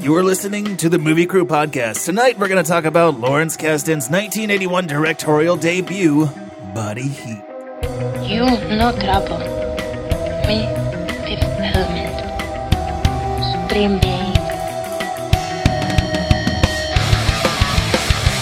You 0.00 0.14
are 0.14 0.22
listening 0.22 0.76
to 0.78 0.88
the 0.88 0.98
Movie 0.98 1.26
Crew 1.26 1.44
Podcast. 1.44 2.04
Tonight 2.04 2.38
we're 2.38 2.46
going 2.46 2.62
to 2.62 2.68
talk 2.68 2.84
about 2.84 3.18
Lawrence 3.18 3.56
Kasdan's 3.56 4.08
1981 4.08 4.86
directorial 4.86 5.56
debut, 5.56 6.26
Body 6.72 7.08
Heat. 7.08 7.42
You 8.22 8.46
no 8.78 8.94
trouble. 8.94 9.42
Me, 10.46 10.70
Fifth 11.26 11.50
Element. 11.58 12.14
Supreme 13.42 13.98
Being. 13.98 14.38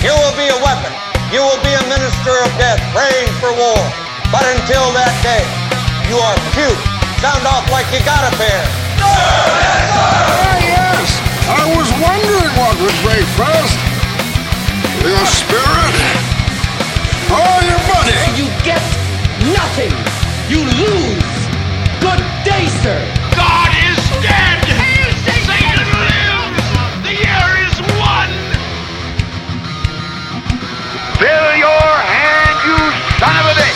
You 0.05 0.13
will 0.13 0.37
be 0.37 0.53
a 0.53 0.59
weapon. 0.61 0.93
You 1.33 1.41
will 1.41 1.63
be 1.65 1.73
a 1.73 1.85
minister 1.89 2.37
of 2.45 2.53
death, 2.61 2.85
praying 2.93 3.33
for 3.41 3.49
war. 3.57 3.81
But 4.29 4.45
until 4.45 4.93
that 4.93 5.15
day, 5.25 5.45
you 6.13 6.21
are 6.21 6.37
cute. 6.53 6.81
Sound 7.25 7.49
off 7.49 7.65
like 7.73 7.89
you 7.97 8.05
got 8.05 8.31
a 8.31 8.37
pair. 8.37 10.16
Yes! 11.47 11.55
I 11.55 11.77
was 11.77 11.91
wondering 12.03 12.53
what 12.59 12.75
would 12.83 12.97
break 13.07 13.27
first. 13.39 13.79
Your 15.03 15.27
spirit 15.27 15.95
or 17.31 17.55
your 17.63 17.79
money. 17.87 18.19
You 18.35 18.47
get 18.65 18.83
nothing. 19.55 19.95
You 20.51 20.65
lose. 20.65 21.37
Good 22.01 22.23
day, 22.45 22.67
sir. 22.83 22.99
God 23.37 23.71
is 23.87 23.99
dead! 24.23 24.59
Satan 25.47 25.87
lives! 25.95 26.67
The 27.03 27.15
year 27.15 27.49
is 27.67 27.75
one! 27.99 28.33
Fill 31.19 31.51
your 31.57 31.91
hand, 32.11 32.57
you 32.67 32.79
son 33.19 33.37
of 33.39 33.47
a 33.47 33.61
bitch! 33.61 33.76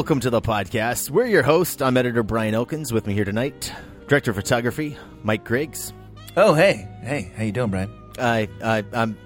Welcome 0.00 0.20
to 0.20 0.30
the 0.30 0.40
podcast. 0.40 1.10
We're 1.10 1.26
your 1.26 1.42
host. 1.42 1.82
I'm 1.82 1.94
editor 1.98 2.22
Brian 2.22 2.54
Elkins. 2.54 2.90
With 2.90 3.06
me 3.06 3.12
here 3.12 3.26
tonight, 3.26 3.70
director 4.08 4.30
of 4.30 4.36
photography 4.38 4.96
Mike 5.22 5.44
Griggs. 5.44 5.92
Oh, 6.38 6.54
hey. 6.54 6.88
Hey, 7.02 7.30
how 7.36 7.44
you 7.44 7.52
doing, 7.52 7.68
Brian? 7.68 7.92
I, 8.18 8.48
I, 8.64 8.82
I'm, 8.94 9.18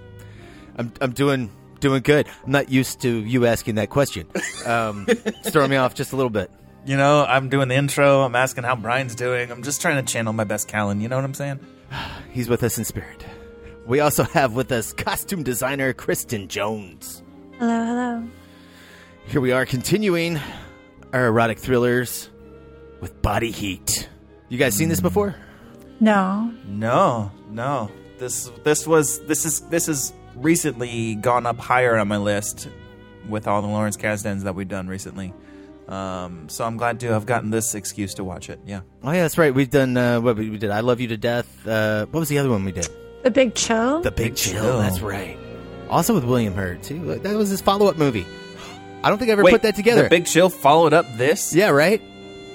I'm, 0.76 0.92
I'm 1.00 1.12
doing 1.12 1.52
doing 1.78 2.02
good. 2.02 2.26
I'm 2.44 2.50
not 2.50 2.72
used 2.72 3.02
to 3.02 3.08
you 3.08 3.46
asking 3.46 3.76
that 3.76 3.90
question. 3.90 4.26
Um, 4.66 5.04
it's 5.08 5.50
throwing 5.50 5.70
me 5.70 5.76
off 5.76 5.94
just 5.94 6.12
a 6.12 6.16
little 6.16 6.28
bit. 6.28 6.50
You 6.84 6.96
know, 6.96 7.24
I'm 7.24 7.48
doing 7.50 7.68
the 7.68 7.76
intro. 7.76 8.22
I'm 8.22 8.34
asking 8.34 8.64
how 8.64 8.74
Brian's 8.74 9.14
doing. 9.14 9.52
I'm 9.52 9.62
just 9.62 9.80
trying 9.80 10.04
to 10.04 10.12
channel 10.12 10.32
my 10.32 10.42
best 10.42 10.66
Callan. 10.66 11.00
You 11.00 11.08
know 11.08 11.14
what 11.14 11.24
I'm 11.24 11.34
saying? 11.34 11.60
He's 12.32 12.48
with 12.48 12.64
us 12.64 12.78
in 12.78 12.84
spirit. 12.84 13.24
We 13.86 14.00
also 14.00 14.24
have 14.24 14.54
with 14.54 14.72
us 14.72 14.92
costume 14.92 15.44
designer 15.44 15.92
Kristen 15.92 16.48
Jones. 16.48 17.22
Hello, 17.60 17.84
hello. 17.84 18.28
Here 19.26 19.40
we 19.40 19.52
are 19.52 19.66
continuing 19.66 20.38
our 21.12 21.26
erotic 21.26 21.58
thrillers 21.58 22.28
with 23.00 23.20
Body 23.22 23.50
Heat. 23.50 24.08
You 24.48 24.58
guys 24.58 24.74
seen 24.74 24.88
this 24.88 25.00
before? 25.00 25.34
No. 26.00 26.52
No, 26.66 27.30
no. 27.50 27.90
This 28.18 28.50
this 28.62 28.86
was 28.86 29.20
this 29.26 29.44
is 29.44 29.60
this 29.62 29.86
has 29.86 30.12
recently 30.36 31.16
gone 31.16 31.46
up 31.46 31.58
higher 31.58 31.96
on 31.96 32.06
my 32.08 32.16
list 32.16 32.68
with 33.28 33.48
all 33.48 33.62
the 33.62 33.68
Lawrence 33.68 33.96
Kasdans 33.96 34.42
that 34.42 34.54
we've 34.54 34.68
done 34.68 34.86
recently. 34.86 35.32
Um, 35.88 36.48
so 36.48 36.64
I'm 36.64 36.76
glad 36.76 37.00
to 37.00 37.08
have 37.12 37.26
gotten 37.26 37.50
this 37.50 37.74
excuse 37.74 38.14
to 38.14 38.24
watch 38.24 38.48
it. 38.50 38.60
Yeah. 38.66 38.80
Oh 39.02 39.10
yeah, 39.10 39.22
that's 39.22 39.36
right. 39.36 39.52
We've 39.54 39.70
done 39.70 39.96
uh, 39.96 40.20
what 40.20 40.36
we 40.36 40.48
we 40.50 40.58
did. 40.58 40.70
I 40.70 40.80
love 40.80 41.00
you 41.00 41.08
to 41.08 41.16
death. 41.16 41.66
Uh, 41.66 42.06
what 42.06 42.20
was 42.20 42.28
the 42.28 42.38
other 42.38 42.50
one 42.50 42.64
we 42.64 42.72
did? 42.72 42.88
The 43.22 43.30
Big 43.30 43.54
Chill? 43.54 44.00
The 44.02 44.10
Big, 44.10 44.36
Chill. 44.36 44.62
Chill. 44.62 44.78
That's 44.78 45.00
right. 45.00 45.36
Also 45.90 46.14
with 46.14 46.24
William 46.24 46.54
Hurt 46.54 46.82
too. 46.82 47.16
That 47.16 47.34
was 47.36 47.48
his 47.48 47.60
follow 47.60 47.88
up 47.88 47.96
movie. 47.96 48.26
I 49.04 49.10
don't 49.10 49.18
think 49.18 49.28
I 49.28 49.32
ever 49.32 49.42
Wait, 49.44 49.52
put 49.52 49.62
that 49.62 49.76
together. 49.76 50.04
The 50.04 50.08
Big 50.08 50.26
Chill 50.26 50.48
followed 50.48 50.92
up 50.92 51.06
this. 51.16 51.54
yeah, 51.54 51.68
right. 51.70 52.00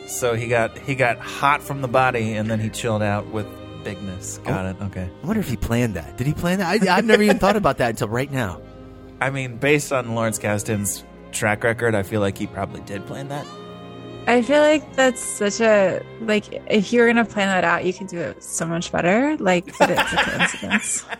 So 0.08 0.34
he 0.36 0.48
got 0.48 0.78
he 0.80 0.96
got 0.96 1.20
hot 1.20 1.62
from 1.62 1.82
the 1.82 1.88
body, 1.88 2.34
and 2.34 2.50
then 2.50 2.60
he 2.60 2.70
chilled 2.70 3.04
out 3.04 3.28
with 3.28 3.46
bigness. 3.84 4.40
Oh, 4.42 4.50
got 4.50 4.66
Oh. 4.66 4.70
it. 4.70 4.76
Okay. 4.88 5.10
I 5.24 5.26
wonder 5.28 5.40
if 5.40 5.48
he 5.50 5.56
planned 5.58 5.94
that. 5.94 6.18
Did 6.18 6.26
he 6.28 6.34
plan 6.34 6.60
that? 6.60 6.82
I, 6.84 6.98
I've 6.98 7.06
never 7.06 7.22
even 7.22 7.38
thought 7.40 7.56
about 7.56 7.78
that 7.78 7.92
until 7.92 8.08
right 8.10 8.32
now. 8.32 8.60
I 9.22 9.30
mean, 9.30 9.58
based 9.58 9.92
on 9.94 10.16
Lawrence 10.16 10.40
Kasdan's 10.40 11.04
track 11.32 11.64
record, 11.64 11.94
I 11.94 12.04
feel 12.04 12.22
like 12.22 12.38
he 12.38 12.48
probably 12.48 12.81
did 12.81 13.06
plan 13.06 13.28
that. 13.28 13.46
I 14.28 14.42
feel 14.42 14.62
like 14.62 14.96
that's 14.96 15.22
such 15.22 15.60
a 15.62 16.02
like 16.22 16.46
if 16.68 16.92
you're 16.92 17.08
gonna 17.08 17.26
plan 17.26 17.48
that 17.48 17.64
out, 17.64 17.86
you 17.86 17.94
can 17.94 18.08
do 18.08 18.18
it 18.20 18.44
so 18.44 18.66
much 18.66 18.92
better. 18.92 19.38
Like, 19.38 19.78
but 19.78 19.92
it's 19.92 20.14
a 20.14 20.16
coincidence. 20.18 21.06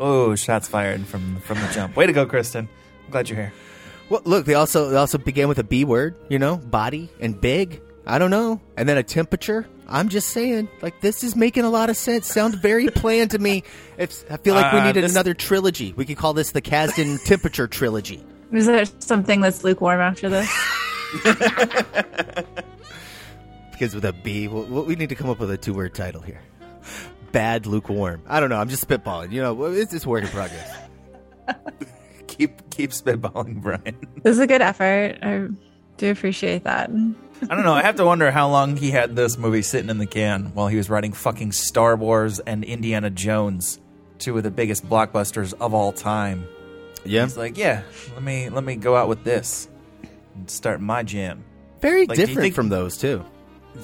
Oh, 0.00 0.36
shots 0.36 0.68
fired 0.68 1.04
from 1.06 1.40
from 1.40 1.58
the 1.60 1.66
jump. 1.72 1.96
Way 1.96 2.06
to 2.06 2.12
go, 2.12 2.24
Kristen. 2.24 2.68
I'm 3.06 3.10
glad 3.10 3.28
you're 3.28 3.36
here. 3.36 3.52
Well, 4.10 4.22
look, 4.24 4.46
they 4.46 4.54
also 4.54 4.88
they 4.90 4.96
also 4.96 5.18
began 5.18 5.48
with 5.48 5.58
a 5.58 5.64
B 5.64 5.84
word. 5.84 6.14
You 6.28 6.38
know, 6.38 6.56
body 6.56 7.10
and 7.20 7.38
big. 7.40 7.80
I 8.06 8.18
don't 8.18 8.30
know, 8.30 8.60
and 8.76 8.88
then 8.88 8.96
a 8.96 9.02
temperature. 9.02 9.66
I'm 9.86 10.08
just 10.08 10.28
saying, 10.30 10.68
like 10.82 11.00
this 11.02 11.22
is 11.22 11.36
making 11.36 11.64
a 11.64 11.70
lot 11.70 11.90
of 11.90 11.96
sense. 11.96 12.26
Sounds 12.26 12.54
very 12.54 12.88
planned 12.94 13.30
to 13.32 13.38
me. 13.38 13.64
It's, 13.98 14.24
I 14.30 14.38
feel 14.38 14.54
like 14.54 14.72
we 14.72 14.78
Uh, 14.80 14.84
needed 14.86 15.04
this- 15.04 15.12
another 15.12 15.34
trilogy. 15.34 15.92
We 15.94 16.04
could 16.06 16.16
call 16.16 16.32
this 16.32 16.52
the 16.52 16.62
Kasdan 16.62 17.22
Temperature 17.26 17.66
Trilogy. 17.68 18.24
Is 18.52 18.64
there 18.66 18.84
something 18.98 19.42
that's 19.42 19.62
lukewarm 19.62 20.00
after 20.00 20.28
this? 20.30 20.50
Because 23.72 23.94
with 23.94 24.04
a 24.04 24.12
B, 24.12 24.48
we 24.48 24.62
we 24.62 24.96
need 24.96 25.08
to 25.10 25.14
come 25.14 25.30
up 25.30 25.38
with 25.38 25.50
a 25.52 25.56
two 25.56 25.72
word 25.72 25.94
title 25.94 26.20
here. 26.20 26.40
Bad 27.30 27.64
lukewarm. 27.66 28.22
I 28.26 28.40
don't 28.40 28.48
know. 28.48 28.56
I'm 28.56 28.68
just 28.68 28.86
spitballing. 28.88 29.30
You 29.30 29.40
know, 29.42 29.64
it's 29.66 29.92
just 29.92 30.04
work 30.06 30.24
in 30.24 30.30
progress. 30.30 30.76
Keep 32.78 32.90
keep 32.92 33.04
spitballing, 33.04 33.60
Brian. 33.62 33.96
This 34.22 34.32
is 34.32 34.38
a 34.38 34.46
good 34.46 34.62
effort. 34.62 35.18
I 35.22 35.48
do 35.96 36.10
appreciate 36.10 36.64
that. 36.64 36.88
I 36.90 37.54
don't 37.54 37.64
know. 37.64 37.72
I 37.74 37.82
have 37.82 37.96
to 37.96 38.04
wonder 38.04 38.30
how 38.30 38.48
long 38.48 38.76
he 38.76 38.90
had 38.90 39.14
this 39.16 39.36
movie 39.36 39.62
sitting 39.62 39.90
in 39.90 39.98
the 39.98 40.06
can 40.06 40.46
while 40.54 40.68
he 40.68 40.76
was 40.76 40.88
writing 40.88 41.12
fucking 41.12 41.52
Star 41.52 41.96
Wars 41.96 42.38
and 42.40 42.64
Indiana 42.64 43.10
Jones, 43.10 43.78
two 44.18 44.36
of 44.36 44.42
the 44.44 44.50
biggest 44.50 44.88
blockbusters 44.88 45.54
of 45.60 45.74
all 45.74 45.92
time. 45.92 46.46
Yeah, 47.04 47.24
He's 47.24 47.36
like, 47.36 47.56
yeah, 47.58 47.82
let 48.14 48.22
me 48.22 48.48
let 48.48 48.64
me 48.64 48.76
go 48.76 48.96
out 48.96 49.08
with 49.08 49.22
this 49.24 49.68
and 50.34 50.50
start 50.50 50.80
my 50.80 51.02
jam. 51.02 51.44
very 51.80 52.06
like, 52.06 52.16
different 52.16 52.40
think- 52.40 52.54
from 52.54 52.68
those 52.70 52.96
too. 52.96 53.24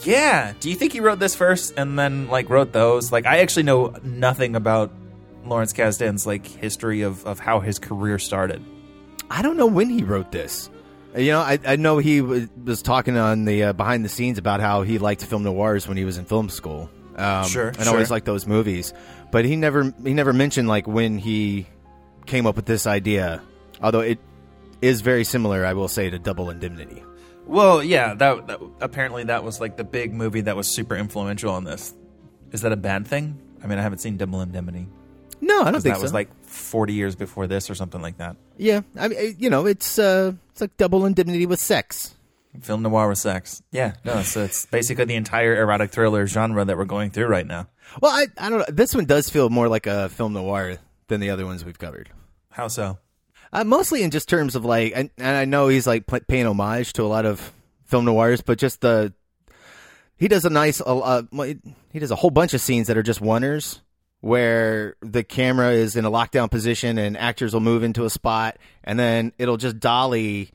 Yeah. 0.02 0.54
Do 0.58 0.70
you 0.70 0.74
think 0.76 0.92
he 0.92 1.00
wrote 1.00 1.20
this 1.20 1.36
first 1.36 1.74
and 1.76 1.96
then 1.98 2.26
like 2.28 2.48
wrote 2.50 2.72
those? 2.72 3.12
Like, 3.12 3.26
I 3.26 3.38
actually 3.38 3.62
know 3.64 3.94
nothing 4.02 4.56
about 4.56 4.90
Lawrence 5.44 5.72
Kasdan's 5.72 6.26
like 6.26 6.44
history 6.46 7.02
of 7.02 7.24
of 7.26 7.38
how 7.38 7.60
his 7.60 7.78
career 7.78 8.18
started. 8.18 8.64
I 9.34 9.42
don't 9.42 9.56
know 9.56 9.66
when 9.66 9.90
he 9.90 10.04
wrote 10.04 10.30
this. 10.30 10.70
You 11.16 11.32
know, 11.32 11.40
I, 11.40 11.58
I 11.66 11.74
know 11.76 11.98
he 11.98 12.20
was, 12.20 12.46
was 12.64 12.82
talking 12.82 13.16
on 13.16 13.44
the 13.44 13.64
uh, 13.64 13.72
behind 13.72 14.04
the 14.04 14.08
scenes 14.08 14.38
about 14.38 14.60
how 14.60 14.82
he 14.82 14.98
liked 14.98 15.22
to 15.22 15.26
film 15.26 15.42
noirs 15.42 15.88
when 15.88 15.96
he 15.96 16.04
was 16.04 16.18
in 16.18 16.24
film 16.24 16.48
school. 16.48 16.88
Um, 17.16 17.44
Sure, 17.46 17.68
and 17.68 17.88
always 17.88 18.08
sure. 18.08 18.14
liked 18.14 18.26
those 18.26 18.46
movies, 18.46 18.94
but 19.32 19.44
he 19.44 19.56
never 19.56 19.92
he 20.04 20.14
never 20.14 20.32
mentioned 20.32 20.68
like 20.68 20.86
when 20.86 21.18
he 21.18 21.66
came 22.26 22.46
up 22.46 22.54
with 22.54 22.66
this 22.66 22.86
idea. 22.86 23.42
Although 23.82 24.00
it 24.00 24.18
is 24.80 25.00
very 25.00 25.24
similar, 25.24 25.66
I 25.66 25.72
will 25.72 25.88
say, 25.88 26.10
to 26.10 26.18
Double 26.18 26.50
Indemnity. 26.50 27.02
Well, 27.46 27.82
yeah, 27.82 28.14
that, 28.14 28.46
that 28.46 28.60
apparently 28.80 29.24
that 29.24 29.42
was 29.42 29.60
like 29.60 29.76
the 29.76 29.84
big 29.84 30.14
movie 30.14 30.42
that 30.42 30.56
was 30.56 30.68
super 30.68 30.96
influential 30.96 31.50
on 31.50 31.64
this. 31.64 31.92
Is 32.52 32.62
that 32.62 32.72
a 32.72 32.76
bad 32.76 33.06
thing? 33.06 33.40
I 33.62 33.66
mean, 33.66 33.78
I 33.78 33.82
haven't 33.82 33.98
seen 33.98 34.16
Double 34.16 34.40
Indemnity. 34.40 34.86
No, 35.44 35.62
I 35.62 35.70
don't 35.70 35.82
think 35.82 35.94
that 35.94 35.98
so. 35.98 36.02
was 36.02 36.14
like 36.14 36.34
40 36.46 36.94
years 36.94 37.14
before 37.14 37.46
this 37.46 37.68
or 37.68 37.74
something 37.74 38.00
like 38.00 38.16
that. 38.16 38.36
yeah, 38.56 38.80
I 38.96 39.08
mean, 39.08 39.36
you 39.38 39.50
know, 39.50 39.66
it's 39.66 39.98
uh, 39.98 40.32
it's 40.50 40.60
like 40.60 40.76
Double 40.76 41.04
Indemnity 41.04 41.46
with 41.46 41.60
sex. 41.60 42.14
Film 42.62 42.82
noir 42.82 43.08
with 43.08 43.18
sex. 43.18 43.62
Yeah, 43.72 43.94
no, 44.04 44.22
so 44.22 44.44
it's 44.44 44.64
basically 44.66 45.06
the 45.06 45.16
entire 45.16 45.56
erotic 45.60 45.90
thriller 45.90 46.26
genre 46.26 46.64
that 46.64 46.76
we're 46.76 46.84
going 46.84 47.10
through 47.10 47.26
right 47.26 47.46
now. 47.46 47.68
Well, 48.00 48.12
I 48.12 48.26
I 48.38 48.48
don't 48.48 48.60
know. 48.60 48.64
This 48.68 48.94
one 48.94 49.04
does 49.04 49.28
feel 49.28 49.50
more 49.50 49.68
like 49.68 49.86
a 49.86 50.08
film 50.08 50.32
noir 50.32 50.78
than 51.08 51.20
the 51.20 51.30
other 51.30 51.44
ones 51.44 51.64
we've 51.64 51.78
covered. 51.78 52.10
How 52.50 52.68
so? 52.68 52.98
Uh, 53.52 53.64
mostly 53.64 54.02
in 54.02 54.10
just 54.10 54.28
terms 54.28 54.56
of 54.56 54.64
like, 54.64 54.92
and, 54.96 55.10
and 55.18 55.36
I 55.36 55.44
know 55.44 55.68
he's 55.68 55.86
like 55.86 56.06
paying 56.26 56.46
homage 56.46 56.92
to 56.94 57.02
a 57.02 57.06
lot 57.10 57.26
of 57.26 57.52
film 57.84 58.04
noirs, 58.04 58.40
but 58.40 58.58
just 58.58 58.80
the 58.80 59.12
he 60.16 60.28
does 60.28 60.44
a 60.44 60.50
nice 60.50 60.80
uh, 60.80 60.98
uh, 60.98 61.22
he 61.92 61.98
does 61.98 62.10
a 62.10 62.16
whole 62.16 62.30
bunch 62.30 62.54
of 62.54 62.60
scenes 62.60 62.86
that 62.86 62.96
are 62.96 63.02
just 63.02 63.20
oneers 63.20 63.80
where 64.24 64.96
the 65.00 65.22
camera 65.22 65.72
is 65.72 65.96
in 65.96 66.06
a 66.06 66.10
lockdown 66.10 66.50
position 66.50 66.96
and 66.96 67.14
actors 67.14 67.52
will 67.52 67.60
move 67.60 67.82
into 67.82 68.06
a 68.06 68.10
spot 68.10 68.56
and 68.82 68.98
then 68.98 69.30
it'll 69.36 69.58
just 69.58 69.78
dolly 69.78 70.50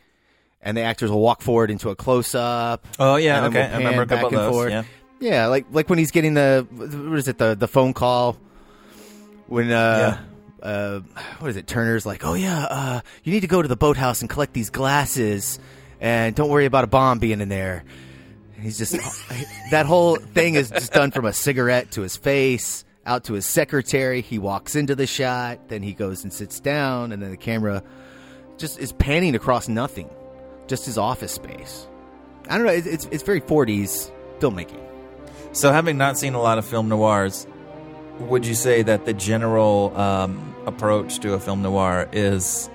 and 0.59 0.75
the 0.75 0.81
actors 0.81 1.11
will 1.11 1.21
walk 1.21 1.43
forward 1.43 1.69
into 1.69 1.91
a 1.91 1.95
close 1.95 2.33
up. 2.33 2.87
Oh, 2.97 3.17
yeah, 3.17 3.45
okay. 3.45 3.61
I 3.61 3.67
we'll 3.67 3.77
remember 3.77 4.01
a 4.01 4.07
couple 4.07 4.31
back 4.31 4.33
of 4.33 4.33
and 4.33 4.47
those, 4.47 4.51
forth. 4.51 4.71
yeah. 4.71 4.83
Yeah, 5.19 5.47
like 5.47 5.67
like 5.69 5.87
when 5.87 5.99
he's 5.99 6.09
getting 6.09 6.33
the 6.33 6.65
what 6.71 7.19
is 7.19 7.27
it 7.27 7.37
the 7.37 7.53
the 7.53 7.67
phone 7.67 7.93
call 7.93 8.37
when 9.45 9.69
uh 9.69 10.17
uh 10.63 11.01
what 11.37 11.49
is 11.49 11.55
it 11.55 11.67
Turner's 11.67 12.07
like 12.07 12.25
oh 12.25 12.33
yeah 12.33 12.63
uh 12.63 13.01
you 13.23 13.31
need 13.31 13.41
to 13.41 13.47
go 13.47 13.61
to 13.61 13.67
the 13.67 13.75
boathouse 13.75 14.21
and 14.21 14.29
collect 14.29 14.53
these 14.53 14.71
glasses 14.71 15.59
and 15.99 16.33
don't 16.35 16.49
worry 16.49 16.65
about 16.65 16.85
a 16.85 16.87
bomb 16.87 17.19
being 17.19 17.39
in 17.39 17.49
there. 17.49 17.83
And 18.55 18.63
he's 18.63 18.79
just 18.79 18.93
that 19.71 19.85
whole 19.85 20.15
thing 20.15 20.55
is 20.55 20.71
just 20.71 20.91
done 20.91 21.11
from 21.11 21.25
a 21.25 21.33
cigarette 21.33 21.91
to 21.91 22.01
his 22.01 22.17
face 22.17 22.83
out 23.09 23.23
to 23.25 23.33
his 23.33 23.45
secretary. 23.45 24.21
He 24.21 24.37
walks 24.37 24.75
into 24.75 24.95
the 24.95 25.07
shot, 25.07 25.67
then 25.67 25.81
he 25.81 25.93
goes 25.93 26.23
and 26.23 26.31
sits 26.31 26.59
down, 26.59 27.11
and 27.11 27.21
then 27.21 27.31
the 27.31 27.37
camera 27.37 27.83
just 28.57 28.79
is 28.79 28.91
panning 28.93 29.35
across 29.35 29.67
nothing, 29.67 30.09
just 30.67 30.85
his 30.85 30.97
office 30.97 31.33
space. 31.33 31.87
I 32.47 32.57
don't 32.57 32.67
know. 32.67 32.71
It's 32.71 32.87
it's, 32.87 33.05
it's 33.11 33.23
very 33.23 33.41
40s 33.41 34.11
filmmaking. 34.39 34.85
So, 35.51 35.71
having 35.71 35.97
not 35.97 36.17
seen 36.17 36.35
a 36.35 36.41
lot 36.41 36.59
of 36.59 36.65
film 36.65 36.89
noirs, 36.89 37.47
would 38.19 38.45
you 38.45 38.53
say 38.53 38.83
that 38.83 39.05
the 39.05 39.13
general 39.13 39.91
um, 39.97 40.55
approach 40.67 41.19
to 41.19 41.33
a 41.33 41.39
film 41.39 41.63
noir 41.63 42.07
is 42.11 42.69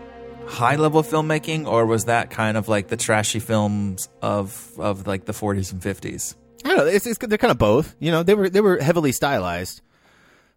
high 0.48 0.76
level 0.76 1.04
filmmaking, 1.04 1.66
or 1.66 1.86
was 1.86 2.06
that 2.06 2.30
kind 2.30 2.56
of 2.56 2.68
like 2.68 2.88
the 2.88 2.96
trashy 2.96 3.38
films 3.38 4.08
of 4.20 4.72
of 4.78 5.06
like 5.06 5.26
the 5.26 5.32
40s 5.32 5.72
and 5.72 5.80
50s? 5.80 6.34
I 6.64 6.68
don't 6.68 6.78
know. 6.78 6.86
It's, 6.86 7.06
it's 7.06 7.18
they're 7.18 7.38
kind 7.38 7.52
of 7.52 7.58
both. 7.58 7.94
You 8.00 8.10
know, 8.10 8.22
they 8.22 8.34
were 8.34 8.50
they 8.50 8.60
were 8.60 8.78
heavily 8.78 9.12
stylized. 9.12 9.82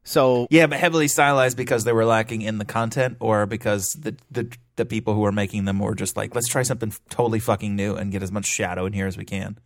So 0.08 0.48
Yeah, 0.50 0.68
but 0.68 0.80
heavily 0.80 1.08
stylized 1.10 1.58
because 1.58 1.84
they 1.84 1.92
were 1.92 2.06
lacking 2.06 2.42
in 2.42 2.58
the 2.60 2.66
content, 2.66 3.18
or 3.20 3.46
because 3.46 3.92
the 3.94 4.16
the 4.32 4.48
the 4.78 4.86
people 4.86 5.14
who 5.14 5.20
were 5.22 5.32
making 5.34 5.66
them 5.66 5.80
were 5.80 5.96
just 5.96 6.16
like, 6.16 6.34
let's 6.34 6.48
try 6.48 6.64
something 6.64 6.94
totally 7.10 7.40
fucking 7.40 7.76
new 7.76 7.96
and 7.96 8.12
get 8.12 8.24
as 8.24 8.32
much 8.32 8.46
shadow 8.46 8.86
in 8.86 8.94
here 8.94 9.08
as 9.08 9.18
we 9.18 9.26
can, 9.26 9.58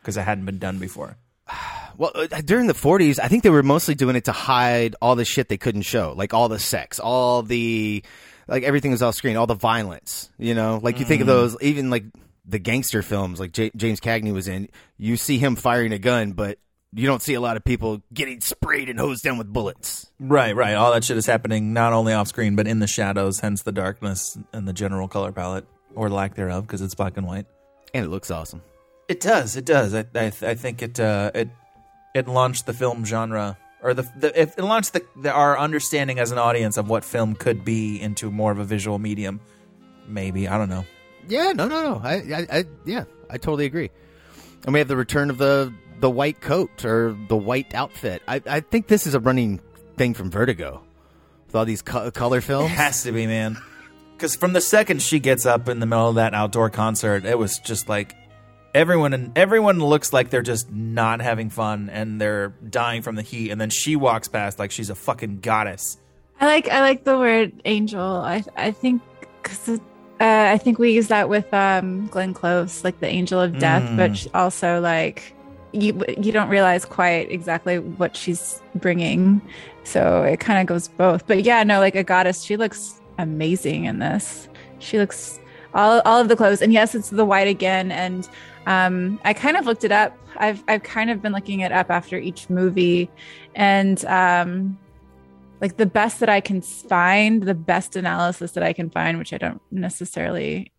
because 0.00 0.16
it 0.16 0.22
hadn't 0.22 0.44
been 0.44 0.58
done 0.58 0.78
before. 0.78 1.16
Well, 1.98 2.12
uh, 2.14 2.28
during 2.44 2.68
the 2.68 2.74
40s, 2.74 3.18
I 3.20 3.26
think 3.26 3.42
they 3.42 3.50
were 3.50 3.64
mostly 3.64 3.96
doing 3.96 4.14
it 4.14 4.26
to 4.26 4.32
hide 4.32 4.94
all 5.02 5.16
the 5.16 5.24
shit 5.24 5.48
they 5.48 5.56
couldn't 5.56 5.82
show, 5.82 6.14
like 6.16 6.32
all 6.32 6.48
the 6.48 6.60
sex, 6.60 7.00
all 7.00 7.42
the 7.42 8.04
like 8.46 8.62
everything 8.62 8.92
was 8.92 9.02
off 9.02 9.16
screen, 9.16 9.36
all 9.36 9.48
the 9.48 9.54
violence. 9.56 10.30
You 10.38 10.54
know, 10.54 10.78
like 10.80 11.00
you 11.00 11.04
think 11.04 11.22
of 11.22 11.24
Mm. 11.26 11.30
those, 11.30 11.56
even 11.60 11.90
like 11.90 12.04
the 12.46 12.60
gangster 12.60 13.02
films, 13.02 13.40
like 13.40 13.50
J- 13.50 13.72
James 13.74 13.98
Cagney 13.98 14.32
was 14.32 14.46
in. 14.46 14.68
You 14.96 15.16
see 15.16 15.38
him 15.38 15.56
firing 15.56 15.90
a 15.92 15.98
gun, 15.98 16.32
but 16.34 16.60
you 16.92 17.06
don't 17.06 17.22
see 17.22 17.34
a 17.34 17.40
lot 17.40 17.56
of 17.56 17.64
people 17.64 18.02
getting 18.12 18.40
sprayed 18.40 18.88
and 18.88 18.98
hosed 18.98 19.22
down 19.22 19.38
with 19.38 19.52
bullets. 19.52 20.10
Right, 20.18 20.54
right. 20.54 20.74
All 20.74 20.92
that 20.92 21.04
shit 21.04 21.16
is 21.16 21.26
happening 21.26 21.72
not 21.72 21.92
only 21.92 22.12
off 22.12 22.28
screen 22.28 22.56
but 22.56 22.66
in 22.66 22.78
the 22.78 22.86
shadows, 22.86 23.40
hence 23.40 23.62
the 23.62 23.72
darkness 23.72 24.38
and 24.52 24.66
the 24.66 24.72
general 24.72 25.08
color 25.08 25.32
palette 25.32 25.66
or 25.94 26.08
lack 26.08 26.34
thereof, 26.34 26.66
because 26.66 26.80
it's 26.80 26.94
black 26.94 27.16
and 27.16 27.26
white. 27.26 27.46
And 27.94 28.04
it 28.04 28.08
looks 28.08 28.30
awesome. 28.30 28.62
It 29.08 29.20
does. 29.20 29.56
It 29.56 29.64
does. 29.64 29.94
I 29.94 30.04
I, 30.14 30.26
I 30.26 30.54
think 30.54 30.82
it 30.82 31.00
uh, 31.00 31.30
it 31.34 31.48
it 32.14 32.28
launched 32.28 32.66
the 32.66 32.74
film 32.74 33.04
genre 33.04 33.56
or 33.82 33.94
the, 33.94 34.02
the 34.16 34.40
it 34.40 34.58
launched 34.58 34.92
the, 34.92 35.04
the 35.16 35.32
our 35.32 35.58
understanding 35.58 36.18
as 36.18 36.32
an 36.32 36.38
audience 36.38 36.76
of 36.76 36.88
what 36.88 37.04
film 37.04 37.34
could 37.34 37.64
be 37.64 38.00
into 38.00 38.30
more 38.30 38.52
of 38.52 38.58
a 38.58 38.64
visual 38.64 38.98
medium. 38.98 39.40
Maybe 40.06 40.48
I 40.48 40.58
don't 40.58 40.68
know. 40.68 40.84
Yeah, 41.28 41.52
no, 41.52 41.68
no, 41.68 41.82
no. 41.82 42.00
I, 42.02 42.14
I, 42.14 42.46
I 42.50 42.64
yeah, 42.84 43.04
I 43.28 43.38
totally 43.38 43.66
agree. 43.66 43.90
And 44.64 44.72
we 44.72 44.80
have 44.80 44.88
the 44.88 44.96
return 44.96 45.30
of 45.30 45.38
the 45.38 45.72
the 46.00 46.10
white 46.10 46.40
coat 46.40 46.84
or 46.84 47.16
the 47.28 47.36
white 47.36 47.74
outfit. 47.74 48.22
I, 48.28 48.42
I 48.46 48.60
think 48.60 48.86
this 48.86 49.06
is 49.06 49.14
a 49.14 49.20
running 49.20 49.60
thing 49.96 50.14
from 50.14 50.30
Vertigo 50.30 50.82
with 51.46 51.54
all 51.56 51.64
these 51.64 51.82
co- 51.82 52.10
color 52.10 52.38
It 52.38 52.42
films. 52.44 52.70
has 52.70 53.02
to 53.04 53.12
be, 53.12 53.26
man. 53.26 53.58
Because 54.16 54.34
from 54.36 54.52
the 54.52 54.60
second 54.60 55.00
she 55.02 55.18
gets 55.20 55.46
up 55.46 55.68
in 55.68 55.78
the 55.80 55.86
middle 55.86 56.08
of 56.08 56.14
that 56.16 56.34
outdoor 56.34 56.70
concert, 56.70 57.24
it 57.24 57.38
was 57.38 57.58
just 57.60 57.88
like 57.88 58.14
everyone 58.74 59.12
and 59.14 59.36
everyone 59.38 59.78
looks 59.78 60.12
like 60.12 60.30
they're 60.30 60.42
just 60.42 60.70
not 60.72 61.20
having 61.20 61.50
fun 61.50 61.88
and 61.90 62.20
they're 62.20 62.48
dying 62.68 63.02
from 63.02 63.14
the 63.14 63.22
heat, 63.22 63.50
and 63.50 63.60
then 63.60 63.70
she 63.70 63.96
walks 63.96 64.28
past 64.28 64.58
like 64.58 64.70
she's 64.70 64.90
a 64.90 64.94
fucking 64.94 65.40
goddess. 65.40 65.98
I 66.40 66.46
like 66.46 66.68
I 66.68 66.80
like 66.80 67.04
the 67.04 67.18
word 67.18 67.52
angel. 67.64 68.00
I 68.02 68.44
I 68.56 68.70
think 68.72 69.02
because 69.42 69.68
uh, 69.68 69.78
I 70.20 70.58
think 70.58 70.78
we 70.80 70.92
use 70.92 71.08
that 71.08 71.28
with 71.28 71.52
um, 71.54 72.06
Glenn 72.08 72.34
Close, 72.34 72.82
like 72.84 72.98
the 73.00 73.06
angel 73.08 73.40
of 73.40 73.58
death, 73.58 73.82
Mm. 73.84 73.96
but 73.96 74.26
also 74.34 74.80
like 74.80 75.32
you 75.72 76.02
you 76.18 76.32
don't 76.32 76.48
realize 76.48 76.84
quite 76.84 77.30
exactly 77.30 77.78
what 77.78 78.16
she's 78.16 78.60
bringing, 78.74 79.40
so 79.84 80.22
it 80.22 80.40
kind 80.40 80.60
of 80.60 80.66
goes 80.66 80.88
both. 80.88 81.26
But 81.26 81.42
yeah, 81.44 81.62
no, 81.62 81.80
like 81.80 81.94
a 81.94 82.04
goddess, 82.04 82.42
she 82.42 82.56
looks 82.56 83.00
amazing 83.18 83.84
in 83.84 83.98
this. 83.98 84.48
She 84.78 84.98
looks 84.98 85.40
all 85.74 86.00
all 86.04 86.20
of 86.20 86.28
the 86.28 86.36
clothes, 86.36 86.62
and 86.62 86.72
yes, 86.72 86.94
it's 86.94 87.10
the 87.10 87.24
white 87.24 87.48
again. 87.48 87.92
And 87.92 88.28
um, 88.66 89.20
I 89.24 89.34
kind 89.34 89.56
of 89.56 89.66
looked 89.66 89.84
it 89.84 89.92
up. 89.92 90.16
I've 90.36 90.62
I've 90.68 90.82
kind 90.82 91.10
of 91.10 91.20
been 91.20 91.32
looking 91.32 91.60
it 91.60 91.72
up 91.72 91.90
after 91.90 92.16
each 92.16 92.48
movie, 92.48 93.10
and 93.54 94.02
um, 94.06 94.78
like 95.60 95.76
the 95.76 95.86
best 95.86 96.20
that 96.20 96.28
I 96.28 96.40
can 96.40 96.60
find, 96.60 97.42
the 97.42 97.54
best 97.54 97.96
analysis 97.96 98.52
that 98.52 98.62
I 98.62 98.72
can 98.72 98.90
find, 98.90 99.18
which 99.18 99.32
I 99.32 99.38
don't 99.38 99.60
necessarily 99.70 100.72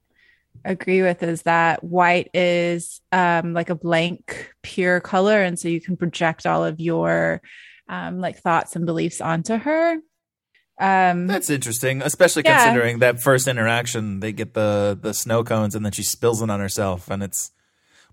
agree 0.65 1.01
with, 1.01 1.23
is 1.23 1.43
that 1.43 1.83
white 1.83 2.29
is 2.33 3.01
um, 3.11 3.53
like 3.53 3.69
a 3.69 3.75
blank, 3.75 4.51
pure 4.63 4.99
color, 4.99 5.41
and 5.41 5.57
so 5.59 5.67
you 5.67 5.81
can 5.81 5.97
project 5.97 6.45
all 6.45 6.63
of 6.65 6.79
your 6.79 7.41
um, 7.87 8.19
like 8.19 8.37
thoughts 8.37 8.75
and 8.75 8.85
beliefs 8.85 9.21
onto 9.21 9.57
her. 9.57 9.97
Um, 10.79 11.27
That's 11.27 11.49
interesting, 11.49 12.01
especially 12.01 12.43
Yeah. 12.45 12.63
considering 12.63 12.99
that 12.99 13.21
first 13.21 13.47
interaction, 13.47 14.21
they 14.21 14.31
get 14.31 14.53
the 14.53 14.97
the 15.01 15.13
snow 15.13 15.43
cones 15.43 15.75
and 15.75 15.83
then 15.83 15.91
she 15.91 16.03
spills 16.03 16.41
it 16.41 16.49
on 16.49 16.59
herself, 16.59 17.09
and 17.09 17.21
it's 17.21 17.51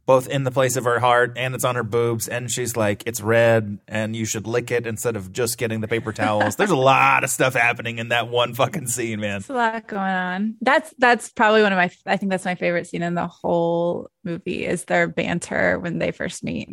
both 0.06 0.29
in 0.29 0.44
the 0.44 0.50
place 0.53 0.76
of 0.76 0.85
her 0.85 1.00
heart 1.00 1.32
and 1.37 1.55
it's 1.55 1.64
on 1.64 1.75
her 1.75 1.82
boobs, 1.82 2.29
and 2.29 2.50
she's 2.50 2.76
like, 2.76 3.03
"It's 3.06 3.20
red, 3.20 3.79
and 3.88 4.14
you 4.17 4.25
should 4.25 4.47
lick 4.47 4.70
it 4.70 4.87
instead 4.87 5.17
of 5.17 5.32
just 5.32 5.58
getting 5.58 5.81
the 5.81 5.88
paper 5.88 6.12
towels." 6.12 6.56
There's 6.56 6.70
a 6.70 6.76
lot 6.76 7.25
of 7.25 7.31
stuff 7.31 7.55
happening 7.55 7.99
in 7.99 8.08
that 8.08 8.29
one 8.29 8.55
fucking 8.55 8.87
scene, 8.87 9.20
man. 9.20 9.41
There's 9.41 9.50
a 9.50 9.55
lot 9.55 9.87
going 9.88 10.03
on. 10.03 10.56
That's 10.61 10.94
that's 10.99 11.29
probably 11.31 11.62
one 11.62 11.73
of 11.73 11.76
my. 11.76 11.91
I 12.06 12.17
think 12.17 12.31
that's 12.31 12.44
my 12.44 12.55
favorite 12.55 12.87
scene 12.87 13.03
in 13.03 13.14
the 13.14 13.26
whole 13.26 14.08
movie 14.25 14.64
is 14.64 14.85
their 14.85 15.09
banter 15.09 15.78
when 15.81 15.99
they 15.99 16.12
first 16.12 16.42
meet. 16.45 16.69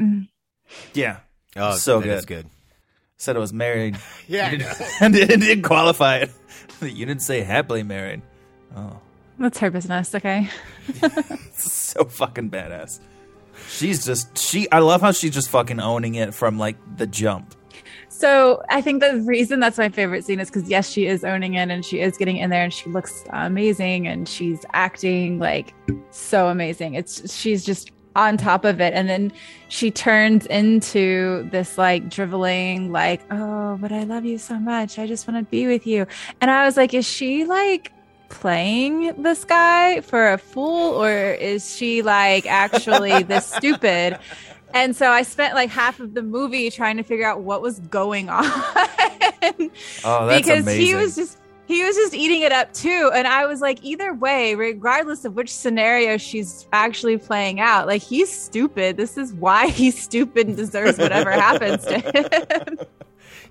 Yeah, 0.93 1.17
Oh, 1.55 1.75
so 1.75 1.99
that 1.99 2.05
good. 2.05 2.17
is 2.17 2.25
good. 2.25 2.45
Said 3.17 3.35
it 3.35 3.39
was 3.39 3.53
married, 3.53 3.97
Yeah, 4.27 4.51
You 4.51 4.57
didn't- 4.59 4.81
and 5.01 5.15
it 5.15 5.39
didn't 5.39 5.63
qualify 5.63 6.17
it. 6.17 6.31
You 6.81 7.05
didn't 7.05 7.21
say 7.21 7.41
happily 7.41 7.81
married. 7.83 8.21
Oh, 8.75 8.99
That's 9.39 9.57
her 9.59 9.71
business. 9.71 10.13
Okay. 10.13 10.49
so 11.53 12.03
fucking 12.05 12.49
badass. 12.49 12.99
She's 13.69 14.05
just 14.05 14.37
she. 14.37 14.69
I 14.71 14.79
love 14.79 15.01
how 15.01 15.11
she's 15.11 15.33
just 15.33 15.49
fucking 15.49 15.79
owning 15.79 16.15
it 16.15 16.33
from 16.33 16.57
like 16.57 16.77
the 16.97 17.07
jump. 17.07 17.55
So 18.09 18.61
I 18.69 18.81
think 18.81 19.01
the 19.01 19.21
reason 19.21 19.59
that's 19.59 19.77
my 19.77 19.89
favorite 19.89 20.23
scene 20.23 20.39
is 20.39 20.49
because 20.49 20.69
yes, 20.69 20.89
she 20.89 21.07
is 21.07 21.23
owning 21.23 21.55
it 21.55 21.69
and 21.69 21.83
she 21.83 21.99
is 21.99 22.15
getting 22.17 22.37
in 22.37 22.51
there 22.51 22.63
and 22.63 22.73
she 22.73 22.89
looks 22.89 23.23
amazing 23.31 24.07
and 24.07 24.29
she's 24.29 24.63
acting 24.73 25.39
like 25.39 25.73
so 26.11 26.47
amazing. 26.47 26.93
It's 26.93 27.33
she's 27.35 27.65
just 27.65 27.91
on 28.15 28.37
top 28.37 28.63
of 28.63 28.79
it 28.79 28.93
and 28.93 29.09
then 29.09 29.31
she 29.69 29.89
turns 29.89 30.45
into 30.45 31.47
this 31.51 31.77
like 31.77 32.09
driveling 32.09 32.91
like 32.91 33.21
oh 33.31 33.75
but 33.81 33.91
i 33.91 34.03
love 34.03 34.23
you 34.23 34.37
so 34.37 34.55
much 34.59 34.99
i 34.99 35.07
just 35.07 35.27
want 35.27 35.35
to 35.35 35.49
be 35.49 35.65
with 35.65 35.87
you 35.87 36.05
and 36.39 36.51
i 36.51 36.63
was 36.63 36.77
like 36.77 36.93
is 36.93 37.07
she 37.07 37.43
like 37.45 37.91
playing 38.33 39.21
this 39.21 39.45
guy 39.45 40.01
for 40.01 40.33
a 40.33 40.39
fool 40.39 41.01
or 41.01 41.11
is 41.11 41.75
she 41.75 42.01
like 42.01 42.47
actually 42.47 43.21
this 43.23 43.45
stupid? 43.57 44.17
And 44.73 44.95
so 44.95 45.11
i 45.11 45.21
spent 45.21 45.53
like 45.53 45.69
half 45.69 45.99
of 45.99 46.15
the 46.15 46.23
movie 46.23 46.71
trying 46.71 46.97
to 46.97 47.03
figure 47.03 47.27
out 47.27 47.41
what 47.41 47.61
was 47.61 47.79
going 47.79 48.29
on. 48.39 48.43
Oh, 48.43 50.25
that's 50.25 50.41
because 50.41 50.63
amazing. 50.63 50.81
he 50.81 50.95
was 50.95 51.15
just 51.15 51.37
he 51.65 51.85
was 51.85 51.95
just 51.95 52.13
eating 52.13 52.41
it 52.41 52.51
up 52.51 52.73
too. 52.73 53.11
And 53.13 53.27
i 53.27 53.45
was 53.45 53.61
like 53.61 53.77
either 53.83 54.15
way 54.15 54.55
regardless 54.55 55.25
of 55.25 55.35
which 55.35 55.53
scenario 55.53 56.17
she's 56.17 56.67
actually 56.73 57.17
playing 57.19 57.59
out 57.59 57.85
like 57.85 58.01
he's 58.01 58.31
stupid. 58.31 58.97
This 58.97 59.15
is 59.15 59.31
why 59.33 59.67
he's 59.79 60.01
stupid 60.01 60.47
and 60.47 60.57
deserves 60.57 60.97
whatever 60.97 61.29
happens 61.31 61.85
to 61.85 61.99
him 61.99 62.79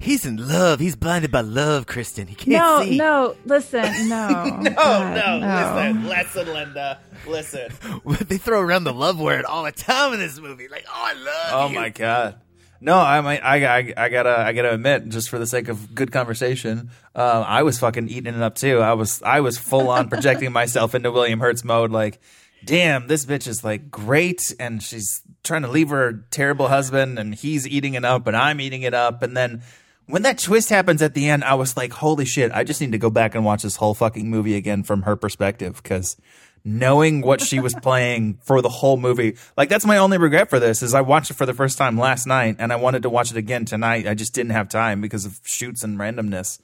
He's 0.03 0.27
in 0.27 0.37
love. 0.49 0.81
He's 0.81 0.97
blinded 0.97 1.31
by 1.31 1.43
love, 1.43 1.87
Kristen. 1.87 2.27
He 2.27 2.35
can't 2.35 2.49
no 2.51 2.83
see. 2.83 2.97
no 2.99 3.37
listen 3.45 4.09
no 4.09 4.29
no, 4.61 4.71
God, 4.71 5.15
no, 5.15 5.39
no, 5.39 5.95
listen, 6.03 6.09
listen, 6.09 6.53
Linda, 6.55 6.99
listen. 7.27 7.73
they 8.27 8.37
throw 8.39 8.61
around 8.61 8.85
the 8.85 8.93
love 8.93 9.21
word 9.21 9.45
all 9.45 9.63
the 9.63 9.73
time 9.73 10.13
in 10.13 10.19
this 10.19 10.39
movie. 10.41 10.67
Like, 10.69 10.85
oh, 10.89 10.93
I 10.93 11.13
love 11.15 11.53
Oh 11.53 11.69
you. 11.69 11.75
my 11.77 11.89
god. 11.91 12.37
No, 12.81 12.99
I 12.99 13.21
might. 13.21 13.45
I, 13.45 13.65
I, 13.79 13.95
I 13.97 14.09
gotta. 14.09 14.41
I 14.41 14.53
gotta 14.53 14.75
admit, 14.75 15.09
just 15.09 15.31
for 15.31 15.39
the 15.39 15.47
sake 15.47 15.69
of 15.69 15.95
good 15.95 16.11
conversation, 16.11 16.91
uh, 17.15 17.45
I 17.47 17.63
was 17.63 17.79
fucking 17.79 18.09
eating 18.09 18.35
it 18.35 18.43
up 18.43 18.57
too. 18.57 18.81
I 18.81 18.95
was. 18.95 19.23
I 19.23 19.39
was 19.39 19.57
full 19.57 19.89
on 19.89 20.09
projecting 20.09 20.51
myself 20.61 20.97
into 20.97 21.13
William 21.13 21.39
Hurt's 21.39 21.63
mode. 21.63 21.93
Like, 21.93 22.21
damn, 22.65 23.07
this 23.07 23.25
bitch 23.25 23.47
is 23.47 23.63
like 23.63 23.89
great, 23.89 24.53
and 24.59 24.83
she's 24.83 25.21
trying 25.45 25.63
to 25.63 25.69
leave 25.69 25.91
her 25.91 26.25
terrible 26.33 26.67
husband, 26.67 27.21
and 27.21 27.33
he's 27.33 27.69
eating 27.69 27.95
it 27.95 28.05
up, 28.05 28.27
and 28.27 28.37
I'm 28.37 28.61
eating 28.61 28.83
it 28.83 28.95
up, 28.95 29.23
and 29.23 29.37
then. 29.37 29.63
When 30.07 30.23
that 30.23 30.39
twist 30.39 30.69
happens 30.69 31.01
at 31.03 31.15
the 31.15 31.29
end, 31.29 31.45
I 31.45 31.55
was 31.55 31.77
like, 31.77 31.93
holy 31.93 32.25
shit, 32.25 32.53
I 32.53 32.65
just 32.65 32.81
need 32.81 32.93
to 32.93 32.99
go 32.99 33.09
back 33.11 33.35
and 33.35 33.45
watch 33.45 33.63
this 33.63 33.77
whole 33.77 33.95
fucking 33.95 34.29
movie 34.29 34.57
again 34.57 34.83
from 34.83 35.03
her 35.03 35.17
perspective. 35.17 35.83
Cause 35.83 36.17
knowing 36.65 37.23
what 37.23 37.41
she 37.41 37.61
was 37.61 37.75
playing 37.83 38.39
for 38.43 38.61
the 38.61 38.69
whole 38.69 38.97
movie, 38.97 39.37
like 39.57 39.69
that's 39.69 39.87
my 39.87 39.99
only 39.99 40.19
regret 40.19 40.51
for 40.51 40.59
this 40.61 40.83
is 40.83 40.93
I 40.95 41.01
watched 41.01 41.31
it 41.31 41.35
for 41.35 41.47
the 41.47 41.55
first 41.55 41.79
time 41.79 41.97
last 41.99 42.27
night 42.27 42.57
and 42.59 42.73
I 42.73 42.77
wanted 42.77 43.03
to 43.05 43.11
watch 43.11 43.31
it 43.31 43.37
again 43.37 43.65
tonight. 43.65 44.07
I 44.07 44.15
just 44.15 44.35
didn't 44.35 44.53
have 44.53 44.69
time 44.69 45.01
because 45.01 45.25
of 45.25 45.41
shoots 45.45 45.83
and 45.83 45.99
randomness. 45.99 46.61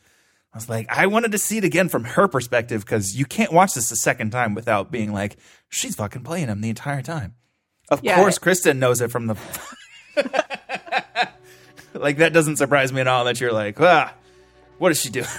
I 0.53 0.57
was 0.57 0.69
like, 0.69 0.87
I 0.91 1.07
wanted 1.07 1.33
to 1.33 1.39
see 1.39 1.59
it 1.59 1.65
again 1.65 1.89
from 1.89 2.05
her 2.05 2.27
perspective 2.27 2.85
because 2.85 3.17
you 3.17 3.25
can't 3.25 3.53
watch 3.53 3.75
this 3.75 3.91
a 3.93 3.97
second 3.97 4.31
time 4.31 4.55
without 4.55 4.91
being 4.91 5.13
like, 5.13 5.37
she's 5.69 5.95
fucking 5.95 6.23
playing 6.25 6.49
him 6.49 6.61
the 6.61 6.71
entire 6.71 7.03
time. 7.03 7.35
Of 7.91 8.01
Yeah. 8.03 8.17
course, 8.17 8.39
Kristen 8.39 8.79
knows 8.79 9.01
it 9.01 9.11
from 9.11 9.27
the. 9.29 9.37
like, 12.01 12.19
that 12.19 12.33
doesn't 12.33 12.57
surprise 12.57 12.93
me 12.93 13.01
at 13.01 13.07
all 13.09 13.25
that 13.25 13.41
you're 13.41 13.53
like, 13.53 13.81
ah, 13.81 14.13
what 14.79 14.93
is 14.93 15.01
she 15.01 15.11
doing? 15.11 15.27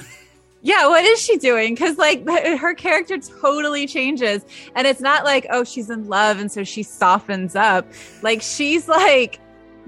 Yeah, 0.62 0.88
what 0.90 1.06
is 1.06 1.22
she 1.22 1.38
doing? 1.38 1.74
Because 1.74 1.98
like 1.98 2.28
her 2.28 2.74
character 2.74 3.18
totally 3.18 3.88
changes, 3.88 4.44
and 4.76 4.86
it's 4.86 5.00
not 5.00 5.24
like 5.24 5.48
oh 5.50 5.64
she's 5.64 5.90
in 5.90 6.10
love 6.10 6.38
and 6.38 6.52
so 6.52 6.66
she 6.66 6.84
softens 6.84 7.56
up. 7.56 7.86
Like 8.24 8.42
she's 8.42 8.86
like 8.90 9.40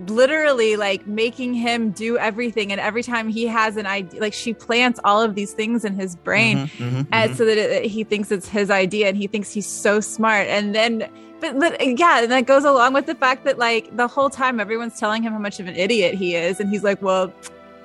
literally 0.08 0.78
like 0.78 1.06
making 1.06 1.54
him 1.56 1.92
do 1.92 2.18
everything, 2.18 2.72
and 2.72 2.80
every 2.80 3.04
time 3.04 3.28
he 3.28 3.48
has 3.48 3.76
an 3.76 3.86
idea, 3.86 4.22
like 4.22 4.32
she 4.34 4.54
plants 4.54 4.98
all 5.04 5.22
of 5.22 5.36
these 5.36 5.52
things 5.52 5.84
in 5.84 5.94
his 5.94 6.16
brain, 6.16 6.68
Mhm, 6.68 6.70
mhm, 6.78 7.08
and 7.12 7.32
mhm. 7.32 7.36
so 7.36 7.44
that 7.44 7.58
it, 7.58 7.86
he 7.92 8.06
thinks 8.06 8.32
it's 8.32 8.48
his 8.48 8.70
idea, 8.72 9.10
and 9.10 9.18
he 9.18 9.28
thinks 9.28 9.52
he's 9.52 9.68
so 9.68 10.00
smart, 10.00 10.48
and 10.48 10.74
then. 10.74 11.10
But, 11.42 11.60
but 11.60 12.00
yeah, 12.00 12.22
and 12.22 12.32
that 12.32 12.46
goes 12.46 12.64
along 12.64 12.94
with 12.94 13.08
the 13.08 13.16
fact 13.16 13.44
that 13.46 13.58
like 13.58 13.96
the 13.98 14.08
whole 14.08 14.30
time 14.30 14.60
everyone's 14.60 14.98
telling 15.00 15.24
him 15.24 15.34
how 15.34 15.40
much 15.40 15.60
of 15.60 15.68
an 15.68 15.76
idiot 15.76 16.14
he 16.14 16.36
is, 16.36 16.60
and 16.60 16.70
he's 16.70 16.84
like, 16.84 17.02
"Well, 17.02 17.34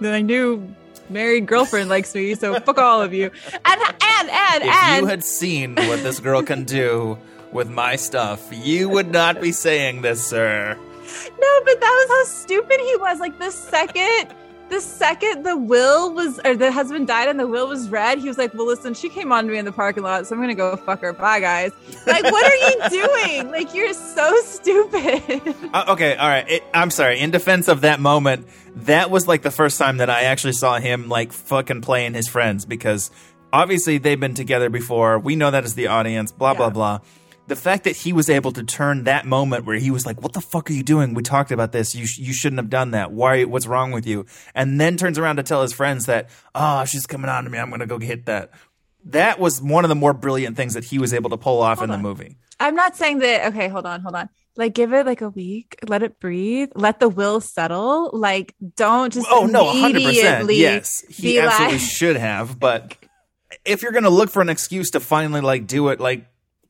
then 0.01 0.13
I 0.13 0.21
knew 0.21 0.63
married 1.09 1.47
girlfriend 1.47 1.89
likes 1.89 2.15
me, 2.15 2.35
so 2.35 2.61
fuck 2.61 2.79
all 2.79 3.01
of 3.03 3.15
you." 3.15 3.31
And 3.65 3.81
and 3.81 4.31
and 4.31 4.63
if 4.63 4.75
and 4.75 5.03
you 5.03 5.07
had 5.07 5.25
seen 5.25 5.75
what 5.75 6.03
this 6.03 6.21
girl 6.21 6.43
can 6.43 6.65
do 6.65 7.19
with 7.51 7.71
my 7.71 7.97
stuff, 7.97 8.47
you 8.53 8.91
would 8.91 9.11
not 9.11 9.41
be 9.41 9.53
saying 9.53 10.03
this, 10.03 10.23
sir. 10.23 10.77
no, 10.77 11.61
but 11.65 11.81
that 11.81 12.07
was 12.09 12.09
how 12.11 12.25
stupid 12.37 12.79
he 12.79 12.97
was. 12.97 13.21
Like 13.21 13.39
the 13.39 13.51
second. 13.51 14.35
The 14.69 14.81
second 14.81 15.45
the 15.45 15.57
will 15.57 16.13
was, 16.13 16.41
or 16.45 16.57
the 16.57 16.73
husband 16.73 17.07
died 17.07 17.29
and 17.29 17.39
the 17.39 17.47
will 17.47 17.69
was 17.69 17.89
read, 17.89 18.19
he 18.19 18.27
was 18.27 18.37
like, 18.37 18.53
"Well, 18.53 18.67
listen, 18.67 18.95
she 18.95 19.09
came 19.09 19.31
on 19.31 19.45
to 19.45 19.53
me 19.53 19.59
in 19.59 19.65
the 19.65 19.71
parking 19.73 20.03
lot, 20.03 20.27
so 20.27 20.35
I'm 20.35 20.41
gonna 20.41 20.55
go 20.57 20.77
fuck 20.77 21.01
her. 21.03 21.13
Bye, 21.13 21.39
guys." 21.39 21.71
Like, 22.05 22.25
what 22.25 22.45
are 22.45 22.57
you 22.57 22.89
doing? 23.07 23.51
Like, 23.53 23.75
you're 23.75 23.93
so 23.95 24.37
stupid. 24.43 25.55
Uh, 25.73 25.85
okay, 25.91 26.17
all 26.17 26.29
right. 26.29 26.49
It, 26.51 26.65
I'm 26.75 26.91
sorry. 26.91 27.21
In 27.21 27.31
defense 27.31 27.69
of 27.69 27.83
that 27.83 28.01
moment, 28.01 28.49
that 28.77 29.09
was 29.11 29.29
like 29.29 29.43
the 29.43 29.53
first 29.53 29.79
time 29.79 29.99
that 29.99 30.11
I 30.11 30.23
actually 30.23 30.55
saw 30.55 30.79
him 30.79 31.09
like 31.09 31.33
fucking 31.33 31.83
playing 31.83 32.15
his 32.15 32.27
friends 32.27 32.65
because 32.65 33.11
obviously 33.53 33.99
they've 33.99 34.19
been 34.19 34.35
together 34.35 34.69
before. 34.69 35.19
We 35.19 35.37
know 35.37 35.51
that 35.53 35.65
as 35.65 35.75
the 35.75 35.87
audience. 35.87 36.33
Blah 36.33 36.55
blah 36.55 36.71
blah. 36.71 37.01
The 37.49 37.57
fact 37.57 37.85
that 37.85 37.97
he 37.97 38.13
was 38.13 38.29
able 38.29 38.51
to 38.53 38.65
turn 38.65 39.05
that 39.05 39.25
moment 39.25 39.65
where 39.67 39.77
he 39.79 39.91
was 39.91 40.05
like, 40.05 40.21
"What 40.21 40.33
the 40.33 40.41
fuck 40.41 40.69
are 40.69 40.73
you 40.73 40.83
doing? 40.83 41.15
We 41.15 41.23
talked 41.23 41.53
about 41.53 41.71
this. 41.73 41.95
You 41.95 42.05
sh- 42.07 42.19
you 42.19 42.33
shouldn't 42.33 42.59
have 42.59 42.71
done 42.71 42.91
that. 42.91 43.13
Why? 43.13 43.45
What's 43.45 43.67
wrong 43.67 43.93
with 43.93 44.07
you?" 44.07 44.27
And 44.55 44.81
then 44.81 44.97
turns 44.97 45.19
around 45.19 45.37
to 45.37 45.43
tell 45.45 45.63
his 45.63 45.73
friends 45.73 46.07
that, 46.07 46.29
"Oh, 46.55 46.85
she's 46.85 47.07
coming 47.07 47.31
on 47.31 47.45
to 47.45 47.51
me. 47.51 47.59
I'm 47.59 47.71
gonna 47.71 47.87
go 47.87 47.99
hit 48.01 48.27
that." 48.27 48.51
That 49.05 49.39
was 49.39 49.63
one 49.63 49.85
of 49.85 49.89
the 49.89 49.95
more 49.95 50.13
brilliant 50.13 50.57
things 50.57 50.75
that 50.75 50.85
he 50.85 50.99
was 50.99 51.15
able 51.15 51.31
to 51.31 51.37
pull 51.37 51.63
off 51.63 51.81
in 51.81 51.89
the 51.91 51.99
movie. 51.99 52.37
I'm 52.59 52.75
not 52.75 52.97
saying 52.97 53.19
that. 53.21 53.53
Okay, 53.53 53.69
hold 53.69 53.87
on, 53.87 54.01
hold 54.01 54.17
on. 54.17 54.29
Like, 54.57 54.75
give 54.75 54.93
it 54.93 55.07
like 55.07 55.21
a 55.21 55.29
week. 55.29 55.77
Let 55.87 56.03
it 56.03 56.19
breathe. 56.19 56.71
Let 56.75 56.99
the 56.99 57.09
will 57.09 57.41
settle. 57.41 58.11
Like, 58.13 58.55
don't 58.75 59.13
just. 59.13 59.29
Oh 59.31 59.47
no, 59.47 59.67
hundred 59.67 60.03
percent. 60.03 60.43
immediately 60.43 60.57
Yes, 60.57 61.05
he 61.09 61.39
absolutely 61.39 61.77
like- 61.79 61.87
should 61.87 62.17
have. 62.17 62.59
But 62.59 62.97
if 63.65 63.83
you're 63.83 63.93
gonna 63.93 64.11
look 64.11 64.31
for 64.31 64.43
an 64.43 64.49
excuse 64.49 64.91
to 64.91 65.01
finally 65.01 65.41
like 65.41 65.69
do 65.69 65.89
it, 65.91 66.01
like 66.01 66.27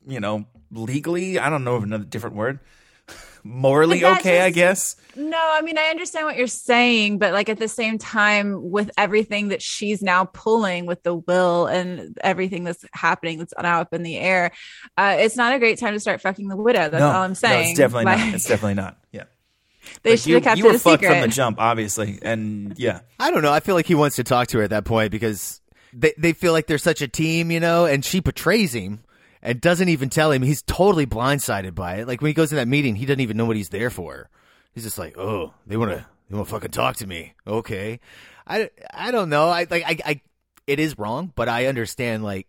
you 0.07 0.21
know, 0.21 0.45
legally, 0.71 1.39
I 1.39 1.49
don't 1.51 1.65
know 1.65 1.77
of 1.77 1.83
another 1.85 2.05
different 2.05 2.37
word. 2.37 2.61
Morally 3.45 4.01
But 4.01 4.09
that 4.15 4.21
okay, 4.21 4.41
I 4.41 4.51
guess. 4.51 4.97
No, 5.15 5.39
I 5.41 5.63
mean, 5.63 5.79
I 5.79 5.85
understand 5.91 6.27
what 6.27 6.37
you're 6.37 6.49
saying, 6.49 7.19
but 7.19 7.33
like 7.33 7.49
at 7.49 7.59
the 7.59 7.69
same 7.69 7.99
time, 7.99 8.71
with 8.71 8.91
everything 8.99 9.49
that 9.49 9.63
she's 9.63 10.03
now 10.03 10.25
pulling 10.25 10.87
with 10.87 11.03
the 11.05 11.15
will 11.15 11.67
and 11.67 12.19
everything 12.23 12.65
that's 12.65 12.85
happening 12.93 13.39
that's 13.39 13.55
now 13.63 13.81
up 13.81 13.95
in 13.95 14.03
the 14.03 14.17
air, 14.17 14.51
uh, 14.99 15.17
it's 15.21 15.37
not 15.37 15.55
a 15.55 15.61
great 15.61 15.79
time 15.79 15.95
to 15.95 16.01
start 16.01 16.21
fucking 16.21 16.49
the 16.49 16.57
widow. 16.57 16.89
That's 16.91 17.01
no, 17.01 17.07
all 17.07 17.23
I'm 17.23 17.37
saying. 17.37 17.63
No, 17.63 17.69
it's 17.71 17.79
definitely 17.79 18.05
Like, 18.07 18.19
not. 18.19 18.35
It's 18.35 18.45
definitely 18.47 18.75
not. 18.75 18.99
Yeah, 19.13 19.25
They 20.03 20.11
Like, 20.11 20.19
should 20.19 20.27
you, 20.29 20.35
have 20.35 20.45
kept 20.45 20.59
you 20.59 20.65
it 20.65 20.69
were 20.69 20.75
a 20.75 20.79
fucked 20.81 21.03
secret. 21.05 21.21
from 21.21 21.21
the 21.31 21.35
jump, 21.35 21.61
obviously, 21.61 22.19
and 22.23 22.77
yeah. 22.77 23.01
I 23.21 23.31
don't 23.31 23.43
know. 23.43 23.53
I 23.53 23.61
feel 23.61 23.77
like 23.77 23.87
he 23.87 23.95
wants 23.95 24.17
to 24.17 24.25
talk 24.25 24.49
to 24.49 24.59
her 24.59 24.65
at 24.65 24.71
that 24.71 24.85
point 24.85 25.13
because 25.13 25.61
they 25.93 26.13
they 26.19 26.33
feel 26.33 26.53
like 26.53 26.67
they're 26.67 26.79
such 26.79 27.01
a 27.01 27.07
team, 27.09 27.53
you 27.53 27.61
know, 27.61 27.85
and 27.85 28.05
she 28.05 28.19
betrays 28.19 28.75
him 28.75 29.05
and 29.43 29.61
doesn't 29.61 29.89
even 29.89 30.09
tell 30.09 30.31
him. 30.33 30.43
He's 30.43 30.63
totally 30.63 31.07
blindsided 31.07 31.75
by 31.75 31.97
it. 31.97 32.09
Like 32.09 32.21
when 32.21 32.29
he 32.29 32.35
goes 32.35 32.51
to 32.51 32.55
that 32.57 32.69
meeting, 32.69 32.97
he 32.97 33.07
doesn't 33.07 33.21
even 33.21 33.37
know 33.37 33.45
what 33.45 33.57
he's 33.57 33.69
there 33.71 33.91
for. 33.91 34.29
He's 34.73 34.85
just 34.85 34.99
like, 34.99 35.17
"Oh, 35.19 35.55
they 35.67 35.77
want 35.77 35.93
to 35.93 36.05
they 36.29 36.37
want 36.37 36.49
to 36.49 36.55
fucking 36.55 36.71
talk 36.71 36.97
to 36.97 37.07
me." 37.07 37.35
Okay. 37.47 38.01
I, 38.47 38.71
I 38.93 39.11
don't 39.11 39.29
know. 39.29 39.49
I 39.49 39.67
like 39.71 39.83
I, 39.87 39.99
I 40.05 40.21
it 40.67 40.79
is 40.81 40.99
wrong, 40.99 41.33
but 41.35 41.49
I 41.49 41.67
understand 41.67 42.23
like 42.25 42.47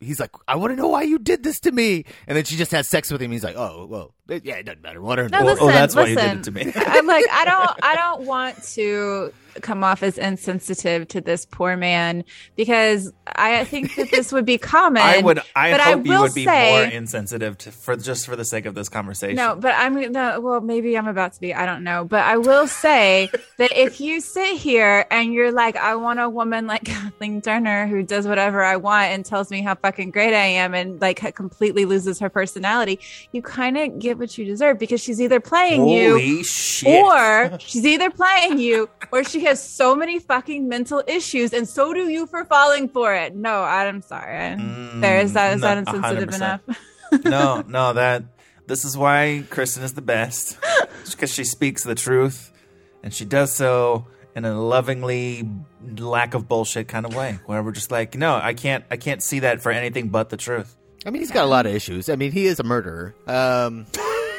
he's 0.00 0.20
like, 0.20 0.30
"I 0.46 0.56
want 0.56 0.72
to 0.72 0.76
know 0.76 0.88
why 0.88 1.02
you 1.02 1.18
did 1.18 1.42
this 1.42 1.60
to 1.60 1.72
me." 1.72 2.04
And 2.26 2.36
then 2.36 2.44
she 2.44 2.56
just 2.56 2.70
has 2.72 2.86
sex 2.88 3.10
with 3.10 3.22
him. 3.22 3.30
He's 3.32 3.42
like, 3.44 3.56
"Oh, 3.56 3.86
well, 3.88 4.14
yeah, 4.28 4.56
it 4.56 4.64
doesn't 4.66 4.82
matter. 4.82 5.00
Let 5.00 5.18
her 5.18 5.28
No, 5.28 5.40
know." 5.40 5.46
listen, 5.46 5.64
oh, 5.64 5.72
that's 5.72 5.94
why 5.96 6.06
you 6.06 6.16
did 6.16 6.38
it 6.38 6.42
to 6.44 6.50
me. 6.52 6.70
I'm 6.76 7.06
like, 7.06 7.24
I 7.32 7.44
don't, 7.44 7.70
I 7.82 7.96
don't 7.96 8.26
want 8.26 8.62
to 8.74 9.32
come 9.60 9.84
off 9.84 10.02
as 10.02 10.18
insensitive 10.18 11.08
to 11.08 11.20
this 11.20 11.46
poor 11.46 11.76
man 11.76 12.24
because 12.56 13.12
I 13.26 13.64
think 13.64 13.94
that 13.96 14.10
this 14.10 14.32
would 14.32 14.44
be 14.44 14.58
common. 14.74 15.02
I 15.02 15.18
would. 15.20 15.40
I 15.54 15.72
but 15.72 15.80
hope 15.80 16.06
you 16.06 16.12
will 16.12 16.22
would 16.22 16.34
be 16.34 16.44
say- 16.44 16.70
more 16.72 16.92
insensitive 16.92 17.58
to, 17.58 17.72
for 17.72 17.96
just 17.96 18.26
for 18.26 18.36
the 18.36 18.44
sake 18.44 18.66
of 18.66 18.74
this 18.74 18.88
conversation. 18.88 19.36
No, 19.36 19.56
but 19.56 19.74
I'm 19.76 20.12
no, 20.12 20.40
well, 20.40 20.60
maybe 20.60 20.96
I'm 20.96 21.08
about 21.08 21.32
to 21.34 21.40
be. 21.40 21.54
I 21.54 21.66
don't 21.66 21.84
know, 21.84 22.04
but 22.04 22.22
I 22.22 22.36
will 22.36 22.66
say 22.66 23.30
that 23.58 23.72
if 23.76 24.00
you 24.00 24.20
sit 24.20 24.56
here 24.58 25.06
and 25.10 25.32
you're 25.32 25.52
like, 25.52 25.76
I 25.76 25.94
want 25.96 26.20
a 26.20 26.28
woman 26.28 26.66
like 26.66 26.84
Kathleen 26.84 27.40
Turner 27.40 27.86
who 27.86 28.02
does 28.02 28.26
whatever 28.26 28.62
I 28.62 28.76
want 28.76 29.06
and 29.06 29.24
tells 29.24 29.50
me 29.50 29.62
how 29.62 29.74
fucking 29.74 30.10
great 30.10 30.34
I 30.34 30.46
am 30.46 30.74
and 30.74 31.00
like 31.00 31.34
completely 31.34 31.84
loses 31.84 32.18
her 32.18 32.28
personality, 32.28 32.98
you 33.32 33.42
kind 33.42 33.76
of 33.78 33.98
get 33.98 34.18
what 34.18 34.36
you 34.36 34.44
deserve 34.44 34.78
because 34.78 35.00
she's 35.00 35.20
either 35.20 35.40
playing 35.40 35.88
you 35.88 36.42
shit! 36.44 37.02
or 37.02 37.58
she's 37.60 37.84
either 37.86 38.10
playing 38.10 38.58
you 38.58 38.88
or 39.12 39.24
she 39.24 39.43
has 39.44 39.62
so 39.62 39.94
many 39.94 40.18
fucking 40.18 40.68
mental 40.68 41.02
issues 41.06 41.52
and 41.52 41.68
so 41.68 41.92
do 41.94 42.08
you 42.08 42.26
for 42.26 42.44
falling 42.44 42.88
for 42.88 43.14
it. 43.14 43.34
No, 43.34 43.62
I'm 43.62 44.02
sorry. 44.02 44.56
there 45.00 45.18
is 45.20 45.32
that 45.34 45.54
is 45.54 45.60
that 45.62 45.78
Mm, 45.84 45.94
insensitive 45.94 46.28
100%. 46.30 46.34
enough? 46.36 46.60
no, 47.24 47.62
no, 47.68 47.92
that 47.92 48.24
this 48.66 48.84
is 48.84 48.96
why 48.96 49.44
Kristen 49.50 49.82
is 49.82 49.94
the 49.94 50.02
best 50.02 50.58
because 51.10 51.32
she 51.32 51.44
speaks 51.44 51.84
the 51.84 51.94
truth 51.94 52.50
and 53.02 53.12
she 53.12 53.24
does 53.24 53.52
so 53.52 54.06
in 54.34 54.44
a 54.44 54.60
lovingly 54.60 55.48
lack 55.98 56.34
of 56.34 56.48
bullshit 56.48 56.88
kind 56.88 57.06
of 57.06 57.14
way 57.14 57.38
where 57.46 57.62
we're 57.62 57.70
just 57.72 57.90
like, 57.90 58.16
no, 58.16 58.34
I 58.36 58.54
can't, 58.54 58.84
I 58.90 58.96
can't 58.96 59.22
see 59.22 59.40
that 59.40 59.60
for 59.60 59.70
anything 59.70 60.08
but 60.08 60.30
the 60.30 60.36
truth, 60.36 60.74
I 61.06 61.10
mean, 61.10 61.20
he's 61.20 61.30
got 61.30 61.44
a 61.44 61.48
lot 61.48 61.66
of 61.66 61.74
issues. 61.74 62.08
I 62.08 62.16
mean, 62.16 62.32
he 62.32 62.46
is 62.46 62.58
a 62.58 62.64
murderer. 62.64 63.14
Um, 63.26 63.86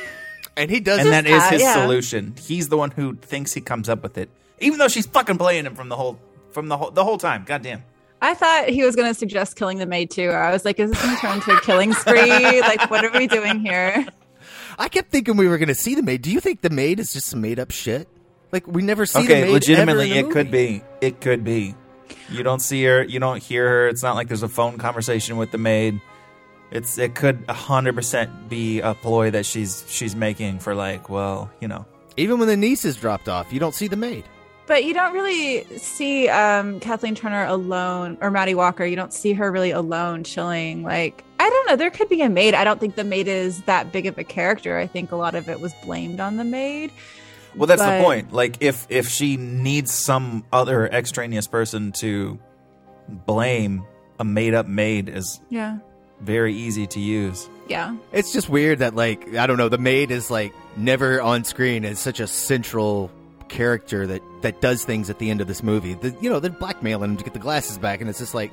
and 0.58 0.70
he 0.72 0.80
does 0.80 1.00
and 1.00 1.12
that 1.12 1.28
is 1.28 1.48
his 1.50 1.62
yeah. 1.62 1.74
solution. 1.76 2.34
He's 2.40 2.70
the 2.70 2.78
one 2.78 2.92
who 2.92 3.16
thinks 3.16 3.54
he 3.54 3.62
comes 3.62 3.88
up 3.88 4.02
with 4.04 4.18
it, 4.18 4.30
even 4.60 4.80
though 4.80 4.88
she's 4.88 5.06
fucking 5.06 5.38
playing 5.38 5.66
him 5.66 5.76
from 5.76 5.90
the 5.90 5.96
whole, 5.96 6.20
from 6.52 6.68
the 6.68 6.78
whole, 6.78 6.92
the 6.92 7.04
whole 7.04 7.18
time. 7.18 7.44
Goddamn. 7.46 7.84
I 8.22 8.34
thought 8.34 8.70
he 8.70 8.84
was 8.84 8.96
going 8.96 9.10
to 9.10 9.14
suggest 9.14 9.56
killing 9.56 9.78
the 9.78 9.86
maid 9.86 10.10
too. 10.10 10.30
I 10.30 10.52
was 10.52 10.66
like, 10.66 10.80
is 10.80 10.90
this 10.92 11.02
going 11.02 11.16
to 11.16 11.22
turn 11.22 11.36
into 11.36 11.52
a 11.52 11.62
killing 11.62 11.94
spree? 11.94 12.62
like, 12.62 12.90
what 12.90 13.04
are 13.04 13.12
we 13.12 13.28
doing 13.28 13.60
here? 13.60 14.06
I 14.80 14.90
kept 14.90 15.12
thinking 15.12 15.38
we 15.38 15.48
were 15.48 15.58
going 15.58 15.70
to 15.70 15.76
see 15.76 15.96
the 15.96 16.04
maid. 16.04 16.22
Do 16.22 16.32
you 16.32 16.40
think 16.40 16.62
the 16.62 16.70
maid 16.70 17.00
is 17.00 17.14
just 17.14 17.28
some 17.28 17.42
made 17.42 17.60
up 17.60 17.72
shit? 17.72 18.08
Like 18.52 18.68
we 18.68 18.82
never 18.82 19.06
see 19.06 19.20
the 19.20 19.34
okay, 19.34 19.42
maid 19.44 19.52
legitimately, 19.52 20.12
ever 20.12 20.20
in 20.20 20.26
it 20.26 20.28
the 20.30 20.34
could 20.34 20.52
be. 20.52 20.84
It 21.02 21.22
could 21.22 21.44
be. 21.44 21.76
You 22.30 22.44
don't 22.44 22.62
see 22.62 22.84
her. 22.86 23.04
You 23.04 23.20
don't 23.20 23.42
hear 23.42 23.68
her. 23.68 23.88
It's 23.88 24.04
not 24.04 24.16
like 24.16 24.28
there's 24.28 24.44
a 24.44 24.50
phone 24.50 24.78
conversation 24.78 25.38
with 25.38 25.52
the 25.52 25.58
maid. 25.58 26.00
It's 26.72 26.98
it 26.98 27.16
could 27.16 27.44
hundred 27.50 27.96
percent 27.96 28.50
be 28.50 28.80
a 28.80 28.94
ploy 28.94 29.32
that 29.32 29.46
she's 29.46 29.84
she's 29.88 30.16
making 30.16 30.60
for 30.60 30.74
like, 30.74 31.10
well, 31.10 31.52
you 31.60 31.68
know, 31.68 31.86
Even 32.18 32.40
when 32.40 32.48
the 32.48 32.58
niece 32.58 32.86
is 32.86 32.96
dropped 32.96 33.30
off, 33.30 33.52
you 33.52 33.60
don't 33.60 33.76
see 33.76 33.88
the 33.88 33.98
maid. 33.98 34.24
But 34.68 34.84
you 34.84 34.94
don't 34.96 35.14
really 35.14 35.64
see 35.78 36.28
um, 36.28 36.80
Kathleen 36.80 37.14
Turner 37.14 37.46
alone 37.46 38.18
or 38.20 38.32
Maddie 38.32 38.56
Walker. 38.56 38.84
You 38.84 38.96
don't 38.96 39.14
see 39.14 39.34
her 39.34 39.52
really 39.52 39.70
alone 39.72 40.24
chilling. 40.24 40.82
Like, 40.82 41.24
I 41.40 41.48
don't 41.48 41.68
know. 41.70 41.76
There 41.76 41.92
could 41.92 42.10
be 42.10 42.22
a 42.22 42.30
maid. 42.30 42.56
I 42.56 42.64
don't 42.64 42.80
think 42.80 42.96
the 42.96 43.04
maid 43.04 43.28
is 43.28 43.62
that 43.64 43.92
big 43.92 44.08
of 44.08 44.18
a 44.18 44.24
character. 44.24 44.78
I 44.78 44.88
think 44.88 45.12
a 45.12 45.16
lot 45.16 45.36
of 45.36 45.48
it 45.50 45.60
was 45.60 45.72
blamed 45.84 46.20
on 46.20 46.38
the 46.38 46.44
maid. 46.44 46.92
well, 47.56 47.68
that's 47.68 47.82
But- 47.82 48.00
the 48.00 48.04
point. 48.04 48.34
Like, 48.34 48.58
if 48.62 48.88
if 48.90 49.08
she 49.08 49.38
needs 49.38 49.94
some 49.94 50.44
other 50.52 50.88
extraneous 50.88 51.46
person 51.48 51.92
to 52.00 52.40
blame, 53.08 53.84
a 54.20 54.24
made 54.26 54.54
up 54.56 54.66
maid 54.68 55.10
is 55.10 55.40
Yeah. 55.50 55.78
very 56.22 56.56
easy 56.56 56.88
to 56.88 57.00
use. 57.00 57.48
Yeah. 57.68 57.96
It's 58.12 58.34
just 58.34 58.50
weird 58.50 58.80
that 58.80 58.96
like 58.96 59.36
I 59.36 59.46
don't 59.48 59.58
know, 59.58 59.70
the 59.70 59.78
maid 59.78 60.10
is 60.12 60.32
like 60.32 60.54
never 60.76 61.22
on 61.22 61.44
screen 61.44 61.86
as 61.86 62.00
such 62.00 62.20
a 62.20 62.28
central 62.28 63.12
character 63.50 64.08
that 64.08 64.22
that 64.42 64.62
does 64.62 64.84
things 64.86 65.10
at 65.10 65.20
the 65.20 65.30
end 65.30 65.42
of 65.42 65.48
this 65.48 65.64
movie. 65.64 65.94
The, 65.94 66.16
you 66.22 66.30
know, 66.30 66.40
they're 66.40 66.52
blackmailing 66.52 67.12
him 67.12 67.18
to 67.18 67.24
get 67.24 67.34
the 67.34 67.40
glasses 67.40 67.78
back, 67.78 68.02
and 68.02 68.10
it's 68.10 68.20
just 68.20 68.34
like 68.34 68.52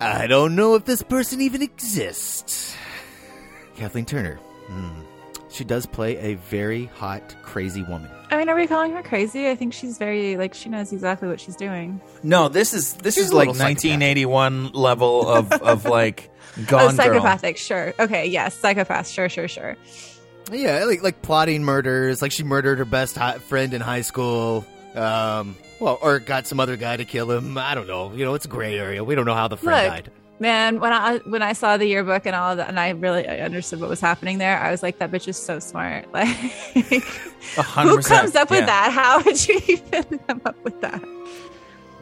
I 0.00 0.26
don't 0.26 0.56
know 0.56 0.74
if 0.74 0.84
this 0.84 1.02
person 1.02 1.40
even 1.40 1.62
exists. 1.62 2.76
Kathleen 3.76 4.04
Turner. 4.04 4.36
Hmm. 4.66 5.02
She 5.50 5.64
does 5.64 5.84
play 5.84 6.16
a 6.16 6.34
very 6.34 6.86
hot, 6.86 7.36
crazy 7.42 7.82
woman. 7.82 8.10
I 8.30 8.38
mean, 8.38 8.48
are 8.48 8.56
we 8.56 8.66
calling 8.66 8.92
her 8.92 9.02
crazy? 9.02 9.50
I 9.50 9.54
think 9.54 9.74
she's 9.74 9.98
very 9.98 10.38
like 10.38 10.54
she 10.54 10.70
knows 10.70 10.92
exactly 10.92 11.28
what 11.28 11.38
she's 11.40 11.56
doing. 11.56 12.00
No, 12.22 12.48
this 12.48 12.72
is 12.72 12.94
this 12.94 13.16
She's 13.16 13.26
is 13.26 13.32
like 13.32 13.48
little 13.48 13.54
psychopathic. 13.54 14.00
1981 14.00 14.72
level 14.72 15.28
of 15.28 15.52
of 15.52 15.84
like 15.84 16.30
Gone 16.66 16.82
oh, 16.82 16.86
Girl. 16.88 16.90
psychopathic. 16.96 17.56
Sure. 17.56 17.94
Okay. 17.98 18.26
Yes. 18.26 18.54
Psychopath. 18.54 19.08
Sure. 19.08 19.28
Sure. 19.28 19.48
Sure. 19.48 19.76
Yeah, 20.50 20.84
like 20.84 21.02
like 21.02 21.22
plotting 21.22 21.62
murders. 21.64 22.20
Like 22.22 22.32
she 22.32 22.42
murdered 22.44 22.78
her 22.78 22.84
best 22.84 23.16
hi- 23.16 23.38
friend 23.38 23.72
in 23.74 23.80
high 23.80 24.00
school. 24.02 24.64
Um, 24.94 25.56
well, 25.80 25.98
or 26.02 26.18
got 26.18 26.46
some 26.46 26.60
other 26.60 26.76
guy 26.76 26.96
to 26.96 27.04
kill 27.04 27.30
him. 27.30 27.56
I 27.56 27.74
don't 27.74 27.86
know. 27.86 28.12
You 28.12 28.24
know, 28.24 28.34
it's 28.34 28.44
a 28.44 28.48
gray 28.48 28.78
area. 28.78 29.02
We 29.04 29.14
don't 29.14 29.24
know 29.24 29.34
how 29.34 29.48
the 29.48 29.56
friend 29.56 29.84
Look, 29.86 29.94
died. 30.04 30.10
man, 30.38 30.80
when 30.80 30.92
I 30.92 31.18
when 31.18 31.42
I 31.42 31.54
saw 31.54 31.76
the 31.76 31.86
yearbook 31.86 32.26
and 32.26 32.36
all 32.36 32.50
of 32.52 32.56
that, 32.58 32.68
and 32.68 32.78
I 32.78 32.90
really 32.90 33.26
I 33.26 33.38
understood 33.40 33.80
what 33.80 33.88
was 33.88 34.00
happening 34.00 34.38
there, 34.38 34.58
I 34.58 34.70
was 34.70 34.82
like, 34.82 34.98
that 34.98 35.10
bitch 35.10 35.28
is 35.28 35.36
so 35.36 35.58
smart. 35.58 36.06
Like, 36.12 36.28
A 37.56 37.62
hundred 37.62 37.90
who 37.96 38.02
comes 38.02 38.34
up 38.36 38.50
with 38.50 38.60
yeah. 38.60 38.66
that? 38.66 38.92
How 38.92 39.22
would 39.22 39.48
you 39.48 39.60
even 39.68 40.18
come 40.20 40.40
up 40.44 40.62
with 40.64 40.80
that? 40.82 41.02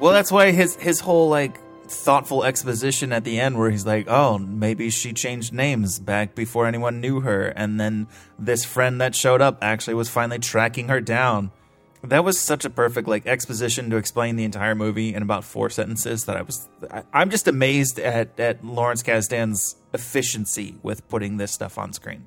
Well, 0.01 0.13
that's 0.13 0.33
why 0.33 0.51
his 0.51 0.75
his 0.77 0.99
whole 1.01 1.29
like 1.29 1.59
thoughtful 1.91 2.45
exposition 2.45 3.13
at 3.13 3.25
the 3.25 3.41
end, 3.41 3.59
where 3.59 3.71
he's 3.71 3.87
like, 3.87 4.07
"Oh, 4.09 4.39
maybe 4.39 4.91
she 4.91 5.13
changed 5.13 5.53
names 5.53 5.99
back 5.99 6.35
before 6.35 6.67
anyone 6.67 7.01
knew 7.01 7.21
her," 7.21 7.49
and 7.49 7.81
then 7.81 8.07
this 8.39 8.65
friend 8.65 9.01
that 9.01 9.15
showed 9.15 9.43
up 9.43 9.59
actually 9.61 9.95
was 9.95 10.09
finally 10.09 10.39
tracking 10.39 10.89
her 10.89 11.01
down. 11.01 11.51
That 12.03 12.25
was 12.25 12.41
such 12.41 12.65
a 12.65 12.71
perfect 12.71 13.09
like 13.09 13.27
exposition 13.27 13.91
to 13.91 13.97
explain 13.97 14.37
the 14.37 14.45
entire 14.45 14.75
movie 14.75 15.15
in 15.15 15.23
about 15.23 15.45
four 15.45 15.69
sentences. 15.69 16.25
That 16.25 16.37
I 16.37 16.43
was, 16.43 16.69
I, 16.91 17.03
I'm 17.13 17.31
just 17.31 17.47
amazed 17.47 17.99
at 17.99 18.39
at 18.41 18.65
Lawrence 18.65 19.03
Kasdan's 19.03 19.77
efficiency 19.93 20.79
with 20.83 21.07
putting 21.09 21.37
this 21.37 21.53
stuff 21.53 21.77
on 21.77 21.93
screen. 21.93 22.27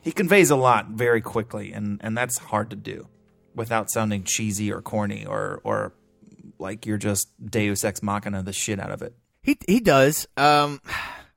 He 0.00 0.12
conveys 0.12 0.50
a 0.50 0.56
lot 0.56 0.88
very 0.88 1.22
quickly, 1.22 1.72
and 1.72 2.00
and 2.02 2.16
that's 2.18 2.38
hard 2.38 2.68
to 2.70 2.76
do 2.76 3.08
without 3.54 3.90
sounding 3.90 4.24
cheesy 4.24 4.72
or 4.72 4.82
corny 4.82 5.24
or 5.24 5.60
or 5.64 5.94
like 6.58 6.86
you're 6.86 6.98
just 6.98 7.28
Deus 7.44 7.84
ex 7.84 8.02
machina 8.02 8.42
the 8.42 8.52
shit 8.52 8.80
out 8.80 8.90
of 8.90 9.02
it. 9.02 9.14
He 9.42 9.58
he 9.68 9.80
does. 9.80 10.26
Um, 10.36 10.80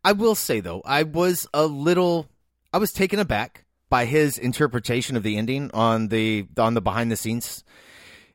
I 0.04 0.14
will 0.14 0.36
say 0.36 0.60
though, 0.60 0.82
I 0.86 1.04
was 1.04 1.48
a 1.54 1.66
little, 1.66 2.28
I 2.72 2.78
was 2.78 2.94
taken 2.94 3.20
aback 3.20 3.66
by 3.90 4.06
his 4.06 4.38
interpretation 4.38 5.16
of 5.18 5.24
the 5.24 5.38
ending 5.38 5.72
on 5.74 6.08
the 6.08 6.48
on 6.58 6.74
the 6.74 6.82
behind 6.82 7.12
the 7.12 7.18
scenes 7.18 7.64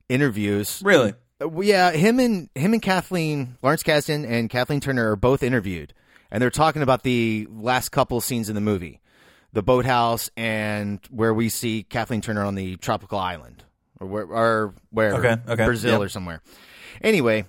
interviews. 0.08 0.80
Really? 0.84 1.14
Uh, 1.40 1.60
Yeah, 1.60 1.90
him 1.92 2.20
and 2.20 2.48
him 2.54 2.72
and 2.72 2.82
Kathleen 2.82 3.56
Lawrence 3.62 3.82
Kasdan 3.82 4.28
and 4.28 4.50
Kathleen 4.50 4.80
Turner 4.80 5.12
are 5.12 5.16
both 5.16 5.42
interviewed, 5.42 5.94
and 6.30 6.42
they're 6.42 6.50
talking 6.50 6.82
about 6.82 7.02
the 7.02 7.46
last 7.50 7.90
couple 7.90 8.20
scenes 8.20 8.48
in 8.48 8.54
the 8.54 8.60
movie, 8.60 9.00
the 9.52 9.62
boathouse 9.62 10.30
and 10.36 11.00
where 11.10 11.34
we 11.34 11.48
see 11.48 11.82
Kathleen 11.82 12.20
Turner 12.20 12.44
on 12.44 12.54
the 12.54 12.76
tropical 12.76 13.18
island, 13.18 13.64
or 14.00 14.06
where, 14.06 14.24
or 14.24 14.74
where 14.90 15.14
Okay, 15.14 15.36
okay, 15.48 15.64
Brazil 15.64 15.92
yep. 15.92 16.00
or 16.02 16.08
somewhere. 16.08 16.42
Anyway, 17.00 17.46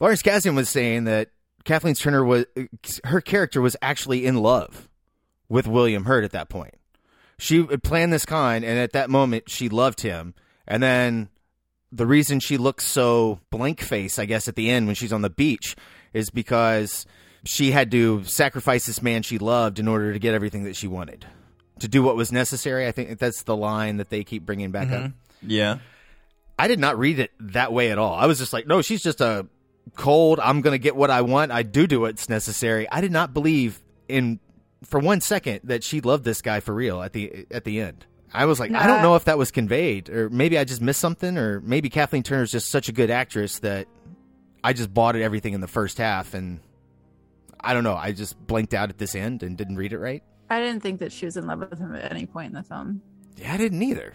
Lawrence 0.00 0.22
Kasdan 0.22 0.56
was 0.56 0.68
saying 0.68 1.04
that 1.04 1.30
Kathleen 1.64 1.94
Turner 1.94 2.24
was 2.24 2.46
her 3.04 3.20
character 3.20 3.60
was 3.60 3.76
actually 3.82 4.26
in 4.26 4.36
love 4.36 4.88
with 5.48 5.66
William 5.66 6.04
Hurt 6.04 6.24
at 6.24 6.32
that 6.32 6.48
point. 6.48 6.74
She 7.38 7.64
had 7.64 7.82
planned 7.82 8.12
this 8.12 8.24
con, 8.24 8.64
and 8.64 8.78
at 8.78 8.92
that 8.92 9.10
moment, 9.10 9.50
she 9.50 9.68
loved 9.68 10.00
him. 10.00 10.34
And 10.66 10.82
then 10.82 11.28
the 11.90 12.06
reason 12.06 12.40
she 12.40 12.56
looks 12.56 12.86
so 12.86 13.40
blank 13.50 13.80
face, 13.80 14.18
I 14.18 14.24
guess, 14.24 14.48
at 14.48 14.54
the 14.54 14.70
end 14.70 14.86
when 14.86 14.94
she's 14.94 15.12
on 15.12 15.22
the 15.22 15.30
beach 15.30 15.76
is 16.12 16.30
because 16.30 17.04
she 17.44 17.72
had 17.72 17.90
to 17.90 18.22
sacrifice 18.24 18.86
this 18.86 19.02
man 19.02 19.22
she 19.22 19.38
loved 19.38 19.78
in 19.78 19.88
order 19.88 20.12
to 20.12 20.18
get 20.18 20.34
everything 20.34 20.64
that 20.64 20.76
she 20.76 20.86
wanted. 20.86 21.26
To 21.80 21.88
do 21.88 22.02
what 22.02 22.14
was 22.14 22.30
necessary. 22.30 22.86
I 22.86 22.92
think 22.92 23.18
that's 23.18 23.42
the 23.42 23.56
line 23.56 23.96
that 23.96 24.08
they 24.08 24.22
keep 24.22 24.46
bringing 24.46 24.70
back 24.70 24.92
up. 24.92 25.10
Yeah. 25.42 25.78
I 26.62 26.68
did 26.68 26.78
not 26.78 26.96
read 26.96 27.18
it 27.18 27.32
that 27.40 27.72
way 27.72 27.90
at 27.90 27.98
all. 27.98 28.14
I 28.14 28.26
was 28.26 28.38
just 28.38 28.52
like, 28.52 28.68
no, 28.68 28.82
she's 28.82 29.02
just 29.02 29.20
a 29.20 29.48
cold, 29.96 30.38
I'm 30.38 30.60
going 30.60 30.74
to 30.74 30.78
get 30.78 30.94
what 30.94 31.10
I 31.10 31.22
want. 31.22 31.50
I 31.50 31.64
do 31.64 31.88
do 31.88 32.02
what's 32.02 32.28
necessary. 32.28 32.88
I 32.88 33.00
did 33.00 33.10
not 33.10 33.34
believe 33.34 33.82
in 34.08 34.38
for 34.84 35.00
one 35.00 35.20
second 35.20 35.62
that 35.64 35.82
she 35.82 36.00
loved 36.00 36.22
this 36.22 36.40
guy 36.40 36.60
for 36.60 36.72
real 36.72 37.02
at 37.02 37.14
the 37.14 37.46
at 37.50 37.64
the 37.64 37.80
end. 37.80 38.06
I 38.32 38.44
was 38.44 38.60
like, 38.60 38.70
I 38.70 38.86
don't 38.86 39.02
know 39.02 39.16
if 39.16 39.24
that 39.24 39.38
was 39.38 39.50
conveyed 39.50 40.08
or 40.08 40.30
maybe 40.30 40.56
I 40.56 40.62
just 40.62 40.80
missed 40.80 41.00
something 41.00 41.36
or 41.36 41.60
maybe 41.62 41.90
Kathleen 41.90 42.22
Turner's 42.22 42.52
just 42.52 42.70
such 42.70 42.88
a 42.88 42.92
good 42.92 43.10
actress 43.10 43.58
that 43.58 43.88
I 44.62 44.72
just 44.72 44.94
bought 44.94 45.16
it 45.16 45.22
everything 45.22 45.54
in 45.54 45.60
the 45.60 45.66
first 45.66 45.98
half 45.98 46.32
and 46.32 46.60
I 47.58 47.74
don't 47.74 47.82
know, 47.82 47.96
I 47.96 48.12
just 48.12 48.38
blinked 48.46 48.72
out 48.72 48.88
at 48.88 48.98
this 48.98 49.16
end 49.16 49.42
and 49.42 49.58
didn't 49.58 49.78
read 49.78 49.92
it 49.92 49.98
right. 49.98 50.22
I 50.48 50.60
didn't 50.60 50.80
think 50.80 51.00
that 51.00 51.10
she 51.10 51.24
was 51.24 51.36
in 51.36 51.48
love 51.48 51.58
with 51.58 51.80
him 51.80 51.92
at 51.96 52.12
any 52.12 52.26
point 52.26 52.50
in 52.50 52.54
the 52.54 52.62
film. 52.62 53.02
Yeah, 53.36 53.52
I 53.52 53.56
didn't 53.56 53.82
either. 53.82 54.14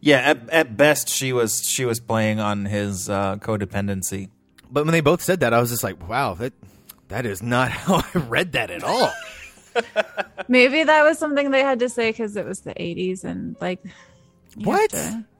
Yeah, 0.00 0.18
at, 0.18 0.48
at 0.50 0.76
best 0.76 1.08
she 1.08 1.32
was 1.32 1.62
she 1.64 1.84
was 1.84 2.00
playing 2.00 2.40
on 2.40 2.64
his 2.64 3.08
uh, 3.08 3.36
codependency. 3.36 4.30
But 4.70 4.84
when 4.84 4.92
they 4.92 5.00
both 5.00 5.22
said 5.22 5.40
that, 5.40 5.52
I 5.52 5.60
was 5.60 5.70
just 5.70 5.82
like, 5.82 6.08
wow, 6.08 6.34
that 6.34 6.52
that 7.08 7.26
is 7.26 7.42
not 7.42 7.70
how 7.70 7.96
I 8.14 8.18
read 8.18 8.52
that 8.52 8.70
at 8.70 8.82
all. 8.84 9.12
Maybe 10.48 10.82
that 10.84 11.02
was 11.04 11.18
something 11.18 11.50
they 11.50 11.60
had 11.62 11.78
to 11.80 11.88
say 11.88 12.10
because 12.10 12.36
it 12.36 12.44
was 12.44 12.60
the 12.60 12.74
80s 12.74 13.24
and 13.24 13.56
like 13.60 13.80
What? 14.56 14.92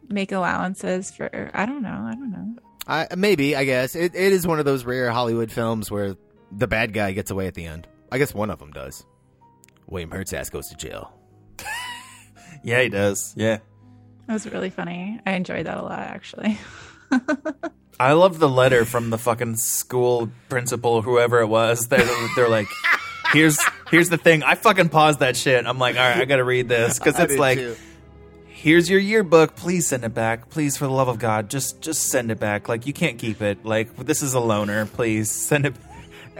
make 0.08 0.30
allowances 0.32 1.10
for 1.10 1.50
I 1.54 1.66
don't 1.66 1.82
know. 1.82 1.88
I 2.08 2.14
don't 2.14 2.30
know. 2.30 2.54
I, 2.86 3.06
maybe, 3.16 3.54
I 3.54 3.64
guess. 3.64 3.94
It, 3.94 4.14
it 4.14 4.32
is 4.32 4.46
one 4.46 4.58
of 4.58 4.64
those 4.64 4.84
rare 4.84 5.10
Hollywood 5.10 5.52
films 5.52 5.90
where 5.90 6.16
the 6.50 6.66
bad 6.66 6.92
guy 6.92 7.12
gets 7.12 7.30
away 7.30 7.46
at 7.46 7.54
the 7.54 7.66
end. 7.66 7.86
I 8.10 8.18
guess 8.18 8.34
one 8.34 8.50
of 8.50 8.58
them 8.58 8.72
does. 8.72 9.04
William 9.86 10.10
Hurt's 10.10 10.32
ass 10.32 10.50
goes 10.50 10.68
to 10.68 10.76
jail. 10.76 11.12
Yeah, 12.62 12.82
he 12.82 12.88
does. 12.90 13.32
Yeah. 13.38 13.58
It 14.30 14.32
was 14.32 14.46
really 14.46 14.70
funny. 14.70 15.18
I 15.26 15.32
enjoyed 15.32 15.66
that 15.66 15.76
a 15.76 15.82
lot 15.82 15.98
actually. 15.98 16.56
I 17.98 18.12
love 18.12 18.38
the 18.38 18.48
letter 18.48 18.84
from 18.84 19.10
the 19.10 19.18
fucking 19.18 19.56
school 19.56 20.30
principal, 20.48 21.02
whoever 21.02 21.40
it 21.40 21.48
was. 21.48 21.88
They're, 21.88 22.08
they're 22.36 22.48
like, 22.48 22.68
here's 23.32 23.58
here's 23.90 24.08
the 24.08 24.18
thing. 24.18 24.44
I 24.44 24.54
fucking 24.54 24.88
paused 24.88 25.18
that 25.18 25.36
shit. 25.36 25.66
I'm 25.66 25.80
like, 25.80 25.96
all 25.96 26.08
right, 26.08 26.18
I 26.18 26.24
gotta 26.26 26.44
read 26.44 26.68
this 26.68 26.96
because 26.96 27.18
it's 27.18 27.38
like, 27.38 27.58
too. 27.58 27.74
here's 28.46 28.88
your 28.88 29.00
yearbook. 29.00 29.56
Please 29.56 29.88
send 29.88 30.04
it 30.04 30.14
back. 30.14 30.48
Please, 30.48 30.76
for 30.76 30.84
the 30.84 30.92
love 30.92 31.08
of 31.08 31.18
God, 31.18 31.50
just 31.50 31.80
just 31.80 32.04
send 32.04 32.30
it 32.30 32.38
back. 32.38 32.68
Like 32.68 32.86
you 32.86 32.92
can't 32.92 33.18
keep 33.18 33.42
it. 33.42 33.64
Like 33.64 33.96
this 33.96 34.22
is 34.22 34.34
a 34.34 34.38
loaner. 34.38 34.86
Please 34.92 35.28
send 35.28 35.66
it. 35.66 35.74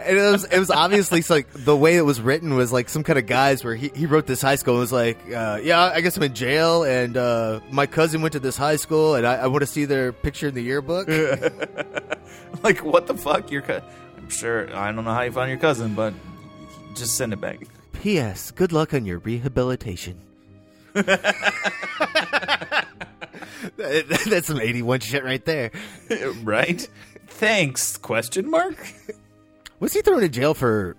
And 0.03 0.17
it 0.17 0.31
was 0.31 0.43
it 0.45 0.59
was 0.59 0.69
obviously 0.71 1.23
like 1.29 1.47
the 1.53 1.75
way 1.75 1.95
it 1.97 2.01
was 2.01 2.19
written 2.21 2.55
was 2.55 2.71
like 2.71 2.89
some 2.89 3.03
kind 3.03 3.17
of 3.19 3.25
guys 3.27 3.63
where 3.63 3.75
he, 3.75 3.91
he 3.95 4.05
wrote 4.05 4.25
this 4.27 4.41
high 4.41 4.55
school 4.55 4.73
and 4.75 4.81
was 4.81 4.91
like, 4.91 5.17
uh, 5.33 5.59
yeah, 5.63 5.79
I 5.81 6.01
guess 6.01 6.17
I'm 6.17 6.23
in 6.23 6.33
jail 6.33 6.83
and 6.83 7.15
uh, 7.17 7.59
my 7.71 7.85
cousin 7.85 8.21
went 8.21 8.33
to 8.33 8.39
this 8.39 8.57
high 8.57 8.75
school 8.77 9.15
and 9.15 9.25
I, 9.27 9.35
I 9.35 9.47
want 9.47 9.61
to 9.61 9.67
see 9.67 9.85
their 9.85 10.11
picture 10.11 10.47
in 10.47 10.53
the 10.55 10.63
yearbook. 10.63 11.07
Like 12.63 12.83
what 12.83 13.07
the 13.07 13.15
fuck? 13.15 13.49
Your 13.49 13.61
co- 13.63 13.81
I'm 14.17 14.29
sure 14.29 14.73
I 14.75 14.91
don't 14.91 15.03
know 15.05 15.13
how 15.13 15.21
you 15.21 15.31
found 15.31 15.49
your 15.49 15.57
cousin, 15.57 15.95
but 15.95 16.13
just 16.95 17.15
send 17.15 17.33
it 17.33 17.41
back. 17.41 17.59
P.S. 17.93 18.51
Good 18.51 18.71
luck 18.71 18.93
on 18.93 19.05
your 19.05 19.17
rehabilitation. 19.19 20.19
That- 23.77 24.25
That's 24.29 24.47
some 24.47 24.59
81 24.59 24.99
shit 25.01 25.23
right 25.23 25.43
there. 25.45 25.71
right? 26.43 26.87
Thanks? 27.27 27.97
Question 27.97 28.49
mark. 28.49 28.75
Was 29.81 29.91
he 29.93 30.01
thrown 30.01 30.23
in 30.23 30.31
jail 30.31 30.53
for 30.53 30.95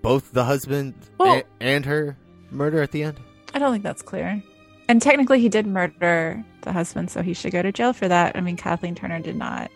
both 0.00 0.32
the 0.32 0.44
husband 0.44 0.94
Well- 1.18 1.42
a- 1.42 1.44
and 1.62 1.84
her 1.84 2.16
murder 2.50 2.80
at 2.80 2.92
the 2.92 3.02
end? 3.02 3.18
I 3.52 3.58
don't 3.58 3.72
think 3.72 3.84
that's 3.84 4.00
clear. 4.02 4.42
And 4.88 5.02
technically, 5.02 5.40
he 5.40 5.48
did 5.48 5.66
murder 5.66 6.42
the 6.62 6.72
husband, 6.72 7.10
so 7.10 7.20
he 7.20 7.34
should 7.34 7.52
go 7.52 7.60
to 7.60 7.72
jail 7.72 7.92
for 7.92 8.06
that. 8.08 8.34
I 8.36 8.40
mean, 8.40 8.56
Kathleen 8.56 8.94
Turner 8.94 9.18
did 9.20 9.36
not 9.36 9.70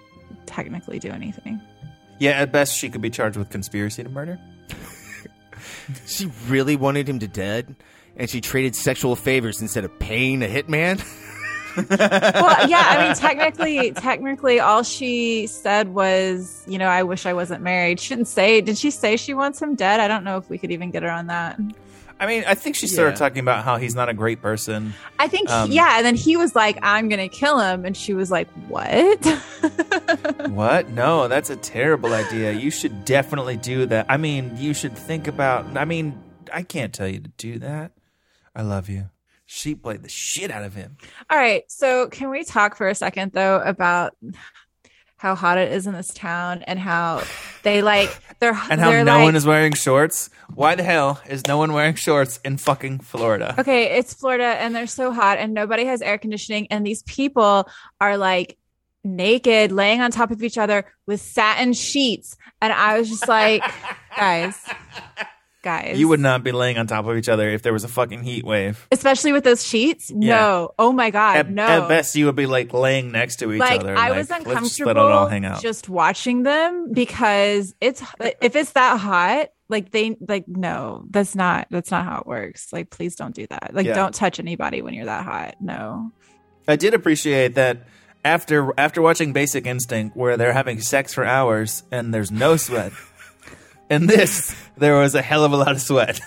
technically 0.46 0.98
do 0.98 1.10
anything. 1.10 1.60
Yeah, 2.18 2.30
at 2.32 2.52
best 2.52 2.76
she 2.78 2.88
could 2.88 3.00
be 3.02 3.10
charged 3.10 3.36
with 3.36 3.50
conspiracy 3.50 4.02
to 4.02 4.08
murder. 4.08 4.38
She 6.06 6.30
really 6.48 6.76
wanted 6.76 7.08
him 7.08 7.18
to 7.18 7.28
dead, 7.28 7.74
and 8.16 8.30
she 8.30 8.40
traded 8.40 8.74
sexual 8.76 9.14
favors 9.16 9.60
instead 9.60 9.84
of 9.84 9.98
paying 9.98 10.42
a 10.42 10.46
hitman. 10.46 11.02
well, 11.76 12.68
yeah, 12.68 12.85
I 12.87 13.04
mean, 13.06 13.14
technically, 13.16 13.92
technically, 13.92 14.61
all 14.61 14.83
she 14.83 15.46
said 15.46 15.88
was, 15.94 16.64
you 16.66 16.78
know, 16.78 16.88
I 16.88 17.02
wish 17.02 17.26
I 17.26 17.33
wasn't 17.33 17.62
married. 17.62 18.00
She 18.00 18.14
didn't 18.14 18.28
say. 18.28 18.61
Did 18.61 18.76
she 18.78 18.90
say 18.90 19.16
she 19.16 19.35
wants 19.35 19.61
him 19.61 19.74
dead? 19.74 20.00
I 20.00 20.09
don't 20.09 20.24
know 20.24 20.37
if 20.37 20.48
we 20.50 20.59
could 20.59 20.70
even 20.72 20.90
get 20.90 21.02
her 21.02 21.11
on 21.11 21.26
that. 21.28 21.59
I 22.18 22.26
mean, 22.26 22.44
I 22.46 22.54
think 22.54 22.76
she 22.76 22.87
started 22.87 23.12
Yeah. 23.12 23.16
talking 23.16 23.38
about 23.38 23.64
how 23.64 23.78
he's 23.78 23.94
not 23.94 24.11
a 24.11 24.12
great 24.14 24.42
person. 24.42 24.92
I 25.18 25.26
think, 25.26 25.48
Um, 25.48 25.70
yeah. 25.72 25.96
And 25.96 26.04
then 26.04 26.16
he 26.16 26.37
was 26.37 26.54
like, 26.54 26.78
"I'm 26.83 27.09
gonna 27.09 27.28
kill 27.30 27.59
him," 27.59 27.87
and 27.87 27.96
she 27.96 28.12
was 28.12 28.30
like, 28.30 28.46
"What?" 28.68 29.24
What? 30.50 30.90
No, 30.90 31.28
that's 31.28 31.48
a 31.50 31.56
terrible 31.56 32.12
idea. 32.12 32.52
You 32.52 32.70
should 32.70 33.04
definitely 33.04 33.56
do 33.56 33.87
that. 33.87 34.06
I 34.09 34.16
mean, 34.18 34.52
you 34.59 34.74
should 34.74 34.96
think 34.96 35.28
about. 35.28 35.76
I 35.76 35.85
mean, 35.87 36.18
I 36.52 36.62
can't 36.62 36.92
tell 36.92 37.09
you 37.09 37.20
to 37.20 37.30
do 37.38 37.59
that. 37.61 37.92
I 38.54 38.62
love 38.62 38.88
you. 38.88 39.09
She 39.52 39.74
played 39.74 40.04
the 40.04 40.08
shit 40.08 40.52
out 40.52 40.62
of 40.62 40.74
him. 40.74 40.96
All 41.28 41.36
right. 41.36 41.64
So, 41.66 42.06
can 42.06 42.30
we 42.30 42.44
talk 42.44 42.76
for 42.76 42.88
a 42.88 42.94
second, 42.94 43.32
though, 43.32 43.60
about 43.60 44.16
how 45.16 45.34
hot 45.34 45.58
it 45.58 45.72
is 45.72 45.88
in 45.88 45.92
this 45.92 46.14
town 46.14 46.62
and 46.68 46.78
how 46.78 47.24
they 47.64 47.82
like, 47.82 48.16
they're, 48.38 48.50
And 48.70 48.80
how 48.80 48.90
they're 48.90 49.02
no 49.02 49.16
like, 49.16 49.24
one 49.24 49.34
is 49.34 49.44
wearing 49.44 49.72
shorts. 49.72 50.30
Why 50.54 50.76
the 50.76 50.84
hell 50.84 51.20
is 51.28 51.48
no 51.48 51.58
one 51.58 51.72
wearing 51.72 51.96
shorts 51.96 52.38
in 52.44 52.58
fucking 52.58 53.00
Florida? 53.00 53.56
Okay, 53.58 53.98
it's 53.98 54.14
Florida 54.14 54.44
and 54.44 54.72
they're 54.72 54.86
so 54.86 55.10
hot 55.10 55.38
and 55.38 55.52
nobody 55.52 55.84
has 55.84 56.00
air 56.00 56.16
conditioning 56.16 56.68
and 56.70 56.86
these 56.86 57.02
people 57.02 57.68
are 58.00 58.16
like 58.16 58.56
naked 59.02 59.72
laying 59.72 60.00
on 60.00 60.12
top 60.12 60.30
of 60.30 60.44
each 60.44 60.58
other 60.58 60.84
with 61.06 61.20
satin 61.20 61.72
sheets 61.72 62.36
and 62.62 62.72
I 62.72 62.98
was 62.98 63.08
just 63.08 63.26
like 63.26 63.62
guys 64.16 64.56
guys 65.62 65.99
You 65.99 66.09
would 66.09 66.20
not 66.20 66.42
be 66.42 66.53
laying 66.53 66.79
on 66.79 66.87
top 66.87 67.07
of 67.07 67.16
each 67.16 67.29
other 67.29 67.49
if 67.49 67.62
there 67.62 67.73
was 67.73 67.85
a 67.85 67.88
fucking 67.88 68.23
heat 68.23 68.44
wave. 68.44 68.87
especially 68.92 69.33
with 69.33 69.44
those 69.44 69.64
sheets 69.64 70.11
no 70.11 70.70
oh 70.79 70.92
my 70.92 71.11
god 71.11 71.37
At, 71.37 71.51
no 71.51 71.62
at 71.66 71.88
best, 71.88 72.14
you 72.16 72.27
would 72.27 72.37
be 72.37 72.46
like 72.46 72.73
laying 72.73 73.12
next 73.12 73.37
to 73.37 73.53
each 73.53 73.61
like 73.61 73.81
other. 73.81 73.96
I 73.96 74.09
like, 74.11 74.18
was 74.18 74.31
uncomfortable 74.31 75.01
all 75.01 75.27
hang 75.27 75.44
out. 75.44 75.62
just 75.62 75.88
watching 75.88 76.42
them 76.42 76.92
because 76.92 77.75
it's 77.81 78.03
if 78.40 78.57
it's 78.57 78.73
that 78.73 78.99
hot 78.99 79.49
like 79.68 79.90
they 79.92 80.16
like 80.29 80.46
no 80.49 81.05
that's 81.11 81.35
not 81.35 81.68
that's 81.70 81.90
not 81.90 82.05
how 82.05 82.18
it 82.20 82.27
works 82.27 82.73
like 82.73 82.90
please 82.90 83.14
don't 83.14 83.35
do 83.35 83.46
that 83.49 83.70
like 83.73 83.87
Yeah. 83.87 83.94
don't 83.94 84.14
touch 84.14 84.38
anybody 84.40 84.83
when 84.83 84.94
you're 84.94 85.05
that 85.07 85.25
hot 85.25 85.57
no 85.61 86.11
I 86.68 86.77
did 86.77 86.94
appreciate 86.94 87.55
that 87.55 87.87
after 88.25 88.73
after 88.79 89.01
watching 89.01 89.33
Basic 89.33 89.66
Instinct, 89.66 90.14
where 90.16 90.37
they're 90.37 90.53
having 90.53 90.81
sex 90.81 91.14
for 91.14 91.25
hours 91.25 91.83
and 91.90 92.12
there's 92.12 92.31
no 92.31 92.57
sweat. 92.57 92.92
In 93.90 94.07
this, 94.07 94.55
there 94.79 94.96
was 94.98 95.14
a 95.14 95.22
hell 95.22 95.44
of 95.44 95.53
a 95.53 95.57
lot 95.57 95.72
of 95.72 95.81
sweat. 95.81 96.20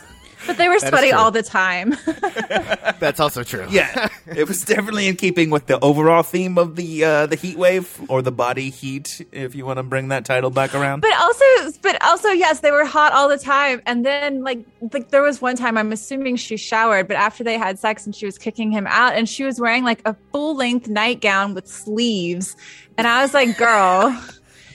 But 0.46 0.58
they 0.58 0.68
were 0.68 0.78
That 0.78 0.84
is 0.84 0.90
sweaty 0.90 1.10
true. 1.12 1.18
all 1.18 1.32
the 1.32 1.42
time. 1.42 1.96
That's 3.00 3.22
also 3.22 3.44
true. 3.44 3.66
Yeah, 3.70 4.10
it 4.28 4.46
was 4.46 4.66
definitely 4.66 5.08
in 5.08 5.16
keeping 5.16 5.50
with 5.50 5.68
the 5.68 5.80
overall 5.80 6.22
theme 6.22 6.58
of 6.58 6.76
the 6.76 7.06
uh, 7.06 7.26
the 7.28 7.38
heat 7.38 7.58
wave 7.58 8.02
or 8.10 8.22
the 8.22 8.34
body 8.34 8.70
heat, 8.70 9.26
if 9.32 9.56
you 9.56 9.66
want 9.66 9.78
to 9.78 9.84
bring 9.84 10.10
that 10.10 10.26
title 10.26 10.50
back 10.50 10.76
around. 10.76 11.00
but 11.00 11.14
also, 11.18 11.46
but 11.82 12.04
also, 12.04 12.28
yes, 12.28 12.60
they 12.60 12.72
were 12.72 12.84
hot 12.84 13.14
all 13.14 13.30
the 13.30 13.38
time. 13.38 13.82
And 13.86 14.06
then, 14.06 14.44
like, 14.44 14.60
like 14.92 15.12
there 15.12 15.22
was 15.22 15.42
one 15.42 15.56
time 15.56 15.78
I'm 15.78 15.94
assuming 15.94 16.36
she 16.36 16.58
showered, 16.58 17.08
but 17.08 17.16
after 17.16 17.46
they 17.46 17.58
had 17.58 17.80
sex 17.80 18.06
and 18.06 18.14
she 18.14 18.26
was 18.26 18.38
kicking 18.38 18.70
him 18.70 18.86
out, 18.88 19.14
and 19.16 19.30
she 19.30 19.46
was 19.46 19.62
wearing 19.62 19.86
like 19.86 20.02
a 20.04 20.14
full 20.34 20.58
length 20.58 20.90
nightgown 20.90 21.54
with 21.54 21.68
sleeves, 21.70 22.58
and 22.98 23.08
I 23.08 23.22
was 23.22 23.34
like, 23.34 23.58
girl. 23.58 24.22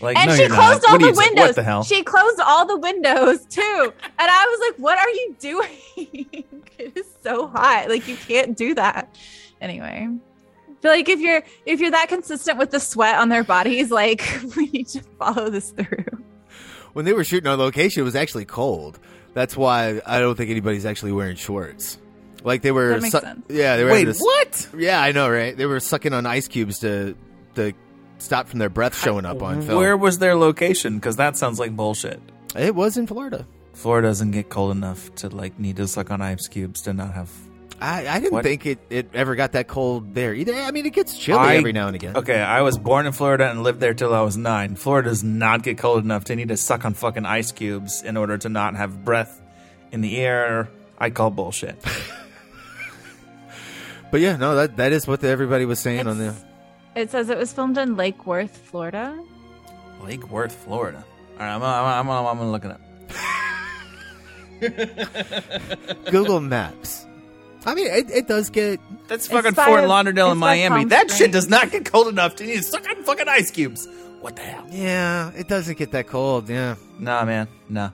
Like, 0.00 0.16
and 0.16 0.28
no, 0.30 0.36
she 0.36 0.46
closed 0.48 0.82
not. 0.82 0.84
all 0.90 0.98
What 0.98 1.00
the 1.00 1.18
windows. 1.18 1.46
What 1.48 1.54
the 1.56 1.62
hell? 1.62 1.82
She 1.84 2.02
closed 2.02 2.40
all 2.40 2.66
the 2.66 2.76
windows 2.78 3.44
too. 3.46 3.92
And 4.02 4.30
I 4.30 4.46
was 4.46 4.68
like, 4.70 4.78
what 4.78 4.98
are 4.98 5.10
you 5.10 5.36
doing? 5.38 5.76
it 6.78 6.96
is 6.96 7.06
so 7.22 7.46
hot. 7.48 7.88
Like 7.88 8.06
you 8.08 8.16
can't 8.16 8.56
do 8.56 8.74
that. 8.74 9.14
Anyway. 9.60 10.08
I 10.10 10.80
feel 10.80 10.90
like 10.92 11.08
if 11.08 11.18
you're 11.18 11.42
if 11.66 11.80
you're 11.80 11.90
that 11.90 12.08
consistent 12.08 12.56
with 12.58 12.70
the 12.70 12.78
sweat 12.78 13.18
on 13.18 13.28
their 13.28 13.42
bodies, 13.42 13.90
like 13.90 14.22
we 14.56 14.66
need 14.66 14.86
to 14.88 15.02
follow 15.18 15.50
this 15.50 15.70
through. 15.72 16.04
When 16.92 17.04
they 17.04 17.12
were 17.12 17.24
shooting 17.24 17.48
on 17.48 17.58
location, 17.58 18.00
it 18.02 18.04
was 18.04 18.14
actually 18.16 18.44
cold. 18.44 18.98
That's 19.34 19.56
why 19.56 20.00
I 20.06 20.20
don't 20.20 20.36
think 20.36 20.50
anybody's 20.50 20.86
actually 20.86 21.12
wearing 21.12 21.36
shorts. 21.36 21.98
Like 22.44 22.62
they 22.62 22.70
were, 22.70 22.90
That 22.90 23.02
makes 23.02 23.18
sense. 23.18 23.44
yeah, 23.48 23.76
they 23.76 23.84
were. 23.84 23.90
Wait, 23.90 24.06
having 24.06 24.14
to- 24.14 24.20
what? 24.24 24.68
Yeah, 24.78 25.00
I 25.02 25.10
know, 25.12 25.28
right? 25.28 25.56
They 25.56 25.66
were 25.66 25.80
sucking 25.80 26.12
on 26.12 26.24
ice 26.26 26.46
cubes 26.46 26.78
to 26.80 27.16
to 27.56 27.72
stop 28.18 28.48
from 28.48 28.58
their 28.58 28.68
breath 28.68 28.96
showing 28.96 29.24
up 29.24 29.42
on 29.42 29.62
film. 29.62 29.78
Where 29.78 29.96
was 29.96 30.18
their 30.18 30.34
location? 30.36 30.96
Because 30.96 31.16
that 31.16 31.36
sounds 31.36 31.58
like 31.58 31.74
bullshit. 31.74 32.20
It 32.56 32.74
was 32.74 32.96
in 32.96 33.06
Florida. 33.06 33.46
Florida 33.74 34.08
doesn't 34.08 34.32
get 34.32 34.48
cold 34.48 34.72
enough 34.76 35.14
to 35.16 35.28
like 35.28 35.58
need 35.58 35.76
to 35.76 35.86
suck 35.86 36.10
on 36.10 36.20
ice 36.20 36.48
cubes 36.48 36.82
to 36.82 36.92
not 36.92 37.14
have. 37.14 37.30
I, 37.80 38.08
I 38.08 38.18
didn't 38.18 38.32
What? 38.32 38.42
think 38.42 38.66
it, 38.66 38.80
it 38.90 39.10
ever 39.14 39.36
got 39.36 39.52
that 39.52 39.68
cold 39.68 40.12
there 40.12 40.34
either. 40.34 40.52
I 40.52 40.72
mean, 40.72 40.84
it 40.84 40.92
gets 40.94 41.16
chilly 41.16 41.38
I- 41.38 41.56
every 41.56 41.72
now 41.72 41.86
and 41.86 41.94
again. 41.94 42.16
Okay, 42.16 42.40
I 42.40 42.62
was 42.62 42.76
born 42.76 43.06
in 43.06 43.12
Florida 43.12 43.48
and 43.48 43.62
lived 43.62 43.78
there 43.78 43.94
till 43.94 44.12
I 44.12 44.22
was 44.22 44.36
nine. 44.36 44.74
Florida 44.74 45.10
does 45.10 45.22
not 45.22 45.62
get 45.62 45.78
cold 45.78 46.02
enough 46.02 46.24
to 46.24 46.34
need 46.34 46.48
to 46.48 46.56
suck 46.56 46.84
on 46.84 46.94
fucking 46.94 47.24
ice 47.24 47.52
cubes 47.52 48.02
in 48.02 48.16
order 48.16 48.36
to 48.38 48.48
not 48.48 48.74
have 48.74 49.04
breath 49.04 49.40
in 49.92 50.00
the 50.00 50.16
air. 50.18 50.68
I 50.98 51.10
call 51.10 51.30
bullshit. 51.30 51.80
But 54.10 54.20
yeah, 54.22 54.36
no, 54.36 54.54
that 54.56 54.78
that 54.78 54.92
is 54.92 55.06
what 55.06 55.22
everybody 55.22 55.66
was 55.66 55.78
saying 55.80 56.06
on 56.06 56.16
the. 56.18 56.34
It 56.94 57.10
says 57.10 57.28
it 57.30 57.38
was 57.38 57.52
filmed 57.52 57.78
in 57.78 57.96
Lake 57.96 58.26
Worth, 58.26 58.56
Florida. 58.56 59.18
Lake 60.02 60.28
Worth, 60.30 60.52
Florida. 60.52 61.04
All 61.34 61.38
right, 61.38 61.54
I'm 61.54 61.62
I'm 61.62 62.08
I'm, 62.10 62.26
I'm 62.26 62.38
gonna 62.38 62.50
look 62.50 62.64
it 62.64 62.72
up. 62.72 62.80
Google 66.10 66.40
Maps. 66.40 67.06
I 67.66 67.74
mean, 67.74 67.86
it, 67.88 68.10
it 68.10 68.28
does 68.28 68.50
get. 68.50 68.80
That's 69.08 69.28
fucking 69.28 69.52
by- 69.54 69.66
Fort 69.66 69.86
Lauderdale 69.86 70.32
in 70.32 70.38
Miami. 70.38 70.76
Palm 70.82 70.88
That 70.88 71.10
shit 71.10 71.32
does 71.32 71.48
not 71.48 71.70
get 71.70 71.84
cold 71.90 72.08
enough 72.08 72.36
to 72.36 72.44
need 72.44 72.56
to 72.56 72.62
suck 72.62 72.88
on 72.88 73.02
fucking 73.04 73.28
ice 73.28 73.50
cubes. 73.50 73.86
What 74.20 74.36
the 74.36 74.42
hell? 74.42 74.66
Yeah, 74.70 75.30
it 75.36 75.48
doesn't 75.48 75.78
get 75.78 75.92
that 75.92 76.08
cold. 76.08 76.48
Yeah, 76.48 76.74
Nah, 76.98 77.24
man, 77.24 77.46
nah. 77.68 77.90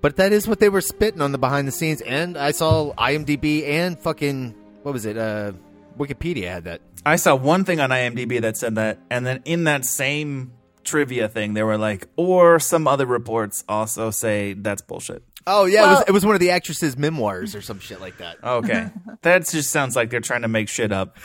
but 0.00 0.16
that 0.16 0.32
is 0.32 0.48
what 0.48 0.58
they 0.58 0.68
were 0.68 0.80
spitting 0.80 1.20
on 1.20 1.30
the 1.32 1.38
behind 1.38 1.68
the 1.68 1.72
scenes. 1.72 2.00
And 2.00 2.36
I 2.36 2.50
saw 2.50 2.92
IMDb 2.94 3.64
and 3.68 3.96
fucking 3.98 4.54
what 4.82 4.92
was 4.92 5.04
it? 5.04 5.16
Uh, 5.16 5.52
Wikipedia 5.98 6.48
had 6.48 6.64
that. 6.64 6.80
I 7.08 7.16
saw 7.16 7.34
one 7.34 7.64
thing 7.64 7.80
on 7.80 7.90
IMDb 7.90 8.40
that 8.40 8.56
said 8.56 8.74
that, 8.76 8.98
and 9.10 9.26
then 9.26 9.42
in 9.44 9.64
that 9.64 9.84
same 9.84 10.52
trivia 10.84 11.28
thing, 11.28 11.54
they 11.54 11.62
were 11.62 11.78
like, 11.78 12.08
or 12.16 12.58
some 12.60 12.86
other 12.86 13.06
reports 13.06 13.64
also 13.68 14.10
say 14.10 14.54
that's 14.54 14.82
bullshit. 14.82 15.22
Oh 15.46 15.64
yeah, 15.64 15.84
it, 15.84 15.90
was, 15.90 16.04
it 16.08 16.12
was 16.12 16.26
one 16.26 16.34
of 16.34 16.40
the 16.40 16.50
actress's 16.50 16.96
memoirs 16.96 17.54
or 17.54 17.62
some 17.62 17.78
shit 17.80 18.00
like 18.00 18.18
that. 18.18 18.36
Okay, 18.42 18.90
that 19.22 19.48
just 19.48 19.70
sounds 19.70 19.96
like 19.96 20.10
they're 20.10 20.20
trying 20.20 20.42
to 20.42 20.48
make 20.48 20.68
shit 20.68 20.92
up. 20.92 21.16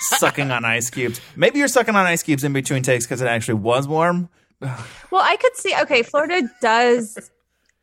sucking 0.00 0.50
on 0.50 0.64
ice 0.64 0.90
cubes. 0.90 1.20
Maybe 1.34 1.58
you're 1.58 1.68
sucking 1.68 1.94
on 1.94 2.06
ice 2.06 2.22
cubes 2.22 2.44
in 2.44 2.52
between 2.52 2.82
takes 2.82 3.06
because 3.06 3.22
it 3.22 3.26
actually 3.26 3.54
was 3.54 3.88
warm. 3.88 4.28
Well, 4.60 5.22
I 5.22 5.36
could 5.36 5.56
see. 5.56 5.74
Okay, 5.82 6.02
Florida 6.02 6.48
does. 6.60 7.30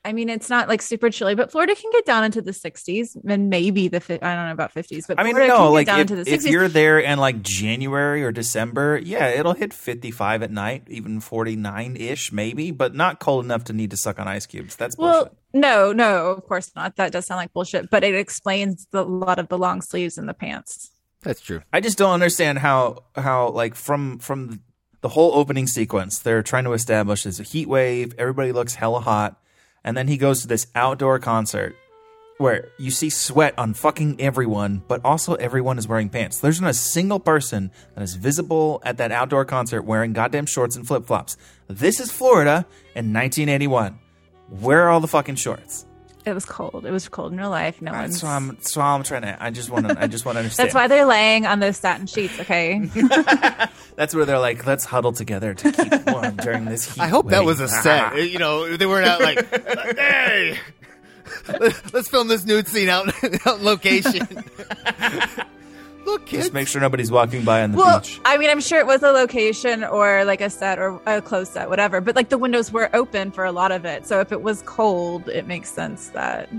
I 0.04 0.14
mean, 0.14 0.30
it's 0.30 0.50
not 0.50 0.68
like 0.68 0.82
super 0.82 1.12
chilly, 1.12 1.36
but 1.36 1.52
Florida 1.52 1.76
can 1.76 1.92
get 1.92 2.06
down 2.06 2.24
into 2.24 2.42
the 2.42 2.52
60s 2.52 3.16
and 3.28 3.50
maybe 3.50 3.88
the. 3.88 4.00
fi- 4.00 4.20
I 4.22 4.36
don't 4.36 4.48
know 4.48 4.52
about 4.52 4.74
50s, 4.74 5.06
but 5.08 5.20
I 5.20 5.24
mean, 5.24 5.34
Florida 5.34 5.54
no, 5.54 5.58
can 5.58 5.66
get 5.66 5.74
like 5.74 5.88
down 5.88 6.00
if, 6.00 6.02
into 6.02 6.24
the 6.24 6.34
if 6.34 6.44
you're 6.46 6.68
there 6.68 7.00
in 7.00 7.20
like 7.20 7.44
January 7.44 8.24
or 8.24 8.32
December, 8.32 9.00
yeah, 9.04 9.28
it'll 9.28 9.54
hit 9.54 9.74
55 9.74 10.42
at 10.42 10.52
night, 10.52 10.84
even 10.88 11.20
49 11.20 11.98
ish, 11.98 12.32
maybe, 12.32 12.72
but 12.72 12.96
not 12.96 13.20
cold 13.20 13.46
enough 13.46 13.66
to 13.66 13.74
need 13.74 13.92
to 13.92 13.98
suck 13.98 14.20
on 14.20 14.28
ice 14.28 14.48
cubes. 14.48 14.76
That's 14.76 14.98
well, 14.98 15.26
bullshit. 15.26 15.38
no, 15.54 15.92
no, 15.92 16.32
of 16.32 16.48
course 16.48 16.72
not. 16.76 16.96
That 16.96 17.12
does 17.12 17.28
sound 17.28 17.38
like 17.38 17.54
bullshit, 17.54 17.92
but 17.92 18.04
it 18.04 18.16
explains 18.16 18.88
the, 18.92 19.04
a 19.04 19.06
lot 19.06 19.38
of 19.38 19.50
the 19.50 19.58
long 19.58 19.82
sleeves 19.82 20.18
and 20.18 20.28
the 20.28 20.34
pants. 20.34 20.90
That's 21.22 21.42
true. 21.42 21.62
I 21.72 21.80
just 21.80 22.00
don't 22.00 22.14
understand 22.14 22.58
how 22.58 23.04
how 23.16 23.50
like 23.50 23.76
from 23.76 24.18
from 24.18 24.62
the 25.02 25.10
whole 25.10 25.34
opening 25.36 25.68
sequence, 25.68 26.20
they're 26.20 26.44
trying 26.44 26.64
to 26.64 26.74
establish 26.74 27.24
there's 27.24 27.40
a 27.40 27.44
heat 27.44 27.68
wave, 27.68 28.16
everybody 28.18 28.52
looks 28.52 28.76
hella 28.76 29.02
hot, 29.02 29.40
and 29.84 29.96
then 29.98 30.08
he 30.08 30.18
goes 30.18 30.42
to 30.42 30.48
this 30.48 30.68
outdoor 30.76 31.20
concert 31.20 31.76
where 32.38 32.70
you 32.80 32.90
see 32.90 33.10
sweat 33.10 33.54
on 33.58 33.74
fucking 33.74 34.20
everyone, 34.20 34.82
but 34.88 35.00
also 35.06 35.36
everyone 35.36 35.78
is 35.78 35.88
wearing 35.88 36.10
pants. 36.10 36.40
There's 36.40 36.60
not 36.60 36.72
a 36.72 36.74
single 36.74 37.20
person 37.20 37.72
that 37.94 38.02
is 38.02 38.16
visible 38.16 38.82
at 38.84 38.98
that 38.98 39.12
outdoor 39.12 39.46
concert 39.46 39.84
wearing 39.84 40.14
goddamn 40.14 40.48
shorts 40.48 40.76
and 40.76 40.86
flip 40.86 41.06
flops. 41.06 41.38
This 41.68 42.00
is 42.00 42.12
Florida 42.12 42.66
in 42.96 43.14
1981. 43.14 44.00
Where 44.50 44.82
are 44.84 44.90
all 44.90 45.00
the 45.00 45.08
fucking 45.08 45.36
shorts? 45.36 45.86
It 46.24 46.34
was 46.34 46.46
cold. 46.46 46.86
It 46.86 46.92
was 46.92 47.10
cold 47.10 47.32
in 47.32 47.40
real 47.40 47.50
life. 47.50 47.82
No 47.82 47.92
one's. 47.92 48.20
So 48.20 48.28
I'm. 48.28 48.50
That's 48.50 48.76
why 48.78 48.86
I'm 48.94 49.04
trying 49.04 49.24
to. 49.24 49.44
I 49.44 49.50
just 49.50 49.70
want 49.70 49.88
to. 49.88 50.00
I 50.00 50.08
just 50.08 50.24
want 50.26 50.36
to 50.38 50.40
understand. 50.40 50.68
That's 50.68 50.76
why 50.76 50.88
they're 50.88 51.06
laying 51.06 51.46
on 51.46 51.60
those 51.60 51.78
satin 51.78 52.06
sheets. 52.06 52.40
Okay. 52.40 52.80
That's 53.96 54.14
where 54.14 54.26
they're 54.26 54.40
like, 54.40 54.66
let's 54.66 54.86
huddle 54.86 55.14
together 55.14 55.54
to 55.54 55.72
keep 55.72 56.06
warm 56.08 56.36
during 56.38 56.66
this 56.66 56.94
heat. 56.94 57.02
I 57.02 57.08
hope 57.08 57.30
that 57.30 57.44
was 57.44 57.60
a 57.60 57.68
set. 57.68 58.16
you 58.30 58.40
know, 58.40 58.78
they 58.78 58.86
weren't 58.86 59.08
out 59.08 59.22
like, 59.22 59.98
hey, 59.98 60.60
let's 61.94 62.10
film 62.10 62.28
this 62.28 62.46
nude 62.46 62.68
scene 62.68 62.90
out, 62.90 63.08
out 63.48 63.60
in 63.60 63.66
location. 63.66 64.28
Look, 66.06 66.26
kids. 66.26 66.44
Just 66.44 66.54
make 66.54 66.68
sure 66.68 66.82
nobody's 66.82 67.12
walking 67.12 67.44
by 67.44 67.62
on 67.64 67.72
the 67.72 67.78
Well, 67.78 68.00
beach. 68.00 68.20
I 68.26 68.38
mean, 68.38 68.50
I'm 68.50 68.62
sure 68.62 68.80
it 68.80 68.88
was 68.88 69.04
a 69.04 69.12
location 69.12 69.84
or 69.84 70.26
like 70.26 70.42
a 70.42 70.50
set 70.50 70.80
or 70.80 71.00
a 71.06 71.22
closed 71.22 71.54
set, 71.54 71.70
whatever. 71.70 72.02
But 72.02 72.16
like 72.16 72.30
the 72.30 72.38
windows 72.38 72.72
were 72.72 72.90
open 72.94 73.32
for 73.32 73.46
a 73.46 73.52
lot 73.52 73.72
of 73.72 73.86
it, 73.86 74.06
so 74.08 74.20
if 74.20 74.32
it 74.32 74.42
was 74.42 74.62
cold, 74.64 75.30
it 75.30 75.48
makes 75.48 75.72
sense 75.72 76.10
that. 76.10 76.50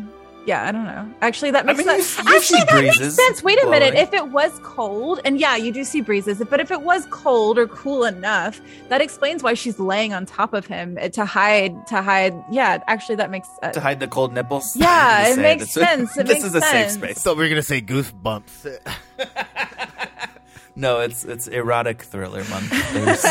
Yeah, 0.44 0.66
I 0.66 0.72
don't 0.72 0.84
know. 0.84 1.08
Actually, 1.22 1.52
that 1.52 1.66
makes 1.66 1.78
mean, 1.78 1.86
sense. 1.86 2.18
s- 2.18 2.24
you 2.24 2.36
Actually, 2.36 2.58
see 2.58 2.64
that 2.64 2.82
makes 3.00 3.14
sense. 3.14 3.42
Wait 3.44 3.62
a 3.62 3.70
minute. 3.70 3.94
If 3.94 4.12
it 4.12 4.28
was 4.30 4.50
cold, 4.64 5.20
and 5.24 5.38
yeah, 5.38 5.54
you 5.54 5.72
do 5.72 5.84
see 5.84 6.00
breezes, 6.00 6.42
but 6.50 6.58
if 6.58 6.72
it 6.72 6.82
was 6.82 7.06
cold 7.10 7.58
or 7.58 7.68
cool 7.68 8.04
enough, 8.04 8.60
that 8.88 9.00
explains 9.00 9.44
why 9.44 9.54
she's 9.54 9.78
laying 9.78 10.12
on 10.12 10.26
top 10.26 10.52
of 10.52 10.66
him 10.66 10.98
eh, 11.00 11.08
to 11.10 11.24
hide. 11.24 11.86
To 11.88 12.02
hide. 12.02 12.34
Yeah, 12.50 12.82
actually, 12.88 13.14
that 13.16 13.30
makes. 13.30 13.48
Uh, 13.62 13.70
to 13.70 13.80
hide 13.80 14.00
the 14.00 14.08
cold 14.08 14.32
nipples. 14.34 14.74
Yeah, 14.74 15.28
it 15.32 15.38
makes 15.38 15.62
It's 15.62 15.76
a- 15.76 15.80
sense. 15.86 16.16
It 16.16 16.26
this 16.26 16.34
makes 16.42 16.44
is 16.46 16.54
a 16.56 16.60
safe 16.60 16.70
sense. 16.90 16.96
I 16.96 16.98
space. 17.12 17.22
thought 17.22 17.36
we 17.36 17.44
were 17.44 17.48
gonna 17.48 17.62
say 17.62 17.80
goosebumps. 17.80 18.78
No, 20.74 21.00
it's 21.00 21.24
it's 21.24 21.48
erotic 21.48 22.02
thriller 22.02 22.44
month. 22.44 22.70
There's, 22.92 23.22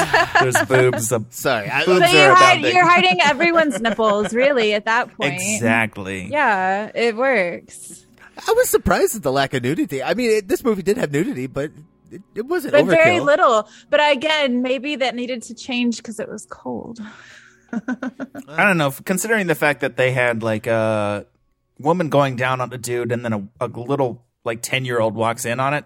there's 0.41 0.67
boobs. 0.67 1.11
um, 1.11 1.25
Sorry, 1.31 1.69
I, 1.69 1.85
boobs 1.85 2.05
So 2.09 2.17
you're, 2.17 2.35
hide, 2.35 2.61
you're 2.61 2.87
hiding 2.87 3.19
everyone's 3.21 3.81
nipples, 3.81 4.33
really, 4.33 4.73
at 4.73 4.85
that 4.85 5.15
point. 5.17 5.35
Exactly. 5.41 6.27
Yeah, 6.31 6.91
it 6.93 7.15
works. 7.15 8.05
I 8.47 8.53
was 8.53 8.69
surprised 8.69 9.15
at 9.15 9.23
the 9.23 9.31
lack 9.31 9.53
of 9.53 9.63
nudity. 9.63 10.03
I 10.03 10.13
mean, 10.13 10.29
it, 10.37 10.47
this 10.47 10.63
movie 10.63 10.83
did 10.83 10.97
have 10.97 11.11
nudity, 11.11 11.47
but 11.47 11.71
it, 12.11 12.21
it 12.35 12.45
wasn't 12.45 12.73
But 12.73 12.85
overkill. 12.85 12.89
very 12.89 13.19
little. 13.19 13.67
But 13.89 13.99
again, 14.15 14.61
maybe 14.61 14.97
that 14.97 15.15
needed 15.15 15.41
to 15.43 15.53
change 15.55 15.97
because 15.97 16.19
it 16.19 16.29
was 16.29 16.45
cold. 16.49 16.99
I 17.73 18.63
don't 18.65 18.77
know. 18.77 18.91
Considering 19.05 19.47
the 19.47 19.55
fact 19.55 19.81
that 19.81 19.97
they 19.97 20.11
had 20.11 20.43
like 20.43 20.67
a 20.67 21.25
woman 21.79 22.09
going 22.09 22.35
down 22.35 22.61
on 22.61 22.71
a 22.73 22.77
dude, 22.77 23.11
and 23.11 23.23
then 23.25 23.33
a, 23.33 23.65
a 23.65 23.67
little 23.67 24.23
like 24.43 24.61
ten 24.61 24.85
year 24.85 24.99
old 24.99 25.15
walks 25.15 25.45
in 25.45 25.59
on 25.59 25.73
it, 25.73 25.85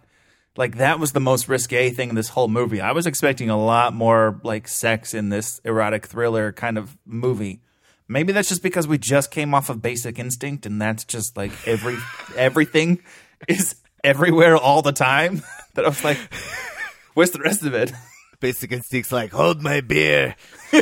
like 0.58 0.78
that 0.78 1.00
was 1.00 1.12
the 1.12 1.20
most 1.20 1.50
risque 1.50 1.90
thing 1.90 2.10
in 2.10 2.16
this 2.16 2.30
whole 2.30 2.48
movie. 2.48 2.82
I 2.82 2.92
was 2.94 3.06
expecting 3.06 3.50
a 3.50 3.58
lot 3.58 3.94
more 3.94 4.40
like 4.44 4.68
sex 4.68 5.14
in 5.14 5.30
this 5.30 5.60
erotic 5.66 6.06
thriller 6.06 6.52
kind 6.52 6.78
of 6.78 6.98
movie. 7.06 7.62
Maybe 8.08 8.34
that's 8.34 8.50
just 8.50 8.64
because 8.64 8.88
we 8.88 8.98
just 8.98 9.32
came 9.32 9.54
off 9.54 9.70
of 9.70 9.82
Basic 9.82 10.20
Instinct, 10.20 10.66
and 10.66 10.82
that's 10.82 11.04
just 11.06 11.36
like 11.36 11.52
every 11.68 11.98
everything 12.38 13.00
is 13.48 13.76
everywhere 14.04 14.56
all 14.56 14.82
the 14.82 14.92
time. 14.92 15.42
that 15.74 15.86
I 15.86 15.90
was 15.90 16.04
like, 16.04 16.20
where's 17.16 17.32
the 17.32 17.40
rest 17.40 17.64
of 17.64 17.74
it? 17.74 17.92
Basic 18.40 18.72
Instinct's 18.72 19.12
like, 19.12 19.32
hold 19.32 19.62
my 19.62 19.82
beer. 19.82 20.36
Uh, 20.72 20.82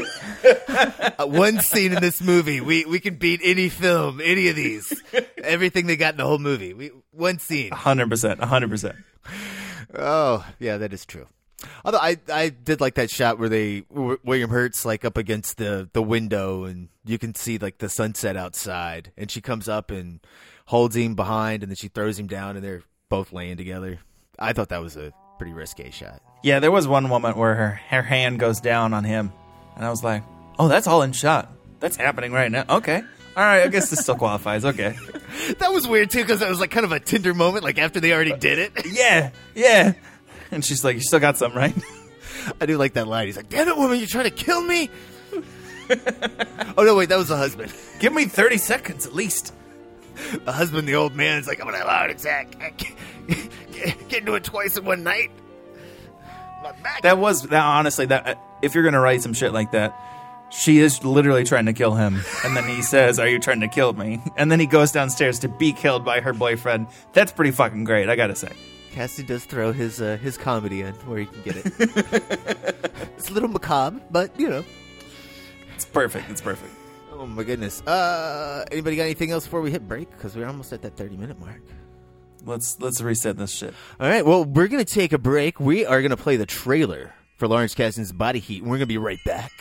One 1.26 1.60
scene 1.60 1.94
in 1.94 2.02
this 2.02 2.22
movie, 2.22 2.60
we 2.62 2.84
we 2.86 3.00
can 3.00 3.16
beat 3.16 3.40
any 3.44 3.70
film, 3.70 4.20
any 4.22 4.50
of 4.50 4.56
these, 4.56 5.02
everything 5.42 5.88
they 5.88 5.96
got 5.96 6.16
in 6.16 6.18
the 6.18 6.26
whole 6.26 6.40
movie. 6.40 6.74
We 6.74 6.92
one 7.12 7.40
scene. 7.40 7.72
Hundred 7.72 8.10
percent, 8.10 8.44
hundred 8.44 8.70
percent. 8.70 8.98
Oh, 9.96 10.46
yeah, 10.60 10.78
that 10.78 10.94
is 10.94 11.06
true. 11.06 11.28
Although 11.86 12.00
I, 12.00 12.18
I 12.32 12.50
did 12.50 12.82
like 12.82 12.96
that 12.96 13.10
shot 13.10 13.40
where 13.40 13.50
they 13.50 13.86
William 13.90 14.50
Hurt's 14.50 14.86
like 14.86 15.06
up 15.06 15.18
against 15.18 15.58
the 15.58 15.90
the 15.94 16.04
window 16.04 16.66
and 16.66 16.90
you 17.06 17.18
can 17.18 17.36
see 17.36 17.58
like 17.58 17.78
the 17.78 17.88
sunset 17.88 18.36
outside 18.36 19.14
and 19.18 19.32
she 19.32 19.40
comes 19.40 19.70
up 19.70 19.90
and 19.90 20.20
holds 20.66 20.96
him 20.96 21.16
behind 21.16 21.64
and 21.64 21.72
then 21.72 21.78
she 21.78 21.88
throws 21.88 22.20
him 22.20 22.28
down 22.28 22.58
and 22.58 22.66
they're 22.66 22.84
both 23.08 23.32
laying 23.32 23.56
together. 23.56 24.00
I 24.38 24.54
thought 24.54 24.70
that 24.70 24.82
was 24.82 24.98
a 24.98 25.14
pretty 25.38 25.54
risque 25.54 25.92
shot. 25.92 26.22
Yeah, 26.44 26.60
there 26.60 26.72
was 26.72 26.88
one 26.88 27.08
moment 27.08 27.38
where 27.38 27.56
her, 27.56 27.80
her 27.90 28.02
hand 28.02 28.40
goes 28.40 28.60
down 28.60 28.94
on 28.94 29.04
him, 29.04 29.32
and 29.76 29.86
I 29.86 29.90
was 29.90 30.04
like, 30.04 30.24
"Oh, 30.60 30.68
that's 30.68 30.88
all 30.88 31.02
in 31.02 31.14
shot. 31.14 31.52
That's 31.80 31.96
happening 31.96 32.32
right 32.32 32.52
now." 32.52 32.66
Okay, 32.70 33.04
all 33.36 33.44
right. 33.44 33.64
I 33.64 33.68
guess 33.68 33.90
this 33.90 34.00
still 34.00 34.16
qualifies. 34.16 34.66
Okay. 34.66 34.96
That 35.58 35.74
was 35.74 35.88
weird 35.88 36.12
too 36.12 36.22
because 36.22 36.42
it 36.42 36.48
was 36.48 36.60
like 36.60 36.70
kind 36.70 36.86
of 36.86 36.92
a 36.92 37.00
tender 37.00 37.34
moment, 37.34 37.64
like 37.64 37.80
after 37.80 38.00
they 38.00 38.14
already 38.14 38.34
did 38.38 38.60
it. 38.60 38.72
Yeah, 38.86 39.32
yeah. 39.56 39.94
And 40.52 40.64
she's 40.64 40.84
like, 40.84 40.96
"You 40.96 41.02
still 41.02 41.20
got 41.20 41.38
some, 41.38 41.54
right?" 41.54 41.74
I 42.62 42.68
do 42.68 42.78
like 42.78 42.94
that 42.94 43.08
line. 43.08 43.26
He's 43.26 43.36
like, 43.36 43.50
"Damn 43.50 43.68
it, 43.68 43.76
woman, 43.76 43.98
you're 43.98 44.08
trying 44.08 44.26
to 44.26 44.30
kill 44.30 44.62
me." 44.62 44.90
oh 46.78 46.84
no, 46.84 46.96
wait, 46.96 47.10
that 47.10 47.18
was 47.18 47.30
the 47.30 47.36
husband. 47.36 47.74
Give 48.00 48.14
me 48.14 48.26
thirty 48.26 48.58
seconds 48.58 49.08
at 49.08 49.14
least. 49.14 49.54
The 50.46 50.52
husband, 50.52 50.88
the 50.88 50.96
old 50.96 51.16
man, 51.16 51.40
is 51.40 51.48
like, 51.48 51.60
"I'm 51.60 51.66
gonna 51.66 51.80
have 51.80 51.88
a 51.88 51.92
heart 51.92 52.12
attack. 52.12 52.56
I 52.62 52.70
can't, 52.70 54.10
can't 54.10 54.26
do 54.26 54.36
it 54.36 54.44
twice 54.44 54.78
in 54.78 54.86
one 54.86 55.04
night." 55.04 55.32
My 56.62 56.72
back. 56.84 57.02
That 57.02 57.18
was 57.18 57.42
that. 57.42 57.64
Honestly, 57.64 58.06
that 58.06 58.40
if 58.62 58.76
you're 58.76 58.84
gonna 58.84 59.02
write 59.02 59.24
some 59.24 59.34
shit 59.34 59.52
like 59.52 59.72
that, 59.72 59.94
she 60.54 60.80
is 60.80 61.04
literally 61.04 61.44
trying 61.44 61.66
to 61.66 61.74
kill 61.74 61.96
him, 61.96 62.22
and 62.44 62.56
then 62.56 62.66
he 62.66 62.82
says, 62.82 63.20
"Are 63.20 63.28
you 63.28 63.40
trying 63.40 63.62
to 63.62 63.68
kill 63.68 63.94
me?" 63.94 64.22
And 64.38 64.52
then 64.52 64.60
he 64.60 64.66
goes 64.66 64.92
downstairs 64.92 65.40
to 65.40 65.48
be 65.48 65.74
killed 65.74 66.06
by 66.06 66.22
her 66.22 66.34
boyfriend. 66.34 66.88
That's 67.14 67.32
pretty 67.32 67.52
fucking 67.52 67.84
great. 67.84 68.10
I 68.10 68.16
gotta 68.16 68.36
say. 68.36 68.52
Cassie 68.92 69.24
does 69.24 69.46
throw 69.46 69.72
his 69.72 70.02
uh, 70.02 70.18
his 70.18 70.38
comedy 70.38 70.82
in 70.82 70.94
where 70.94 71.20
he 71.20 71.26
can 71.26 71.42
get 71.42 71.56
it. 71.58 71.66
it's 73.18 73.30
a 73.30 73.34
little 73.34 73.50
macabre, 73.50 74.00
but 74.12 74.40
you 74.40 74.50
know. 74.50 74.64
It's 75.76 75.86
perfect. 75.86 76.30
It's 76.30 76.42
perfect. 76.42 76.72
Oh 77.12 77.26
my 77.26 77.44
goodness. 77.44 77.82
Uh, 77.88 78.64
anybody 78.72 78.96
got 78.96 79.04
anything 79.04 79.32
else 79.32 79.46
before 79.46 79.62
we 79.62 79.72
hit 79.72 79.88
break? 79.88 80.12
Because 80.12 80.36
we're 80.36 80.46
almost 80.46 80.72
at 80.74 80.84
that 80.84 80.96
thirty 80.96 81.18
minute 81.18 81.40
mark. 81.40 81.62
Let's 82.46 82.80
let's 82.80 83.02
reset 83.02 83.38
this 83.38 83.52
shit. 83.52 83.74
All 84.00 84.08
right. 84.08 84.26
Well, 84.26 84.46
we're 84.46 84.68
gonna 84.68 84.86
take 84.86 85.14
a 85.14 85.18
break. 85.18 85.60
We 85.60 85.86
are 85.86 86.02
gonna 86.02 86.18
play 86.18 86.38
the 86.38 86.46
trailer 86.46 87.14
for 87.38 87.48
Lawrence 87.48 87.74
Kasdan's 87.74 88.12
Body 88.12 88.40
Heat, 88.40 88.62
and 88.62 88.70
we're 88.70 88.78
gonna 88.78 88.86
be 88.86 89.00
right 89.00 89.24
back. 89.26 89.52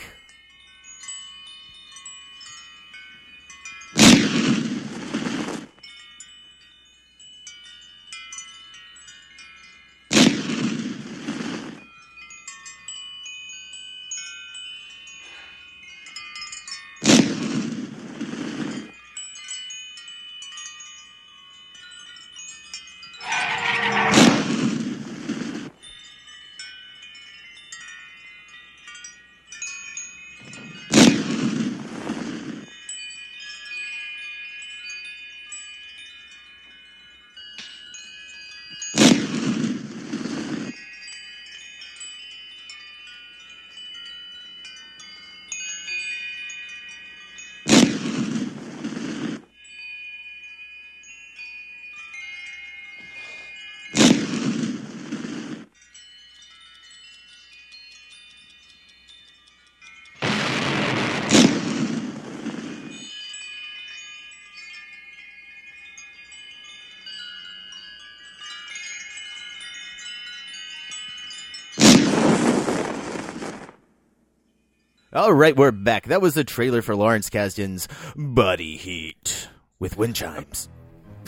All 75.15 75.31
right, 75.31 75.55
we're 75.55 75.71
back. 75.71 76.07
That 76.07 76.23
was 76.23 76.33
the 76.33 76.43
trailer 76.43 76.81
for 76.81 76.95
Lawrence 76.95 77.29
Kasdan's 77.29 77.87
Body 78.15 78.77
Heat 78.77 79.47
with 79.77 79.95
wind 79.95 80.15
chimes. 80.15 80.69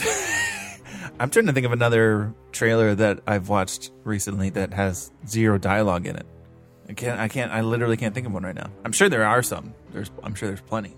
I'm 1.20 1.30
trying 1.30 1.46
to 1.46 1.52
think 1.52 1.66
of 1.66 1.70
another 1.70 2.34
trailer 2.50 2.96
that 2.96 3.20
I've 3.28 3.48
watched 3.48 3.92
recently 4.02 4.50
that 4.50 4.74
has 4.74 5.12
zero 5.28 5.56
dialogue 5.56 6.04
in 6.08 6.16
it. 6.16 6.26
I 6.88 6.94
can't. 6.94 7.20
I 7.20 7.28
can't. 7.28 7.52
I 7.52 7.60
literally 7.60 7.96
can't 7.96 8.12
think 8.12 8.26
of 8.26 8.32
one 8.32 8.42
right 8.42 8.56
now. 8.56 8.70
I'm 8.84 8.90
sure 8.90 9.08
there 9.08 9.24
are 9.24 9.40
some. 9.40 9.72
There's. 9.92 10.10
I'm 10.24 10.34
sure 10.34 10.48
there's 10.48 10.60
plenty. 10.62 10.96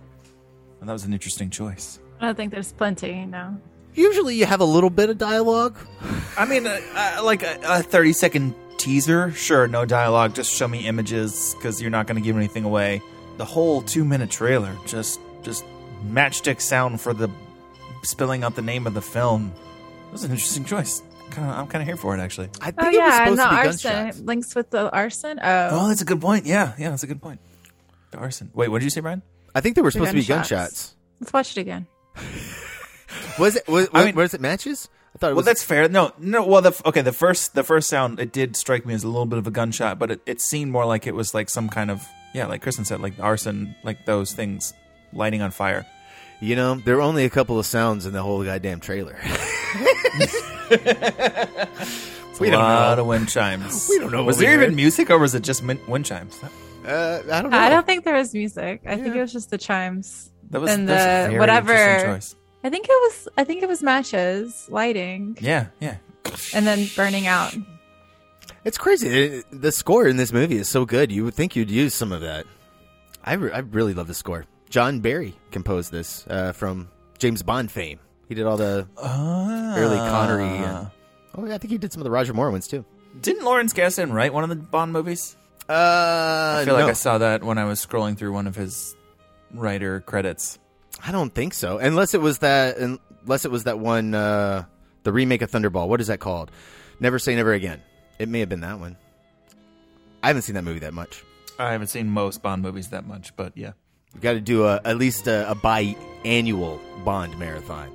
And 0.81 0.89
that 0.89 0.95
was 0.95 1.05
an 1.05 1.13
interesting 1.13 1.51
choice. 1.51 2.01
I 2.21 2.25
don't 2.25 2.37
think 2.37 2.53
there's 2.53 2.73
plenty, 2.73 3.27
no. 3.27 3.61
Usually, 3.93 4.35
you 4.35 4.47
have 4.47 4.63
a 4.63 4.65
little 4.65 4.89
bit 4.89 5.11
of 5.11 5.19
dialogue. 5.19 5.77
I 6.39 6.47
mean, 6.47 6.67
uh, 6.67 6.81
uh, 6.95 7.21
like 7.23 7.43
a, 7.43 7.59
a 7.65 7.83
30 7.83 8.15
second 8.15 8.55
teaser. 8.79 9.33
Sure, 9.33 9.67
no 9.69 9.85
dialogue. 9.85 10.35
Just 10.35 10.53
show 10.55 10.67
me 10.69 10.87
images 10.87 11.55
because 11.57 11.81
you're 11.83 11.91
not 11.91 12.07
going 12.07 12.17
to 12.21 12.25
give 12.27 12.37
anything 12.37 12.65
away. 12.65 13.03
The 13.37 13.45
whole 13.45 13.83
two 13.83 14.05
minute 14.05 14.31
trailer, 14.31 14.75
just 14.87 15.21
just 15.43 15.65
matchstick 16.07 16.61
sound 16.61 17.01
for 17.01 17.13
the 17.13 17.29
spilling 18.03 18.45
out 18.45 18.55
the 18.57 18.63
name 18.63 18.87
of 18.87 18.95
the 18.95 19.03
film. 19.03 19.53
It 20.09 20.13
was 20.13 20.25
an 20.25 20.31
interesting 20.31 20.65
choice. 20.65 21.03
Kind 21.31 21.49
of, 21.51 21.57
I'm 21.59 21.67
kind 21.67 21.83
of 21.83 21.87
here 21.87 21.97
for 21.97 22.17
it 22.17 22.21
actually. 22.21 22.49
I 22.61 22.69
oh, 22.69 22.71
think 22.71 22.79
Oh 22.79 22.83
it 22.85 22.87
was 22.89 22.97
yeah, 22.97 23.11
supposed 23.25 23.29
and 23.29 23.39
the 23.39 23.45
to 23.45 23.51
be 23.51 23.57
arson 23.69 23.93
gunshots. 23.93 24.21
links 24.21 24.55
with 24.55 24.71
the 24.71 24.91
arson. 24.91 25.39
Oh, 25.43 25.69
Oh, 25.73 25.89
that's 25.89 26.01
a 26.01 26.05
good 26.07 26.21
point. 26.21 26.47
Yeah, 26.47 26.73
yeah, 26.79 26.91
that's 26.91 27.03
a 27.03 27.07
good 27.07 27.21
point. 27.21 27.41
The 28.13 28.19
arson. 28.19 28.51
Wait, 28.55 28.69
what 28.69 28.79
did 28.79 28.85
you 28.85 28.91
say, 28.91 29.03
Brian? 29.03 29.21
I 29.55 29.61
think 29.61 29.77
they 29.77 29.83
were 29.83 29.89
The 29.89 29.93
supposed 29.93 30.11
to 30.13 30.17
be 30.17 30.25
gunshots. 30.25 30.51
gunshots. 30.51 30.95
let's 31.21 31.33
watch 31.33 31.57
it 31.57 31.61
again. 31.61 31.87
Was 33.39 33.57
it? 33.57 33.67
Was, 33.69 33.89
I 33.93 33.99
was, 33.99 34.07
mean- 34.07 34.15
was 34.17 34.35
it 34.35 34.41
matches? 34.41 34.89
I 35.15 35.19
thought 35.19 35.27
it 35.29 35.31
Well, 35.31 35.37
was. 35.37 35.47
that's 35.47 35.63
fair. 35.63 35.89
No, 35.89 36.13
no. 36.19 36.45
Well, 36.47 36.63
the 36.63 36.81
okay, 36.87 37.03
the 37.03 37.13
first 37.13 37.55
the 37.55 37.63
first 37.65 37.89
sound 37.89 38.21
it 38.21 38.33
did 38.33 38.57
strike 38.57 38.85
me 38.87 38.95
as 38.95 39.05
a 39.05 39.09
little 39.09 39.27
bit 39.27 39.39
of 39.39 39.47
a 39.47 39.51
gunshot, 39.51 39.99
but 39.99 40.11
it, 40.13 40.21
it 40.27 40.41
seemed 40.41 40.71
more 40.71 40.85
like 40.87 41.07
it 41.07 41.15
was 41.15 41.35
like 41.35 41.49
some 41.49 41.69
kind 41.69 41.91
of 41.91 42.07
yeah, 42.35 42.47
like 42.47 42.63
Kristen 42.63 42.85
said, 42.85 43.01
like 43.01 43.15
arson, 43.19 43.75
like 43.85 44.05
those 44.07 44.33
things 44.33 44.75
lighting 45.13 45.41
on 45.43 45.51
fire. 45.51 45.87
you 46.41 46.55
know, 46.55 46.75
there 46.77 46.95
were 46.97 47.03
only 47.03 47.25
a 47.25 47.31
couple 47.31 47.59
of 47.59 47.67
sounds 47.67 48.07
in 48.07 48.13
the 48.13 48.23
whole 48.23 48.45
goddamn 48.45 48.79
trailer. 48.81 49.17
We 52.41 52.47
We 52.47 52.51
don't 52.51 52.63
lot 52.63 52.97
know. 52.97 53.03
of 53.03 53.09
wind 53.09 53.29
chimes. 53.29 53.89
We 53.91 53.99
don't 53.99 54.13
know 54.13 54.23
Was 54.29 54.37
what 54.37 54.41
we 54.41 54.47
there 54.47 54.55
even 54.55 54.69
heard. 54.71 54.77
music 54.77 55.11
or 55.11 55.19
was 55.19 55.35
it 55.35 55.43
just 55.43 55.63
min- 55.65 55.81
wind 55.89 56.05
chimes? 56.07 56.39
Uh, 56.87 57.21
I 57.33 57.43
don't 57.43 57.51
know. 57.51 57.59
I 57.59 57.69
don't 57.69 57.85
think 57.85 58.05
there 58.05 58.15
was 58.15 58.33
music. 58.33 58.83
I 58.87 58.97
think 58.97 59.17
it 59.17 59.21
was 59.21 59.33
just 59.33 59.51
the 59.51 59.59
chimes. 59.59 60.31
That 60.51 60.61
was, 60.61 60.71
And 60.71 60.89
that's 60.89 61.03
a 61.05 61.23
the 61.25 61.29
very 61.31 61.41
whatever- 61.41 61.73
interesting 61.75 62.15
choice. 62.15 62.35
I 62.69 62.71
think 62.71 62.85
it 62.87 62.91
was. 62.93 63.29
I 63.39 63.45
think 63.45 63.63
it 63.63 63.69
was 63.69 63.83
matches 63.83 64.69
lighting 64.71 65.39
Yeah, 65.41 65.69
yeah. 65.81 65.97
and 66.55 66.67
then 66.67 66.87
burning 66.95 67.27
out. 67.27 67.57
It's 68.63 68.77
crazy. 68.77 69.09
It- 69.09 69.47
the 69.51 69.73
score 69.73 70.07
in 70.07 70.19
this 70.19 70.35
movie 70.35 70.59
is 70.59 70.69
so 70.69 70.85
good. 70.85 71.11
You 71.11 71.25
would 71.25 71.33
think 71.33 71.57
you'd 71.57 71.71
use 71.71 71.95
some 71.95 72.13
of 72.13 72.21
that. 72.21 72.45
I, 73.25 73.35
re- 73.35 73.53
I 73.53 73.61
really 73.61 73.95
love 73.95 74.07
the 74.07 74.13
score. 74.13 74.45
John 74.69 75.01
Barry 75.01 75.35
composed 75.51 75.91
this 75.93 76.27
uh, 76.29 76.53
from 76.53 76.91
James 77.17 77.43
Bond 77.43 77.71
fame. 77.71 78.01
He 78.29 78.35
did 78.35 78.45
all 78.45 78.59
the 78.59 78.87
early 79.03 79.97
Connery. 79.97 80.45
And, 80.45 80.91
oh, 81.37 81.47
yeah, 81.47 81.55
I 81.55 81.59
think 81.59 81.71
he 81.71 81.79
did 81.79 81.91
some 81.91 82.03
of 82.03 82.05
the 82.05 82.11
Roger 82.11 82.35
Moore 82.35 82.51
ones 82.51 82.69
too. 82.69 82.85
Didn't 83.23 83.45
Lawrence 83.45 83.73
Kasdan 83.73 84.13
write 84.13 84.35
one 84.35 84.43
of 84.45 84.51
the 84.51 84.57
Bond 84.57 84.93
movies? 84.93 85.37
Uh, 85.71 86.59
I 86.61 86.63
feel 86.67 86.75
no. 86.77 86.83
like 86.83 86.91
I 86.91 86.95
saw 86.95 87.17
that 87.17 87.43
when 87.43 87.57
I 87.57 87.65
was 87.65 87.85
scrolling 87.85 88.19
through 88.19 88.33
one 88.33 88.47
of 88.47 88.55
his 88.57 88.95
writer 89.55 90.01
credits. 90.03 90.59
I 91.05 91.13
don't 91.13 91.35
think 91.35 91.55
so. 91.55 91.79
Unless 91.79 92.15
it 92.15 92.21
was 92.21 92.39
that. 92.39 92.79
Unless 92.79 93.45
it 93.45 93.51
was 93.51 93.65
that 93.65 93.79
one. 93.79 94.15
Uh, 94.15 94.65
the 95.05 95.13
remake 95.13 95.43
of 95.43 95.51
Thunderball. 95.51 95.89
What 95.89 96.01
is 96.01 96.09
that 96.09 96.21
called? 96.21 96.51
Never 97.01 97.19
Say 97.19 97.35
Never 97.35 97.53
Again. 97.53 97.83
It 98.19 98.29
may 98.29 98.41
have 98.41 98.49
been 98.49 98.61
that 98.61 98.81
one. 98.81 98.97
I 100.23 100.29
haven't 100.29 100.43
seen 100.43 100.55
that 100.57 100.65
movie 100.65 100.81
that 100.81 100.93
much. 100.93 101.25
I 101.59 101.73
haven't 101.73 101.89
seen 101.89 102.09
most 102.11 102.43
Bond 102.43 102.63
movies 102.63 102.89
that 102.91 103.07
much, 103.07 103.35
but 103.37 103.57
yeah. 103.57 103.73
You 104.15 104.21
got 104.21 104.33
to 104.33 104.41
do 104.41 104.65
a, 104.67 104.81
at 104.85 104.97
least 104.97 105.27
a, 105.27 105.51
a 105.51 105.55
biannual 105.55 106.81
Bond 107.05 107.39
marathon. 107.39 107.91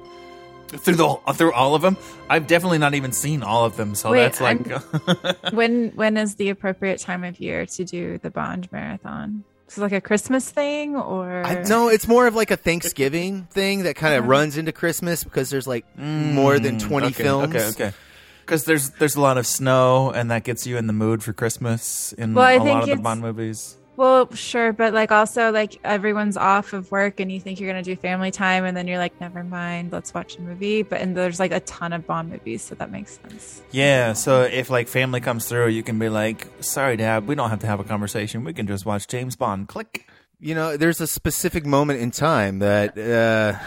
Through 0.70 0.96
the 0.96 1.16
through 1.34 1.54
all 1.54 1.76
of 1.76 1.84
them, 1.84 1.98
I've 2.30 2.48
definitely 2.48 2.80
not 2.80 2.96
even 2.96 3.12
seen 3.12 3.44
all 3.44 3.64
of 3.64 3.78
them. 3.78 3.94
So 3.94 4.10
Wait, 4.12 4.22
that's 4.22 4.42
like 4.42 4.66
when 5.54 5.90
when 5.90 6.18
is 6.18 6.34
the 6.36 6.50
appropriate 6.50 7.00
time 7.00 7.24
of 7.24 7.40
year 7.40 7.68
to 7.68 7.86
do 7.86 8.18
the 8.18 8.32
Bond 8.32 8.72
marathon? 8.72 9.44
Is 9.74 9.80
it 9.80 9.82
like 9.82 9.92
a 9.92 10.02
Christmas 10.02 10.50
thing 10.50 10.96
or 10.96 11.44
I, 11.44 11.64
no, 11.64 11.90
it's 11.90 12.08
more 12.08 12.28
of 12.28 12.36
like 12.36 12.52
a 12.52 12.58
Thanksgiving 12.58 13.44
thing 13.52 13.84
that 13.84 13.96
kind 13.96 14.14
of 14.14 14.28
runs 14.28 14.56
into 14.56 14.72
Christmas 14.72 15.24
because 15.24 15.50
there's 15.50 15.66
like 15.68 15.84
more 15.98 16.60
than 16.60 16.78
twenty 16.80 17.08
Mm, 17.08 17.12
okay, 17.12 17.24
films. 17.24 17.56
Okay, 17.56 17.66
okay. 17.68 17.94
Because 18.42 18.66
there's 18.66 18.92
there's 18.92 19.16
a 19.16 19.22
lot 19.22 19.38
of 19.40 19.48
snow, 19.48 20.12
and 20.12 20.30
that 20.30 20.44
gets 20.44 20.68
you 20.68 20.78
in 20.78 20.86
the 20.86 20.94
mood 20.94 21.24
for 21.24 21.34
Christmas 21.34 22.14
in 22.14 22.36
Well, 22.36 22.46
I 22.46 22.54
a 22.54 22.60
think 22.60 22.70
lot 22.70 22.84
of 22.84 22.98
the 22.98 23.02
Bond 23.02 23.22
movies. 23.22 23.78
Well, 23.96 24.34
sure, 24.34 24.74
but 24.74 24.94
like 24.94 25.12
also 25.12 25.52
like 25.52 25.80
everyone's 25.84 26.36
off 26.36 26.74
of 26.74 26.92
work 26.92 27.20
and 27.20 27.32
you 27.32 27.40
think 27.40 27.60
you're 27.60 27.70
gonna 27.70 27.84
do 27.84 27.96
family 27.96 28.32
time 28.32 28.66
and 28.66 28.76
then 28.76 28.88
you're 28.88 28.98
like, 28.98 29.20
never 29.22 29.44
mind, 29.44 29.92
let's 29.92 30.14
watch 30.14 30.38
a 30.38 30.42
movie. 30.42 30.82
But 30.82 31.02
and 31.02 31.16
there's 31.16 31.40
like 31.40 31.52
a 31.52 31.60
ton 31.60 31.94
of 31.94 32.08
Bond 32.08 32.30
movies, 32.32 32.64
so 32.64 32.74
that 32.76 32.90
makes 32.92 33.20
sense. 33.20 33.62
Yeah, 33.72 34.14
so 34.14 34.42
if 34.42 34.70
like 34.72 34.88
family 34.88 35.22
comes 35.22 35.48
through, 35.48 35.68
you 35.70 35.84
can 35.84 36.00
be 36.00 36.10
like, 36.10 36.48
"Sorry, 36.60 36.98
Dad, 36.98 37.28
we 37.28 37.36
don't 37.36 37.50
have 37.52 37.60
to 37.60 37.68
have 37.68 37.80
a 37.80 37.84
conversation. 37.84 38.44
We 38.44 38.54
can 38.54 38.66
just 38.66 38.86
watch 38.86 39.08
James 39.08 39.36
Bond." 39.36 39.68
Click. 39.68 40.08
You 40.40 40.56
know, 40.56 40.76
there's 40.76 41.00
a 41.00 41.08
specific 41.08 41.66
moment 41.66 42.02
in 42.02 42.12
time 42.12 42.60
that 42.60 42.98
uh, 42.98 43.58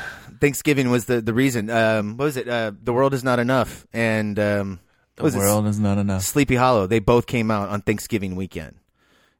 Thanksgiving 0.40 0.90
was 0.90 1.04
the 1.06 1.20
the 1.20 1.32
reason. 1.32 1.70
Um, 1.70 2.16
what 2.16 2.24
was 2.26 2.36
it? 2.36 2.48
Uh, 2.48 2.72
the 2.82 2.92
world 2.92 3.14
is 3.14 3.22
not 3.24 3.38
enough, 3.38 3.86
and 3.92 4.38
um, 4.38 4.80
The 5.14 5.22
what 5.22 5.26
was 5.28 5.34
it? 5.36 5.38
world 5.38 5.66
is 5.68 5.78
not 5.80 5.98
enough. 5.98 6.22
Sleepy 6.22 6.56
Hollow. 6.56 6.86
They 6.88 6.98
both 6.98 7.26
came 7.26 7.50
out 7.50 7.68
on 7.70 7.80
Thanksgiving 7.80 8.36
weekend, 8.36 8.76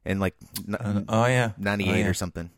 and 0.07 0.19
like 0.19 0.35
n- 0.67 1.05
oh 1.07 1.25
yeah, 1.25 1.51
ninety 1.57 1.85
eight 1.89 1.91
Oh, 1.93 1.97
yeah. 1.97 2.07
or 2.07 2.13
something, 2.13 2.49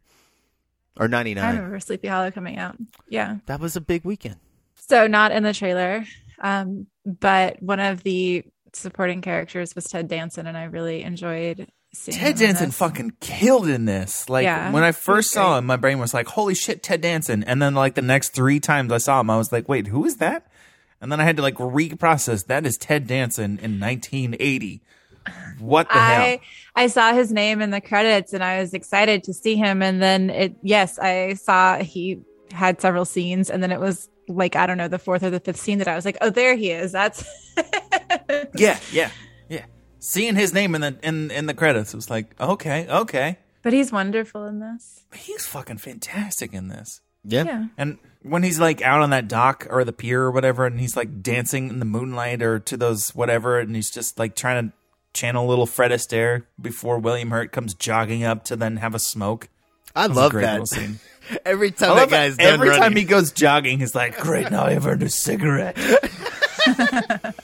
or 0.97 1.07
ninety 1.07 1.33
nine. 1.33 1.43
I 1.45 1.57
remember 1.57 1.79
Sleepy 1.79 2.07
Hollow 2.07 2.31
coming 2.31 2.57
out. 2.57 2.77
Yeah. 3.09 3.37
That 3.47 3.59
was 3.59 3.75
a 3.75 3.81
big 3.81 4.05
weekend. 4.05 4.37
So 4.75 5.07
not 5.07 5.31
in 5.31 5.43
the 5.43 5.53
trailer, 5.53 6.05
um, 6.41 6.87
but 7.05 7.61
one 7.61 7.79
of 7.79 8.03
the 8.03 8.43
supporting 8.73 9.21
characters 9.21 9.75
was 9.75 9.85
Ted 9.85 10.07
Danson, 10.07 10.47
and 10.47 10.57
I 10.57 10.63
really 10.65 11.03
enjoyed 11.03 11.67
Ted 12.05 12.37
Danson 12.37 12.67
this. 12.67 12.77
fucking 12.77 13.13
killed 13.19 13.67
in 13.67 13.85
this. 13.85 14.29
Like 14.29 14.43
Yeah, 14.43 14.71
when 14.71 14.83
I 14.83 14.91
first 14.91 15.31
saw 15.31 15.53
great. 15.53 15.57
him, 15.59 15.65
my 15.65 15.75
brain 15.75 15.99
was 15.99 16.13
like, 16.13 16.27
"Holy 16.27 16.53
shit, 16.55 16.83
Ted 16.83 17.01
Danson!" 17.01 17.43
And 17.43 17.61
then 17.61 17.73
like 17.75 17.95
the 17.95 18.01
next 18.03 18.29
three 18.29 18.59
times 18.59 18.91
I 18.91 18.99
saw 18.99 19.19
him, 19.19 19.29
I 19.29 19.37
was 19.37 19.51
like, 19.51 19.67
"Wait, 19.67 19.87
who 19.87 20.05
is 20.05 20.17
that?" 20.17 20.45
And 21.01 21.11
then 21.11 21.19
I 21.19 21.23
had 21.23 21.37
to 21.37 21.41
like 21.41 21.55
reprocess. 21.55 22.45
That 22.47 22.65
is 22.65 22.77
Ted 22.77 23.07
Danson 23.07 23.57
in 23.59 23.79
1980. 23.79 24.81
What 25.59 25.89
the 25.89 25.99
hell? 25.99 26.21
I 26.21 26.39
I 26.75 26.87
saw 26.87 27.13
his 27.13 27.31
name 27.31 27.61
in 27.61 27.71
the 27.71 27.81
credits 27.81 28.33
and 28.33 28.43
I 28.43 28.59
was 28.59 28.73
excited 28.73 29.23
to 29.25 29.33
see 29.33 29.55
him. 29.55 29.81
And 29.81 30.01
then 30.01 30.29
it 30.29 30.55
yes, 30.61 30.97
I 30.99 31.33
saw 31.33 31.77
he 31.77 32.21
had 32.51 32.81
several 32.81 33.05
scenes, 33.05 33.49
and 33.49 33.61
then 33.61 33.71
it 33.71 33.79
was 33.79 34.09
like 34.27 34.55
I 34.55 34.65
don't 34.65 34.77
know 34.77 34.87
the 34.87 34.99
fourth 34.99 35.23
or 35.23 35.29
the 35.29 35.39
fifth 35.39 35.59
scene 35.59 35.79
that 35.79 35.87
I 35.87 35.95
was 35.95 36.05
like, 36.05 36.17
oh, 36.21 36.29
there 36.29 36.55
he 36.55 36.71
is. 36.71 36.91
That's 36.91 37.23
Yeah, 38.55 38.79
yeah, 38.91 39.11
yeah. 39.49 39.65
Seeing 39.99 40.35
his 40.35 40.53
name 40.53 40.75
in 40.75 40.81
the 40.81 40.97
in 41.03 41.31
in 41.31 41.45
the 41.45 41.53
credits 41.53 41.93
was 41.93 42.09
like, 42.09 42.39
okay, 42.39 42.87
okay. 42.87 43.37
but 43.63 43.73
he's 43.73 43.91
wonderful 43.91 44.45
in 44.45 44.59
this. 44.59 45.03
He's 45.13 45.45
fucking 45.45 45.77
fantastic 45.77 46.53
in 46.53 46.67
this. 46.69 47.01
Yeah. 47.23 47.43
Yeah. 47.43 47.65
And 47.77 47.97
when 48.21 48.43
he's 48.43 48.59
like 48.59 48.81
out 48.81 49.01
on 49.01 49.09
that 49.09 49.27
dock 49.27 49.67
or 49.69 49.83
the 49.83 49.93
pier 49.93 50.21
or 50.21 50.31
whatever, 50.31 50.65
and 50.65 50.79
he's 50.79 50.95
like 50.95 51.21
dancing 51.21 51.69
in 51.69 51.79
the 51.79 51.85
moonlight 51.85 52.41
or 52.41 52.59
to 52.59 52.77
those 52.77 53.13
whatever, 53.13 53.59
and 53.59 53.75
he's 53.75 53.91
just 53.91 54.17
like 54.17 54.35
trying 54.35 54.69
to 54.69 54.73
channel 55.19 55.45
little 55.47 55.65
Fred 55.65 55.91
Astaire 55.91 56.43
before 56.61 56.97
William 56.99 57.29
Hurt 57.31 57.51
comes 57.51 57.73
jogging 57.73 58.23
up 58.23 58.43
to 58.45 58.55
then 58.55 58.77
have 58.77 58.95
a 58.95 58.99
smoke. 58.99 59.49
I 59.95 60.03
That 60.03 60.09
was 60.09 60.17
a 60.17 60.21
love 60.21 60.31
great 60.31 60.41
that. 60.43 60.67
scene. 60.67 60.99
Every 61.45 61.71
time 61.71 61.95
that 61.97 62.09
guy's 62.09 62.37
that 62.37 62.43
done 62.43 62.53
every 62.55 62.69
running. 62.69 62.81
time 62.83 62.95
he 62.95 63.03
goes 63.03 63.31
jogging, 63.31 63.77
he's 63.79 63.93
like, 63.93 64.17
"Great, 64.17 64.49
now 64.49 64.63
I've 64.65 64.87
earned 64.87 65.03
a 65.03 65.09
cigarette." 65.09 65.77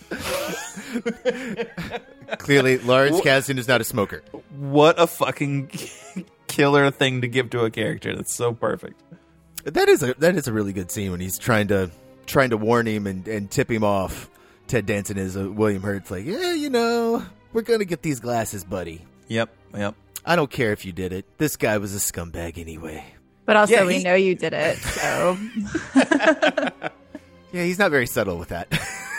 Clearly, 2.40 2.78
Lawrence 2.80 3.20
Kasdan 3.22 3.58
is 3.58 3.68
not 3.68 3.82
a 3.82 3.84
smoker. 3.84 4.24
what 4.58 5.00
a 5.00 5.06
fucking 5.08 5.70
killer 6.48 6.90
thing 6.92 7.22
to 7.22 7.28
give 7.28 7.50
to 7.52 7.64
a 7.66 7.70
character. 7.72 8.16
That's 8.16 8.34
so 8.34 8.54
perfect. 8.54 9.00
That 9.64 9.88
is 9.90 10.02
a 10.04 10.14
that 10.16 10.36
is 10.36 10.48
a 10.48 10.54
really 10.54 10.74
good 10.74 10.92
scene 10.92 11.12
when 11.12 11.20
he's 11.20 11.38
trying 11.38 11.68
to 11.70 11.92
trying 12.26 12.50
to 12.52 12.58
warn 12.58 12.88
him 12.88 13.06
and, 13.08 13.28
and 13.28 13.50
tip 13.52 13.70
him 13.70 13.84
off. 13.84 14.30
Ted 14.68 14.86
Danson 14.88 15.18
is 15.18 15.36
a 15.36 15.50
William 15.50 15.84
Hurt's 15.84 16.10
like, 16.10 16.26
yeah, 16.26 16.54
you 16.54 16.70
know, 16.72 17.24
we're 17.56 17.62
gonna 17.62 17.86
get 17.86 18.02
these 18.02 18.20
glasses, 18.20 18.66
buddy. 18.66 19.02
Yep, 19.30 19.50
yep. 19.76 19.96
I 20.26 20.36
don't 20.36 20.52
care 20.52 20.74
if 20.74 20.84
you 20.86 20.92
did 20.92 21.14
it. 21.14 21.26
This 21.38 21.56
guy 21.56 21.78
was 21.78 21.96
a 21.96 22.00
scumbag 22.00 22.58
anyway. 22.58 23.06
But 23.46 23.56
also, 23.56 23.74
Yeah, 23.74 23.86
we 23.86 24.00
he- 24.00 24.04
know 24.04 24.14
you 24.16 24.36
did 24.36 24.52
it. 24.54 24.78
So 24.78 25.38
Yeah, 27.54 27.64
he's 27.64 27.80
not 27.80 27.92
very 27.92 28.08
subtle 28.08 28.38
with 28.38 28.50
that. 28.50 28.68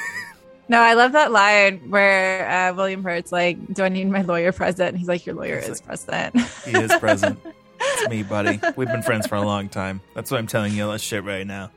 no, 0.69 0.79
I 0.81 0.93
love 0.93 1.13
that 1.13 1.33
line 1.33 1.89
where 1.89 2.47
uh, 2.51 2.75
William 2.75 3.03
Hurt's 3.03 3.33
like, 3.33 3.73
"Do 3.73 3.83
I 3.83 3.89
need 3.89 4.11
my 4.11 4.21
lawyer 4.21 4.53
present?" 4.53 4.91
And 4.91 4.99
he's 4.99 5.09
like, 5.09 5.25
"Your 5.25 5.35
lawyer 5.35 5.57
is 5.57 5.81
present." 5.81 6.39
He 6.67 6.73
is 6.73 6.93
present. 6.97 7.39
it's 7.81 8.11
me, 8.11 8.23
buddy. 8.23 8.61
We've 8.77 8.89
been 8.89 9.03
friends 9.03 9.27
for 9.27 9.37
a 9.37 9.43
long 9.43 9.71
time. 9.71 10.03
That's 10.15 10.31
why 10.31 10.37
I'm 10.37 10.47
telling 10.47 10.75
you 10.75 10.85
all 10.85 10.93
this 10.93 11.01
shit 11.01 11.25
right 11.25 11.47
now. 11.47 11.71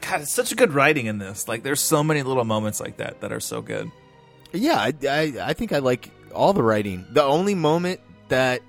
God, 0.00 0.22
it's 0.22 0.32
such 0.32 0.52
a 0.52 0.54
good 0.54 0.72
writing 0.72 1.04
in 1.04 1.18
this. 1.18 1.48
Like, 1.48 1.62
there's 1.62 1.80
so 1.80 2.02
many 2.02 2.22
little 2.22 2.44
moments 2.44 2.80
like 2.80 2.96
that 2.96 3.20
that 3.20 3.30
are 3.32 3.40
so 3.40 3.60
good. 3.60 3.90
Yeah, 4.60 4.78
I, 4.78 4.92
I 5.08 5.32
I 5.40 5.52
think 5.52 5.72
I 5.72 5.78
like 5.78 6.10
all 6.34 6.52
the 6.52 6.62
writing. 6.62 7.06
The 7.10 7.22
only 7.22 7.54
moment 7.54 8.00
that 8.28 8.62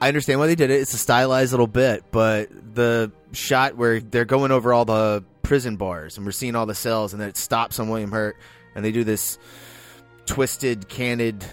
I 0.00 0.08
understand 0.08 0.40
why 0.40 0.46
they 0.46 0.54
did 0.54 0.70
it, 0.70 0.80
it's 0.80 0.94
a 0.94 0.98
stylized 0.98 1.52
little 1.52 1.66
bit, 1.66 2.04
but 2.10 2.48
the 2.74 3.12
shot 3.32 3.76
where 3.76 4.00
they're 4.00 4.24
going 4.24 4.50
over 4.50 4.72
all 4.72 4.84
the 4.84 5.24
prison 5.42 5.76
bars 5.76 6.16
and 6.16 6.26
we're 6.26 6.32
seeing 6.32 6.54
all 6.54 6.66
the 6.66 6.74
cells, 6.74 7.12
and 7.12 7.20
then 7.20 7.28
it 7.28 7.36
stops 7.36 7.78
on 7.78 7.88
William 7.88 8.12
Hurt, 8.12 8.36
and 8.74 8.84
they 8.84 8.92
do 8.92 9.04
this 9.04 9.38
twisted, 10.26 10.88
candid 10.88 11.44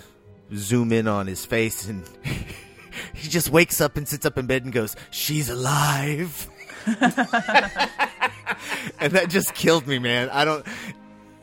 zoom 0.53 0.91
in 0.91 1.07
on 1.07 1.27
his 1.27 1.45
face, 1.45 1.87
and 1.87 2.03
he 3.13 3.29
just 3.29 3.49
wakes 3.49 3.81
up 3.81 3.97
and 3.97 4.07
sits 4.07 4.25
up 4.25 4.37
in 4.37 4.45
bed 4.45 4.63
and 4.63 4.73
goes, 4.73 4.95
"She's 5.11 5.49
alive." 5.49 6.49
and 8.99 9.13
that 9.13 9.29
just 9.29 9.55
killed 9.55 9.87
me, 9.87 9.99
man. 9.99 10.29
I 10.29 10.45
don't. 10.45 10.65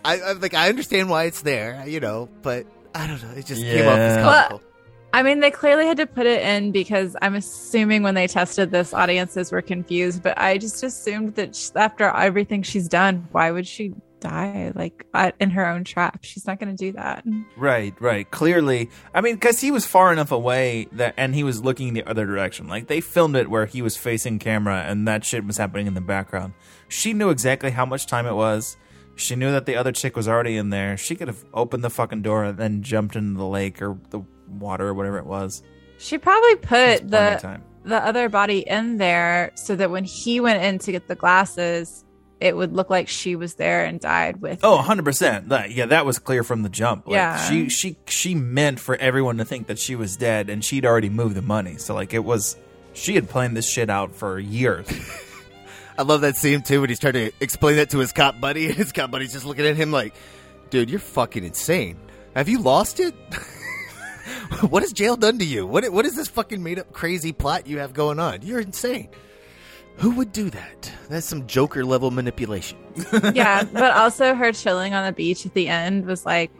I, 0.04 0.18
I 0.20 0.32
like. 0.32 0.54
I 0.54 0.68
understand 0.68 1.08
why 1.10 1.24
it's 1.24 1.42
there, 1.42 1.84
you 1.86 2.00
know, 2.00 2.28
but 2.42 2.66
I 2.94 3.06
don't 3.06 3.22
know. 3.22 3.30
It 3.36 3.46
just 3.46 3.62
came 3.62 3.86
off 3.86 3.98
as 3.98 4.16
Yeah. 4.16 4.22
comical. 4.48 4.62
I 5.14 5.22
mean, 5.22 5.40
they 5.40 5.50
clearly 5.50 5.86
had 5.86 5.98
to 5.98 6.06
put 6.06 6.26
it 6.26 6.40
in 6.42 6.72
because 6.72 7.16
I'm 7.20 7.34
assuming 7.34 8.02
when 8.02 8.14
they 8.14 8.26
tested 8.26 8.70
this, 8.70 8.94
audiences 8.94 9.52
were 9.52 9.60
confused. 9.60 10.22
But 10.22 10.38
I 10.38 10.56
just 10.56 10.82
assumed 10.82 11.34
that 11.34 11.54
sh 11.54 11.68
after 11.76 12.04
everything 12.08 12.62
she's 12.62 12.88
done, 12.88 13.28
why 13.30 13.50
would 13.50 13.66
she 13.66 13.92
die 14.20 14.72
like 14.74 15.04
uh, 15.12 15.32
in 15.38 15.50
her 15.50 15.66
own 15.66 15.84
trap? 15.84 16.20
She's 16.22 16.46
not 16.46 16.58
going 16.58 16.74
to 16.74 16.82
do 16.82 16.92
that. 16.92 17.24
Right, 17.58 17.94
right. 18.00 18.30
Clearly, 18.30 18.88
I 19.14 19.20
mean, 19.20 19.34
because 19.34 19.60
he 19.60 19.70
was 19.70 19.84
far 19.84 20.12
enough 20.14 20.32
away 20.32 20.86
that, 20.92 21.12
and 21.18 21.34
he 21.34 21.44
was 21.44 21.62
looking 21.62 21.92
the 21.92 22.04
other 22.04 22.24
direction. 22.24 22.66
Like 22.66 22.86
they 22.86 23.02
filmed 23.02 23.36
it 23.36 23.50
where 23.50 23.66
he 23.66 23.82
was 23.82 23.98
facing 23.98 24.38
camera, 24.38 24.82
and 24.86 25.06
that 25.06 25.26
shit 25.26 25.44
was 25.44 25.58
happening 25.58 25.86
in 25.86 25.92
the 25.94 26.00
background. 26.00 26.54
She 26.88 27.12
knew 27.12 27.28
exactly 27.28 27.70
how 27.72 27.84
much 27.84 28.06
time 28.06 28.26
it 28.26 28.34
was. 28.34 28.78
She 29.14 29.36
knew 29.36 29.52
that 29.52 29.66
the 29.66 29.76
other 29.76 29.92
chick 29.92 30.16
was 30.16 30.26
already 30.28 30.56
in 30.56 30.70
there. 30.70 30.96
She 30.96 31.14
could 31.14 31.28
have 31.28 31.44
opened 31.52 31.84
the 31.84 31.90
fucking 31.90 32.22
door 32.22 32.44
and 32.44 32.58
then 32.58 32.82
jumped 32.82 33.14
into 33.16 33.38
the 33.38 33.46
lake 33.46 33.80
or 33.82 33.98
the 34.10 34.20
water 34.48 34.88
or 34.88 34.94
whatever 34.94 35.18
it 35.18 35.26
was. 35.26 35.62
She 35.98 36.18
probably 36.18 36.56
put 36.56 37.08
There's 37.08 37.40
plenty 37.40 37.56
of 37.56 37.62
the 37.84 37.88
the 37.88 37.96
other 37.96 38.28
body 38.28 38.60
in 38.60 38.98
there 38.98 39.50
so 39.56 39.74
that 39.76 39.90
when 39.90 40.04
he 40.04 40.40
went 40.40 40.62
in 40.62 40.78
to 40.80 40.92
get 40.92 41.08
the 41.08 41.14
glasses, 41.16 42.04
it 42.40 42.56
would 42.56 42.72
look 42.72 42.90
like 42.90 43.08
she 43.08 43.36
was 43.36 43.54
there 43.54 43.84
and 43.84 44.00
died 44.00 44.40
with. 44.40 44.60
Oh, 44.62 44.78
100%. 44.84 45.74
Yeah, 45.74 45.86
that 45.86 46.06
was 46.06 46.18
clear 46.18 46.42
from 46.42 46.62
the 46.62 46.68
jump. 46.68 47.06
Like, 47.06 47.14
Yeah. 47.14 47.36
She 47.48 47.68
she 47.68 47.96
she 48.06 48.34
meant 48.34 48.80
for 48.80 48.96
everyone 48.96 49.38
to 49.38 49.44
think 49.44 49.66
that 49.68 49.78
she 49.78 49.94
was 49.96 50.16
dead 50.16 50.48
and 50.50 50.64
she'd 50.64 50.84
already 50.86 51.08
moved 51.08 51.34
the 51.36 51.42
money. 51.42 51.76
So 51.76 51.94
like 51.94 52.14
it 52.14 52.24
was 52.24 52.56
she 52.94 53.14
had 53.14 53.28
planned 53.28 53.56
this 53.56 53.68
shit 53.68 53.90
out 53.90 54.14
for 54.14 54.38
years. 54.38 54.86
I 55.98 56.02
love 56.02 56.22
that 56.22 56.36
scene 56.36 56.62
too 56.62 56.80
when 56.80 56.90
he's 56.90 56.98
trying 56.98 57.14
to 57.14 57.32
explain 57.40 57.76
that 57.76 57.90
to 57.90 57.98
his 57.98 58.12
cop 58.12 58.40
buddy, 58.40 58.66
and 58.68 58.74
his 58.74 58.92
cop 58.92 59.10
buddy's 59.10 59.32
just 59.32 59.44
looking 59.44 59.66
at 59.66 59.76
him 59.76 59.90
like, 59.90 60.14
"Dude, 60.70 60.90
you're 60.90 61.00
fucking 61.00 61.44
insane." 61.44 61.98
Have 62.34 62.48
you 62.48 62.60
lost 62.60 62.98
it? 62.98 63.14
what 64.70 64.82
has 64.82 64.92
jail 64.92 65.16
done 65.16 65.38
to 65.38 65.44
you? 65.44 65.66
What 65.66 65.90
what 65.92 66.06
is 66.06 66.16
this 66.16 66.28
fucking 66.28 66.62
made 66.62 66.78
up 66.78 66.92
crazy 66.92 67.32
plot 67.32 67.66
you 67.66 67.78
have 67.78 67.92
going 67.92 68.18
on? 68.18 68.42
You're 68.42 68.60
insane. 68.60 69.08
Who 69.96 70.10
would 70.12 70.32
do 70.32 70.48
that? 70.50 70.92
That's 71.10 71.26
some 71.26 71.46
Joker 71.46 71.84
level 71.84 72.10
manipulation. 72.10 72.78
yeah, 73.34 73.62
but 73.64 73.92
also 73.92 74.34
her 74.34 74.52
chilling 74.52 74.94
on 74.94 75.04
the 75.04 75.12
beach 75.12 75.44
at 75.44 75.52
the 75.52 75.68
end 75.68 76.06
was 76.06 76.24
like 76.24 76.50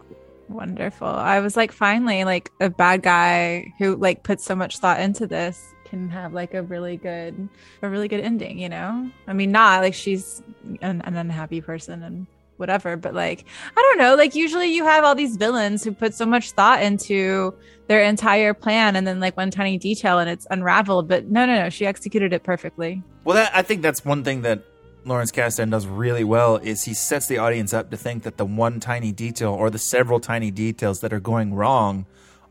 wonderful. 0.49 1.09
I 1.09 1.41
was 1.41 1.57
like, 1.57 1.72
finally, 1.72 2.24
like 2.24 2.53
a 2.61 2.68
bad 2.68 3.03
guy 3.03 3.72
who 3.78 3.97
like 3.97 4.22
put 4.22 4.41
so 4.41 4.55
much 4.55 4.78
thought 4.78 5.01
into 5.01 5.26
this 5.26 5.72
can 5.93 6.09
have 6.09 6.32
like 6.32 6.55
a 6.55 6.62
really 6.62 6.97
good, 6.97 7.49
a 7.82 7.88
really 7.88 8.09
good 8.09 8.20
ending. 8.20 8.59
You 8.59 8.70
know, 8.70 9.11
I 9.26 9.34
mean, 9.34 9.53
not 9.53 9.82
like 9.82 9.93
she's 9.93 10.43
an, 10.80 11.03
an 11.03 11.16
unhappy 11.16 11.61
person 11.61 12.03
and 12.03 12.26
whatever, 12.57 12.97
but 12.97 13.12
like 13.12 13.45
I 13.76 13.80
don't 13.80 13.99
know. 13.99 14.14
Like 14.14 14.34
usually 14.34 14.74
you 14.74 14.84
have 14.84 15.05
all 15.05 15.14
these 15.14 15.36
villains 15.36 15.84
who 15.84 15.93
put 15.93 16.14
so 16.14 16.24
much 16.24 16.53
thought 16.53 16.82
into 16.82 17.55
their 17.88 18.03
entire 18.03 18.55
plan, 18.55 18.97
and 18.97 19.07
then 19.07 19.20
like 19.20 19.36
one 19.36 19.51
tiny 19.51 19.76
detail 19.76 20.18
and 20.18 20.30
it's 20.30 20.47
unraveled. 20.51 21.09
But 21.09 21.26
no, 21.26 21.45
no, 21.45 21.57
no, 21.57 21.68
she 21.68 21.84
executed 21.84 22.32
it 22.32 22.43
perfectly. 22.43 23.03
Well, 23.24 23.36
that, 23.36 23.55
I 23.55 23.61
think 23.61 23.82
that's 23.82 24.03
one 24.03 24.24
thing 24.24 24.43
that 24.43 24.64
Lawrence 25.05 25.30
Kasdan 25.30 25.70
does 25.70 25.86
really 25.86 26.24
well 26.24 26.57
is 26.57 26.84
he 26.84 26.95
sets 26.95 27.26
the 27.26 27.36
audience 27.36 27.74
up 27.74 27.90
to 27.90 27.99
think 27.99 28.22
that 28.22 28.38
the 28.38 28.47
one 28.47 28.80
tiny 28.80 29.12
detail 29.12 29.53
or 29.53 29.68
the 29.68 29.78
several 29.78 30.20
tiny 30.20 30.51
details 30.51 31.01
that 31.01 31.12
are 31.12 31.20
going 31.20 31.53
wrong 31.53 32.07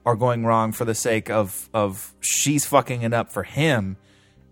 are 0.06 0.16
going 0.16 0.46
wrong 0.46 0.72
for 0.72 0.86
the 0.86 0.96
sake 0.96 1.30
of 1.30 1.70
of 1.74 2.14
she's 2.20 2.66
fucking 2.66 3.02
it 3.02 3.14
up 3.14 3.32
for 3.32 3.44
him 3.44 3.98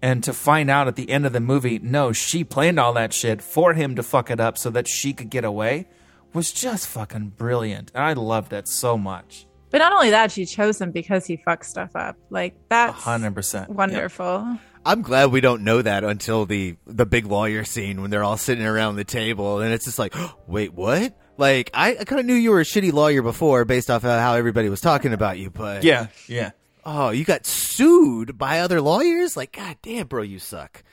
and 0.01 0.23
to 0.23 0.31
find 0.31 0.69
out 0.69 0.87
at 0.87 0.95
the 0.95 1.09
end 1.09 1.25
of 1.25 1.33
the 1.33 1.39
movie 1.39 1.79
no 1.79 2.11
she 2.11 2.43
planned 2.43 2.79
all 2.79 2.93
that 2.93 3.13
shit 3.13 3.41
for 3.41 3.73
him 3.73 3.95
to 3.95 4.03
fuck 4.03 4.29
it 4.29 4.39
up 4.39 4.57
so 4.57 4.69
that 4.69 4.87
she 4.87 5.13
could 5.13 5.29
get 5.29 5.43
away 5.43 5.87
was 6.33 6.51
just 6.51 6.87
fucking 6.87 7.29
brilliant 7.29 7.91
and 7.93 8.03
I 8.03 8.13
loved 8.13 8.53
it 8.53 8.67
so 8.67 8.97
much. 8.97 9.45
But 9.71 9.79
not 9.79 9.93
only 9.93 10.09
that, 10.09 10.31
she 10.31 10.45
chose 10.45 10.81
him 10.81 10.91
because 10.91 11.25
he 11.27 11.37
fucked 11.37 11.65
stuff 11.65 11.95
up. 11.95 12.17
Like 12.29 12.55
that's 12.69 12.99
100%. 13.03 13.69
wonderful. 13.69 14.57
I'm 14.85 15.01
glad 15.01 15.31
we 15.31 15.41
don't 15.41 15.63
know 15.63 15.81
that 15.81 16.03
until 16.03 16.45
the 16.45 16.77
the 16.87 17.05
big 17.05 17.25
lawyer 17.25 17.63
scene 17.63 18.01
when 18.01 18.09
they're 18.09 18.23
all 18.23 18.37
sitting 18.37 18.65
around 18.65 18.95
the 18.95 19.03
table 19.03 19.59
and 19.59 19.73
it's 19.73 19.85
just 19.85 19.99
like, 19.99 20.15
wait, 20.47 20.73
what? 20.73 21.15
Like 21.39 21.71
I, 21.73 21.95
I 21.97 22.03
kind 22.03 22.19
of 22.19 22.25
knew 22.25 22.33
you 22.33 22.51
were 22.51 22.59
a 22.59 22.65
shitty 22.65 22.91
lawyer 22.91 23.21
before 23.21 23.63
based 23.63 23.89
off 23.89 24.03
of 24.03 24.09
how 24.09 24.33
everybody 24.35 24.67
was 24.67 24.81
talking 24.81 25.13
about 25.13 25.37
you, 25.39 25.49
but 25.49 25.85
Yeah, 25.85 26.07
yeah. 26.27 26.51
oh, 26.85 27.11
you 27.11 27.23
got 27.23 27.45
sued 27.45 28.37
by 28.37 28.59
other 28.59 28.81
lawyers? 28.81 29.37
Like, 29.37 29.53
god 29.53 29.77
damn, 29.81 30.07
bro, 30.07 30.21
you 30.21 30.37
suck. 30.37 30.83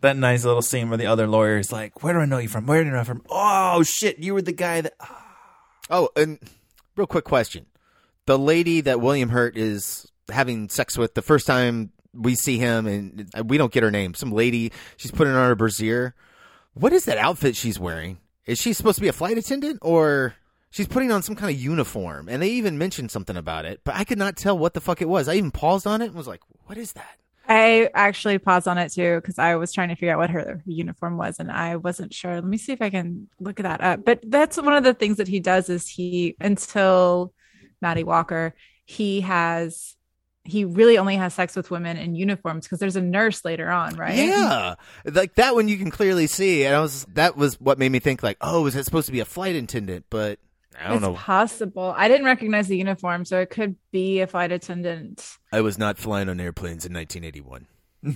That 0.00 0.16
nice 0.16 0.44
little 0.44 0.60
scene 0.60 0.88
where 0.88 0.98
the 0.98 1.06
other 1.06 1.28
lawyer 1.28 1.56
is 1.56 1.70
like, 1.72 2.02
"Where 2.02 2.12
do 2.12 2.18
I 2.18 2.26
know 2.26 2.38
you 2.38 2.48
from? 2.48 2.66
Where 2.66 2.82
do 2.82 2.90
I 2.90 2.92
know 2.92 2.98
you 2.98 3.04
from? 3.04 3.22
Oh 3.30 3.82
shit, 3.84 4.18
you 4.18 4.34
were 4.34 4.42
the 4.42 4.52
guy 4.52 4.80
that." 4.80 4.94
Ah. 5.00 5.22
Oh, 5.88 6.08
and 6.16 6.38
real 6.96 7.06
quick 7.06 7.24
question: 7.24 7.64
the 8.26 8.36
lady 8.38 8.80
that 8.82 9.00
William 9.00 9.28
Hurt 9.28 9.56
is 9.56 10.06
having 10.28 10.68
sex 10.68 10.98
with 10.98 11.14
the 11.14 11.22
first 11.22 11.46
time 11.46 11.92
we 12.12 12.34
see 12.34 12.58
him, 12.58 12.86
and 12.86 13.30
uh, 13.38 13.44
we 13.44 13.56
don't 13.56 13.72
get 13.72 13.84
her 13.84 13.90
name. 13.90 14.14
Some 14.14 14.32
lady, 14.32 14.72
she's 14.96 15.12
putting 15.12 15.32
on 15.32 15.48
her 15.48 15.54
brassiere. 15.54 16.14
What 16.74 16.92
is 16.92 17.04
that 17.04 17.18
outfit 17.18 17.54
she's 17.56 17.78
wearing? 17.78 18.18
Is 18.46 18.58
she 18.58 18.72
supposed 18.72 18.96
to 18.96 19.02
be 19.02 19.08
a 19.08 19.12
flight 19.12 19.36
attendant, 19.38 19.78
or 19.82 20.34
she's 20.70 20.86
putting 20.86 21.10
on 21.10 21.22
some 21.22 21.34
kind 21.34 21.54
of 21.54 21.60
uniform? 21.60 22.28
And 22.28 22.40
they 22.40 22.50
even 22.50 22.78
mentioned 22.78 23.10
something 23.10 23.36
about 23.36 23.64
it, 23.64 23.80
but 23.84 23.96
I 23.96 24.04
could 24.04 24.18
not 24.18 24.36
tell 24.36 24.56
what 24.56 24.74
the 24.74 24.80
fuck 24.80 25.02
it 25.02 25.08
was. 25.08 25.28
I 25.28 25.34
even 25.34 25.50
paused 25.50 25.86
on 25.86 26.00
it 26.00 26.06
and 26.06 26.14
was 26.14 26.28
like, 26.28 26.40
"What 26.66 26.78
is 26.78 26.92
that?" 26.92 27.18
I 27.48 27.90
actually 27.94 28.38
paused 28.38 28.66
on 28.66 28.78
it 28.78 28.92
too 28.92 29.16
because 29.16 29.38
I 29.38 29.54
was 29.56 29.72
trying 29.72 29.88
to 29.88 29.94
figure 29.94 30.12
out 30.12 30.18
what 30.18 30.30
her 30.30 30.62
uniform 30.66 31.16
was 31.16 31.38
and 31.38 31.50
I 31.50 31.76
wasn't 31.76 32.12
sure. 32.12 32.34
Let 32.34 32.44
me 32.44 32.58
see 32.58 32.72
if 32.72 32.82
I 32.82 32.90
can 32.90 33.28
look 33.38 33.56
that 33.56 33.80
up. 33.80 34.04
But 34.04 34.20
that's 34.26 34.56
one 34.56 34.74
of 34.74 34.84
the 34.84 34.94
things 34.94 35.18
that 35.18 35.28
he 35.28 35.38
does 35.38 35.68
is 35.68 35.86
he 35.88 36.34
until 36.40 37.32
Maddie 37.80 38.04
Walker, 38.04 38.54
he 38.84 39.20
has 39.20 39.94
he 40.46 40.64
really 40.64 40.98
only 40.98 41.16
has 41.16 41.34
sex 41.34 41.56
with 41.56 41.70
women 41.70 41.96
in 41.96 42.14
uniforms 42.14 42.66
because 42.66 42.78
there's 42.78 42.96
a 42.96 43.02
nurse 43.02 43.44
later 43.44 43.70
on, 43.70 43.96
right? 43.96 44.16
Yeah, 44.16 44.76
like 45.04 45.34
that 45.34 45.54
one 45.54 45.68
you 45.68 45.76
can 45.76 45.90
clearly 45.90 46.26
see, 46.26 46.64
and 46.64 46.74
I 46.74 46.80
was 46.80 47.04
that 47.14 47.36
was 47.36 47.60
what 47.60 47.78
made 47.78 47.90
me 47.90 47.98
think 47.98 48.22
like, 48.22 48.38
oh, 48.40 48.66
is 48.66 48.74
that 48.74 48.84
supposed 48.84 49.06
to 49.06 49.12
be 49.12 49.20
a 49.20 49.24
flight 49.24 49.56
attendant? 49.56 50.06
But 50.08 50.38
I 50.80 50.88
don't 50.88 50.96
it's 50.96 51.02
know. 51.02 51.14
possible. 51.14 51.92
I 51.96 52.08
didn't 52.08 52.26
recognize 52.26 52.68
the 52.68 52.76
uniform, 52.76 53.24
so 53.24 53.40
it 53.40 53.50
could 53.50 53.76
be 53.92 54.20
a 54.20 54.26
flight 54.26 54.52
attendant. 54.52 55.38
I 55.52 55.60
was 55.60 55.78
not 55.78 55.98
flying 55.98 56.28
on 56.28 56.40
airplanes 56.40 56.86
in 56.86 56.92
1981. 56.92 57.66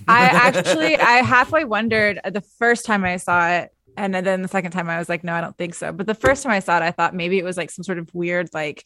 I 0.06 0.24
actually, 0.26 0.96
I 0.96 1.22
halfway 1.22 1.64
wondered 1.64 2.20
the 2.24 2.42
first 2.42 2.84
time 2.84 3.04
I 3.04 3.16
saw 3.16 3.48
it, 3.48 3.72
and 3.96 4.14
then 4.14 4.42
the 4.42 4.48
second 4.48 4.72
time 4.72 4.88
I 4.88 4.98
was 4.98 5.08
like, 5.08 5.24
no, 5.24 5.32
I 5.32 5.40
don't 5.40 5.56
think 5.56 5.74
so. 5.74 5.92
But 5.92 6.06
the 6.06 6.14
first 6.14 6.42
time 6.42 6.52
I 6.52 6.60
saw 6.60 6.76
it, 6.76 6.82
I 6.82 6.90
thought 6.90 7.14
maybe 7.14 7.38
it 7.38 7.44
was 7.44 7.56
like 7.56 7.70
some 7.70 7.82
sort 7.82 7.98
of 7.98 8.14
weird 8.14 8.50
like 8.52 8.84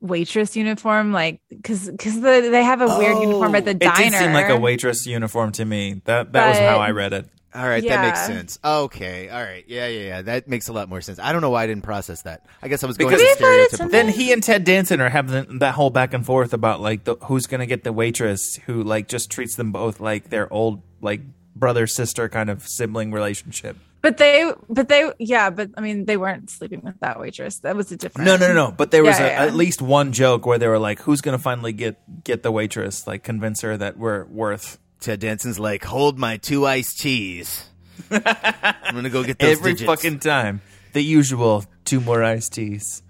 waitress 0.00 0.56
uniform, 0.56 1.12
like 1.12 1.40
because 1.48 1.90
because 1.90 2.20
the, 2.20 2.48
they 2.50 2.62
have 2.64 2.80
a 2.80 2.86
weird 2.98 3.18
uniform 3.18 3.54
at 3.54 3.64
the 3.64 3.74
diner 3.74 3.92
It 3.92 3.96
diner. 3.96 4.10
did 4.10 4.18
seem 4.18 4.32
like 4.32 4.48
a 4.48 4.58
waitress 4.58 5.06
uniform 5.06 5.52
to 5.52 5.64
me. 5.64 6.02
That 6.04 6.32
that 6.32 6.48
was 6.50 6.58
how 6.58 6.78
I 6.78 6.90
read 6.90 7.12
it. 7.12 7.28
All 7.54 7.68
right, 7.68 7.86
that 7.86 8.02
makes 8.04 8.26
sense. 8.26 8.58
Okay, 8.64 9.28
all 9.28 9.40
right, 9.40 9.64
yeah, 9.68 9.86
yeah, 9.86 10.06
yeah. 10.06 10.22
That 10.22 10.48
makes 10.48 10.66
a 10.68 10.72
lot 10.72 10.88
more 10.88 11.00
sense. 11.00 11.20
I 11.20 11.30
don't 11.32 11.40
know 11.40 11.50
why 11.50 11.62
I 11.62 11.66
didn't 11.68 11.84
process 11.84 12.22
that. 12.22 12.44
I 12.60 12.66
guess 12.66 12.82
I 12.82 12.88
was 12.88 12.96
going 12.96 13.10
Because 13.10 13.22
to 13.22 13.28
Maybe 13.28 13.44
I 13.44 13.68
thought 13.68 13.78
stereotypical. 13.78 13.84
it's 13.84 13.92
Then 13.92 14.08
he 14.08 14.32
and 14.32 14.42
Ted 14.42 14.64
Danson 14.64 15.00
are 15.00 15.08
having 15.08 15.60
that 15.60 15.74
whole 15.76 15.90
back 15.90 16.14
and 16.14 16.26
forth 16.26 16.52
about 16.52 16.80
like 16.80 17.04
the, 17.04 17.14
who's 17.22 17.46
going 17.46 17.60
to 17.60 17.66
get 17.66 17.84
the 17.84 17.92
waitress 17.92 18.56
who 18.66 18.82
like 18.82 19.06
just 19.06 19.30
treats 19.30 19.54
them 19.54 19.70
both 19.70 20.00
like 20.00 20.30
their 20.30 20.52
old 20.52 20.82
like 21.00 21.20
brother 21.54 21.86
sister 21.86 22.28
kind 22.28 22.50
of 22.50 22.66
sibling 22.66 23.12
relationship. 23.12 23.76
But 24.04 24.18
they, 24.18 24.52
but 24.68 24.88
they, 24.88 25.10
yeah, 25.18 25.48
but 25.48 25.70
I 25.78 25.80
mean, 25.80 26.04
they 26.04 26.18
weren't 26.18 26.50
sleeping 26.50 26.82
with 26.84 27.00
that 27.00 27.18
waitress. 27.18 27.60
That 27.60 27.74
was 27.74 27.90
a 27.90 27.96
different. 27.96 28.26
No, 28.26 28.36
no, 28.36 28.48
no, 28.48 28.66
no. 28.66 28.70
But 28.70 28.90
there 28.90 29.02
was 29.02 29.18
Yeah, 29.18 29.24
a, 29.24 29.28
yeah. 29.30 29.42
at 29.46 29.54
least 29.54 29.80
one 29.80 30.12
joke 30.12 30.44
where 30.44 30.58
they 30.58 30.68
were 30.68 30.78
like, 30.78 31.00
"Who's 31.00 31.22
going 31.22 31.34
to 31.38 31.42
finally 31.42 31.72
get 31.72 31.96
get 32.22 32.42
the 32.42 32.52
waitress? 32.52 33.06
Like 33.06 33.22
convince 33.24 33.62
her 33.62 33.78
that 33.78 33.96
we're 33.96 34.26
worth." 34.26 34.78
Ted 35.00 35.20
Danson's 35.20 35.58
like, 35.58 35.84
hold 35.84 36.18
my 36.18 36.36
two 36.36 36.66
iced 36.66 37.00
teas. 37.00 37.64
I'm 38.10 38.94
gonna 38.94 39.08
go 39.10 39.24
get 39.24 39.38
those 39.38 39.58
Every 39.58 39.72
digits. 39.72 39.86
fucking 39.86 40.18
time. 40.18 40.60
The 40.92 41.02
usual 41.02 41.64
two 41.86 42.00
more 42.02 42.22
iced 42.22 42.52
teas. 42.52 43.02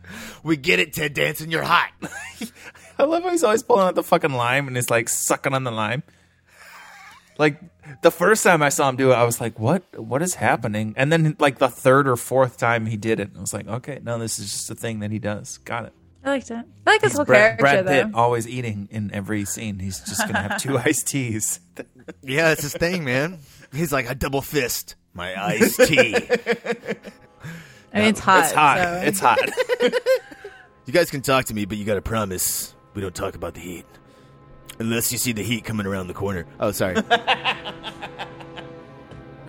We 0.45 0.57
get 0.57 0.78
it, 0.78 0.92
Ted 0.92 1.14
Danson. 1.14 1.51
You're 1.51 1.64
hot. 1.64 1.90
I 2.99 3.03
love 3.05 3.22
how 3.24 3.30
he's 3.30 3.42
always 3.42 3.62
pulling 3.62 3.86
out 3.88 3.95
the 3.97 4.03
fucking 4.05 4.32
lime 4.32 4.68
and 4.68 4.76
is 4.78 4.90
like 4.90 5.09
sucking 5.09 5.55
on 5.55 5.64
the 5.64 5.72
lime. 5.72 6.03
Like 7.39 7.61
the 8.03 8.11
first 8.11 8.45
time 8.45 8.62
I 8.62 8.68
saw 8.68 8.89
him 8.89 8.97
do 8.97 9.11
it, 9.11 9.14
I 9.14 9.24
was 9.24 9.41
like, 9.41 9.59
"What? 9.59 9.82
What 9.99 10.22
is 10.22 10.35
happening?" 10.37 10.95
And 10.97 11.12
then 11.12 11.37
like 11.39 11.59
the 11.59 11.68
third 11.68 12.07
or 12.09 12.16
fourth 12.16 12.57
time 12.59 12.87
he 12.87 12.97
did 12.97 13.18
it, 13.20 13.30
I 13.37 13.41
was 13.41 13.53
like, 13.53 13.66
"Okay, 13.66 13.99
no, 14.03 14.18
this 14.18 14.39
is 14.39 14.51
just 14.53 14.70
a 14.70 14.74
thing 14.74 15.01
that 15.01 15.11
he 15.11 15.18
does. 15.18 15.59
Got 15.59 15.87
it." 15.87 15.93
I 16.24 16.30
liked 16.30 16.51
it. 16.51 16.64
I 16.87 16.91
like 16.91 17.03
his 17.03 17.12
He's 17.12 17.16
whole 17.18 17.24
Brad, 17.26 17.59
character 17.59 17.82
Brad 17.82 17.87
Pitt 17.87 18.12
though. 18.12 18.18
always 18.18 18.49
eating 18.49 18.89
in 18.91 19.12
every 19.12 19.45
scene. 19.45 19.78
He's 19.78 20.01
just 20.01 20.20
gonna 20.26 20.41
have 20.41 20.62
two 20.62 20.78
iced 20.85 21.07
teas. 21.09 21.61
yeah, 22.22 22.53
it's 22.53 22.62
his 22.62 22.72
thing, 22.72 23.05
man. 23.05 23.41
He's 23.74 23.93
like, 23.93 24.09
a 24.09 24.14
double 24.14 24.41
fist 24.41 24.95
my 25.12 25.35
iced 25.41 25.80
tea. 25.87 26.14
I 27.93 27.99
mean, 28.01 28.09
it's 28.09 28.20
hot. 28.20 28.45
it's 28.45 28.53
hot. 28.53 28.78
so- 28.78 29.03
It's 29.05 29.20
hot. 29.20 29.39
you 30.87 30.93
guys 30.93 31.11
can 31.11 31.20
talk 31.20 31.45
to 31.47 31.55
me, 31.55 31.64
but 31.66 31.76
you 31.78 31.85
got 31.85 31.95
to 31.95 32.03
promise 32.03 32.74
we 32.95 33.03
don't 33.03 33.14
talk 33.14 33.35
about 33.35 33.55
the 33.55 33.61
heat. 33.61 33.85
Unless 34.79 35.12
you 35.12 35.18
see 35.18 35.33
the 35.33 35.43
heat 35.43 35.64
coming 35.64 35.87
around 35.87 36.09
the 36.09 36.14
corner. 36.14 36.47
Oh, 36.61 36.70
sorry. 36.72 36.97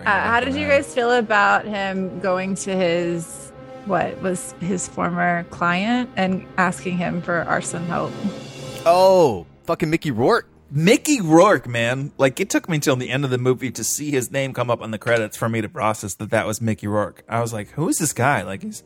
Uh, 0.00 0.20
how 0.22 0.38
did 0.38 0.54
you 0.54 0.68
guys 0.68 0.94
feel 0.94 1.10
about 1.10 1.64
him 1.64 2.20
going 2.20 2.54
to 2.54 2.76
his 2.76 3.50
what 3.86 4.20
was 4.22 4.54
his 4.60 4.86
former 4.86 5.42
client 5.50 6.08
and 6.14 6.46
asking 6.58 6.96
him 6.96 7.20
for 7.20 7.42
arson 7.42 7.84
help? 7.86 8.12
oh, 8.84 9.44
fucking 9.64 9.90
Mickey 9.90 10.12
Rourke. 10.12 10.48
Mickey 10.70 11.20
Rourke, 11.20 11.66
man. 11.66 12.12
Like 12.18 12.38
it 12.38 12.50
took 12.50 12.68
me 12.68 12.76
until 12.76 12.94
the 12.94 13.10
end 13.10 13.24
of 13.24 13.30
the 13.32 13.38
movie 13.38 13.72
to 13.72 13.82
see 13.82 14.12
his 14.12 14.30
name 14.30 14.52
come 14.52 14.70
up 14.70 14.80
on 14.80 14.92
the 14.92 14.98
credits 14.98 15.36
for 15.36 15.48
me 15.48 15.60
to 15.60 15.68
process 15.68 16.14
that 16.14 16.30
that 16.30 16.46
was 16.46 16.60
Mickey 16.60 16.86
Rourke. 16.86 17.24
I 17.28 17.40
was 17.40 17.52
like, 17.52 17.70
"Who 17.70 17.88
is 17.88 17.98
this 17.98 18.12
guy?" 18.12 18.42
Like 18.42 18.62
he's 18.62 18.84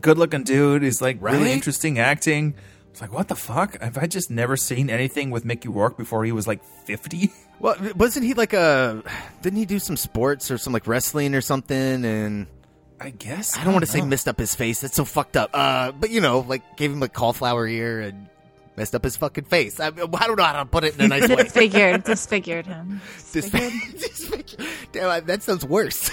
good-looking 0.00 0.42
dude. 0.42 0.82
He's 0.82 1.00
like 1.00 1.18
Right? 1.20 1.34
really 1.34 1.52
interesting 1.52 2.00
acting. 2.00 2.54
It's 2.90 3.00
like, 3.00 3.12
what 3.12 3.28
the 3.28 3.36
fuck? 3.36 3.80
Have 3.80 3.96
I 3.98 4.06
just 4.06 4.30
never 4.30 4.56
seen 4.56 4.90
anything 4.90 5.30
with 5.30 5.44
Mickey 5.44 5.68
Rourke 5.68 5.96
before 5.96 6.24
he 6.24 6.32
was 6.32 6.46
like 6.46 6.62
fifty? 6.84 7.30
Well, 7.60 7.76
wasn't 7.94 8.24
he 8.24 8.32
like 8.32 8.54
a? 8.54 9.02
Didn't 9.42 9.58
he 9.58 9.66
do 9.66 9.78
some 9.78 9.98
sports 9.98 10.50
or 10.50 10.56
some 10.56 10.72
like 10.72 10.86
wrestling 10.86 11.34
or 11.34 11.42
something? 11.42 12.06
And 12.06 12.46
I 12.98 13.10
guess 13.10 13.54
I 13.54 13.64
don't 13.64 13.74
want 13.74 13.84
to 13.84 13.90
say 13.90 14.00
know. 14.00 14.06
messed 14.06 14.28
up 14.28 14.38
his 14.38 14.54
face. 14.54 14.80
That's 14.80 14.96
so 14.96 15.04
fucked 15.04 15.36
up. 15.36 15.50
Uh, 15.52 15.92
but 15.92 16.08
you 16.08 16.22
know, 16.22 16.40
like 16.40 16.78
gave 16.78 16.90
him 16.90 17.00
like 17.00 17.12
cauliflower 17.12 17.68
ear 17.68 18.00
and 18.00 18.28
messed 18.78 18.94
up 18.94 19.04
his 19.04 19.18
fucking 19.18 19.44
face. 19.44 19.78
I, 19.78 19.88
I 19.88 19.90
don't 19.90 20.36
know 20.38 20.42
how 20.42 20.54
to 20.54 20.64
put 20.64 20.84
it 20.84 20.94
in 20.94 21.02
a 21.02 21.08
nice 21.08 21.28
way. 21.28 21.36
Disfigured, 21.36 22.04
disfigured 22.04 22.66
him. 22.66 23.02
Disfigured. 23.30 23.72
Disfigured. 23.98 24.66
Damn, 24.92 25.26
that 25.26 25.42
sounds 25.42 25.62
worse. 25.66 26.10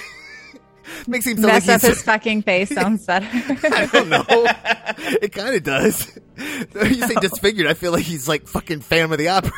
Makes 1.06 1.26
him 1.28 1.36
sound 1.38 1.46
like 1.48 1.66
Mess 1.66 1.82
up 1.82 1.90
his 1.90 2.02
fucking 2.02 2.42
face 2.42 2.68
sounds 2.74 3.06
better. 3.06 3.26
I 3.32 3.86
don't 3.90 4.10
know. 4.10 4.24
it 4.28 5.32
kind 5.32 5.54
of 5.54 5.62
does. 5.62 6.18
you 6.74 7.06
say 7.06 7.14
disfigured, 7.20 7.66
I 7.66 7.74
feel 7.74 7.92
like 7.92 8.04
he's 8.04 8.28
like 8.28 8.46
fucking 8.46 8.80
Phantom 8.80 9.12
of 9.12 9.18
the 9.18 9.28
Opera. 9.28 9.52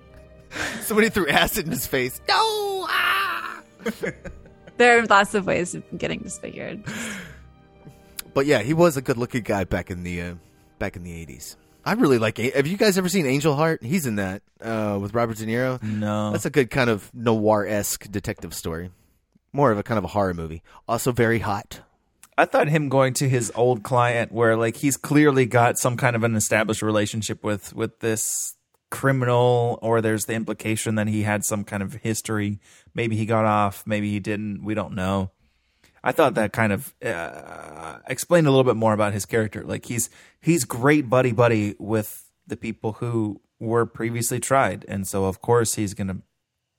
Somebody 0.82 1.08
threw 1.08 1.26
acid 1.28 1.64
in 1.66 1.72
his 1.72 1.86
face. 1.86 2.20
No! 2.28 2.86
Ah! 2.88 3.62
there 4.76 4.98
are 4.98 5.06
lots 5.06 5.34
of 5.34 5.46
ways 5.46 5.74
of 5.74 5.82
getting 5.96 6.20
disfigured. 6.20 6.84
But 8.34 8.46
yeah, 8.46 8.60
he 8.60 8.74
was 8.74 8.96
a 8.96 9.02
good-looking 9.02 9.42
guy 9.42 9.64
back 9.64 9.90
in 9.90 10.02
the 10.02 10.20
uh, 10.20 10.34
back 10.78 10.96
in 10.96 11.04
the 11.04 11.12
eighties. 11.12 11.56
I 11.84 11.94
really 11.94 12.18
like. 12.18 12.38
Have 12.38 12.66
you 12.66 12.76
guys 12.76 12.96
ever 12.96 13.08
seen 13.08 13.26
Angel 13.26 13.54
Heart? 13.56 13.82
He's 13.82 14.06
in 14.06 14.16
that 14.16 14.42
uh, 14.60 14.98
with 15.00 15.14
Robert 15.14 15.36
De 15.36 15.46
Niro. 15.46 15.82
No. 15.82 16.30
that's 16.30 16.46
a 16.46 16.50
good 16.50 16.70
kind 16.70 16.88
of 16.88 17.12
noir 17.14 17.66
esque 17.66 18.10
detective 18.10 18.54
story. 18.54 18.90
More 19.52 19.70
of 19.72 19.78
a 19.78 19.82
kind 19.82 19.98
of 19.98 20.04
a 20.04 20.08
horror 20.08 20.32
movie. 20.34 20.62
Also 20.88 21.12
very 21.12 21.40
hot. 21.40 21.80
I 22.36 22.46
thought 22.46 22.68
him 22.68 22.88
going 22.88 23.14
to 23.14 23.28
his 23.28 23.52
old 23.54 23.82
client, 23.82 24.32
where 24.32 24.56
like 24.56 24.76
he's 24.76 24.96
clearly 24.96 25.46
got 25.46 25.78
some 25.78 25.96
kind 25.96 26.16
of 26.16 26.24
an 26.24 26.34
established 26.34 26.82
relationship 26.82 27.44
with 27.44 27.74
with 27.74 28.00
this 28.00 28.56
criminal, 28.90 29.78
or 29.82 30.00
there's 30.00 30.24
the 30.24 30.34
implication 30.34 30.94
that 30.94 31.08
he 31.08 31.22
had 31.22 31.44
some 31.44 31.64
kind 31.64 31.82
of 31.82 31.94
history. 31.94 32.60
Maybe 32.94 33.16
he 33.16 33.26
got 33.26 33.44
off, 33.44 33.84
maybe 33.86 34.10
he 34.10 34.20
didn't. 34.20 34.64
We 34.64 34.74
don't 34.74 34.94
know. 34.94 35.30
I 36.04 36.12
thought 36.12 36.34
that 36.34 36.52
kind 36.52 36.72
of 36.72 36.94
uh, 37.04 37.98
explained 38.08 38.46
a 38.46 38.50
little 38.50 38.64
bit 38.64 38.76
more 38.76 38.92
about 38.92 39.12
his 39.12 39.24
character. 39.24 39.62
Like 39.62 39.86
he's 39.86 40.10
he's 40.40 40.64
great 40.64 41.08
buddy 41.08 41.32
buddy 41.32 41.74
with 41.78 42.30
the 42.46 42.56
people 42.56 42.94
who 42.94 43.40
were 43.60 43.86
previously 43.86 44.40
tried, 44.40 44.84
and 44.88 45.06
so 45.06 45.26
of 45.26 45.40
course 45.40 45.74
he's 45.74 45.94
gonna 45.94 46.18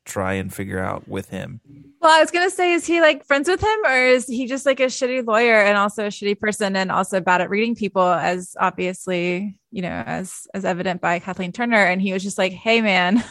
try 0.06 0.34
and 0.34 0.54
figure 0.54 0.80
out 0.80 1.08
with 1.08 1.30
him. 1.30 1.62
Well, 2.02 2.12
I 2.12 2.20
was 2.20 2.32
gonna 2.32 2.50
say, 2.50 2.74
is 2.74 2.86
he 2.86 3.00
like 3.02 3.26
friends 3.26 3.48
with 3.48 3.62
him, 3.62 3.86
or 3.86 3.98
is 3.98 4.28
he 4.28 4.46
just 4.48 4.66
like 4.66 4.80
a 4.80 4.86
shitty 4.86 5.26
lawyer 5.26 5.62
and 5.62 5.78
also 5.78 6.06
a 6.06 6.10
shitty 6.10 6.40
person 6.40 6.76
and 6.76 6.92
also 6.92 7.22
bad 7.22 7.42
at 7.42 7.50
reading 7.50 7.76
people, 7.76 8.04
as 8.04 8.56
obviously 8.60 9.58
you 9.72 9.82
know, 9.82 10.04
as 10.06 10.48
as 10.54 10.66
evident 10.66 11.02
by 11.02 11.20
Kathleen 11.20 11.52
Turner? 11.52 11.84
And 11.84 12.02
he 12.02 12.14
was 12.14 12.24
just 12.24 12.38
like, 12.38 12.52
"Hey, 12.52 12.82
man, 12.82 13.24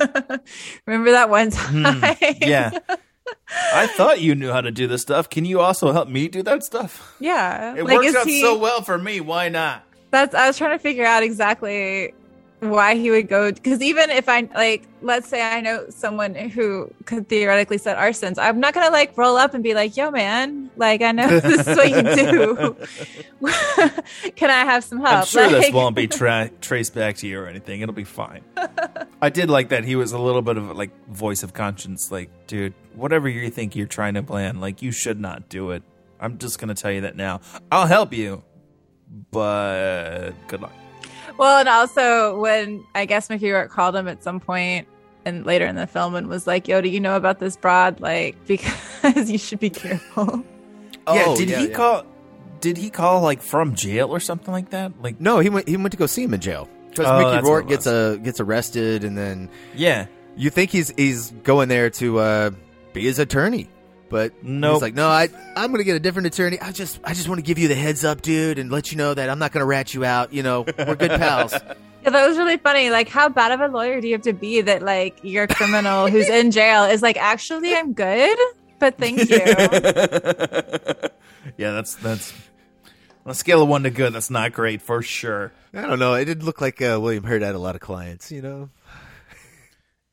remember 0.86 1.12
that 1.12 1.30
one 1.30 1.50
hmm. 1.52 1.82
time? 1.82 2.16
Yeah. 2.40 2.78
I 3.74 3.86
thought 3.86 4.20
you 4.20 4.34
knew 4.34 4.50
how 4.50 4.62
to 4.62 4.70
do 4.70 4.86
this 4.86 5.02
stuff. 5.02 5.28
Can 5.28 5.44
you 5.44 5.60
also 5.60 5.92
help 5.92 6.08
me 6.08 6.28
do 6.28 6.42
that 6.44 6.62
stuff? 6.64 7.14
yeah. 7.20 7.74
It 7.74 7.84
Like, 7.84 7.98
works 7.98 8.14
out 8.14 8.26
he- 8.26 8.40
so 8.40 8.56
well 8.56 8.82
for 8.82 8.96
me. 8.96 9.20
Why 9.20 9.48
not? 9.48 9.84
That's 10.10 10.34
I 10.34 10.46
was 10.46 10.56
trying 10.56 10.76
to 10.76 10.82
figure 10.82 11.04
out 11.04 11.22
exactly 11.22 12.14
why 12.60 12.96
he 12.96 13.10
would 13.10 13.28
go 13.28 13.52
because 13.52 13.80
even 13.80 14.10
if 14.10 14.28
I 14.28 14.48
like 14.54 14.88
let's 15.00 15.28
say 15.28 15.40
I 15.40 15.60
know 15.60 15.86
someone 15.90 16.34
who 16.34 16.92
could 17.04 17.28
theoretically 17.28 17.78
set 17.78 17.96
arsons, 17.96 18.34
I'm 18.38 18.58
not 18.58 18.74
gonna 18.74 18.90
like 18.90 19.16
roll 19.16 19.36
up 19.36 19.54
and 19.54 19.62
be 19.62 19.74
like, 19.74 19.96
yo 19.96 20.10
man, 20.10 20.70
like 20.76 21.02
I 21.02 21.12
know 21.12 21.28
this 21.40 21.66
is 21.66 21.76
what 21.76 21.90
you 21.90 22.02
do. 22.02 22.76
Can 24.36 24.50
I 24.50 24.64
have 24.64 24.82
some 24.82 25.00
help? 25.00 25.20
I'm 25.20 25.26
sure 25.26 25.48
this 25.48 25.72
won't 25.72 25.94
be 25.94 26.08
tra- 26.08 26.50
traced 26.60 26.94
back 26.94 27.16
to 27.18 27.28
you 27.28 27.38
or 27.40 27.46
anything. 27.46 27.80
It'll 27.80 27.94
be 27.94 28.04
fine. 28.04 28.42
I 29.22 29.30
did 29.30 29.50
like 29.50 29.68
that 29.68 29.84
he 29.84 29.94
was 29.94 30.12
a 30.12 30.18
little 30.18 30.42
bit 30.42 30.56
of 30.56 30.76
like 30.76 30.90
voice 31.08 31.42
of 31.42 31.52
conscience. 31.52 32.10
Like, 32.10 32.30
dude, 32.46 32.74
whatever 32.94 33.28
you 33.28 33.50
think 33.50 33.76
you're 33.76 33.86
trying 33.86 34.14
to 34.14 34.22
plan, 34.22 34.60
like 34.60 34.82
you 34.82 34.90
should 34.90 35.20
not 35.20 35.48
do 35.48 35.70
it. 35.70 35.82
I'm 36.20 36.38
just 36.38 36.58
gonna 36.58 36.74
tell 36.74 36.90
you 36.90 37.02
that 37.02 37.14
now. 37.14 37.40
I'll 37.70 37.86
help 37.86 38.12
you, 38.12 38.42
but 39.30 40.32
good 40.48 40.60
luck. 40.60 40.72
Well, 41.38 41.60
and 41.60 41.68
also 41.68 42.38
when 42.38 42.84
I 42.94 43.06
guess 43.06 43.30
Mickey 43.30 43.50
Rourke 43.50 43.70
called 43.70 43.96
him 43.96 44.08
at 44.08 44.22
some 44.22 44.40
point 44.40 44.86
and 45.24 45.46
later 45.46 45.66
in 45.66 45.76
the 45.76 45.86
film 45.86 46.14
and 46.14 46.26
was 46.28 46.46
like, 46.46 46.68
"Yo, 46.68 46.80
do 46.80 46.88
you 46.88 47.00
know 47.00 47.16
about 47.16 47.38
this 47.38 47.56
broad? 47.56 48.00
Like, 48.00 48.36
because 48.46 49.30
you 49.30 49.38
should 49.38 49.60
be 49.60 49.70
careful." 49.70 50.44
yeah, 51.06 51.24
Oh, 51.26 51.36
did 51.36 51.48
yeah, 51.48 51.58
he 51.60 51.68
yeah. 51.68 51.74
call? 51.74 52.06
Did 52.60 52.76
he 52.76 52.90
call 52.90 53.22
like 53.22 53.40
from 53.40 53.74
jail 53.76 54.10
or 54.10 54.18
something 54.20 54.52
like 54.52 54.70
that? 54.70 55.00
Like, 55.00 55.20
No, 55.20 55.38
he 55.38 55.48
went. 55.48 55.68
He 55.68 55.76
went 55.76 55.92
to 55.92 55.96
go 55.96 56.06
see 56.06 56.24
him 56.24 56.34
in 56.34 56.40
jail 56.40 56.68
because 56.90 57.06
Oh, 57.06 57.18
Mickey 57.34 57.46
Rourke 57.46 57.68
gets 57.68 57.86
a 57.86 58.18
gets 58.22 58.40
arrested, 58.40 59.04
and 59.04 59.16
then 59.16 59.48
yeah, 59.74 60.06
you 60.36 60.50
think 60.50 60.70
he's 60.72 60.90
he's 60.96 61.30
going 61.44 61.68
there 61.68 61.88
to 61.90 62.18
uh, 62.18 62.50
be 62.92 63.02
his 63.02 63.20
attorney, 63.20 63.68
but 64.10 64.32
Nope. 64.42 64.74
he's 64.74 64.82
like, 64.82 64.94
no, 64.94 65.08
I 65.08 65.28
I'm 65.56 65.70
gonna 65.72 65.84
get 65.84 65.96
a 65.96 66.00
different 66.00 66.26
attorney. 66.26 66.58
I 66.60 66.72
just 66.72 67.00
I 67.04 67.14
just 67.14 67.28
want 67.28 67.38
to 67.38 67.42
give 67.42 67.58
you 67.58 67.68
the 67.68 67.74
heads 67.74 68.04
up, 68.04 68.22
dude, 68.22 68.58
and 68.58 68.70
let 68.70 68.90
you 68.90 68.98
know 68.98 69.14
that 69.14 69.28
I'm 69.28 69.38
not 69.38 69.52
gonna 69.52 69.66
rat 69.66 69.94
you 69.94 70.04
out. 70.04 70.32
You 70.32 70.42
know, 70.42 70.64
we're 70.78 70.96
good 70.96 71.10
pals. 71.12 71.54
Yeah, 72.04 72.10
that 72.10 72.28
was 72.28 72.38
really 72.38 72.58
funny. 72.58 72.90
Like, 72.90 73.08
how 73.08 73.28
bad 73.28 73.50
of 73.50 73.60
a 73.60 73.66
lawyer 73.66 74.00
do 74.00 74.06
you 74.06 74.14
have 74.14 74.22
to 74.22 74.32
be 74.32 74.60
that 74.60 74.82
like 74.82 75.18
your 75.24 75.48
criminal 75.48 76.06
who's 76.10 76.28
in 76.28 76.52
jail 76.52 76.84
is 76.84 77.02
like, 77.02 77.16
actually, 77.16 77.74
I'm 77.74 77.92
good, 77.92 78.38
but 78.78 78.96
thank 78.98 79.28
you. 79.28 79.36
yeah. 81.56 81.72
That's 81.72 81.96
that's 81.96 82.32
on 83.26 83.32
a 83.32 83.34
scale 83.34 83.62
of 83.62 83.68
one 83.68 83.82
to 83.82 83.90
good. 83.90 84.12
That's 84.12 84.30
not 84.30 84.52
great 84.52 84.80
for 84.80 85.02
sure. 85.02 85.52
I 85.74 85.82
don't 85.82 85.98
know. 85.98 86.14
It 86.14 86.26
didn't 86.26 86.44
look 86.44 86.60
like 86.60 86.80
uh, 86.80 86.98
William 87.02 87.24
Hurt 87.24 87.42
had 87.42 87.56
a 87.56 87.58
lot 87.58 87.74
of 87.74 87.80
clients. 87.80 88.30
You 88.30 88.42
know. 88.42 88.70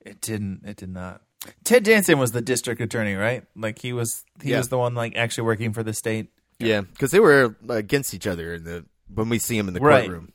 It 0.02 0.22
didn't. 0.22 0.62
It 0.66 0.78
did 0.78 0.90
not. 0.90 1.22
Ted 1.64 1.84
Danson 1.84 2.20
was 2.20 2.32
the 2.32 2.42
district 2.42 2.82
attorney, 2.82 3.14
right? 3.16 3.44
Like 3.56 3.80
he 3.80 3.94
was. 3.94 4.24
He 4.42 4.52
Yeah. 4.52 4.58
was 4.60 4.70
the 4.70 4.78
one 4.78 4.96
like 4.96 5.16
actually 5.16 5.46
working 5.46 5.74
for 5.74 5.84
the 5.84 5.94
state. 5.94 6.30
Yeah, 6.60 6.82
because 6.82 7.12
they 7.12 7.20
were 7.20 7.56
against 7.70 8.14
each 8.14 8.28
other 8.28 8.54
in 8.56 8.64
the 8.64 8.86
when 9.14 9.30
we 9.30 9.40
see 9.40 9.58
him 9.58 9.68
in 9.68 9.74
the 9.74 9.80
Right. 9.82 10.06
courtroom. 10.06 10.32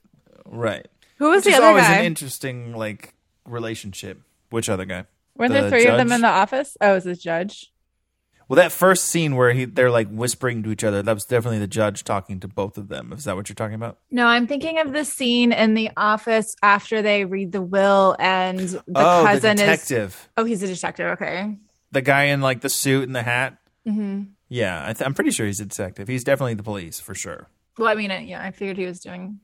Right. 0.46 0.86
Who 1.18 1.30
was 1.30 1.38
Which 1.38 1.44
the 1.44 1.50
is 1.50 1.56
other 1.58 1.66
always 1.66 1.84
guy? 1.84 1.98
an 1.98 2.04
interesting 2.04 2.72
like 2.74 3.14
relationship. 3.46 4.20
Which 4.50 4.68
other 4.68 4.84
guy? 4.84 5.04
Weren't 5.36 5.52
The 5.52 5.62
there 5.62 5.70
three 5.70 5.86
of 5.86 5.96
them 5.96 6.12
in 6.12 6.20
the 6.20 6.28
office? 6.28 6.76
Oh, 6.80 6.90
it 6.92 6.94
was 6.94 7.04
the 7.04 7.14
judge. 7.14 7.72
Well, 8.50 8.56
that 8.56 8.72
first 8.72 9.04
scene 9.04 9.36
where 9.36 9.52
he 9.52 9.64
they're 9.64 9.92
like 9.92 10.08
whispering 10.10 10.64
to 10.64 10.72
each 10.72 10.82
other. 10.82 11.02
That 11.04 11.14
was 11.14 11.24
definitely 11.24 11.60
the 11.60 11.68
judge 11.68 12.02
talking 12.02 12.40
to 12.40 12.48
both 12.48 12.76
of 12.76 12.88
them. 12.88 13.12
Is 13.12 13.22
that 13.22 13.36
what 13.36 13.48
you're 13.48 13.54
talking 13.54 13.76
about? 13.76 13.98
No, 14.10 14.26
I'm 14.26 14.48
thinking 14.48 14.80
of 14.80 14.92
the 14.92 15.04
scene 15.04 15.52
in 15.52 15.74
the 15.74 15.90
office 15.96 16.52
after 16.60 17.00
they 17.00 17.24
read 17.24 17.52
the 17.52 17.62
will 17.62 18.16
and 18.18 18.58
the 18.58 18.82
oh, 18.96 19.22
cousin 19.24 19.56
the 19.56 19.62
is. 19.62 19.68
detective, 19.68 20.28
Oh, 20.36 20.42
he's 20.44 20.64
a 20.64 20.66
detective. 20.66 21.06
Okay. 21.12 21.58
the 21.92 22.02
guy 22.02 22.24
in 22.24 22.40
like 22.40 22.60
the 22.60 22.68
suit 22.68 23.04
and 23.04 23.14
the 23.14 23.22
hat. 23.22 23.56
hmm 23.86 24.22
Yeah, 24.48 24.82
I 24.84 24.94
th- 24.94 25.06
I'm 25.06 25.14
pretty 25.14 25.30
sure 25.30 25.46
he's 25.46 25.60
a 25.60 25.66
detective. 25.66 26.08
He's 26.08 26.24
definitely 26.24 26.54
the 26.54 26.64
police 26.64 26.98
for 26.98 27.14
sure. 27.14 27.46
Well, 27.78 27.86
I 27.86 27.94
mean, 27.94 28.10
uh, 28.10 28.18
yeah, 28.18 28.42
I 28.44 28.50
figured 28.50 28.78
he 28.78 28.84
was 28.84 28.98
doing 28.98 29.38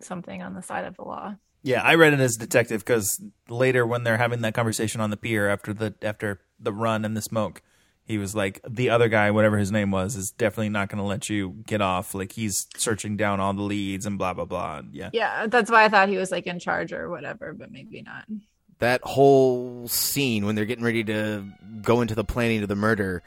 something 0.00 0.42
on 0.42 0.54
the 0.54 0.62
side 0.62 0.84
of 0.84 0.94
the 0.94 1.02
law. 1.02 1.34
Yeah, 1.64 1.82
I 1.82 1.96
read 1.96 2.12
it 2.14 2.20
as 2.20 2.36
detective 2.36 2.84
because 2.84 3.20
later 3.48 3.84
when 3.84 4.04
they're 4.04 4.16
having 4.16 4.42
that 4.42 4.54
conversation 4.54 5.00
on 5.00 5.10
the 5.10 5.16
pier 5.16 5.48
after 5.48 5.74
the 5.74 5.94
after 6.02 6.40
the 6.60 6.72
run 6.72 7.04
and 7.04 7.16
the 7.16 7.20
smoke, 7.22 7.62
he 8.08 8.18
was 8.18 8.34
like, 8.34 8.60
the 8.68 8.90
other 8.90 9.08
guy, 9.08 9.30
whatever 9.30 9.58
his 9.58 9.70
name 9.70 9.90
was, 9.90 10.16
is 10.16 10.30
definitely 10.32 10.70
not 10.70 10.88
going 10.88 10.98
to 10.98 11.04
let 11.04 11.28
you 11.28 11.62
get 11.66 11.80
off. 11.80 12.14
Like 12.14 12.32
he's 12.32 12.66
searching 12.76 13.16
down 13.16 13.38
all 13.38 13.52
the 13.52 13.62
leads 13.62 14.06
and 14.06 14.18
blah 14.18 14.32
blah 14.34 14.46
blah. 14.46 14.82
Yeah, 14.90 15.10
Yeah, 15.12 15.46
that's 15.46 15.70
why 15.70 15.84
I 15.84 15.88
thought 15.88 16.08
he 16.08 16.16
was 16.16 16.30
like 16.30 16.46
in 16.46 16.58
charge 16.58 16.92
or 16.92 17.08
whatever, 17.08 17.52
but 17.52 17.70
maybe 17.70 18.02
not. 18.02 18.24
that 18.78 19.00
whole 19.02 19.86
scene 19.88 20.46
when 20.46 20.54
they're 20.54 20.64
getting 20.64 20.84
ready 20.84 21.04
to 21.04 21.44
go 21.82 22.00
into 22.00 22.14
the 22.14 22.24
planning 22.24 22.62
of 22.62 22.68
the 22.68 22.76
murder 22.76 23.22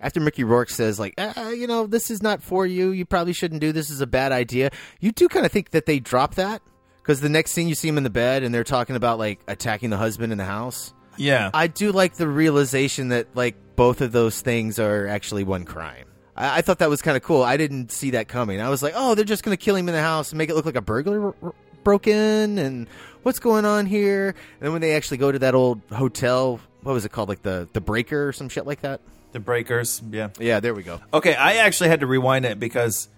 after 0.00 0.20
mickey 0.20 0.44
rourke 0.44 0.68
says 0.68 0.98
like 0.98 1.14
uh, 1.18 1.48
you 1.48 1.66
know 1.66 1.86
this 1.86 2.10
is 2.10 2.22
not 2.22 2.42
for 2.42 2.66
you 2.66 2.90
you 2.90 3.06
probably 3.06 3.32
shouldn't 3.32 3.60
do 3.60 3.72
this 3.72 3.90
is 3.90 4.00
a 4.00 4.06
bad 4.06 4.32
idea 4.32 4.70
you 5.00 5.12
do 5.12 5.28
kind 5.28 5.46
of 5.46 5.52
think 5.52 5.70
that 5.70 5.86
they 5.86 5.98
drop 5.98 6.34
that 6.34 6.60
because 7.00 7.20
the 7.20 7.28
next 7.28 7.52
scene 7.52 7.68
you 7.68 7.74
see 7.74 7.88
him 7.88 7.96
in 7.96 8.04
the 8.04 8.10
bed 8.10 8.42
and 8.42 8.54
they're 8.54 8.64
talking 8.64 8.96
about 8.96 9.18
like 9.18 9.40
attacking 9.48 9.90
the 9.90 9.96
husband 9.96 10.32
in 10.32 10.38
the 10.38 10.44
house 10.44 10.92
yeah. 11.16 11.50
i 11.54 11.66
do 11.66 11.92
like 11.92 12.14
the 12.14 12.28
realization 12.28 13.08
that 13.08 13.28
like 13.34 13.56
both 13.82 14.00
of 14.00 14.12
those 14.12 14.40
things 14.40 14.78
are 14.78 15.08
actually 15.08 15.44
one 15.44 15.64
crime 15.64 16.06
I, 16.36 16.58
I 16.58 16.60
thought 16.62 16.78
that 16.78 16.88
was 16.88 17.02
kind 17.02 17.16
of 17.16 17.22
cool. 17.22 17.42
I 17.42 17.56
didn't 17.56 17.90
see 17.92 18.10
that 18.12 18.26
coming. 18.26 18.60
I 18.60 18.70
was 18.70 18.82
like, 18.82 18.94
"Oh, 18.96 19.14
they're 19.14 19.24
just 19.34 19.42
going 19.42 19.56
to 19.56 19.62
kill 19.62 19.76
him 19.76 19.86
in 19.88 19.94
the 19.94 20.00
house 20.00 20.30
and 20.30 20.38
make 20.38 20.48
it 20.48 20.54
look 20.54 20.64
like 20.64 20.76
a 20.76 20.80
burglar 20.80 21.26
r- 21.26 21.34
r- 21.42 21.54
broke 21.84 22.06
in, 22.06 22.58
and 22.58 22.88
what's 23.22 23.38
going 23.38 23.66
on 23.66 23.84
here?" 23.84 24.28
And 24.28 24.60
then 24.60 24.72
when 24.72 24.80
they 24.80 24.94
actually 24.94 25.18
go 25.18 25.30
to 25.30 25.38
that 25.40 25.54
old 25.54 25.82
hotel, 25.90 26.58
what 26.82 26.92
was 26.92 27.04
it 27.04 27.12
called, 27.12 27.28
like 27.28 27.42
the 27.42 27.68
the 27.74 27.82
Breaker 27.82 28.28
or 28.28 28.32
some 28.32 28.48
shit 28.48 28.66
like 28.66 28.80
that? 28.80 29.00
the 29.32 29.40
breakers. 29.40 30.02
Yeah. 30.10 30.28
Yeah, 30.38 30.60
there 30.60 30.74
we 30.74 30.82
go. 30.82 31.00
Okay, 31.12 31.34
I 31.34 31.56
actually 31.56 31.88
had 31.90 32.00
to 32.00 32.06
rewind 32.06 32.44
it 32.44 32.60
because 32.60 33.08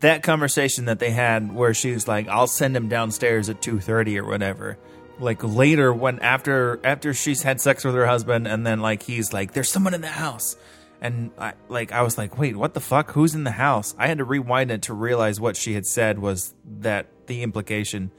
that 0.00 0.22
conversation 0.22 0.84
that 0.86 0.98
they 0.98 1.10
had 1.10 1.52
where 1.52 1.74
she 1.74 1.92
was 1.92 2.06
like, 2.06 2.28
"I'll 2.28 2.46
send 2.46 2.76
him 2.76 2.88
downstairs 2.88 3.48
at 3.48 3.62
2:30 3.62 4.18
or 4.18 4.26
whatever." 4.26 4.78
Like 5.18 5.42
later 5.44 5.92
when 5.92 6.18
after 6.20 6.80
after 6.84 7.14
she's 7.14 7.42
had 7.42 7.60
sex 7.60 7.84
with 7.84 7.94
her 7.94 8.06
husband 8.06 8.48
and 8.48 8.66
then 8.66 8.80
like 8.80 9.02
he's 9.02 9.32
like 9.32 9.52
there's 9.52 9.70
someone 9.70 9.94
in 9.94 10.00
the 10.00 10.08
house. 10.08 10.56
And 11.00 11.30
I 11.38 11.52
like 11.68 11.92
I 11.92 12.02
was 12.02 12.16
like, 12.16 12.38
"Wait, 12.38 12.56
what 12.56 12.74
the 12.74 12.80
fuck? 12.80 13.12
Who's 13.12 13.34
in 13.34 13.44
the 13.44 13.50
house?" 13.50 13.94
I 13.98 14.06
had 14.06 14.18
to 14.18 14.24
rewind 14.24 14.70
it 14.70 14.82
to 14.82 14.94
realize 14.94 15.38
what 15.38 15.56
she 15.56 15.74
had 15.74 15.86
said 15.86 16.18
was 16.18 16.54
that 16.80 17.06
the 17.26 17.42
implication 17.42 18.10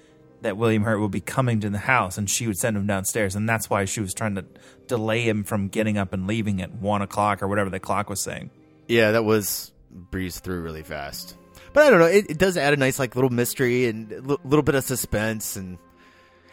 that 0.42 0.58
William 0.58 0.84
Hurt 0.84 1.00
would 1.00 1.12
be 1.12 1.22
coming 1.22 1.60
to 1.62 1.70
the 1.70 1.80
house 1.80 2.18
and 2.18 2.30
she 2.30 2.46
would 2.46 2.58
send 2.58 2.78
him 2.78 2.86
downstairs, 2.86 3.36
and 3.36 3.50
that's 3.50 3.70
why 3.70 3.86
she 3.86 4.02
was 4.02 4.14
trying 4.14 4.36
to 4.36 4.46
delay 4.88 5.28
him 5.28 5.44
from 5.44 5.68
getting 5.68 5.98
up 5.98 6.14
and 6.14 6.28
leaving 6.28 6.62
at 6.62 6.72
one 6.74 7.02
o'clock 7.02 7.42
or 7.42 7.48
whatever 7.48 7.72
the 7.72 7.80
clock 7.80 8.10
was 8.10 8.22
saying. 8.22 8.52
Yeah, 8.88 9.12
that 9.12 9.26
was 9.26 9.72
breezed 9.90 10.44
through 10.44 10.62
really 10.62 10.84
fast. 10.84 11.36
But 11.74 11.88
I 11.88 11.90
don't 11.90 12.00
know. 12.00 12.06
It, 12.06 12.30
it 12.30 12.38
does 12.38 12.58
add 12.58 12.74
a 12.74 12.78
nice 12.78 13.00
like 13.00 13.16
little 13.16 13.32
mystery 13.32 13.88
and 13.88 14.12
a 14.12 14.22
little 14.22 14.62
bit 14.62 14.76
of 14.76 14.84
suspense, 14.84 15.56
and 15.56 15.78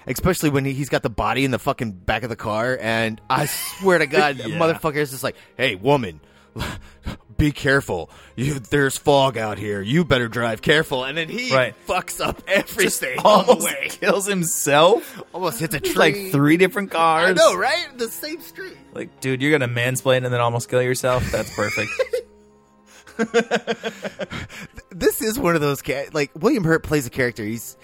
especially 0.06 0.50
when 0.50 0.64
he, 0.64 0.72
he's 0.72 0.88
got 0.88 1.02
the 1.02 1.10
body 1.10 1.44
in 1.44 1.50
the 1.50 1.58
fucking 1.58 1.92
back 1.92 2.22
of 2.22 2.28
the 2.30 2.36
car. 2.36 2.78
And 2.80 3.20
I 3.30 3.46
swear 3.80 3.98
to 3.98 4.06
God, 4.06 4.36
Yeah. 4.38 4.46
motherfucker 4.58 4.96
is 4.96 5.10
just 5.10 5.22
like, 5.24 5.36
"Hey, 5.56 5.74
woman." 5.74 6.20
Be 7.38 7.50
careful. 7.50 8.08
You, 8.36 8.54
there's 8.60 8.96
fog 8.96 9.36
out 9.36 9.58
here. 9.58 9.80
You 9.82 10.04
better 10.04 10.28
drive 10.28 10.62
careful. 10.62 11.02
And 11.02 11.18
then 11.18 11.28
he 11.28 11.52
Right. 11.52 11.74
fucks 11.88 12.24
up 12.24 12.40
everything 12.46 13.16
the 13.16 13.22
almost 13.24 13.64
way. 13.64 13.88
kills 13.90 14.26
himself. 14.26 15.20
Almost 15.32 15.58
hits 15.58 15.74
a 15.74 15.80
tree. 15.80 15.94
like 15.94 16.14
three 16.30 16.56
different 16.56 16.92
cars. 16.92 17.30
I 17.30 17.32
know, 17.32 17.56
right? 17.56 17.88
The 17.98 18.06
same 18.08 18.40
street. 18.42 18.76
Like, 18.92 19.18
dude, 19.20 19.42
you're 19.42 19.50
gonna 19.50 19.66
mansplain 19.72 20.18
and 20.24 20.26
then 20.26 20.40
almost 20.40 20.68
kill 20.68 20.82
yourself. 20.82 21.28
That's 21.32 21.52
perfect. 21.56 21.90
this 24.90 25.20
is 25.22 25.38
one 25.38 25.54
of 25.54 25.60
those 25.60 25.82
ca- 25.82 26.08
like 26.12 26.30
William 26.34 26.64
Hurt 26.64 26.82
plays 26.82 27.06
a 27.06 27.10
character. 27.10 27.44
He's 27.44 27.76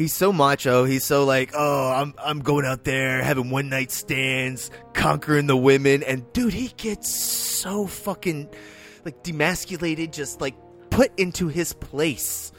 he's 0.00 0.14
so 0.14 0.32
macho. 0.32 0.84
He's 0.84 1.04
so 1.04 1.24
like, 1.24 1.52
oh, 1.54 1.92
I'm 1.92 2.14
I'm 2.18 2.40
going 2.40 2.64
out 2.64 2.84
there 2.84 3.22
having 3.22 3.50
one 3.50 3.68
night 3.68 3.90
stands, 3.90 4.70
conquering 4.94 5.46
the 5.46 5.56
women, 5.56 6.02
and 6.02 6.30
dude, 6.32 6.54
he 6.54 6.68
gets 6.76 7.10
so 7.14 7.86
fucking 7.86 8.48
like 9.04 9.22
demasculated, 9.22 10.12
just 10.12 10.40
like 10.40 10.54
put 10.88 11.12
into 11.18 11.48
his 11.48 11.74
place, 11.74 12.50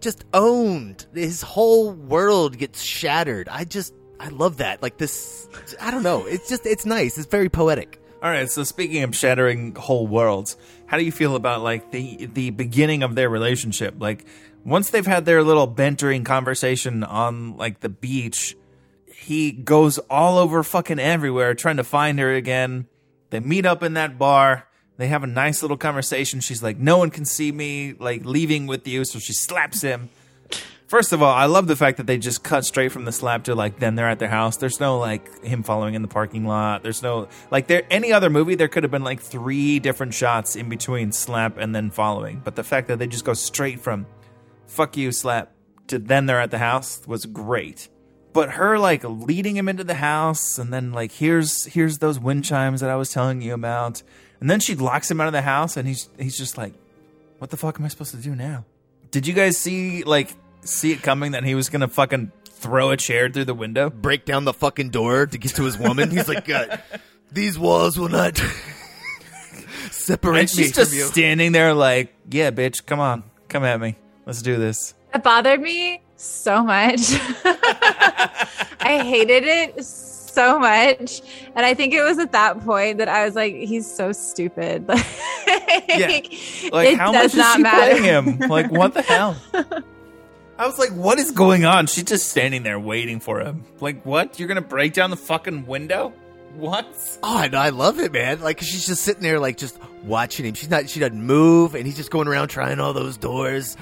just 0.00 0.24
owned. 0.34 1.06
His 1.14 1.42
whole 1.42 1.92
world 1.92 2.58
gets 2.58 2.82
shattered. 2.82 3.48
I 3.48 3.64
just 3.64 3.94
I 4.18 4.28
love 4.28 4.56
that. 4.56 4.82
Like 4.82 4.98
this, 4.98 5.48
I 5.80 5.92
don't 5.92 6.02
know. 6.02 6.26
It's 6.26 6.48
just 6.48 6.66
it's 6.66 6.84
nice. 6.84 7.16
It's 7.18 7.28
very 7.28 7.48
poetic. 7.48 8.00
All 8.20 8.30
right. 8.30 8.50
So 8.50 8.64
speaking 8.64 9.02
of 9.04 9.14
shattering 9.14 9.76
whole 9.76 10.06
worlds, 10.08 10.56
how 10.86 10.98
do 10.98 11.04
you 11.04 11.12
feel 11.12 11.36
about 11.36 11.62
like 11.62 11.92
the 11.92 12.26
the 12.26 12.50
beginning 12.50 13.04
of 13.04 13.14
their 13.14 13.30
relationship? 13.30 13.94
Like 13.98 14.26
once 14.64 14.90
they've 14.90 15.06
had 15.06 15.24
their 15.24 15.42
little 15.42 15.66
bantering 15.66 16.24
conversation 16.24 17.04
on 17.04 17.56
like 17.56 17.80
the 17.80 17.88
beach, 17.88 18.56
he 19.06 19.52
goes 19.52 19.98
all 20.10 20.38
over 20.38 20.62
fucking 20.62 20.98
everywhere 20.98 21.54
trying 21.54 21.76
to 21.76 21.84
find 21.84 22.18
her 22.18 22.32
again. 22.32 22.86
They 23.30 23.40
meet 23.40 23.66
up 23.66 23.82
in 23.82 23.94
that 23.94 24.18
bar. 24.18 24.66
They 24.96 25.08
have 25.08 25.22
a 25.22 25.28
nice 25.28 25.62
little 25.62 25.76
conversation. 25.76 26.40
She's 26.40 26.62
like, 26.62 26.78
"No 26.78 26.98
one 26.98 27.10
can 27.10 27.24
see 27.24 27.50
me 27.50 27.94
like 27.98 28.24
leaving 28.24 28.66
with 28.66 28.86
you," 28.86 29.04
so 29.04 29.18
she 29.18 29.32
slaps 29.32 29.82
him. 29.82 30.08
First 30.86 31.12
of 31.12 31.22
all, 31.22 31.34
I 31.34 31.46
love 31.46 31.66
the 31.66 31.74
fact 31.74 31.96
that 31.96 32.06
they 32.06 32.18
just 32.18 32.44
cut 32.44 32.64
straight 32.64 32.92
from 32.92 33.04
the 33.04 33.10
slap 33.10 33.44
to 33.44 33.54
like 33.54 33.80
then 33.80 33.96
they're 33.96 34.08
at 34.08 34.18
their 34.20 34.28
house. 34.28 34.56
There's 34.58 34.78
no 34.78 34.98
like 34.98 35.42
him 35.42 35.62
following 35.62 35.94
in 35.94 36.02
the 36.02 36.08
parking 36.08 36.46
lot. 36.46 36.82
There's 36.82 37.02
no 37.02 37.28
like 37.50 37.66
there 37.66 37.82
any 37.90 38.12
other 38.12 38.30
movie 38.30 38.54
there 38.54 38.68
could 38.68 38.84
have 38.84 38.92
been 38.92 39.02
like 39.02 39.20
three 39.20 39.80
different 39.80 40.14
shots 40.14 40.54
in 40.54 40.68
between 40.68 41.10
slap 41.10 41.58
and 41.58 41.74
then 41.74 41.90
following. 41.90 42.40
But 42.44 42.54
the 42.54 42.62
fact 42.62 42.88
that 42.88 42.98
they 42.98 43.08
just 43.08 43.24
go 43.24 43.34
straight 43.34 43.80
from 43.80 44.06
fuck 44.74 44.96
you 44.96 45.12
slap 45.12 45.52
to 45.86 45.98
then 45.98 46.26
they're 46.26 46.40
at 46.40 46.50
the 46.50 46.58
house 46.58 47.02
was 47.06 47.26
great. 47.26 47.88
But 48.32 48.50
her 48.52 48.78
like 48.78 49.04
leading 49.04 49.56
him 49.56 49.68
into 49.68 49.84
the 49.84 49.94
house 49.94 50.58
and 50.58 50.72
then 50.72 50.92
like 50.92 51.12
here's 51.12 51.66
here's 51.66 51.98
those 51.98 52.18
wind 52.18 52.44
chimes 52.44 52.80
that 52.80 52.90
I 52.90 52.96
was 52.96 53.10
telling 53.10 53.40
you 53.40 53.54
about. 53.54 54.02
And 54.40 54.50
then 54.50 54.60
she 54.60 54.74
locks 54.74 55.10
him 55.10 55.20
out 55.20 55.28
of 55.28 55.32
the 55.32 55.42
house 55.42 55.76
and 55.76 55.86
he's 55.86 56.08
he's 56.18 56.36
just 56.36 56.58
like 56.58 56.74
what 57.38 57.50
the 57.50 57.56
fuck 57.56 57.78
am 57.78 57.84
I 57.84 57.88
supposed 57.88 58.10
to 58.12 58.16
do 58.16 58.34
now? 58.34 58.64
Did 59.10 59.26
you 59.26 59.34
guys 59.34 59.56
see 59.56 60.02
like 60.02 60.34
see 60.62 60.90
it 60.92 61.02
coming 61.02 61.32
that 61.32 61.44
he 61.44 61.54
was 61.54 61.68
gonna 61.68 61.88
fucking 61.88 62.32
throw 62.46 62.90
a 62.90 62.96
chair 62.96 63.28
through 63.28 63.44
the 63.44 63.54
window? 63.54 63.90
Break 63.90 64.24
down 64.24 64.44
the 64.44 64.52
fucking 64.52 64.90
door 64.90 65.26
to 65.26 65.38
get 65.38 65.54
to 65.56 65.62
his 65.64 65.78
woman. 65.78 66.10
He's 66.10 66.28
like, 66.28 66.44
God, 66.44 66.82
these 67.30 67.56
walls 67.58 67.98
will 67.98 68.08
not 68.08 68.36
separate 69.90 70.38
And 70.40 70.56
me 70.56 70.64
she's 70.64 70.72
just 70.72 70.92
standing 71.12 71.52
there 71.52 71.74
like, 71.74 72.14
yeah, 72.30 72.50
bitch, 72.50 72.84
come 72.84 72.98
on, 72.98 73.22
come 73.48 73.64
at 73.64 73.80
me, 73.80 73.96
let's 74.26 74.42
do 74.42 74.56
this. 74.56 74.94
It 75.14 75.22
bothered 75.22 75.60
me 75.60 76.02
so 76.16 76.62
much. 76.62 77.00
I 78.80 79.00
hated 79.04 79.44
it 79.44 79.84
so 79.84 80.58
much. 80.58 81.22
And 81.54 81.64
I 81.64 81.74
think 81.74 81.94
it 81.94 82.02
was 82.02 82.18
at 82.18 82.32
that 82.32 82.60
point 82.64 82.98
that 82.98 83.08
I 83.08 83.24
was 83.24 83.34
like, 83.34 83.54
he's 83.54 83.90
so 83.92 84.12
stupid. 84.12 84.88
Like, 85.86 86.32
Like, 86.72 86.88
it 86.88 86.98
how 86.98 87.12
does 87.12 87.22
much 87.22 87.24
is 87.32 87.34
not 87.36 87.56
she 87.56 87.62
matter. 87.62 87.90
playing 88.00 88.04
him? 88.38 88.48
Like, 88.48 88.70
what 88.72 88.94
the 88.94 89.02
hell? 89.02 89.36
I 90.58 90.66
was 90.66 90.78
like, 90.78 90.90
what 90.90 91.18
is 91.18 91.30
going 91.30 91.64
on? 91.64 91.86
She's 91.86 92.04
just 92.04 92.28
standing 92.30 92.62
there 92.62 92.80
waiting 92.80 93.20
for 93.20 93.40
him. 93.40 93.64
Like, 93.80 94.04
what? 94.06 94.38
You're 94.38 94.48
gonna 94.48 94.60
break 94.62 94.92
down 94.94 95.10
the 95.10 95.16
fucking 95.16 95.66
window? 95.66 96.12
What? 96.56 96.86
Oh, 97.22 97.36
I 97.38 97.48
know. 97.48 97.58
I 97.58 97.68
love 97.70 97.98
it, 98.00 98.12
man. 98.12 98.40
Like 98.40 98.60
she's 98.60 98.86
just 98.86 99.02
sitting 99.02 99.22
there, 99.22 99.38
like 99.40 99.56
just 99.56 99.78
watching 100.04 100.46
him. 100.46 100.54
She's 100.54 100.70
not. 100.70 100.88
She 100.88 101.00
doesn't 101.00 101.22
move, 101.22 101.74
and 101.74 101.84
he's 101.86 101.96
just 101.96 102.10
going 102.10 102.26
around 102.28 102.48
trying 102.48 102.80
all 102.80 102.92
those 102.92 103.16
doors. 103.16 103.76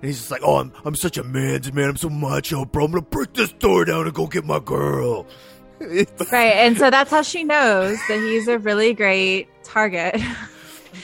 And 0.00 0.08
he's 0.08 0.18
just 0.18 0.30
like, 0.30 0.40
"Oh, 0.44 0.56
I'm 0.56 0.72
I'm 0.84 0.94
such 0.94 1.18
a 1.18 1.22
man's 1.22 1.72
man. 1.72 1.90
I'm 1.90 1.96
so 1.96 2.08
macho, 2.08 2.64
bro. 2.64 2.86
I'm 2.86 2.92
gonna 2.92 3.02
break 3.02 3.34
this 3.34 3.52
door 3.52 3.84
down 3.84 4.06
and 4.06 4.14
go 4.14 4.26
get 4.26 4.44
my 4.44 4.58
girl." 4.58 5.26
Right. 5.80 6.56
And 6.56 6.76
so 6.76 6.90
that's 6.90 7.10
how 7.10 7.22
she 7.22 7.42
knows 7.42 7.96
that 8.08 8.18
he's 8.18 8.48
a 8.48 8.58
really 8.58 8.92
great 8.92 9.48
target. 9.64 10.20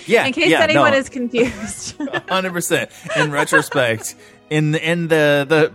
Yeah. 0.06 0.26
In 0.26 0.32
case 0.32 0.50
yeah, 0.50 0.62
anyone 0.62 0.90
no. 0.90 0.96
is 0.98 1.08
confused. 1.08 1.94
hundred 2.28 2.52
percent. 2.52 2.90
In 3.16 3.30
retrospect, 3.30 4.16
in 4.50 4.72
the, 4.72 4.90
in 4.90 5.08
the 5.08 5.46
the 5.48 5.72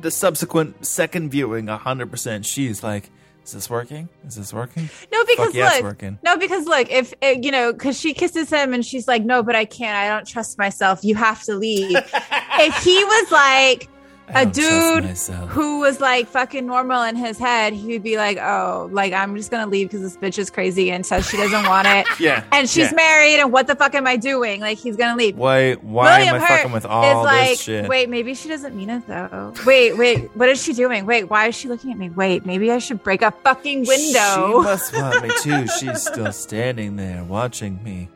the 0.00 0.10
subsequent 0.10 0.86
second 0.86 1.30
viewing, 1.30 1.66
hundred 1.66 2.10
percent, 2.12 2.46
she's 2.46 2.82
like, 2.82 3.10
"Is 3.44 3.52
this 3.52 3.70
working? 3.70 4.08
Is 4.26 4.36
this 4.36 4.52
working?" 4.52 4.88
No, 5.12 5.24
because 5.24 5.46
Fuck 5.46 5.54
yeah, 5.54 5.66
it's 5.66 5.76
look, 5.76 5.84
working. 5.84 6.18
no, 6.22 6.36
because 6.36 6.66
look, 6.66 6.90
if 6.90 7.14
uh, 7.22 7.26
you 7.40 7.50
know, 7.50 7.72
because 7.72 7.98
she 7.98 8.14
kisses 8.14 8.50
him 8.50 8.74
and 8.74 8.84
she's 8.84 9.06
like, 9.06 9.24
"No, 9.24 9.42
but 9.42 9.54
I 9.54 9.64
can't. 9.64 9.96
I 9.96 10.08
don't 10.08 10.26
trust 10.26 10.58
myself. 10.58 11.04
You 11.04 11.14
have 11.14 11.42
to 11.44 11.54
leave." 11.54 11.96
if 12.16 12.82
he 12.82 13.04
was 13.04 13.30
like 13.30 13.88
I 13.88 13.93
a 14.28 14.46
dude 14.46 15.04
who 15.48 15.80
was 15.80 16.00
like 16.00 16.28
fucking 16.28 16.66
normal 16.66 17.02
in 17.02 17.16
his 17.16 17.38
head, 17.38 17.72
he 17.72 17.88
would 17.88 18.02
be 18.02 18.16
like, 18.16 18.38
"Oh, 18.38 18.88
like 18.90 19.12
I'm 19.12 19.36
just 19.36 19.50
gonna 19.50 19.70
leave 19.70 19.88
because 19.88 20.00
this 20.00 20.16
bitch 20.16 20.38
is 20.38 20.50
crazy 20.50 20.90
and 20.90 21.04
says 21.04 21.28
she 21.28 21.36
doesn't 21.36 21.64
want 21.66 21.86
it, 21.88 22.06
Yeah, 22.20 22.42
and 22.52 22.68
she's 22.68 22.90
yeah. 22.90 22.96
married, 22.96 23.40
and 23.40 23.52
what 23.52 23.66
the 23.66 23.74
fuck 23.76 23.94
am 23.94 24.06
I 24.06 24.16
doing?" 24.16 24.60
Like 24.60 24.78
he's 24.78 24.96
gonna 24.96 25.16
leave. 25.16 25.36
Why? 25.36 25.74
Why 25.74 26.18
William 26.18 26.36
am 26.36 26.42
I 26.42 26.44
Hurt 26.44 26.56
fucking 26.58 26.72
with 26.72 26.86
all 26.86 27.20
is 27.20 27.24
like, 27.24 27.48
this 27.50 27.62
shit? 27.62 27.88
wait, 27.88 28.08
maybe 28.08 28.34
she 28.34 28.48
doesn't 28.48 28.74
mean 28.74 28.90
it 28.90 29.06
though. 29.06 29.52
Wait, 29.66 29.96
wait, 29.96 30.34
what 30.36 30.48
is 30.48 30.62
she 30.62 30.72
doing? 30.72 31.04
Wait, 31.06 31.24
why 31.24 31.48
is 31.48 31.54
she 31.54 31.68
looking 31.68 31.92
at 31.92 31.98
me? 31.98 32.08
Wait, 32.10 32.46
maybe 32.46 32.70
I 32.70 32.78
should 32.78 33.02
break 33.02 33.22
a 33.22 33.30
fucking 33.30 33.84
window. 33.86 34.62
She 34.62 34.64
must 34.64 34.94
want 34.96 35.22
me 35.22 35.30
too. 35.42 35.66
She's 35.78 36.02
still 36.02 36.32
standing 36.32 36.96
there 36.96 37.22
watching 37.24 37.82
me, 37.84 38.08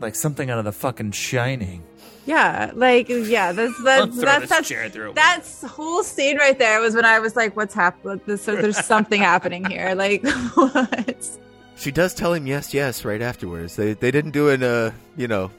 like 0.00 0.14
something 0.14 0.48
out 0.50 0.58
of 0.58 0.64
the 0.64 0.72
fucking 0.72 1.12
Shining. 1.12 1.82
Yeah, 2.26 2.70
like 2.74 3.08
yeah, 3.08 3.52
that's 3.52 3.74
I'll 3.78 4.06
that's 4.06 4.16
that's 4.20 4.48
that's, 4.48 4.68
chair 4.68 4.88
through 4.88 5.10
it. 5.10 5.14
that's 5.14 5.62
whole 5.62 6.02
scene 6.02 6.36
right 6.36 6.58
there 6.58 6.80
was 6.80 6.94
when 6.94 7.04
I 7.04 7.18
was 7.18 7.34
like, 7.34 7.56
"What's 7.56 7.74
happening? 7.74 8.20
This, 8.26 8.44
there's 8.44 8.76
something 8.84 9.20
happening 9.20 9.64
here." 9.64 9.94
Like, 10.00 10.24
what? 10.54 11.28
she 11.76 11.90
does 11.90 12.14
tell 12.14 12.32
him 12.34 12.46
yes, 12.46 12.72
yes 12.74 13.04
right 13.04 13.22
afterwards. 13.22 13.76
They 13.76 13.94
they 13.94 14.10
didn't 14.10 14.30
do 14.32 14.50
an 14.50 14.62
uh 14.62 14.92
you 15.16 15.28
know 15.28 15.50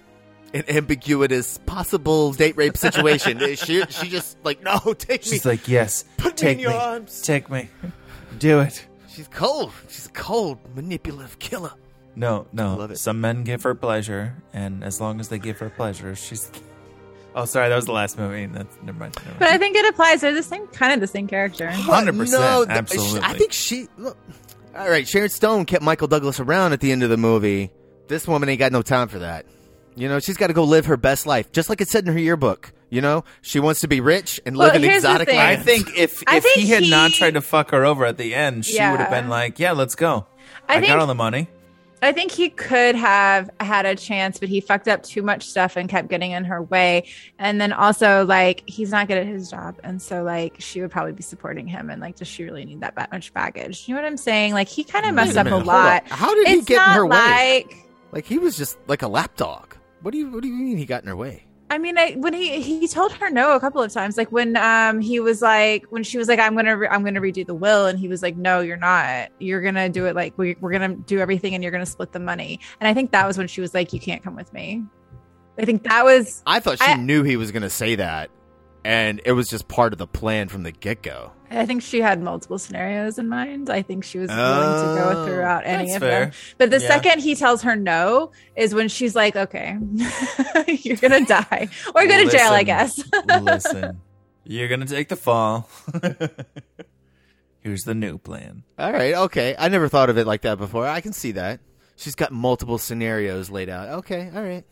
an 0.53 0.63
ambiguous 0.67 1.57
possible 1.65 2.31
date 2.33 2.55
rape 2.57 2.77
situation. 2.77 3.39
she 3.55 3.83
she 3.85 4.09
just 4.09 4.37
like 4.43 4.63
no, 4.63 4.77
take 4.97 5.23
me. 5.25 5.29
She's 5.31 5.45
like, 5.45 5.67
yes, 5.67 6.05
Put 6.17 6.41
me 6.43 6.51
in 6.51 6.59
your 6.59 6.73
arms. 6.73 7.21
take 7.21 7.49
me, 7.49 7.69
do 8.37 8.59
it. 8.59 8.85
She's 9.09 9.27
cold. 9.27 9.73
She's 9.89 10.05
a 10.05 10.11
cold, 10.11 10.57
manipulative 10.75 11.37
killer. 11.39 11.73
No, 12.15 12.47
no. 12.51 12.75
Love 12.75 12.91
it. 12.91 12.97
Some 12.97 13.21
men 13.21 13.43
give 13.43 13.63
her 13.63 13.73
pleasure, 13.73 14.35
and 14.53 14.83
as 14.83 14.99
long 14.99 15.19
as 15.19 15.29
they 15.29 15.39
give 15.39 15.59
her 15.59 15.69
pleasure, 15.69 16.15
she's. 16.15 16.51
Oh, 17.33 17.45
sorry, 17.45 17.69
that 17.69 17.75
was 17.77 17.85
the 17.85 17.93
last 17.93 18.17
movie. 18.19 18.45
That's 18.47 18.75
never 18.83 18.99
mind. 18.99 19.15
Never 19.25 19.39
But. 19.39 19.47
I 19.47 19.57
think 19.57 19.77
it 19.77 19.85
applies. 19.85 20.19
They're 20.19 20.33
the 20.33 20.43
same 20.43 20.67
kind 20.67 20.91
of 20.93 20.99
the 20.99 21.07
same 21.07 21.29
character. 21.29 21.71
Hundred 21.71 22.17
percent, 22.17 22.41
No, 22.41 22.65
th- 22.65 22.77
absolutely. 22.77 23.21
I 23.21 23.33
think 23.35 23.53
she. 23.53 23.87
Look, 23.97 24.17
all 24.75 24.89
right, 24.89 25.07
Sharon 25.07 25.29
Stone 25.29 25.63
kept 25.63 25.81
Michael 25.81 26.09
Douglas 26.09 26.41
around 26.41 26.73
at 26.73 26.81
the 26.81 26.91
end 26.91 27.03
of 27.03 27.09
the 27.09 27.15
movie. 27.15 27.71
This 28.09 28.27
woman 28.27 28.49
ain't 28.49 28.59
got 28.59 28.73
no 28.73 28.81
time 28.81 29.07
for 29.07 29.19
that. 29.19 29.45
You 29.95 30.09
know, 30.09 30.19
she's 30.19 30.35
got 30.35 30.47
to 30.47 30.53
go 30.53 30.65
live 30.65 30.87
her 30.87 30.97
best 30.97 31.25
life, 31.25 31.53
just 31.53 31.69
like 31.69 31.79
it 31.79 31.87
said 31.87 32.05
in 32.05 32.11
her 32.11 32.19
yearbook. 32.19 32.73
You 32.89 32.99
know, 32.99 33.23
she 33.41 33.61
wants 33.61 33.79
to 33.79 33.87
be 33.87 34.01
rich 34.01 34.41
and 34.45 34.57
Well, 34.57 34.67
live 34.67 34.75
in 34.75 34.81
here's 34.81 35.03
the 35.03 35.07
exotic 35.07 35.29
thing. 35.29 35.39
I 35.39 35.55
think 35.55 35.97
if 35.97 36.21
I 36.27 36.35
if 36.35 36.43
think 36.43 36.57
he 36.59 36.67
had 36.67 36.83
not 36.83 37.11
tried 37.13 37.35
to 37.35 37.41
fuck 37.41 37.71
her 37.71 37.85
over 37.85 38.05
at 38.05 38.17
the 38.17 38.35
end, 38.35 38.65
she 38.65 38.73
would 38.73 38.99
have 38.99 39.09
been 39.09 39.29
like, 39.29 39.57
"Yeah, 39.57 39.71
let's 39.71 39.95
go. 39.95 40.27
I 40.67 40.73
I, 40.75 40.79
think- 40.81 40.87
got 40.87 40.99
all 40.99 41.07
the 41.07 41.15
money." 41.15 41.47
I 42.03 42.11
think 42.11 42.31
he 42.31 42.49
could 42.49 42.95
have 42.95 43.49
had 43.59 43.85
a 43.85 43.95
chance, 43.95 44.39
but 44.39 44.49
he 44.49 44.59
fucked 44.59 44.87
up 44.87 45.03
too 45.03 45.21
much 45.21 45.47
stuff 45.47 45.75
and 45.75 45.87
kept 45.87 46.07
getting 46.07 46.31
in 46.31 46.45
her 46.45 46.61
way. 46.63 47.05
And 47.37 47.61
then 47.61 47.71
also, 47.71 48.25
like, 48.25 48.63
he's 48.65 48.89
not 48.89 49.07
good 49.07 49.19
at 49.19 49.27
his 49.27 49.51
job. 49.51 49.79
And 49.83 50.01
so, 50.01 50.23
like, 50.23 50.55
she 50.57 50.81
would 50.81 50.89
probably 50.89 51.11
be 51.11 51.21
supporting 51.21 51.67
him. 51.67 51.91
And, 51.91 52.01
like, 52.01 52.15
does 52.15 52.27
she 52.27 52.43
really 52.43 52.65
need 52.65 52.81
that 52.81 52.95
much 53.11 53.33
baggage? 53.33 53.87
You 53.87 53.93
know 53.93 54.01
what 54.01 54.07
I'm 54.07 54.17
saying? 54.17 54.53
Like, 54.53 54.67
he 54.67 54.83
kind 54.83 55.05
of 55.05 55.13
messed 55.13 55.37
a 55.37 55.41
up 55.41 55.47
a 55.47 55.51
minute, 55.51 55.65
lot. 55.67 56.07
How 56.07 56.33
did 56.33 56.47
he 56.47 56.61
get 56.61 56.87
in 56.87 56.93
her 56.93 57.05
way? 57.05 57.17
like, 57.17 57.77
like 58.11 58.25
he 58.25 58.39
was 58.39 58.57
just 58.57 58.77
like 58.87 59.03
a 59.03 59.07
lapdog. 59.07 59.75
What 60.01 60.11
do 60.11 60.17
you 60.17 60.31
What 60.31 60.41
do 60.41 60.47
you 60.47 60.55
mean 60.55 60.77
he 60.77 60.85
got 60.85 61.03
in 61.03 61.07
her 61.07 61.15
way? 61.15 61.45
I 61.71 61.77
mean, 61.77 61.97
I, 61.97 62.11
when 62.17 62.33
he 62.33 62.59
he 62.61 62.85
told 62.87 63.13
her 63.13 63.29
no 63.29 63.55
a 63.55 63.59
couple 63.61 63.81
of 63.81 63.91
times, 63.93 64.17
like 64.17 64.29
when 64.31 64.57
um 64.57 64.99
he 64.99 65.21
was 65.21 65.41
like 65.41 65.85
when 65.89 66.03
she 66.03 66.17
was 66.17 66.27
like 66.27 66.37
I'm 66.37 66.53
gonna 66.53 66.75
re- 66.75 66.89
I'm 66.89 67.03
gonna 67.03 67.21
redo 67.21 67.47
the 67.47 67.53
will, 67.55 67.85
and 67.87 67.97
he 67.97 68.09
was 68.09 68.21
like 68.21 68.35
No, 68.35 68.59
you're 68.59 68.75
not. 68.77 69.29
You're 69.39 69.61
gonna 69.61 69.87
do 69.87 70.05
it 70.05 70.13
like 70.15 70.37
we, 70.37 70.57
we're 70.59 70.73
gonna 70.73 70.95
do 70.95 71.19
everything, 71.19 71.55
and 71.55 71.63
you're 71.63 71.71
gonna 71.71 71.85
split 71.85 72.11
the 72.11 72.19
money. 72.19 72.59
And 72.81 72.87
I 72.89 72.93
think 72.93 73.11
that 73.11 73.25
was 73.25 73.37
when 73.37 73.47
she 73.47 73.61
was 73.61 73.73
like, 73.73 73.93
You 73.93 74.01
can't 74.01 74.21
come 74.21 74.35
with 74.35 74.51
me. 74.51 74.83
I 75.57 75.63
think 75.65 75.83
that 75.83 76.03
was 76.03 76.43
I 76.45 76.59
thought 76.59 76.77
she 76.79 76.85
I- 76.91 76.95
knew 76.97 77.23
he 77.23 77.37
was 77.37 77.51
going 77.51 77.61
to 77.63 77.69
say 77.69 77.95
that, 77.95 78.31
and 78.83 79.21
it 79.25 79.31
was 79.31 79.47
just 79.47 79.67
part 79.67 79.93
of 79.93 79.99
the 79.99 80.07
plan 80.07 80.49
from 80.49 80.63
the 80.63 80.71
get 80.71 81.01
go. 81.01 81.31
I 81.51 81.65
think 81.65 81.81
she 81.81 82.01
had 82.01 82.21
multiple 82.21 82.57
scenarios 82.57 83.17
in 83.19 83.27
mind. 83.27 83.69
I 83.69 83.81
think 83.81 84.03
she 84.03 84.17
was 84.19 84.29
willing 84.29 84.41
Oh, 84.41 84.95
to 84.95 85.01
go 85.01 85.19
oh, 85.21 85.25
throughout 85.25 85.63
any 85.65 85.85
that's 85.91 85.95
of 85.97 86.01
fair. 86.01 86.19
them. 86.25 86.31
But 86.57 86.69
the 86.71 86.79
Yeah. 86.79 86.87
second 86.87 87.19
he 87.19 87.35
tells 87.35 87.61
her 87.63 87.75
no 87.75 88.31
is 88.55 88.73
when 88.73 88.87
she's 88.87 89.15
like, 89.15 89.35
Okay, 89.35 89.77
you're 90.67 90.97
gonna 90.97 91.25
die 91.25 91.67
or 91.93 92.05
go 92.07 92.23
to 92.23 92.29
jail, 92.31 92.51
I 92.53 92.63
guess. 92.63 93.03
listen, 93.41 94.01
you're 94.45 94.67
gonna 94.69 94.85
take 94.85 95.09
the 95.09 95.15
fall. 95.15 95.69
Here's 97.59 97.83
the 97.83 97.93
new 97.93 98.17
plan. 98.17 98.63
All 98.79 98.91
right, 98.91 99.13
okay. 99.13 99.55
I 99.57 99.67
never 99.67 99.87
thought 99.87 100.09
of 100.09 100.17
it 100.17 100.25
like 100.25 100.41
that 100.41 100.57
before. 100.57 100.87
I 100.87 100.99
can 101.01 101.13
see 101.13 101.33
that. 101.33 101.59
She's 101.95 102.15
got 102.15 102.31
multiple 102.31 102.79
scenarios 102.79 103.51
laid 103.51 103.69
out. 103.69 103.89
Okay, 103.99 104.31
all 104.33 104.41
right. 104.41 104.63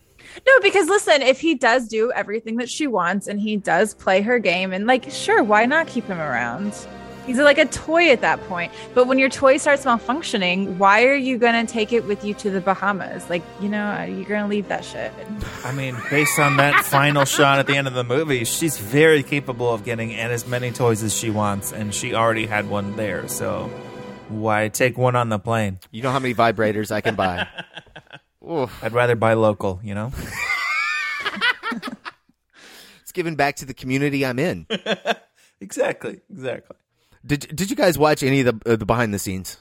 No, 0.46 0.52
because 0.62 0.88
listen, 0.88 1.22
if 1.22 1.40
he 1.40 1.54
does 1.54 1.88
do 1.88 2.12
everything 2.12 2.56
that 2.56 2.70
she 2.70 2.86
wants 2.86 3.26
and 3.26 3.40
he 3.40 3.56
does 3.56 3.94
play 3.94 4.22
her 4.22 4.38
game, 4.38 4.72
and 4.72 4.86
like, 4.86 5.10
sure, 5.10 5.42
why 5.42 5.66
not 5.66 5.86
keep 5.86 6.04
him 6.06 6.18
around? 6.18 6.74
He's 7.26 7.38
like 7.38 7.58
a 7.58 7.66
toy 7.66 8.10
at 8.10 8.22
that 8.22 8.40
point. 8.48 8.72
But 8.94 9.06
when 9.06 9.18
your 9.18 9.28
toy 9.28 9.58
starts 9.58 9.84
malfunctioning, 9.84 10.78
why 10.78 11.04
are 11.04 11.14
you 11.14 11.38
going 11.38 11.64
to 11.64 11.72
take 11.72 11.92
it 11.92 12.04
with 12.04 12.24
you 12.24 12.34
to 12.34 12.50
the 12.50 12.60
Bahamas? 12.60 13.28
Like, 13.28 13.42
you 13.60 13.68
know, 13.68 14.02
you're 14.02 14.24
going 14.24 14.42
to 14.42 14.48
leave 14.48 14.68
that 14.68 14.84
shit. 14.84 15.12
I 15.62 15.72
mean, 15.72 15.96
based 16.10 16.38
on 16.38 16.56
that 16.56 16.84
final 16.84 17.24
shot 17.24 17.58
at 17.58 17.66
the 17.66 17.76
end 17.76 17.86
of 17.86 17.94
the 17.94 18.04
movie, 18.04 18.44
she's 18.44 18.78
very 18.78 19.22
capable 19.22 19.72
of 19.72 19.84
getting 19.84 20.12
and 20.12 20.32
as 20.32 20.46
many 20.46 20.72
toys 20.72 21.02
as 21.02 21.16
she 21.16 21.30
wants, 21.30 21.72
and 21.72 21.94
she 21.94 22.14
already 22.14 22.46
had 22.46 22.68
one 22.68 22.96
there. 22.96 23.28
So 23.28 23.70
why 24.28 24.68
take 24.68 24.96
one 24.96 25.14
on 25.14 25.28
the 25.28 25.38
plane? 25.38 25.78
You 25.90 26.02
know 26.02 26.10
how 26.10 26.18
many 26.18 26.34
vibrators 26.34 26.90
I 26.90 27.00
can 27.00 27.14
buy? 27.14 27.46
Oof. 28.50 28.82
I'd 28.82 28.92
rather 28.92 29.16
buy 29.16 29.34
local. 29.34 29.80
You 29.82 29.94
know. 29.94 30.12
It's 33.10 33.12
giving 33.12 33.34
back 33.34 33.56
to 33.56 33.64
the 33.64 33.74
community 33.74 34.24
I'm 34.24 34.38
in. 34.38 34.68
exactly. 35.60 36.20
Exactly. 36.30 36.76
Did 37.26 37.56
Did 37.56 37.68
you 37.68 37.74
guys 37.74 37.98
watch 37.98 38.22
any 38.22 38.42
of 38.42 38.46
the 38.64 38.72
uh, 38.72 38.76
the 38.76 38.86
behind 38.86 39.12
the 39.12 39.18
scenes? 39.18 39.56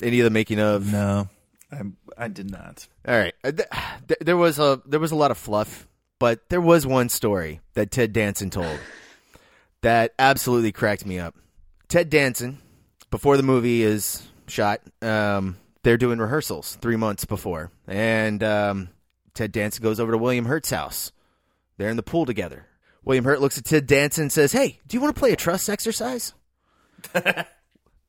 Any 0.00 0.20
of 0.20 0.24
the 0.24 0.30
making 0.30 0.60
of? 0.60 0.92
No, 0.92 1.28
I 1.72 1.80
I 2.16 2.28
did 2.28 2.48
not. 2.48 2.86
All 3.08 3.18
right. 3.18 3.34
Uh, 3.42 3.50
th- 3.50 3.68
th- 4.06 4.20
there 4.20 4.36
was 4.36 4.60
a 4.60 4.80
there 4.86 5.00
was 5.00 5.10
a 5.10 5.16
lot 5.16 5.32
of 5.32 5.36
fluff, 5.36 5.88
but 6.20 6.48
there 6.48 6.60
was 6.60 6.86
one 6.86 7.08
story 7.08 7.60
that 7.74 7.90
Ted 7.90 8.12
Danson 8.12 8.50
told 8.50 8.78
that 9.82 10.14
absolutely 10.16 10.70
cracked 10.70 11.04
me 11.04 11.18
up. 11.18 11.34
Ted 11.88 12.08
Danson, 12.08 12.58
before 13.10 13.36
the 13.36 13.42
movie 13.42 13.82
is 13.82 14.24
shot, 14.46 14.80
um, 15.02 15.56
they're 15.86 15.96
doing 15.96 16.18
rehearsals 16.18 16.74
three 16.80 16.96
months 16.96 17.24
before, 17.24 17.70
and 17.86 18.42
um, 18.42 18.88
Ted 19.34 19.52
Danson 19.52 19.84
goes 19.84 20.00
over 20.00 20.10
to 20.10 20.18
William 20.18 20.46
Hurt's 20.46 20.70
house. 20.70 21.12
They're 21.76 21.90
in 21.90 21.96
the 21.96 22.02
pool 22.02 22.26
together. 22.26 22.66
William 23.04 23.24
Hurt 23.24 23.40
looks 23.40 23.56
at 23.56 23.66
Ted 23.66 23.86
Danson 23.86 24.22
and 24.22 24.32
says, 24.32 24.50
"Hey, 24.50 24.80
do 24.88 24.96
you 24.96 25.00
want 25.00 25.14
to 25.14 25.18
play 25.20 25.30
a 25.30 25.36
trust 25.36 25.68
exercise?" 25.68 26.34
Ted 27.12 27.46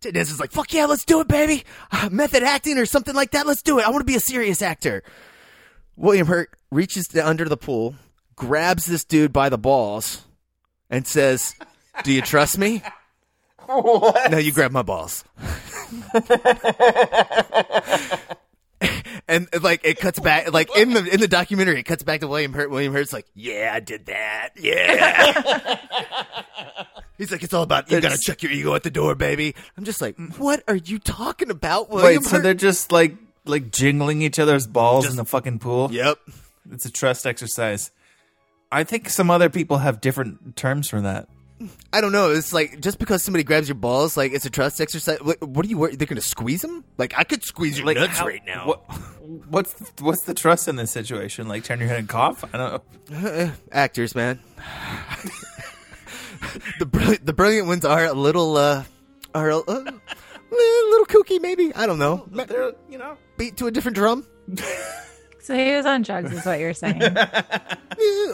Danson's 0.02 0.40
like, 0.40 0.52
"Fuck 0.52 0.74
yeah, 0.74 0.88
let's 0.88 1.06
do 1.06 1.22
it, 1.22 1.28
baby! 1.28 1.66
Uh, 1.92 2.10
method 2.12 2.42
acting 2.42 2.80
or 2.80 2.88
something 2.88 3.14
like 3.14 3.30
that. 3.32 3.46
Let's 3.46 3.62
do 3.62 3.78
it. 3.78 3.86
I 3.86 3.92
want 3.92 4.02
to 4.02 4.12
be 4.12 4.16
a 4.16 4.22
serious 4.22 4.64
actor." 4.64 5.04
William 5.96 6.26
Hurt 6.26 6.50
reaches 6.72 7.16
under 7.16 7.46
the 7.46 7.58
pool, 7.58 7.94
grabs 8.36 8.88
this 8.88 9.06
dude 9.06 9.32
by 9.32 9.50
the 9.50 9.58
balls, 9.60 10.26
and 10.90 11.06
says, 11.06 11.54
"Do 12.04 12.12
you 12.12 12.24
trust 12.24 12.58
me?" 12.58 12.82
What? 13.68 14.32
No, 14.32 14.38
you 14.38 14.54
grab 14.54 14.72
my 14.72 14.82
balls. 14.82 15.26
and 19.28 19.48
like 19.62 19.82
it 19.84 20.00
cuts 20.00 20.20
back, 20.20 20.52
like 20.54 20.76
in 20.78 20.94
the 20.94 21.06
in 21.14 21.20
the 21.20 21.28
documentary, 21.28 21.80
it 21.80 21.84
cuts 21.84 22.04
back 22.04 22.22
to 22.22 22.28
William 22.28 22.54
Hurt. 22.54 22.70
William 22.70 22.94
Hurt's 22.94 23.14
like, 23.14 23.26
"Yeah, 23.36 23.72
I 23.74 23.80
did 23.80 24.06
that. 24.08 24.50
Yeah." 24.56 25.78
He's 27.18 27.32
like, 27.32 27.44
"It's 27.44 27.54
all 27.54 27.64
about 27.64 27.90
you. 27.90 27.98
Got 27.98 28.10
to 28.10 28.10
That's- 28.10 28.24
check 28.24 28.44
your 28.44 28.52
ego 28.52 28.76
at 28.76 28.84
the 28.84 28.92
door, 28.92 29.16
baby." 29.16 29.56
I'm 29.78 29.84
just 29.84 30.02
like, 30.02 30.18
"What 30.38 30.64
are 30.68 30.76
you 30.76 31.00
talking 31.00 31.50
about, 31.50 31.90
William 31.90 32.22
Wait, 32.22 32.30
so 32.30 32.40
they're 32.40 32.54
just 32.54 32.92
like 32.92 33.16
like 33.46 33.72
jingling 33.72 34.22
each 34.22 34.40
other's 34.40 34.68
balls 34.68 35.10
in 35.10 35.16
the 35.16 35.26
fucking 35.26 35.60
pool? 35.60 35.92
Yep. 35.92 36.20
It's 36.72 36.86
a 36.86 36.92
trust 36.92 37.26
exercise. 37.26 37.92
I 38.72 38.84
think 38.84 39.10
some 39.10 39.32
other 39.32 39.50
people 39.50 39.78
have 39.78 40.02
different 40.02 40.58
terms 40.58 40.90
for 40.90 41.00
that. 41.02 41.30
I 41.92 42.02
don't 42.02 42.12
know. 42.12 42.32
It's 42.32 42.54
like 42.54 42.80
just 42.82 43.00
because 43.00 43.24
somebody 43.24 43.44
grabs 43.44 43.68
your 43.68 43.76
balls, 43.76 44.16
like 44.16 44.32
it's 44.32 44.46
a 44.46 44.50
trust 44.50 44.80
exercise. 44.80 45.20
What, 45.22 45.42
what 45.42 45.66
are 45.66 45.70
you? 45.70 45.78
worried? 45.78 45.98
They're 45.98 46.06
gonna 46.08 46.22
squeeze 46.22 46.62
them? 46.62 46.84
Like 46.98 47.14
I 47.18 47.24
could 47.24 47.44
squeeze 47.44 47.78
your 47.78 47.88
like, 47.88 47.98
nuts 47.98 48.20
how- 48.20 48.28
right 48.28 48.46
now. 48.46 48.68
What, 48.68 48.80
what's 49.50 49.74
what's 50.00 50.22
the 50.24 50.34
trust 50.36 50.68
in 50.68 50.76
this 50.76 50.92
situation? 50.92 51.48
Like 51.48 51.64
turn 51.64 51.80
your 51.80 51.88
head 51.88 52.00
and 52.00 52.10
cough? 52.10 52.44
I 52.54 52.58
don't 52.58 52.84
know. 53.10 53.52
actors, 53.72 54.14
man. 54.14 54.40
the 56.80 56.86
brilliant, 56.86 57.26
the 57.26 57.34
brilliant 57.34 57.68
ones 57.68 57.86
are 57.86 58.06
a 58.06 58.14
little, 58.14 58.58
uh, 58.58 58.84
are 59.34 59.50
a, 59.50 59.58
uh, 59.58 59.62
a 59.72 60.52
little 60.52 61.06
kooky, 61.08 61.42
maybe. 61.42 61.74
I 61.74 61.88
don't 61.88 62.00
know. 62.00 62.28
They're 62.32 62.74
you 62.90 62.98
know 62.98 63.18
Beat 63.38 63.58
to 63.58 63.68
a 63.68 63.72
different 63.72 63.96
drum, 63.96 64.28
So 65.48 65.56
he 65.56 65.74
was 65.78 65.86
on 65.86 66.02
drugs, 66.02 66.34
is 66.34 66.46
what 66.46 66.60
you're 66.60 66.74
saying. 66.74 67.02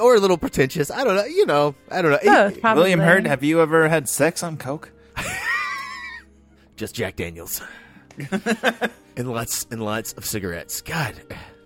Or 0.01 0.15
a 0.15 0.19
little 0.19 0.39
pretentious. 0.39 0.89
I 0.89 1.03
don't 1.03 1.15
know. 1.15 1.25
You 1.25 1.45
know, 1.45 1.75
I 1.91 2.01
don't 2.01 2.09
know. 2.09 2.17
Both, 2.23 2.59
probably. 2.59 2.81
William 2.81 2.99
Hurt, 3.01 3.27
have 3.27 3.43
you 3.43 3.61
ever 3.61 3.87
had 3.87 4.09
sex 4.09 4.41
on 4.41 4.57
coke? 4.57 4.91
Just 6.75 6.95
Jack 6.95 7.15
Daniels, 7.15 7.61
and 9.15 9.31
lots 9.31 9.67
and 9.69 9.85
lots 9.85 10.13
of 10.13 10.25
cigarettes. 10.25 10.81
God, 10.81 11.13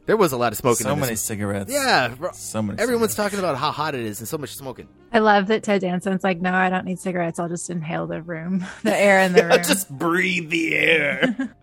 there 0.05 0.17
was 0.17 0.33
a 0.33 0.37
lot 0.37 0.51
of 0.51 0.57
smoking. 0.57 0.83
So 0.83 0.91
in 0.91 0.99
this. 0.99 1.07
many 1.07 1.15
cigarettes. 1.15 1.71
Yeah, 1.71 2.09
bro. 2.09 2.31
So 2.33 2.61
many. 2.61 2.77
Everyone's 2.77 3.13
cigarettes. 3.13 3.31
talking 3.33 3.39
about 3.39 3.57
how 3.57 3.71
hot 3.71 3.95
it 3.95 4.01
is 4.01 4.19
and 4.19 4.27
so 4.27 4.37
much 4.37 4.53
smoking. 4.53 4.89
I 5.13 5.19
love 5.19 5.47
that 5.47 5.63
Ted 5.63 5.81
Danson's 5.81 6.25
like, 6.25 6.41
no, 6.41 6.53
I 6.53 6.69
don't 6.69 6.83
need 6.83 6.99
cigarettes. 6.99 7.39
I'll 7.39 7.47
just 7.47 7.69
inhale 7.69 8.05
the 8.05 8.21
room, 8.21 8.65
the 8.83 8.93
air 8.93 9.21
in 9.21 9.31
the 9.31 9.45
room. 9.45 9.63
Just 9.63 9.89
breathe 9.89 10.49
the 10.49 10.75
air. 10.75 11.55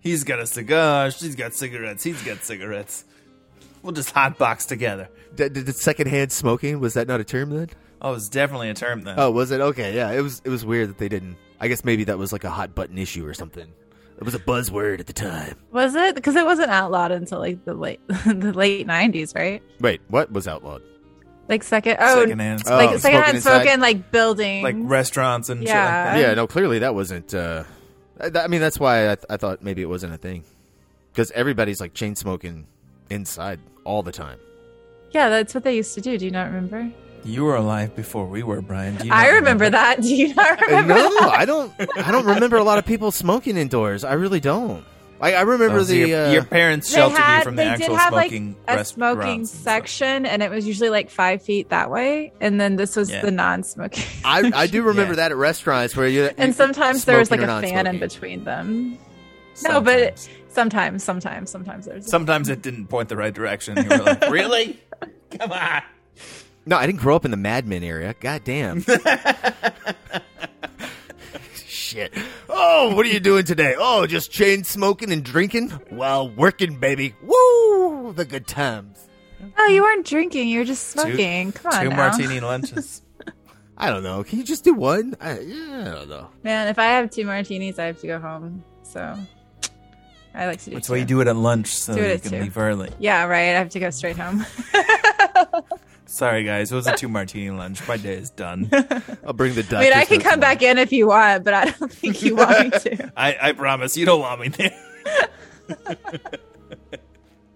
He's 0.00 0.24
got 0.24 0.38
a 0.40 0.46
cigar. 0.46 1.10
She's 1.10 1.34
got 1.36 1.54
cigarettes. 1.54 2.02
He's 2.02 2.22
got 2.22 2.38
cigarettes. 2.42 3.04
We'll 3.82 3.92
just 3.92 4.14
hotbox 4.14 4.66
together. 4.66 5.08
Did, 5.34 5.52
did 5.54 5.74
secondhand 5.76 6.32
smoking 6.32 6.80
was 6.80 6.94
that 6.94 7.06
not 7.08 7.20
a 7.20 7.24
term 7.24 7.50
then? 7.50 7.68
Oh, 8.02 8.14
it's 8.14 8.28
definitely 8.28 8.70
a 8.70 8.74
term 8.74 9.02
then. 9.02 9.14
Oh, 9.18 9.30
was 9.30 9.50
it? 9.50 9.60
Okay, 9.60 9.94
yeah. 9.94 10.10
It 10.12 10.20
was. 10.22 10.40
It 10.44 10.48
was 10.50 10.64
weird 10.64 10.88
that 10.88 10.98
they 10.98 11.08
didn't. 11.08 11.36
I 11.60 11.68
guess 11.68 11.84
maybe 11.84 12.04
that 12.04 12.18
was 12.18 12.32
like 12.32 12.44
a 12.44 12.50
hot 12.50 12.74
button 12.74 12.96
issue 12.98 13.26
or 13.26 13.34
something. 13.34 13.66
It 14.18 14.24
was 14.24 14.34
a 14.34 14.38
buzzword 14.38 15.00
at 15.00 15.06
the 15.06 15.12
time. 15.14 15.56
Was 15.72 15.94
it? 15.94 16.14
Because 16.14 16.36
it 16.36 16.44
wasn't 16.44 16.70
outlawed 16.70 17.10
until 17.12 17.38
like 17.38 17.64
the 17.64 17.74
late 17.74 18.00
the 18.08 18.52
late 18.54 18.86
'90s, 18.86 19.34
right? 19.34 19.62
Wait, 19.80 20.00
what 20.08 20.30
was 20.32 20.46
outlawed? 20.48 20.82
Like 21.48 21.62
second, 21.62 21.96
oh, 22.00 22.22
Secondhand 22.22 22.62
Oh, 22.66 22.70
like 22.76 22.84
smoking 22.88 22.98
secondhand 23.00 23.36
inside? 23.36 23.62
smoking, 23.62 23.80
like 23.80 24.10
buildings, 24.12 24.62
like 24.62 24.76
restaurants 24.78 25.48
and 25.48 25.62
Yeah. 25.62 25.66
shit 25.68 25.74
like 25.76 26.14
that. 26.22 26.28
yeah, 26.28 26.34
no. 26.34 26.46
Clearly, 26.46 26.78
that 26.80 26.94
wasn't. 26.94 27.34
uh 27.34 27.64
I, 28.20 28.30
I 28.44 28.46
mean, 28.48 28.60
that's 28.60 28.78
why 28.78 29.10
I, 29.12 29.16
I 29.28 29.36
thought 29.36 29.62
maybe 29.62 29.82
it 29.82 29.88
wasn't 29.88 30.14
a 30.14 30.18
thing 30.18 30.44
because 31.12 31.30
everybody's 31.32 31.80
like 31.80 31.94
chain 31.94 32.14
smoking 32.16 32.66
inside 33.10 33.60
all 33.84 34.02
the 34.02 34.12
time. 34.12 34.38
yeah, 35.12 35.28
that's 35.28 35.54
what 35.54 35.64
they 35.64 35.74
used 35.76 35.94
to 35.94 36.00
do. 36.00 36.16
Do 36.18 36.24
you 36.24 36.30
not 36.30 36.46
remember? 36.46 36.90
You 37.24 37.44
were 37.44 37.56
alive 37.56 37.94
before 37.94 38.26
we 38.26 38.42
were, 38.42 38.62
Brian. 38.62 38.96
Do 38.96 39.06
you 39.06 39.12
I 39.12 39.26
not 39.26 39.32
remember 39.34 39.68
that. 39.70 40.00
Do 40.02 40.14
you 40.14 40.34
not 40.34 40.62
Uh, 40.62 40.66
remember? 40.66 40.94
no, 40.94 41.10
that? 41.20 41.34
I 41.38 41.44
don't. 41.44 41.72
I 41.98 42.10
don't 42.12 42.24
remember 42.26 42.56
a 42.56 42.62
lot 42.64 42.78
of 42.78 42.86
people 42.86 43.10
smoking 43.10 43.56
indoors. 43.58 44.04
I 44.04 44.14
really 44.14 44.40
don't. 44.40 44.84
I, 45.20 45.34
I 45.34 45.40
remember 45.42 45.78
Oh, 45.78 45.82
so 45.82 45.92
the. 45.92 45.98
your, 46.08 46.26
uh, 46.26 46.32
your 46.32 46.44
parents 46.44 46.90
sheltered 46.90 47.18
had, 47.18 47.38
you 47.38 47.44
from 47.44 47.56
the 47.56 47.62
they 47.62 47.68
actual 47.68 47.88
did 47.88 47.96
have 47.98 48.12
like 48.12 48.30
smoking 48.30 48.56
a 48.66 48.84
smoking 48.84 49.28
and 49.40 49.48
section, 49.48 50.26
and 50.26 50.42
it 50.42 50.50
was 50.50 50.66
usually 50.66 50.88
like 50.90 51.10
five 51.10 51.42
feet 51.42 51.68
that 51.68 51.90
way, 51.90 52.32
and 52.40 52.60
then 52.60 52.76
this 52.76 52.96
was 52.96 53.10
Yeah. 53.10 53.20
the 53.22 53.30
non-smoking. 53.30 54.04
I, 54.24 54.50
I 54.54 54.66
do 54.66 54.82
remember 54.84 55.12
Yeah. 55.12 55.16
that 55.16 55.30
at 55.32 55.36
restaurants 55.36 55.94
where 55.96 56.08
you. 56.08 56.30
and 56.38 56.54
sometimes 56.54 57.04
there 57.04 57.18
was 57.18 57.30
like 57.30 57.40
a 57.42 57.60
fan 57.60 57.86
in 57.86 57.98
between 57.98 58.44
them. 58.44 58.96
No, 59.62 59.80
but 59.82 60.18
Sometimes. 60.18 60.28
sometimes, 60.48 61.04
sometimes, 61.04 61.50
sometimes 61.50 61.84
there's. 61.86 62.06
Sometimes 62.06 62.48
it 62.48 62.62
didn't 62.62 62.86
point 62.86 63.10
the 63.10 63.16
right 63.16 63.34
direction. 63.34 63.76
You 63.76 63.88
were 63.90 63.98
like, 63.98 64.30
really? 64.30 64.80
Come 65.38 65.52
on. 65.52 65.82
No, 66.64 66.76
I 66.76 66.86
didn't 66.86 67.00
grow 67.00 67.14
up 67.16 67.24
in 67.26 67.30
the 67.30 67.36
Mad 67.36 67.66
Men 67.66 67.82
area. 67.84 68.14
God 68.20 68.42
damn. 68.44 68.84
Shit. 71.90 72.14
Oh, 72.48 72.94
what 72.94 73.04
are 73.04 73.08
you 73.08 73.18
doing 73.18 73.44
today? 73.44 73.74
Oh, 73.76 74.06
just 74.06 74.30
chain 74.30 74.62
smoking 74.62 75.10
and 75.10 75.24
drinking 75.24 75.70
while 75.88 76.28
working, 76.28 76.76
baby. 76.76 77.16
Woo! 77.20 78.12
The 78.12 78.24
good 78.24 78.46
times. 78.46 79.08
oh, 79.58 79.66
you 79.66 79.82
weren't 79.82 80.06
drinking; 80.06 80.46
you 80.48 80.60
were 80.60 80.64
just 80.64 80.90
smoking. 80.90 81.50
Come 81.50 81.72
on, 81.72 81.82
Two 81.82 81.88
now. 81.90 81.96
martini 81.96 82.38
lunches. 82.38 83.02
I 83.76 83.90
don't 83.90 84.04
know. 84.04 84.22
Can 84.22 84.38
you 84.38 84.44
just 84.44 84.62
do 84.62 84.72
one? 84.72 85.16
I, 85.20 85.40
yeah, 85.40 85.80
I 85.80 85.94
don't 85.96 86.08
know. 86.08 86.28
Man, 86.44 86.68
if 86.68 86.78
I 86.78 86.84
have 86.84 87.10
two 87.10 87.24
martinis, 87.26 87.80
I 87.80 87.86
have 87.86 87.98
to 88.02 88.06
go 88.06 88.20
home. 88.20 88.62
So 88.84 89.18
I 90.32 90.46
like 90.46 90.60
to 90.60 90.66
do. 90.66 90.76
That's 90.76 90.86
two. 90.86 90.92
why 90.92 90.98
you 91.00 91.04
do 91.04 91.20
it 91.20 91.26
at 91.26 91.34
lunch 91.34 91.74
so 91.74 91.96
Do 91.96 92.02
it 92.02 92.06
you 92.06 92.12
at 92.12 92.22
can 92.22 92.30
two. 92.30 92.40
leave 92.42 92.56
early. 92.56 92.90
Yeah, 93.00 93.24
right. 93.24 93.48
I 93.50 93.58
have 93.58 93.70
to 93.70 93.80
go 93.80 93.90
straight 93.90 94.16
home. 94.16 94.46
Sorry, 96.10 96.42
guys. 96.42 96.72
It 96.72 96.74
was 96.74 96.88
a 96.88 96.96
two 96.96 97.06
martini 97.06 97.50
lunch. 97.50 97.86
My 97.86 97.96
day 97.96 98.14
is 98.14 98.30
done. 98.30 98.68
I'll 99.24 99.32
bring 99.32 99.54
the 99.54 99.64
I 99.76 99.80
mean, 99.80 99.92
I 99.92 100.04
can 100.04 100.18
come 100.20 100.40
back 100.40 100.60
in 100.60 100.76
if 100.76 100.90
you 100.90 101.06
want, 101.06 101.44
but 101.44 101.54
I 101.54 101.66
don't 101.66 101.92
think 101.92 102.22
you 102.22 102.34
want 102.34 102.58
me 102.58 102.70
to. 102.80 103.12
I, 103.16 103.36
I 103.40 103.52
promise 103.52 103.96
you 103.96 104.06
don't 104.06 104.20
want 104.20 104.40
me 104.40 104.48
there. 104.48 104.76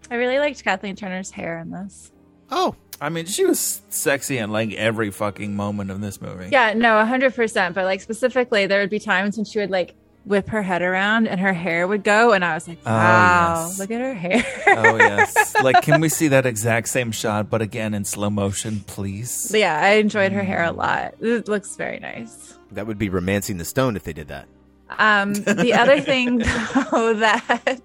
I 0.09 0.15
really 0.15 0.39
liked 0.39 0.63
Kathleen 0.63 0.95
Turner's 0.95 1.33
hair 1.33 1.59
in 1.59 1.71
this. 1.71 2.13
Oh, 2.49 2.77
I 3.01 3.09
mean, 3.09 3.27
she 3.27 3.45
was 3.45 3.83
sexy 3.89 4.39
in 4.39 4.53
like 4.53 4.73
every 4.75 5.11
fucking 5.11 5.57
moment 5.57 5.91
of 5.91 6.01
this 6.01 6.21
movie. 6.21 6.51
Yeah, 6.53 6.75
no, 6.75 7.05
hundred 7.05 7.35
percent. 7.35 7.75
But 7.75 7.87
like 7.87 8.03
specifically, 8.03 8.69
there 8.69 8.81
would 8.81 8.89
be 8.89 9.01
times 9.01 9.37
when 9.37 9.47
she 9.47 9.59
would 9.59 9.71
like 9.71 9.97
whip 10.25 10.49
her 10.49 10.63
head 10.63 10.81
around 10.83 11.27
and 11.29 11.39
her 11.41 11.53
hair 11.53 11.87
would 11.87 12.03
go, 12.05 12.33
and 12.33 12.45
I 12.45 12.55
was 12.55 12.67
like, 12.67 12.79
Oh, 12.87 12.91
"Wow, 12.91 13.67
yes. 13.69 13.79
look 13.79 13.91
at 13.91 14.01
her 14.01 14.15
hair." 14.15 14.45
Oh 14.67 14.97
yes. 14.97 15.55
like, 15.63 15.83
can 15.83 16.01
we 16.01 16.09
see 16.09 16.29
that 16.29 16.47
exact 16.47 16.89
same 16.89 17.13
shot, 17.13 17.51
but 17.51 17.61
again 17.63 17.95
in 17.95 18.05
slow 18.05 18.31
motion, 18.31 18.81
please? 18.87 19.53
Yeah, 19.55 19.79
I 19.81 19.95
enjoyed 19.95 20.33
her 20.33 20.43
hair 20.43 20.65
a 20.65 20.73
lot. 20.73 21.15
It 21.21 21.49
looks 21.49 21.77
very 21.77 21.99
nice. 22.01 22.55
that 22.73 22.87
would 22.87 22.99
be 22.99 23.09
romancing 23.09 23.59
the 23.59 23.65
stone 23.65 23.97
if 23.97 24.05
they 24.05 24.13
did 24.13 24.29
that. 24.29 24.47
Um, 24.99 25.35
the 25.35 25.73
other 25.75 26.01
thing 26.11 26.39
though 26.39 27.15
that 27.19 27.81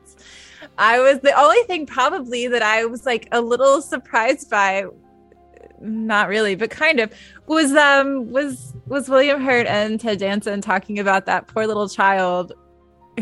I 0.77 0.99
was 0.99 1.19
the 1.19 1.33
only 1.37 1.61
thing 1.63 1.85
probably 1.85 2.47
that 2.47 2.61
I 2.61 2.85
was 2.85 3.05
like 3.05 3.27
a 3.31 3.41
little 3.41 3.81
surprised 3.81 4.49
by, 4.49 4.85
not 5.81 6.27
really, 6.29 6.55
but 6.55 6.69
kind 6.69 6.99
of 6.99 7.11
was 7.47 7.73
um 7.73 8.31
was 8.31 8.73
was 8.87 9.09
William 9.09 9.41
Hurt 9.41 9.67
and 9.67 9.99
Ted 9.99 10.19
Danson 10.19 10.61
talking 10.61 10.99
about 10.99 11.25
that 11.25 11.47
poor 11.47 11.65
little 11.67 11.89
child 11.89 12.53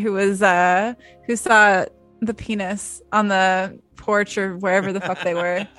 who 0.01 0.13
was 0.13 0.41
uh 0.41 0.93
who 1.25 1.35
saw 1.35 1.85
the 2.21 2.33
penis 2.33 3.01
on 3.11 3.27
the 3.27 3.79
porch 3.95 4.37
or 4.37 4.57
wherever 4.57 4.91
the 4.93 5.01
fuck 5.01 5.21
they 5.23 5.33
were. 5.33 5.67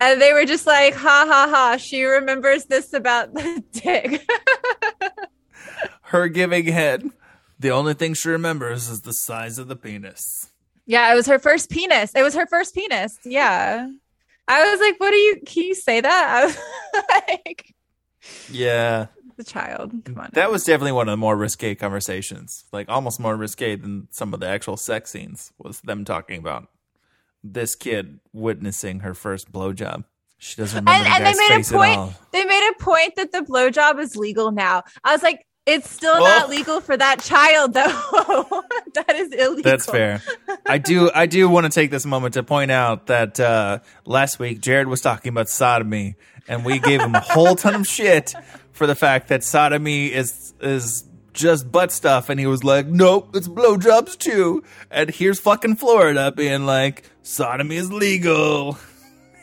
And 0.00 0.20
they 0.20 0.32
were 0.32 0.44
just 0.44 0.66
like, 0.66 0.94
ha 0.94 1.24
ha 1.28 1.46
ha, 1.48 1.76
she 1.76 2.02
remembers 2.02 2.64
this 2.64 2.92
about 2.92 3.32
the 3.34 3.62
dick. 3.72 4.26
Her 6.02 6.26
giving 6.28 6.66
head. 6.66 7.04
The 7.60 7.70
only 7.70 7.94
thing 7.94 8.14
she 8.14 8.28
remembers 8.28 8.88
is 8.88 9.02
the 9.02 9.12
size 9.12 9.58
of 9.58 9.68
the 9.68 9.76
penis. 9.76 10.50
yeah, 10.86 11.12
it 11.12 11.14
was 11.14 11.26
her 11.28 11.38
first 11.38 11.70
penis. 11.70 12.12
It 12.16 12.22
was 12.22 12.34
her 12.34 12.46
first 12.46 12.74
penis. 12.74 13.16
Yeah. 13.24 13.88
I 14.52 14.70
was 14.70 14.80
like, 14.80 14.98
what 15.00 15.10
do 15.10 15.16
you 15.16 15.40
can 15.46 15.62
you 15.64 15.74
say 15.74 16.00
that? 16.00 16.28
I 16.28 16.44
was 16.46 16.58
like 17.28 17.74
Yeah. 18.50 19.06
the 19.36 19.44
child. 19.44 19.92
Come 20.04 20.18
on. 20.18 20.30
That 20.34 20.50
was 20.50 20.64
definitely 20.64 20.92
one 20.92 21.08
of 21.08 21.12
the 21.12 21.16
more 21.16 21.36
risque 21.36 21.74
conversations. 21.74 22.64
Like 22.72 22.88
almost 22.88 23.18
more 23.20 23.36
risque 23.36 23.76
than 23.76 24.08
some 24.10 24.34
of 24.34 24.40
the 24.40 24.48
actual 24.48 24.76
sex 24.76 25.10
scenes 25.10 25.52
was 25.58 25.80
them 25.80 26.04
talking 26.04 26.38
about 26.38 26.68
this 27.42 27.74
kid 27.74 28.20
witnessing 28.32 29.00
her 29.00 29.14
first 29.14 29.50
blowjob. 29.50 30.04
She 30.38 30.56
doesn't 30.56 30.76
remember 30.84 30.90
and, 30.90 31.06
the 31.24 31.28
and 31.28 31.38
they 31.38 31.48
made 31.48 31.60
a 31.60 31.72
point. 31.72 32.14
They 32.32 32.44
made 32.44 32.70
a 32.70 32.82
point 32.82 33.14
that 33.16 33.30
the 33.32 33.40
blowjob 33.40 34.00
is 34.00 34.16
legal 34.16 34.50
now. 34.50 34.82
I 35.04 35.12
was 35.12 35.22
like, 35.22 35.46
it's 35.66 35.90
still 35.90 36.20
Well- 36.20 36.40
not 36.40 36.50
legal 36.50 36.80
for 36.80 36.96
that 36.96 37.20
child, 37.20 37.74
though. 37.74 37.82
that 38.94 39.14
is 39.14 39.32
illegal. 39.32 39.62
That's 39.62 39.86
fair. 39.86 40.22
I 40.66 40.78
do 40.78 41.10
I 41.14 41.26
do 41.26 41.48
want 41.48 41.66
to 41.66 41.70
take 41.70 41.90
this 41.90 42.04
moment 42.04 42.34
to 42.34 42.42
point 42.42 42.70
out 42.70 43.06
that 43.06 43.38
uh, 43.38 43.78
last 44.04 44.38
week 44.38 44.60
Jared 44.60 44.88
was 44.88 45.00
talking 45.00 45.30
about 45.30 45.48
sodomy 45.48 46.16
and 46.48 46.64
we 46.64 46.78
gave 46.78 47.00
him 47.00 47.14
a 47.14 47.20
whole 47.20 47.54
ton 47.54 47.74
of 47.74 47.86
shit 47.86 48.34
for 48.72 48.86
the 48.86 48.94
fact 48.94 49.28
that 49.28 49.44
sodomy 49.44 50.12
is 50.12 50.54
is 50.60 51.04
just 51.32 51.70
butt 51.72 51.90
stuff 51.92 52.28
and 52.28 52.38
he 52.40 52.46
was 52.46 52.62
like, 52.64 52.86
Nope, 52.86 53.34
it's 53.34 53.48
blowjobs 53.48 54.18
too. 54.18 54.62
And 54.90 55.10
here's 55.10 55.38
fucking 55.40 55.76
Florida 55.76 56.32
being 56.32 56.66
like, 56.66 57.08
sodomy 57.22 57.76
is 57.76 57.92
legal. 57.92 58.78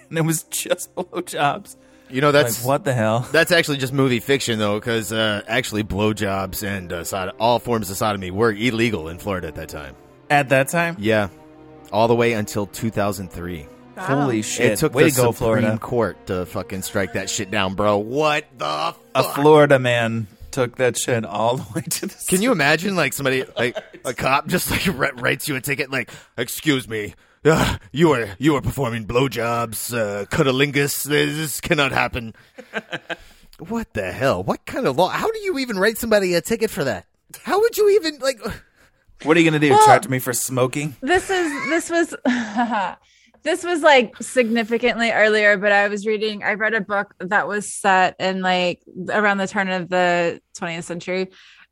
And 0.09 0.17
it 0.17 0.21
was 0.21 0.41
just 0.41 0.95
blowjobs. 0.95 1.75
You 2.09 2.21
know 2.21 2.31
that's 2.31 2.59
Like, 2.61 2.67
what 2.67 2.83
the 2.85 2.93
hell? 2.93 3.19
That's 3.31 3.51
actually 3.51 3.77
just 3.77 3.93
movie 3.93 4.19
fiction, 4.19 4.57
though, 4.57 4.79
because 4.79 5.11
uh, 5.11 5.41
actually 5.47 5.83
blowjobs 5.83 6.67
and 6.67 6.91
uh, 6.91 7.03
sod- 7.03 7.35
all 7.39 7.59
forms 7.59 7.89
of 7.91 7.97
sodomy 7.97 8.31
were 8.31 8.51
illegal 8.51 9.09
in 9.09 9.19
Florida 9.19 9.47
at 9.47 9.55
that 9.55 9.69
time. 9.69 9.95
At 10.29 10.49
that 10.49 10.69
time? 10.69 10.95
Yeah, 10.99 11.29
all 11.91 12.07
the 12.07 12.15
way 12.15 12.33
until 12.33 12.65
2003. 12.67 13.67
Holy 13.97 14.41
shit. 14.41 14.73
It 14.73 14.79
took 14.79 14.93
Way 14.93 15.05
the 15.05 15.09
to 15.09 15.15
go, 15.15 15.31
Supreme 15.31 15.35
Florida. 15.35 15.77
Court 15.77 16.27
to 16.27 16.45
fucking 16.45 16.83
strike 16.83 17.13
that 17.13 17.29
shit 17.29 17.51
down, 17.51 17.75
bro. 17.75 17.97
What 17.97 18.45
the? 18.57 18.95
A 19.13 19.23
Florida 19.23 19.77
man 19.77 20.27
took 20.51 20.77
that 20.77 20.97
shit 20.97 21.25
all 21.25 21.57
the 21.57 21.73
way 21.75 21.81
to 21.81 22.07
the 22.07 22.25
Can 22.27 22.41
you 22.41 22.51
imagine, 22.51 22.95
like 22.95 23.13
somebody, 23.13 23.43
like 23.57 23.77
a 24.05 24.13
cop, 24.13 24.47
just 24.47 24.71
like 24.71 24.87
writes 25.21 25.47
you 25.47 25.55
a 25.55 25.61
ticket, 25.61 25.91
like, 25.91 26.09
"Excuse 26.37 26.87
me, 26.87 27.13
uh, 27.45 27.77
you 27.91 28.11
are 28.11 28.29
you 28.37 28.55
are 28.55 28.61
performing 28.61 29.05
blowjobs, 29.05 29.93
uh, 29.93 30.25
cunnilingus. 30.25 31.03
This 31.03 31.61
cannot 31.61 31.91
happen." 31.91 32.33
what 33.59 33.93
the 33.93 34.11
hell? 34.11 34.43
What 34.43 34.65
kind 34.65 34.87
of 34.87 34.97
law? 34.97 35.09
How 35.09 35.29
do 35.31 35.39
you 35.39 35.57
even 35.59 35.77
write 35.77 35.97
somebody 35.97 36.33
a 36.33 36.41
ticket 36.41 36.69
for 36.69 36.83
that? 36.83 37.05
How 37.43 37.59
would 37.59 37.77
you 37.77 37.89
even 37.91 38.19
like? 38.19 38.39
What 39.23 39.35
are 39.35 39.39
you 39.39 39.49
gonna 39.49 39.59
do? 39.59 39.69
Well- 39.71 39.85
Charge 39.85 40.07
me 40.07 40.19
for 40.19 40.33
smoking? 40.33 40.95
this 41.01 41.29
is 41.29 41.51
this 41.69 41.89
was 41.89 42.15
this 43.43 43.63
was 43.63 43.81
like 43.81 44.15
significantly 44.21 45.11
earlier 45.11 45.57
but 45.57 45.71
i 45.71 45.87
was 45.87 46.05
reading 46.05 46.43
i 46.43 46.53
read 46.53 46.73
a 46.73 46.81
book 46.81 47.13
that 47.19 47.47
was 47.47 47.73
set 47.73 48.15
in 48.19 48.41
like 48.41 48.81
around 49.09 49.37
the 49.37 49.47
turn 49.47 49.69
of 49.69 49.87
the 49.89 50.41
20th 50.57 50.83
century 50.83 51.27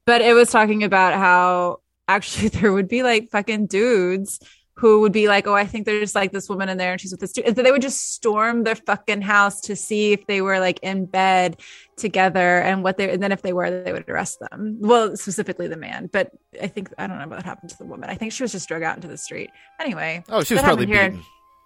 but 0.06 0.22
it 0.22 0.34
was 0.34 0.50
talking 0.50 0.84
about 0.84 1.14
how 1.14 1.78
actually 2.08 2.48
there 2.58 2.72
would 2.72 2.88
be 2.88 3.04
like 3.04 3.30
fucking 3.30 3.68
dudes 3.68 4.40
who 4.78 5.02
would 5.02 5.12
be 5.12 5.28
like, 5.28 5.48
oh, 5.48 5.56
I 5.56 5.66
think 5.66 5.88
there's 5.88 6.14
like 6.14 6.32
this 6.32 6.48
woman 6.48 6.70
in 6.70 6.78
there 6.78 6.92
and 6.92 7.02
she's 7.02 7.12
with 7.12 7.20
this 7.20 7.32
dude. 7.32 7.46
And 7.46 7.56
They 7.56 7.72
would 7.72 7.82
just 7.82 8.14
storm 8.14 8.64
their 8.64 8.76
fucking 8.76 9.24
house 9.24 9.60
to 9.62 9.76
see 9.76 10.14
if 10.14 10.28
they 10.28 10.40
were 10.42 10.60
like 10.60 10.80
in 10.84 11.08
bed 11.08 11.60
together 11.98 12.60
and 12.60 12.84
what 12.84 12.98
they, 12.98 13.10
and 13.10 13.22
then 13.22 13.32
if 13.32 13.42
they 13.42 13.54
were, 13.54 13.84
they 13.84 13.92
would 13.92 14.08
arrest 14.08 14.40
them. 14.52 14.78
Well, 14.80 15.18
specifically 15.18 15.68
the 15.68 15.78
man, 15.78 16.10
but 16.14 16.32
I 16.62 16.68
think, 16.68 16.94
I 17.00 17.08
don't 17.08 17.18
know 17.18 17.28
what 17.28 17.44
happened 17.44 17.72
to 17.72 17.78
the 17.78 17.86
woman. 17.86 18.12
I 18.12 18.16
think 18.16 18.34
she 18.34 18.44
was 18.44 18.52
just 18.52 18.68
drug 18.68 18.84
out 18.84 18.96
into 18.96 19.08
the 19.08 19.18
street. 19.18 19.50
Anyway. 19.80 20.24
Oh, 20.30 20.44
she 20.44 20.54
was 20.54 20.62
probably 20.62 20.86
happened 20.86 21.00
here. 21.00 21.10
beaten. 21.10 21.26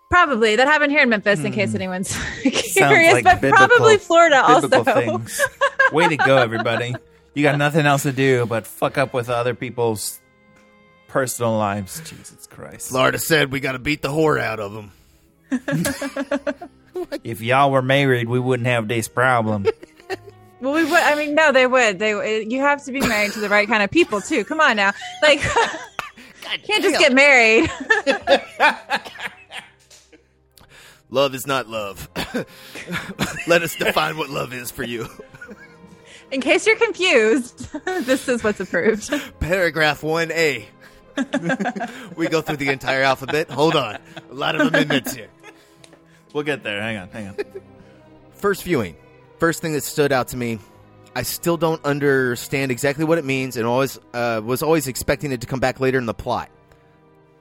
Probably 0.10 0.56
that 0.56 0.68
happened 0.68 0.92
here 0.92 1.02
in 1.02 1.10
Memphis, 1.10 1.44
in 1.44 1.52
case 1.52 1.72
hmm. 1.72 1.78
anyone's 1.78 2.18
curious, 2.42 3.14
like 3.14 3.24
but 3.24 3.42
biblical- 3.42 3.68
probably 3.68 3.98
Florida 3.98 4.42
also. 4.42 4.84
things. 4.84 5.42
Way 5.94 6.10
to 6.10 6.18
go, 6.18 6.38
everybody! 6.38 6.94
You 7.34 7.44
got 7.44 7.58
nothing 7.58 7.86
else 7.86 8.04
to 8.04 8.12
do 8.12 8.46
but 8.46 8.68
fuck 8.68 8.98
up 8.98 9.14
with 9.14 9.30
other 9.30 9.56
people's 9.56 10.21
personal 11.12 11.58
lives. 11.58 12.00
Jesus 12.10 12.48
Christ! 12.48 12.90
Florida 12.90 13.20
said 13.20 13.52
we 13.52 13.60
got 13.60 13.74
to 13.74 13.80
beat 13.80 14.02
the 14.02 14.10
whore 14.10 14.40
out 14.40 14.60
of 14.60 14.74
them. 14.74 14.92
If 17.24 17.42
y'all 17.42 17.72
were 17.72 17.82
married, 17.82 18.28
we 18.28 18.40
wouldn't 18.40 18.68
have 18.68 18.88
this 18.88 19.08
problem. 19.08 19.66
Well, 20.60 20.74
we 20.74 20.84
would. 20.84 20.94
I 20.94 21.16
mean, 21.16 21.34
no, 21.34 21.52
they 21.52 21.66
would. 21.66 21.98
They. 21.98 22.14
Uh, 22.14 22.48
you 22.48 22.60
have 22.60 22.86
to 22.86 22.92
be 22.92 23.00
married 23.00 23.32
to 23.32 23.40
the 23.40 23.50
right 23.50 23.68
kind 23.68 23.82
of 23.82 23.90
people 23.90 24.22
too. 24.22 24.46
Come 24.46 24.62
on 24.62 24.76
now, 24.76 24.92
like, 25.24 25.40
can't 26.64 26.84
just 26.84 27.00
get 27.00 27.14
married. 27.14 27.68
Love 31.10 31.34
is 31.34 31.48
not 31.48 31.68
love. 31.68 32.08
Let 33.48 33.64
us 33.64 33.76
define 33.76 34.18
what 34.18 34.30
love 34.30 34.54
is 34.54 34.70
for 34.70 34.84
you. 34.84 35.08
In 36.32 36.42
case 36.42 36.68
you're 36.68 36.78
confused, 36.78 37.74
this 37.84 38.30
is 38.30 38.44
what's 38.44 38.60
approved. 38.60 39.12
Paragraph 39.40 40.02
1A. 40.02 40.68
we 42.16 42.28
go 42.28 42.42
through 42.42 42.58
the 42.58 42.70
entire 42.70 43.04
alphabet. 43.04 43.50
Hold 43.50 43.76
on. 43.76 43.98
A 44.30 44.34
lot 44.34 44.56
of 44.56 44.68
amendments 44.68 45.14
here. 45.14 45.30
we'll 46.34 46.44
get 46.44 46.64
there. 46.64 46.82
Hang 46.82 46.98
on, 46.98 47.10
hang 47.10 47.28
on. 47.30 47.38
First 48.34 48.64
viewing. 48.64 48.96
First 49.40 49.62
thing 49.62 49.74
that 49.74 49.84
stood 49.84 50.12
out 50.12 50.30
to 50.30 50.38
me. 50.38 50.60
I 51.16 51.24
still 51.24 51.58
don't 51.58 51.84
understand 51.84 52.72
exactly 52.72 53.04
what 53.04 53.18
it 53.18 53.26
means 53.26 53.58
and 53.58 53.66
always 53.66 54.00
uh, 54.14 54.42
was 54.44 54.64
always 54.64 54.88
expecting 54.88 55.32
it 55.32 55.42
to 55.42 55.48
come 55.48 55.60
back 55.60 55.80
later 55.80 55.98
in 55.98 56.06
the 56.06 56.14
plot. 56.14 56.50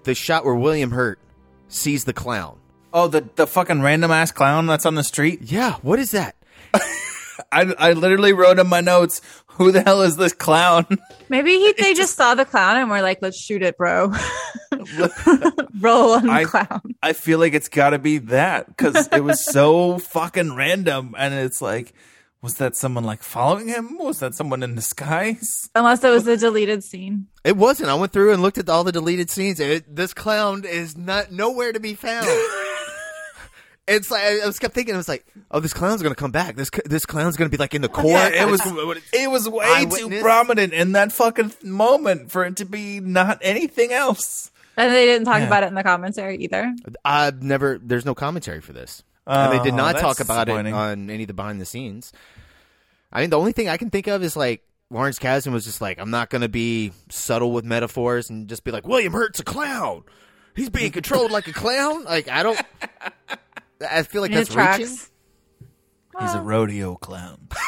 The 0.03 0.15
shot 0.15 0.45
where 0.45 0.55
William 0.55 0.91
Hurt 0.91 1.21
sees 1.69 2.05
the 2.05 2.13
clown. 2.13 2.59
Oh, 2.93 3.07
the 3.07 3.29
the 3.37 3.47
fucking 3.47 3.81
random 3.83 4.11
ass 4.11 4.33
clown 4.33 4.67
that's 4.67 4.87
on 4.87 4.97
the 4.97 5.05
street. 5.05 5.43
Yeah, 5.43 5.75
what 5.83 5.99
is 6.01 6.11
that? 6.11 6.35
I 7.53 7.73
I 7.79 7.93
literally 7.93 8.33
wrote 8.33 8.59
in 8.59 8.67
my 8.67 8.81
notes, 8.81 9.21
"Who 9.61 9.73
the 9.73 9.83
hell 9.83 10.01
is 10.01 10.17
this 10.17 10.33
clown?" 10.33 10.87
Maybe 11.29 11.53
he, 11.59 11.75
they 11.79 11.93
just 11.93 12.17
saw 12.17 12.35
the 12.35 12.47
clown 12.47 12.79
and 12.79 12.89
were 12.89 13.03
like, 13.03 13.19
"Let's 13.21 13.39
shoot 13.39 13.63
it, 13.63 13.77
bro." 13.77 14.13
Roll 15.81 16.13
on 16.15 16.27
the 16.27 16.33
I- 16.33 16.45
clown. 16.45 16.81
I 17.03 17.13
feel 17.13 17.39
like 17.39 17.53
it's 17.55 17.69
got 17.69 17.91
to 17.91 17.99
be 17.99 18.19
that 18.19 18.67
because 18.67 19.09
it 19.13 19.23
was 19.23 19.45
so 19.45 19.99
fucking 20.17 20.57
random, 20.57 21.15
and 21.19 21.35
it's 21.35 21.61
like, 21.61 21.93
was 22.43 22.55
that 22.55 22.75
someone 22.75 23.05
like 23.05 23.23
following 23.23 23.69
him? 23.69 23.99
Was 23.99 24.21
that 24.21 24.35
someone 24.35 24.63
in 24.63 24.75
disguise? 24.75 25.69
Unless 25.75 26.03
it 26.05 26.09
was 26.11 26.27
a 26.27 26.39
deleted 26.39 26.83
scene. 26.83 27.27
It 27.45 27.57
wasn't. 27.57 27.91
I 27.91 27.95
went 27.95 28.13
through 28.13 28.33
and 28.33 28.41
looked 28.41 28.57
at 28.59 28.69
all 28.71 28.83
the 28.85 28.93
deleted 28.93 29.29
scenes. 29.29 29.61
It, 29.61 29.95
this 29.95 30.15
clown 30.15 30.65
is 30.65 30.97
not 30.97 31.31
nowhere 31.33 31.73
to 31.73 31.81
be 31.81 31.93
found. 31.95 32.27
It's 33.91 34.11
like 34.11 34.23
I 34.23 34.47
was 34.47 34.59
kept 34.59 34.75
thinking. 34.75 34.95
I 34.95 34.97
was 34.99 35.09
like, 35.09 35.27
"Oh, 35.51 35.61
this 35.61 35.73
clown's 35.75 36.03
gonna 36.03 36.15
come 36.15 36.31
back. 36.31 36.57
This 36.57 36.71
this 36.85 37.05
clown's 37.07 37.37
gonna 37.37 37.51
be 37.51 37.57
like 37.57 37.75
in 37.75 37.83
the 37.83 37.89
court." 37.89 38.07
Yeah, 38.09 38.47
it 38.47 38.49
was 38.51 38.61
it 39.13 39.31
was 39.31 39.49
way 39.49 39.87
too 39.87 40.21
prominent 40.21 40.73
in 40.73 40.93
that 40.93 41.13
fucking 41.13 41.53
moment 41.63 42.31
for 42.31 42.45
it 42.45 42.57
to 42.57 42.65
be 42.65 43.01
not 43.01 43.39
anything 43.43 43.93
else. 43.93 44.51
And 44.77 44.95
they 44.95 45.05
didn't 45.05 45.27
talk 45.27 45.41
Yeah. 45.41 45.47
about 45.47 45.65
it 45.65 45.67
in 45.67 45.75
the 45.75 45.83
commentary 45.83 46.37
either. 46.39 46.75
I've 47.05 47.43
never. 47.43 47.79
There's 47.83 48.07
no 48.07 48.15
commentary 48.15 48.61
for 48.61 48.73
this, 48.73 49.03
and 49.27 49.53
they 49.53 49.63
did 49.63 49.75
Oh, 49.75 49.77
not 49.77 49.99
talk 49.99 50.21
about 50.21 50.49
it 50.49 50.67
on 50.73 51.11
any 51.11 51.25
of 51.25 51.29
the 51.29 51.35
behind 51.35 51.61
the 51.61 51.67
scenes. 51.67 52.13
I 53.13 53.21
mean, 53.21 53.31
the 53.31 53.39
only 53.39 53.53
thing 53.53 53.69
I 53.69 53.77
can 53.77 53.91
think 53.91 54.07
of 54.07 54.23
is 54.23 54.37
like 54.37 54.63
Lawrence 54.89 55.19
Kasdan 55.19 55.53
was 55.53 55.65
just 55.65 55.81
like, 55.81 55.99
"I'm 55.99 56.11
not 56.11 56.31
gonna 56.31 56.49
be 56.49 56.93
subtle 57.11 57.53
with 57.53 57.65
metaphors 57.65 58.31
and 58.31 58.49
just 58.49 58.65
be 58.65 58.71
like 58.71 58.87
William 58.87 59.13
Hurt's 59.13 59.41
a 59.41 59.45
clown. 59.45 60.05
He's 60.55 60.71
being 60.71 60.93
controlled 60.93 61.31
like 61.31 61.47
a 61.49 61.53
clown." 61.53 62.05
Like 62.05 62.29
I 62.29 62.43
don't. 62.43 62.61
I 63.89 64.03
feel 64.03 64.23
like 64.23 64.31
In 64.31 64.37
that's 64.37 64.49
his 64.49 64.55
tracks. 64.55 64.79
reaching. 64.81 64.97
He's 66.21 66.35
a 66.35 66.41
rodeo 66.41 66.97
clown. 66.97 67.49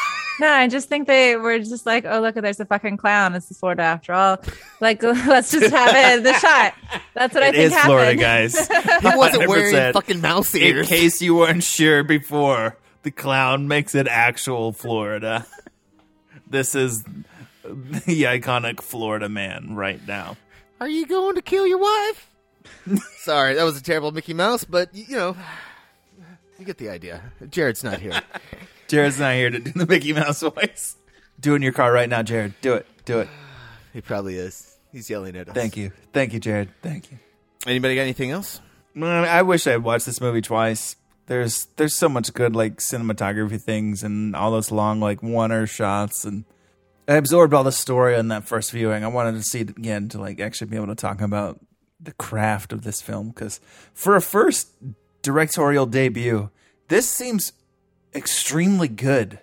No, 0.41 0.49
I 0.49 0.67
just 0.67 0.89
think 0.89 1.07
they 1.07 1.37
were 1.37 1.59
just 1.59 1.85
like, 1.87 2.05
oh, 2.05 2.21
look, 2.21 2.35
there's 2.35 2.59
a 2.59 2.65
fucking 2.65 2.97
clown. 2.97 3.35
It's 3.35 3.57
Florida 3.59 3.83
after 3.83 4.13
all. 4.15 4.39
Like, 4.81 5.01
let's 5.03 5.53
just 5.53 5.71
have 5.73 5.95
it 5.95 6.17
in 6.19 6.23
the 6.25 6.33
shot. 6.33 6.75
That's 7.15 7.35
what 7.35 7.43
I 7.45 7.53
think 7.53 7.63
is 7.65 7.73
happened. 7.73 7.87
Florida, 7.93 8.17
guys. 8.17 8.59
He 8.67 9.17
wasn't 9.17 9.47
wearing 9.47 9.75
100%. 9.75 9.93
fucking 9.93 10.21
mouse 10.23 10.53
ears. 10.55 10.91
In 10.91 10.97
case 10.97 11.21
you 11.23 11.37
weren't 11.37 11.63
sure 11.63 12.03
before, 12.03 12.77
the 13.03 13.11
clown 13.13 13.69
makes 13.69 13.95
it 13.95 14.09
actual 14.09 14.73
Florida. 14.73 15.47
This 16.49 16.75
is 16.75 17.05
the 17.63 18.23
iconic 18.25 18.81
Florida 18.81 19.29
man 19.29 19.77
right 19.77 20.01
now. 20.09 20.39
Are 20.81 20.89
you 20.89 21.07
going 21.07 21.37
to 21.37 21.43
kill 21.43 21.67
your 21.67 21.79
wife? 21.79 22.29
Sorry, 23.19 23.55
that 23.55 23.63
was 23.65 23.77
a 23.77 23.83
terrible 23.83 24.11
Mickey 24.11 24.35
Mouse, 24.35 24.65
but 24.65 24.93
you 24.95 25.15
know, 25.15 25.37
you 26.63 26.67
get 26.67 26.79
the 26.79 26.89
idea. 26.89 27.21
Jared's 27.51 27.83
not 27.83 27.99
here. 27.99 28.21
Jared's 28.89 29.19
not 29.19 29.35
here 29.35 29.51
to 29.51 29.59
do 29.59 29.73
the 29.73 29.85
Mickey 29.85 30.13
Mouse 30.13 30.43
voice. 30.43 30.97
Do 31.41 31.55
it 31.55 31.57
in 31.57 31.63
your 31.63 31.73
car 31.73 31.93
right 31.93 32.09
now, 32.09 32.23
Jared. 32.23 32.55
Do 32.61 32.75
it. 32.75 32.87
Do 33.05 33.19
it. 33.19 33.29
he 33.93 34.01
probably 34.01 34.37
is. 34.37 34.77
He's 34.93 35.11
yelling 35.11 35.35
at 35.35 35.49
us. 35.49 35.55
Thank 35.55 35.77
you. 35.77 35.91
Thank 36.13 36.33
you, 36.33 36.39
Jared. 36.39 36.71
Thank 36.83 37.11
you. 37.11 37.19
Anybody 37.67 37.97
got 37.97 38.03
anything 38.03 38.31
else? 38.31 38.61
Mm, 38.95 39.01
Man, 39.01 39.25
I 39.25 39.43
wish 39.43 39.67
I 39.67 39.73
had 39.73 39.83
watched 39.83 40.07
this 40.07 40.21
movie 40.21 40.41
twice. 40.41 40.95
There's 41.27 41.67
there's 41.77 41.97
so 41.97 42.09
much 42.09 42.33
good 42.33 42.55
like 42.55 42.77
cinematography 42.77 43.61
things 43.61 44.05
and 44.05 44.37
all 44.37 44.51
those 44.51 44.71
long 44.71 45.01
like 45.01 45.23
one-er 45.23 45.67
shots 45.67 46.25
and 46.25 46.45
I 47.09 47.15
absorbed 47.15 47.55
all 47.55 47.65
the 47.65 47.73
story 47.73 48.15
on 48.15 48.29
that 48.29 48.45
first 48.45 48.71
viewing. 48.71 49.03
I 49.03 49.09
wanted 49.09 49.33
to 49.33 49.43
see 49.43 49.61
it 49.61 49.71
again 49.71 50.09
to 50.11 50.21
like 50.21 50.41
actually 50.41 50.69
be 50.69 50.77
able 50.77 50.89
to 50.89 50.95
talk 50.95 51.21
about 51.21 51.59
the 52.01 52.13
craft 52.13 52.73
of 52.73 52.83
this 52.83 53.01
film 53.01 53.29
because 53.31 53.61
for 53.95 54.15
a 54.15 54.21
first 54.21 54.69
directorial 55.23 55.87
debut, 55.87 56.51
this 56.89 57.09
seems 57.09 57.53
extremely 58.15 58.89
good. 58.89 59.39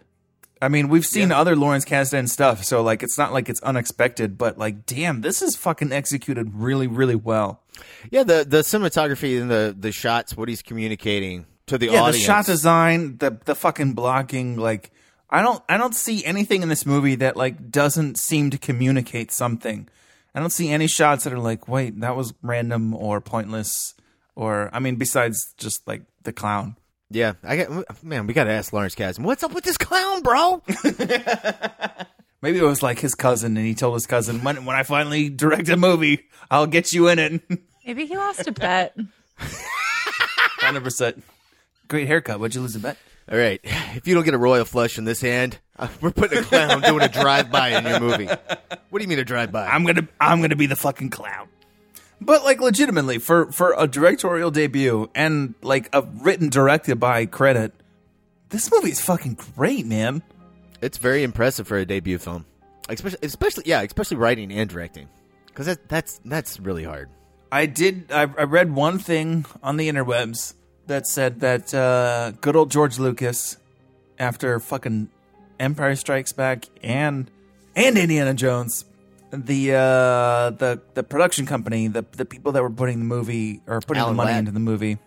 I 0.62 0.68
mean, 0.68 0.90
we've 0.90 1.06
seen 1.06 1.32
other 1.32 1.56
Lawrence 1.56 1.86
Kasdan 1.86 2.28
stuff, 2.28 2.66
so 2.66 2.82
like 2.82 3.02
it's 3.02 3.18
not 3.18 3.32
like 3.32 3.48
it's 3.48 3.62
unexpected, 3.62 4.38
but 4.38 4.58
like 4.58 4.86
damn, 4.86 5.22
this 5.22 5.42
is 5.42 5.56
fucking 5.56 5.94
executed 5.94 6.52
really 6.54 6.88
really 6.88 7.16
well. 7.16 7.62
Yeah, 8.12 8.24
the 8.24 8.46
the 8.48 8.60
cinematography 8.60 9.42
and 9.42 9.50
the 9.50 9.76
the 9.78 9.94
shots, 9.94 10.36
what 10.36 10.50
he's 10.50 10.62
communicating 10.62 11.46
to 11.68 11.78
the 11.78 11.88
yeah, 11.88 12.02
audience. 12.02 12.18
the 12.18 12.22
shot 12.24 12.46
design, 12.46 13.18
the 13.18 13.40
the 13.46 13.56
fucking 13.56 13.94
blocking, 13.94 14.58
like 14.58 14.92
I 15.30 15.42
don't 15.42 15.64
I 15.70 15.78
don't 15.78 15.96
see 15.96 16.26
anything 16.26 16.62
in 16.62 16.70
this 16.70 16.86
movie 16.86 17.16
that 17.16 17.38
like 17.38 17.72
doesn't 17.72 18.18
seem 18.18 18.50
to 18.50 18.58
communicate 18.58 19.32
something. 19.32 19.88
I 20.36 20.40
don't 20.40 20.50
see 20.52 20.70
any 20.70 20.88
shots 20.88 21.24
that 21.24 21.34
are 21.34 21.40
like, 21.40 21.68
wait, 21.68 22.00
that 22.02 22.16
was 22.16 22.34
random 22.42 22.94
or 22.94 23.22
pointless, 23.22 23.96
or 24.40 24.70
I 24.72 24.80
mean, 24.80 24.96
besides 24.96 25.54
just 25.58 25.86
like 25.86 26.02
the 26.24 26.32
clown. 26.32 26.78
Yeah, 27.12 27.34
I 27.44 27.58
got 27.58 28.04
man. 28.04 28.26
We 28.26 28.34
got 28.34 28.46
to 28.46 28.52
ask 28.52 28.72
Lawrence 28.72 28.96
Kasdan. 28.96 29.24
What's 29.24 29.44
up 29.44 29.54
with 29.54 29.66
this 29.66 29.78
clown, 29.78 30.22
bro? 30.22 30.64
Maybe 32.42 32.58
it 32.58 32.64
was 32.64 32.82
like 32.82 33.00
his 33.00 33.16
cousin, 33.16 33.58
and 33.58 33.66
he 33.66 33.76
told 33.76 33.96
his 33.96 34.08
cousin, 34.08 34.42
when 34.44 34.64
when 34.64 34.76
I 34.78 34.84
finally 34.84 35.28
direct 35.30 35.68
a 35.68 35.76
movie, 35.76 36.28
I'll 36.50 36.68
get 36.68 36.94
you 36.94 37.10
in 37.10 37.20
it. 37.20 37.42
Maybe 37.86 38.06
he 38.06 38.16
lost 38.16 38.48
a 38.48 38.52
bet. 38.54 38.96
Hundred 39.38 40.84
percent. 40.84 41.24
Great 41.90 42.08
haircut. 42.08 42.40
What'd 42.40 42.56
you 42.56 42.62
lose 42.62 42.76
a 42.76 42.80
bet? 42.80 42.98
All 43.30 43.38
right, 43.38 43.60
if 43.64 44.08
you 44.08 44.16
don't 44.16 44.24
get 44.24 44.34
a 44.34 44.40
royal 44.40 44.66
flush 44.66 44.98
in 44.98 45.04
this 45.04 45.22
hand, 45.22 45.60
uh, 45.78 45.88
we're 46.00 46.12
putting 46.12 46.40
a 46.40 46.44
clown 46.44 46.82
doing 46.82 47.04
a 47.04 47.10
drive 47.10 47.52
by 47.52 47.70
in 47.70 47.86
your 47.86 48.00
movie. 48.00 48.26
What 48.26 49.00
do 49.00 49.02
you 49.02 49.08
mean 49.08 49.20
a 49.20 49.26
drive 49.26 49.52
by? 49.52 49.68
I'm 49.68 49.86
gonna 49.86 50.08
I'm 50.22 50.42
gonna 50.42 50.56
be 50.56 50.68
the 50.68 50.76
fucking 50.78 51.10
clown. 51.10 51.50
But 52.22 52.43
like 52.43 52.59
legitimately 52.59 53.20
for 53.20 53.51
for 53.51 53.74
a 53.78 53.88
directorial 53.88 54.51
debut 54.51 55.09
and 55.15 55.55
like 55.61 55.89
a 55.93 56.01
written 56.01 56.49
directed 56.49 56.99
by 56.99 57.26
credit, 57.26 57.74
this 58.49 58.72
movie 58.72 58.91
is 58.91 58.99
fucking 58.99 59.38
great, 59.55 59.86
man. 59.86 60.22
It's 60.82 60.97
very 60.97 61.24
impressive 61.24 61.67
for 61.67 61.78
a 61.78 61.86
debut 61.86 62.17
film, 62.17 62.45
especially, 62.89 63.20
especially 63.24 63.63
yeah, 63.67 63.82
especially 63.82 64.17
writing 64.17 64.51
and 64.51 64.70
directing, 64.70 65.07
because 65.47 65.65
that, 65.67 65.88
that's 65.88 66.20
that's 66.26 66.59
really 66.59 66.84
hard. 66.84 67.09
I 67.51 67.65
did 67.65 68.11
I, 68.11 68.22
I 68.22 68.43
read 68.43 68.74
one 68.74 68.99
thing 68.99 69.45
on 69.63 69.78
the 69.78 69.89
interwebs 69.89 70.53
that 70.88 71.07
said 71.07 71.39
that 71.39 71.74
uh, 71.74 72.32
good 72.41 72.55
old 72.55 72.72
George 72.72 72.99
Lucas, 72.99 73.57
after 74.17 74.59
fucking 74.59 75.09
Empire 75.59 75.95
Strikes 75.95 76.34
Back 76.34 76.65
and 76.84 77.30
and 77.76 77.97
Indiana 77.97 78.34
Jones, 78.34 78.86
the 79.32 79.74
uh, 79.74 80.50
the 80.52 80.82
the 80.94 81.04
production 81.04 81.46
company, 81.46 81.88
the 81.88 82.06
the 82.14 82.26
people 82.26 82.52
that 82.54 82.62
were 82.62 82.70
putting 82.70 83.00
the 83.00 83.06
movie 83.06 83.62
or 83.68 83.82
putting 83.82 84.02
Alan 84.02 84.14
the 84.16 84.18
money 84.18 84.32
Ladd. 84.32 84.40
into 84.40 84.52
the 84.52 84.60
movie, 84.60 84.98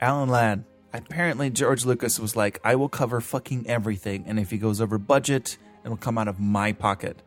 Alan 0.00 0.28
Ladd. 0.28 0.64
Apparently, 0.92 1.48
George 1.50 1.84
Lucas 1.84 2.20
was 2.20 2.36
like, 2.36 2.60
"I 2.64 2.74
will 2.74 2.88
cover 2.88 3.20
fucking 3.20 3.66
everything, 3.66 4.24
and 4.26 4.38
if 4.38 4.50
he 4.50 4.58
goes 4.58 4.80
over 4.80 4.98
budget, 4.98 5.56
it'll 5.84 5.96
come 5.96 6.18
out 6.18 6.28
of 6.28 6.38
my 6.38 6.72
pocket." 6.72 7.22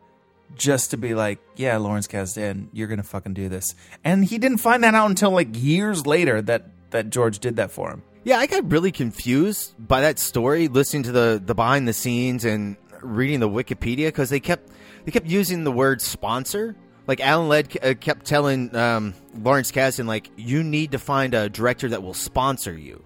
Just 0.54 0.92
to 0.92 0.96
be 0.96 1.14
like, 1.14 1.40
"Yeah, 1.56 1.76
Lawrence 1.78 2.06
Kasdan, 2.06 2.68
you're 2.72 2.86
gonna 2.86 3.02
fucking 3.02 3.34
do 3.34 3.48
this," 3.48 3.74
and 4.04 4.24
he 4.24 4.38
didn't 4.38 4.58
find 4.58 4.84
that 4.84 4.94
out 4.94 5.10
until 5.10 5.30
like 5.32 5.48
years 5.52 6.06
later 6.06 6.40
that 6.42 6.66
that 6.90 7.10
George 7.10 7.40
did 7.40 7.56
that 7.56 7.70
for 7.72 7.90
him. 7.90 8.02
Yeah, 8.24 8.38
I 8.38 8.46
got 8.46 8.70
really 8.70 8.92
confused 8.92 9.74
by 9.78 10.00
that 10.02 10.18
story, 10.18 10.68
listening 10.68 11.02
to 11.04 11.12
the 11.12 11.42
the 11.44 11.54
behind 11.54 11.86
the 11.88 11.92
scenes 11.92 12.44
and 12.44 12.76
reading 13.02 13.40
the 13.40 13.48
Wikipedia 13.48 14.06
because 14.06 14.30
they 14.30 14.40
kept 14.40 14.70
they 15.06 15.12
kept 15.12 15.26
using 15.26 15.64
the 15.64 15.72
word 15.72 16.02
sponsor. 16.02 16.76
Like 17.06 17.20
Alan 17.20 17.48
Ladd 17.48 17.78
uh, 17.82 17.94
kept 17.94 18.26
telling 18.26 18.74
um, 18.76 19.14
Lawrence 19.40 19.70
Kasdan, 19.72 20.06
like 20.06 20.28
you 20.36 20.62
need 20.64 20.90
to 20.92 20.98
find 20.98 21.32
a 21.34 21.48
director 21.48 21.88
that 21.88 22.02
will 22.02 22.14
sponsor 22.14 22.76
you. 22.76 23.02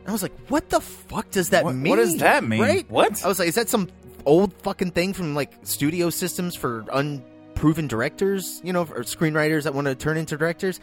And 0.00 0.08
I 0.08 0.12
was 0.12 0.22
like, 0.22 0.36
what 0.48 0.68
the 0.68 0.80
fuck 0.80 1.30
does 1.30 1.50
that 1.50 1.64
What- 1.64 1.74
mean? 1.76 1.90
what 1.90 1.96
does 1.96 2.16
that 2.18 2.44
mean? 2.44 2.60
Right? 2.60 2.90
What? 2.90 3.24
I 3.24 3.28
was 3.28 3.38
like, 3.38 3.48
is 3.48 3.54
that 3.54 3.68
some 3.68 3.88
old 4.24 4.52
fucking 4.62 4.90
thing 4.90 5.12
from 5.14 5.34
like 5.36 5.52
studio 5.62 6.10
systems 6.10 6.56
for 6.56 6.84
unproven 6.92 7.86
directors, 7.86 8.60
you 8.64 8.72
know, 8.72 8.82
or 8.82 9.02
screenwriters 9.04 9.62
that 9.62 9.74
want 9.74 9.86
to 9.86 9.94
turn 9.94 10.16
into 10.16 10.36
directors? 10.36 10.80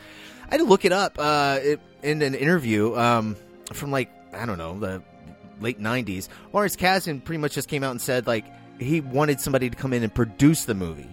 I 0.48 0.52
had 0.52 0.58
to 0.58 0.64
look 0.64 0.86
it 0.86 0.94
up 0.94 1.18
uh, 1.20 1.60
it, 1.62 1.82
in 2.02 2.22
an 2.22 2.34
interview 2.36 2.96
um, 2.96 3.36
from 3.74 3.92
like 3.92 4.10
I 4.34 4.46
don't 4.46 4.58
know 4.58 4.80
the 4.80 5.04
late 5.60 5.82
'90s. 5.82 6.30
Lawrence 6.54 6.78
Kasdan 6.78 7.24
pretty 7.24 7.40
much 7.40 7.54
just 7.54 7.68
came 7.68 7.84
out 7.84 7.92
and 7.92 8.02
said 8.02 8.26
like 8.28 8.46
he 8.80 9.02
wanted 9.02 9.40
somebody 9.40 9.70
to 9.70 9.76
come 9.76 9.94
in 9.94 10.04
and 10.04 10.14
produce 10.14 10.66
the 10.66 10.74
movie, 10.76 11.10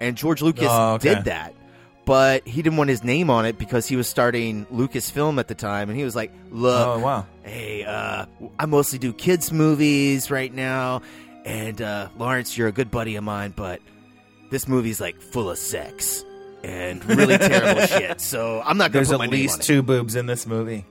and 0.00 0.16
George 0.16 0.42
Lucas 0.42 0.68
Oh, 0.68 0.94
okay. 0.94 1.14
did 1.14 1.24
that. 1.24 1.54
But 2.06 2.46
he 2.46 2.60
didn't 2.60 2.76
want 2.76 2.90
his 2.90 3.02
name 3.02 3.30
on 3.30 3.46
it 3.46 3.56
because 3.58 3.86
he 3.88 3.96
was 3.96 4.06
starting 4.06 4.66
Lucasfilm 4.66 5.38
at 5.38 5.48
the 5.48 5.54
time, 5.54 5.88
and 5.88 5.98
he 5.98 6.04
was 6.04 6.14
like, 6.14 6.30
"Look, 6.50 6.86
Oh 6.86 6.98
wow! 6.98 7.26
hey, 7.42 7.82
uh, 7.84 8.26
I 8.58 8.66
mostly 8.66 8.98
do 8.98 9.12
kids' 9.14 9.50
movies 9.50 10.30
right 10.30 10.52
now, 10.52 11.00
and 11.46 11.80
uh, 11.80 12.08
Lawrence, 12.18 12.58
you're 12.58 12.68
a 12.68 12.72
good 12.72 12.90
buddy 12.90 13.16
of 13.16 13.24
mine, 13.24 13.54
but 13.56 13.80
this 14.50 14.68
movie's 14.68 15.00
like 15.00 15.18
full 15.22 15.48
of 15.48 15.56
sex 15.56 16.22
and 16.62 17.02
really 17.06 17.38
terrible 17.38 17.86
shit. 17.86 18.20
So 18.20 18.60
I'm 18.62 18.76
not 18.76 18.92
going 18.92 19.00
There's 19.04 19.08
to 19.08 19.14
at 19.14 19.18
put 19.20 19.30
my 19.30 19.30
name 19.30 19.40
least 19.40 19.62
two 19.62 19.82
boobs 19.82 20.14
in 20.14 20.26
this 20.26 20.46
movie. 20.46 20.84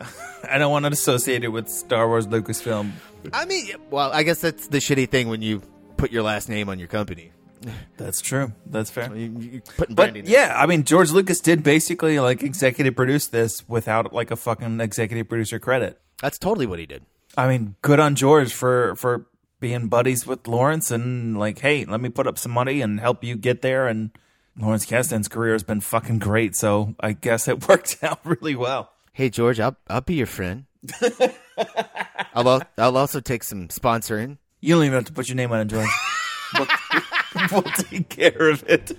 I 0.50 0.58
don't 0.58 0.72
want 0.72 0.84
to 0.84 0.90
associate 0.90 1.44
it 1.44 1.48
with 1.48 1.68
Star 1.68 2.08
Wars 2.08 2.26
Lucasfilm. 2.26 2.90
I 3.32 3.44
mean, 3.44 3.68
well, 3.90 4.12
I 4.12 4.22
guess 4.22 4.40
that's 4.40 4.68
the 4.68 4.78
shitty 4.78 5.08
thing 5.08 5.28
when 5.28 5.42
you 5.42 5.62
put 5.96 6.10
your 6.10 6.22
last 6.22 6.48
name 6.48 6.68
on 6.68 6.78
your 6.78 6.88
company. 6.88 7.32
That's 7.98 8.20
true. 8.22 8.52
That's 8.66 8.90
fair. 8.90 9.14
You, 9.14 9.60
putting 9.76 9.94
branding. 9.94 10.22
But 10.24 10.30
yeah, 10.30 10.54
I 10.56 10.64
mean, 10.66 10.84
George 10.84 11.10
Lucas 11.10 11.40
did 11.40 11.62
basically 11.62 12.18
like 12.18 12.42
executive 12.42 12.96
produce 12.96 13.26
this 13.26 13.68
without 13.68 14.12
like 14.12 14.30
a 14.30 14.36
fucking 14.36 14.80
executive 14.80 15.28
producer 15.28 15.58
credit. 15.58 16.00
that's 16.22 16.38
totally 16.38 16.66
what 16.66 16.78
he 16.78 16.86
did. 16.86 17.02
I 17.36 17.48
mean, 17.48 17.76
good 17.82 18.00
on 18.00 18.14
George 18.14 18.52
for 18.52 18.94
for 18.96 19.26
being 19.60 19.88
buddies 19.88 20.26
with 20.26 20.48
Lawrence 20.48 20.90
and 20.90 21.38
like, 21.38 21.58
hey, 21.58 21.84
let 21.84 22.00
me 22.00 22.08
put 22.08 22.26
up 22.26 22.38
some 22.38 22.52
money 22.52 22.80
and 22.80 22.98
help 22.98 23.22
you 23.22 23.36
get 23.36 23.60
there. 23.60 23.86
And 23.86 24.10
Lawrence 24.58 24.86
Kasdan's 24.86 25.28
career 25.28 25.52
has 25.52 25.62
been 25.62 25.80
fucking 25.82 26.18
great, 26.18 26.56
so 26.56 26.94
I 26.98 27.12
guess 27.12 27.46
it 27.46 27.68
worked 27.68 27.98
out 28.02 28.20
really 28.24 28.56
well. 28.56 28.90
Hey, 29.12 29.28
George, 29.28 29.60
I'll 29.60 29.76
I'll 29.86 30.00
be 30.00 30.14
your 30.14 30.26
friend. 30.26 30.64
I'll 32.34 32.48
al- 32.48 32.62
I'll 32.78 32.96
also 32.96 33.20
take 33.20 33.44
some 33.44 33.68
sponsoring. 33.68 34.38
You 34.60 34.74
don't 34.74 34.84
even 34.84 34.94
have 34.94 35.04
to 35.06 35.12
put 35.12 35.28
your 35.28 35.36
name 35.36 35.52
on 35.52 35.60
it, 35.60 35.66
George. 35.66 35.88
we'll, 36.58 36.66
we'll 37.52 37.62
take 37.62 38.08
care 38.08 38.48
of 38.50 38.64
it. 38.68 38.92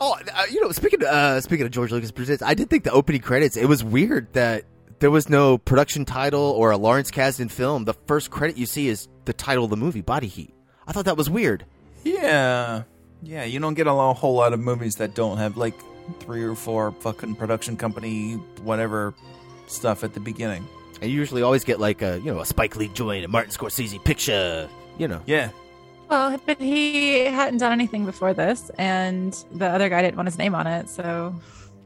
Oh, 0.00 0.14
uh, 0.14 0.42
you 0.50 0.60
know, 0.60 0.72
speaking 0.72 1.04
uh, 1.04 1.40
speaking 1.40 1.66
of 1.66 1.72
George 1.72 1.92
Lucas 1.92 2.10
presents, 2.10 2.42
I 2.42 2.54
did 2.54 2.68
think 2.68 2.84
the 2.84 2.92
opening 2.92 3.20
credits. 3.20 3.56
It 3.56 3.66
was 3.66 3.82
weird 3.82 4.32
that 4.34 4.64
there 4.98 5.10
was 5.10 5.28
no 5.28 5.58
production 5.58 6.04
title 6.04 6.40
or 6.40 6.70
a 6.70 6.76
Lawrence 6.76 7.10
Kasdan 7.10 7.50
film. 7.50 7.84
The 7.84 7.94
first 8.06 8.30
credit 8.30 8.56
you 8.56 8.66
see 8.66 8.88
is 8.88 9.08
the 9.24 9.32
title 9.32 9.64
of 9.64 9.70
the 9.70 9.76
movie, 9.76 10.00
Body 10.02 10.26
Heat. 10.26 10.54
I 10.86 10.92
thought 10.92 11.06
that 11.06 11.16
was 11.16 11.28
weird. 11.28 11.64
Yeah. 12.04 12.82
Yeah, 13.22 13.44
you 13.44 13.58
don't 13.58 13.74
get 13.74 13.86
a 13.86 13.92
whole 13.92 14.34
lot 14.34 14.52
of 14.52 14.60
movies 14.60 14.96
that 14.96 15.14
don't 15.14 15.38
have 15.38 15.56
like 15.56 15.74
three 16.20 16.44
or 16.44 16.54
four 16.54 16.92
fucking 17.00 17.34
production 17.34 17.76
company 17.76 18.34
whatever 18.62 19.14
stuff 19.66 20.04
at 20.04 20.14
the 20.14 20.20
beginning. 20.20 20.66
And 21.00 21.10
you 21.10 21.16
usually 21.18 21.42
always 21.42 21.64
get 21.64 21.78
like 21.78 22.02
a 22.02 22.18
you 22.18 22.32
know 22.32 22.40
a 22.40 22.46
Spike 22.46 22.76
Lee 22.76 22.88
joint, 22.88 23.24
a 23.24 23.28
Martin 23.28 23.52
Scorsese 23.52 24.02
picture. 24.02 24.68
You 24.98 25.08
know, 25.08 25.20
Yeah. 25.26 25.50
Well, 26.08 26.40
but 26.46 26.58
he 26.60 27.24
hadn't 27.24 27.58
done 27.58 27.72
anything 27.72 28.06
before 28.06 28.32
this, 28.32 28.70
and 28.78 29.32
the 29.52 29.66
other 29.66 29.88
guy 29.88 30.02
didn't 30.02 30.16
want 30.16 30.28
his 30.28 30.38
name 30.38 30.54
on 30.54 30.66
it. 30.66 30.88
So, 30.88 31.34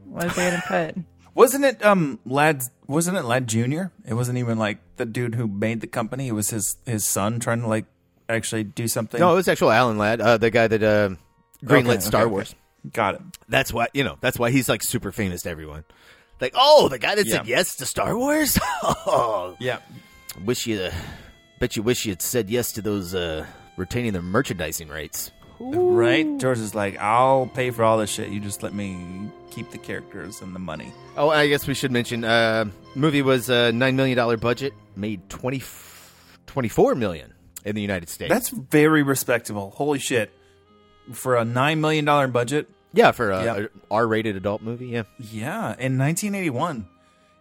what 0.05 0.27
is 0.27 0.37
they 0.37 0.51
going 0.51 0.61
to 0.61 0.67
put? 0.95 1.05
Wasn't 1.35 1.65
it 1.65 1.83
um 1.85 2.19
Ladd 2.27 2.65
wasn't 2.89 3.17
it 3.17 3.25
Ladd 3.25 3.47
Jr.? 3.47 3.85
It 4.05 4.15
wasn't 4.15 4.39
even 4.39 4.59
like 4.59 4.79
the 4.97 5.07
dude 5.07 5.37
who 5.37 5.47
made 5.47 5.81
the 5.81 5.87
company. 5.87 6.27
It 6.29 6.33
was 6.33 6.51
his 6.51 6.77
his 6.85 7.07
son 7.07 7.39
trying 7.39 7.61
to 7.63 7.69
like 7.69 7.87
actually 8.29 8.65
do 8.65 8.89
something. 8.89 9.21
no, 9.21 9.33
it 9.33 9.37
was 9.37 9.49
actual 9.49 9.71
Alan 9.71 9.97
Ladd, 9.97 10.21
uh, 10.21 10.39
the 10.39 10.51
guy 10.51 10.67
that 10.67 10.83
uh, 10.83 11.11
greenlit 11.65 11.91
Okay, 11.95 12.01
Star 12.01 12.23
okay, 12.23 12.27
okay. 12.27 12.33
Wars. 12.33 12.55
Got 12.93 13.15
it. 13.15 13.21
That's 13.49 13.73
why 13.73 13.87
you 13.95 14.03
know. 14.03 14.19
That's 14.21 14.39
why 14.41 14.51
he's 14.51 14.69
like 14.69 14.83
super 14.83 15.13
famous 15.13 15.43
to 15.43 15.51
everyone. 15.51 15.85
Like, 16.41 16.55
oh, 16.57 16.89
the 16.89 16.99
guy 16.99 17.15
that 17.15 17.27
said 17.27 17.47
yes 17.47 17.77
to 17.77 17.87
Star 17.87 18.17
Wars. 18.17 18.59
oh, 18.83 19.57
Yeah. 19.61 19.79
wish 20.45 20.67
you, 20.67 20.81
uh, 20.81 20.91
bet 21.59 21.77
you 21.77 21.83
wish 21.83 22.07
you 22.07 22.13
had 22.13 22.23
said 22.23 22.49
yes 22.49 22.73
to 22.73 22.83
those 22.83 23.15
uh, 23.15 23.47
retaining 23.77 24.13
the 24.13 24.23
merchandising 24.23 24.89
rights. 24.89 25.31
Right? 25.63 26.27
George 26.39 26.59
is 26.59 26.75
like, 26.75 26.99
I'll 26.99 27.47
pay 27.47 27.71
for 27.71 27.85
all 27.85 27.99
this 27.99 28.09
shit. 28.09 28.31
You 28.31 28.41
just 28.41 28.63
let 28.63 28.73
me 28.73 29.31
keep 29.51 29.71
the 29.71 29.77
characters 29.79 30.41
and 30.41 30.55
the 30.55 30.59
money. 30.59 30.91
Oh, 31.19 31.29
I 31.29 31.49
guess 31.49 31.67
we 31.67 31.75
should 31.75 31.93
mention. 31.93 32.25
Uh, 32.25 32.71
movie 32.95 33.21
was 33.21 33.51
a 33.51 33.71
nine 33.71 33.95
million 33.95 34.17
dollar 34.17 34.39
budget, 34.39 34.73
made 34.97 35.29
20, 35.29 35.63
24 36.47 36.95
million 36.95 37.35
in 37.67 37.75
the 37.75 37.83
United 37.83 38.09
States. 38.09 38.31
That's 38.31 38.49
very 38.49 39.03
respectable. 39.03 39.71
Holy 39.77 39.99
shit! 39.99 40.33
For 41.13 41.37
a 41.37 41.45
nine 41.45 41.83
million 41.83 42.07
dollar 42.07 42.27
budget, 42.29 42.67
yeah 42.93 43.11
for 43.13 43.31
a, 43.31 43.45
Yep. 43.45 43.57
a 43.59 43.69
R-rated 43.91 44.37
adult 44.37 44.63
movie. 44.63 44.89
Yeah, 44.89 45.03
yeah, 45.19 45.75
in 45.79 45.99
1981. 45.99 46.87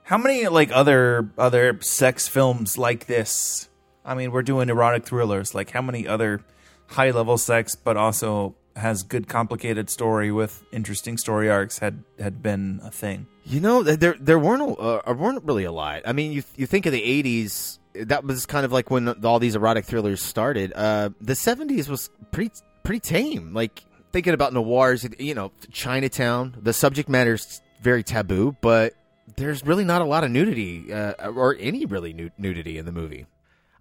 How 0.04 0.18
many 0.18 0.48
like 0.48 0.72
other 0.74 1.30
other 1.38 1.80
sex 1.82 2.28
films 2.28 2.78
like 2.78 3.06
this? 3.06 3.70
I 4.04 4.16
mean, 4.16 4.32
we're 4.32 4.42
doing 4.44 4.70
erotic 4.70 5.06
thrillers. 5.06 5.54
Like, 5.54 5.70
how 5.72 5.82
many 5.84 6.08
other 6.08 6.42
high 6.88 7.12
level 7.12 7.38
sex, 7.38 7.76
but 7.76 7.96
also 7.98 8.56
has 8.76 9.04
good 9.04 9.28
complicated 9.28 9.90
story 9.90 10.32
with 10.32 10.64
interesting 10.72 11.18
story 11.18 11.50
arcs 11.50 11.80
had 11.80 12.04
had 12.20 12.42
been 12.42 12.80
a 12.84 12.90
thing? 12.92 13.28
you 13.46 13.60
know 13.60 13.82
there 13.84 14.16
there 14.20 14.38
weren't 14.38 14.80
uh, 14.80 15.02
weren't 15.14 15.44
really 15.44 15.64
a 15.64 15.72
lot. 15.72 16.04
I 16.06 16.14
mean, 16.14 16.32
you 16.32 16.44
you 16.56 16.66
think 16.66 16.86
of 16.86 16.92
the 16.92 17.02
'80s. 17.24 17.78
That 17.94 18.24
was 18.24 18.46
kind 18.46 18.66
of 18.66 18.72
like 18.72 18.90
when 18.92 19.10
all 19.26 19.40
these 19.40 19.56
erotic 19.56 19.86
thrillers 19.86 20.22
started. 20.24 20.72
Uh, 20.76 21.10
the 21.22 21.34
'70s 21.34 21.88
was 21.90 22.10
pretty 22.32 22.52
pretty 22.84 23.00
tame. 23.00 23.54
Like 23.54 23.84
thinking 24.12 24.34
about 24.34 24.54
noirs, 24.54 25.06
you 25.20 25.34
know, 25.36 25.52
Chinatown. 25.72 26.56
The 26.62 26.74
subject 26.74 27.10
matter 27.10 27.34
is 27.36 27.62
very 27.82 28.04
taboo, 28.04 28.56
but 28.62 28.94
there's 29.38 29.66
really 29.66 29.86
not 29.86 30.02
a 30.02 30.06
lot 30.06 30.24
of 30.24 30.32
nudity 30.32 30.92
uh, 30.94 31.30
or 31.30 31.56
any 31.60 31.86
really 31.86 32.14
nu- 32.14 32.32
nudity 32.38 32.78
in 32.78 32.86
the 32.86 32.92
movie. 32.92 33.26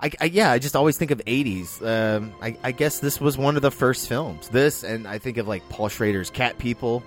I, 0.01 0.11
I 0.20 0.24
yeah, 0.26 0.53
I 0.53 0.59
just 0.61 0.76
always 0.76 0.97
think 0.97 1.11
of 1.11 1.18
'80s. 1.26 1.83
Um, 1.85 2.33
I, 2.41 2.57
I 2.62 2.70
guess 2.72 3.01
this 3.01 3.20
was 3.20 3.37
one 3.37 3.57
of 3.57 3.62
the 3.62 3.70
first 3.72 4.09
films. 4.09 4.49
This 4.49 4.85
and 4.85 5.09
I 5.09 5.18
think 5.18 5.39
of 5.39 5.49
like 5.49 5.68
Paul 5.70 5.89
Schrader's 5.89 6.31
Cat 6.31 6.57
People, 6.59 7.03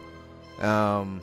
um, 0.60 1.22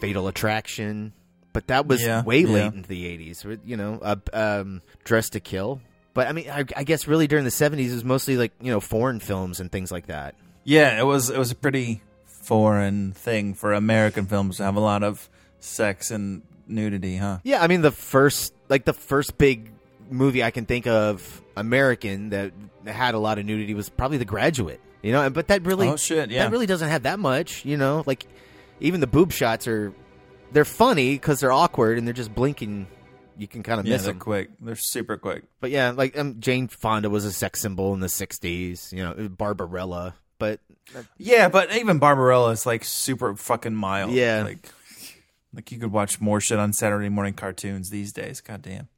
Fatal 0.00 0.26
Attraction, 0.28 1.12
but 1.52 1.68
that 1.68 1.86
was 1.86 2.02
Yeah, 2.02 2.24
way 2.24 2.40
yeah. 2.40 2.48
late 2.52 2.74
into 2.74 2.88
the 2.88 3.04
'80s. 3.04 3.60
You 3.64 3.76
know, 3.76 4.00
uh, 4.02 4.16
um, 4.32 4.82
Dressed 5.04 5.34
to 5.34 5.40
Kill. 5.40 5.80
But 6.12 6.26
I 6.26 6.32
mean, 6.32 6.50
I, 6.50 6.64
I 6.76 6.82
guess 6.82 7.06
really 7.06 7.28
during 7.28 7.44
the 7.44 7.50
'70s 7.52 7.90
it 7.90 7.94
was 7.94 8.04
mostly 8.04 8.36
like 8.36 8.52
you 8.60 8.72
know 8.72 8.80
foreign 8.80 9.20
films 9.20 9.60
and 9.60 9.70
things 9.70 9.92
like 9.92 10.06
that. 10.08 10.34
Yeah, 10.64 10.98
it 10.98 11.04
was 11.04 11.30
it 11.30 11.38
was 11.38 11.50
a 11.50 11.54
pretty 11.56 12.02
foreign 12.26 13.12
thing 13.12 13.54
for 13.54 13.72
American 13.72 14.26
films 14.26 14.58
to 14.58 14.64
have 14.64 14.76
a 14.76 14.80
lot 14.80 15.02
of 15.02 15.28
sex 15.60 16.10
and 16.10 16.42
nudity, 16.66 17.16
huh? 17.16 17.38
Yeah, 17.44 17.62
I 17.62 17.66
mean 17.66 17.82
the 17.82 17.90
first 17.90 18.54
like 18.68 18.84
the 18.84 18.92
first 18.92 19.38
big 19.38 19.70
movie 20.10 20.42
I 20.42 20.50
can 20.50 20.66
think 20.66 20.86
of 20.86 21.42
American 21.56 22.30
that 22.30 22.52
had 22.86 23.14
a 23.14 23.18
lot 23.18 23.38
of 23.38 23.46
nudity 23.46 23.74
was 23.74 23.88
probably 23.88 24.18
The 24.18 24.24
Graduate. 24.24 24.80
You 25.02 25.12
know, 25.12 25.30
but 25.30 25.48
that 25.48 25.64
really 25.64 25.88
Oh, 25.88 25.96
shit, 25.96 26.30
yeah. 26.30 26.44
that 26.44 26.50
really 26.52 26.66
doesn't 26.66 26.88
have 26.88 27.04
that 27.04 27.18
much. 27.18 27.64
You 27.64 27.76
know, 27.78 28.02
like 28.06 28.26
even 28.80 29.00
the 29.00 29.06
boob 29.06 29.32
shots 29.32 29.66
are 29.66 29.92
they're 30.52 30.64
funny 30.64 31.14
because 31.14 31.40
they're 31.40 31.52
awkward 31.52 31.96
and 31.96 32.06
they're 32.06 32.12
just 32.14 32.34
blinking. 32.34 32.86
You 33.38 33.48
can 33.48 33.62
kind 33.62 33.80
of 33.80 33.86
Yeah, 33.86 33.94
miss 33.94 34.02
they're 34.04 34.12
them. 34.12 34.20
quick. 34.20 34.50
They're 34.60 34.76
super 34.76 35.16
quick. 35.16 35.44
But 35.60 35.70
yeah, 35.70 35.92
like 35.92 36.18
um, 36.18 36.36
Jane 36.40 36.68
Fonda 36.68 37.08
was 37.08 37.24
a 37.24 37.32
sex 37.32 37.60
symbol 37.60 37.94
in 37.94 38.00
the 38.00 38.08
'60s. 38.08 38.92
You 38.92 39.02
know, 39.04 39.28
Barbarella. 39.30 40.14
But 40.40 40.58
Yeah, 41.16 41.48
but 41.48 41.72
even 41.72 42.00
Barbarella 42.00 42.50
is 42.50 42.66
like 42.66 42.82
super 42.82 43.36
fucking 43.36 43.76
mild. 43.76 44.10
Yeah. 44.10 44.42
like 44.42 44.68
like 45.54 45.70
you 45.70 45.78
could 45.78 45.92
watch 45.92 46.20
more 46.20 46.40
shit 46.40 46.58
on 46.58 46.72
Saturday 46.72 47.08
morning 47.08 47.34
cartoons 47.34 47.90
these 47.90 48.12
days. 48.12 48.40
God 48.40 48.62
damn. 48.62 48.88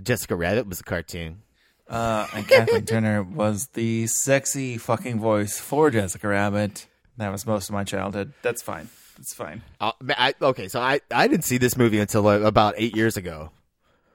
Jessica 0.00 0.36
Rabbit 0.36 0.68
was 0.68 0.80
a 0.80 0.84
cartoon. 0.84 1.42
Uh, 1.88 2.26
and 2.32 2.48
Kathleen 2.48 2.86
Turner 2.86 3.22
was 3.22 3.66
the 3.68 4.06
sexy 4.06 4.78
fucking 4.78 5.20
voice 5.20 5.58
for 5.58 5.90
Jessica 5.90 6.28
Rabbit. 6.28 6.86
That 7.18 7.30
was 7.30 7.46
most 7.46 7.68
of 7.68 7.74
my 7.74 7.84
childhood. 7.84 8.32
That's 8.42 8.62
fine. 8.62 8.88
That's 9.18 9.34
fine. 9.34 9.62
Uh, 9.80 9.92
I, 10.08 10.34
okay, 10.40 10.68
so 10.68 10.80
I, 10.80 11.00
I 11.10 11.28
didn't 11.28 11.44
see 11.44 11.58
this 11.58 11.76
movie 11.76 11.98
until 11.98 12.26
uh, 12.26 12.40
about 12.40 12.74
eight 12.78 12.96
years 12.96 13.16
ago. 13.16 13.50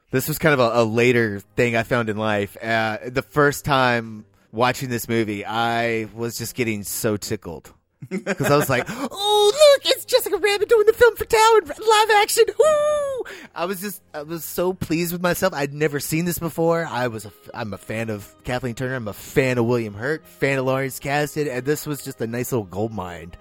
This 0.10 0.28
was 0.28 0.40
kind 0.40 0.54
of 0.54 0.60
a, 0.60 0.82
a 0.82 0.84
later 0.84 1.40
thing 1.56 1.76
I 1.76 1.84
found 1.84 2.10
in 2.10 2.18
life. 2.18 2.58
Uh, 2.62 2.98
the 3.06 3.22
first 3.22 3.66
time 3.66 4.26
watching 4.52 4.90
this 4.90 5.08
movie, 5.08 5.46
I 5.46 6.08
was 6.14 6.38
just 6.38 6.56
getting 6.56 6.84
so 6.84 7.18
tickled 7.18 7.74
because 8.10 8.52
I 8.52 8.56
was 8.56 8.70
like, 8.70 8.86
"Oh, 8.90 9.52
look, 9.54 9.92
it's 9.92 10.06
Jessica 10.06 10.38
Rabbit 10.38 10.70
doing 10.70 10.86
the 10.86 10.94
film 10.94 11.16
for 11.16 11.26
town 11.26 11.62
live 11.66 12.10
action!" 12.22 12.44
Woo! 12.58 13.24
I 13.56 13.66
was 13.66 13.82
just, 13.82 14.02
I 14.14 14.24
was 14.24 14.44
so 14.44 14.74
pleased 14.74 15.12
with 15.12 15.22
myself. 15.22 15.54
I'd 15.54 15.74
never 15.74 16.00
seen 16.00 16.26
this 16.26 16.40
before. 16.40 16.86
I 16.86 17.08
was, 17.08 17.26
a, 17.26 17.32
I'm 17.54 17.74
a 17.74 17.78
fan 17.78 18.10
of 18.10 18.34
Kathleen 18.44 18.76
Turner. 18.76 18.96
I'm 18.96 19.08
a 19.08 19.14
fan 19.14 19.58
of 19.58 19.66
William 19.66 19.94
Hurt, 19.94 20.26
fan 20.26 20.60
of 20.60 20.66
Lawrence 20.66 21.00
Kasdan, 21.00 21.50
and 21.50 21.66
this 21.66 21.86
was 21.86 22.04
just 22.04 22.22
a 22.22 22.28
nice 22.28 22.52
little 22.52 22.66
gold 22.66 22.94
mine 22.94 23.34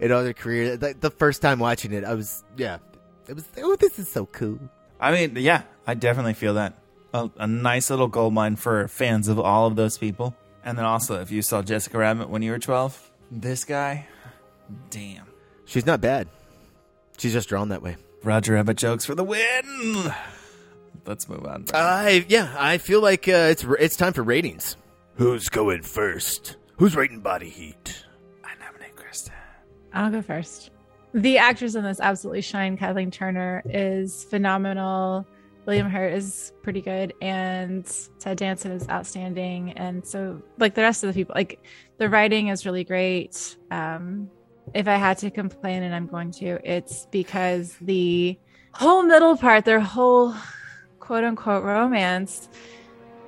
in 0.00 0.12
other 0.12 0.32
career. 0.32 0.76
The, 0.76 0.94
the 0.98 1.10
first 1.10 1.42
time 1.42 1.58
watching 1.58 1.92
it, 1.92 2.04
I 2.04 2.14
was 2.14 2.44
yeah, 2.56 2.78
it 3.26 3.34
was 3.34 3.48
oh 3.58 3.76
this 3.76 3.98
is 3.98 4.10
so 4.10 4.26
cool. 4.26 4.58
I 5.00 5.12
mean, 5.12 5.36
yeah, 5.36 5.62
I 5.86 5.94
definitely 5.94 6.34
feel 6.34 6.54
that. 6.54 6.74
A, 7.12 7.30
a 7.38 7.46
nice 7.46 7.90
little 7.90 8.08
gold 8.08 8.34
mine 8.34 8.56
for 8.56 8.86
fans 8.88 9.28
of 9.28 9.38
all 9.38 9.66
of 9.66 9.76
those 9.76 9.96
people. 9.96 10.36
And 10.64 10.76
then 10.76 10.84
also, 10.84 11.20
if 11.20 11.30
you 11.30 11.40
saw 11.42 11.62
Jessica 11.62 11.98
Rabbit 11.98 12.28
when 12.28 12.42
you 12.42 12.50
were 12.50 12.58
12, 12.58 13.10
this 13.30 13.64
guy, 13.64 14.06
damn. 14.90 15.26
She's 15.64 15.86
not 15.86 16.00
bad. 16.00 16.28
She's 17.18 17.32
just 17.32 17.48
drawn 17.48 17.70
that 17.70 17.82
way. 17.82 17.96
Roger 18.22 18.54
Rabbit 18.54 18.76
jokes 18.76 19.04
for 19.04 19.14
the 19.14 19.24
win. 19.24 20.12
Let's 21.06 21.28
move 21.28 21.46
on. 21.46 21.64
I 21.72 22.26
yeah, 22.28 22.54
I 22.58 22.78
feel 22.78 23.00
like 23.00 23.28
uh, 23.28 23.48
it's 23.50 23.64
it's 23.78 23.96
time 23.96 24.12
for 24.12 24.22
ratings. 24.22 24.76
Who's 25.14 25.48
going 25.48 25.82
first? 25.82 26.56
Who's 26.76 26.94
rating 26.94 27.20
body 27.20 27.48
heat? 27.48 28.04
I 28.44 28.50
nominate 28.62 28.94
Krista. 28.94 29.30
I'll 29.92 30.10
go 30.10 30.20
first. 30.20 30.70
The 31.14 31.38
actors 31.38 31.74
in 31.76 31.84
this 31.84 31.98
absolutely 32.00 32.42
shine. 32.42 32.76
Kathleen 32.76 33.10
Turner 33.10 33.62
is 33.64 34.24
phenomenal. 34.24 35.26
William 35.68 35.90
Hurt 35.90 36.14
is 36.14 36.54
pretty 36.62 36.80
good, 36.80 37.12
and 37.20 37.86
Ted 38.18 38.38
Danson 38.38 38.72
is 38.72 38.88
outstanding. 38.88 39.72
And 39.72 40.02
so, 40.04 40.40
like 40.56 40.74
the 40.74 40.80
rest 40.80 41.04
of 41.04 41.08
the 41.08 41.12
people, 41.12 41.34
like 41.34 41.62
the 41.98 42.08
writing 42.08 42.48
is 42.48 42.64
really 42.64 42.84
great. 42.84 43.58
Um, 43.70 44.30
if 44.72 44.88
I 44.88 44.94
had 44.94 45.18
to 45.18 45.30
complain, 45.30 45.82
and 45.82 45.94
I'm 45.94 46.06
going 46.06 46.30
to, 46.40 46.58
it's 46.64 47.06
because 47.10 47.76
the 47.82 48.38
whole 48.72 49.02
middle 49.02 49.36
part, 49.36 49.66
their 49.66 49.78
whole 49.78 50.34
quote 51.00 51.22
unquote 51.22 51.62
romance, 51.62 52.48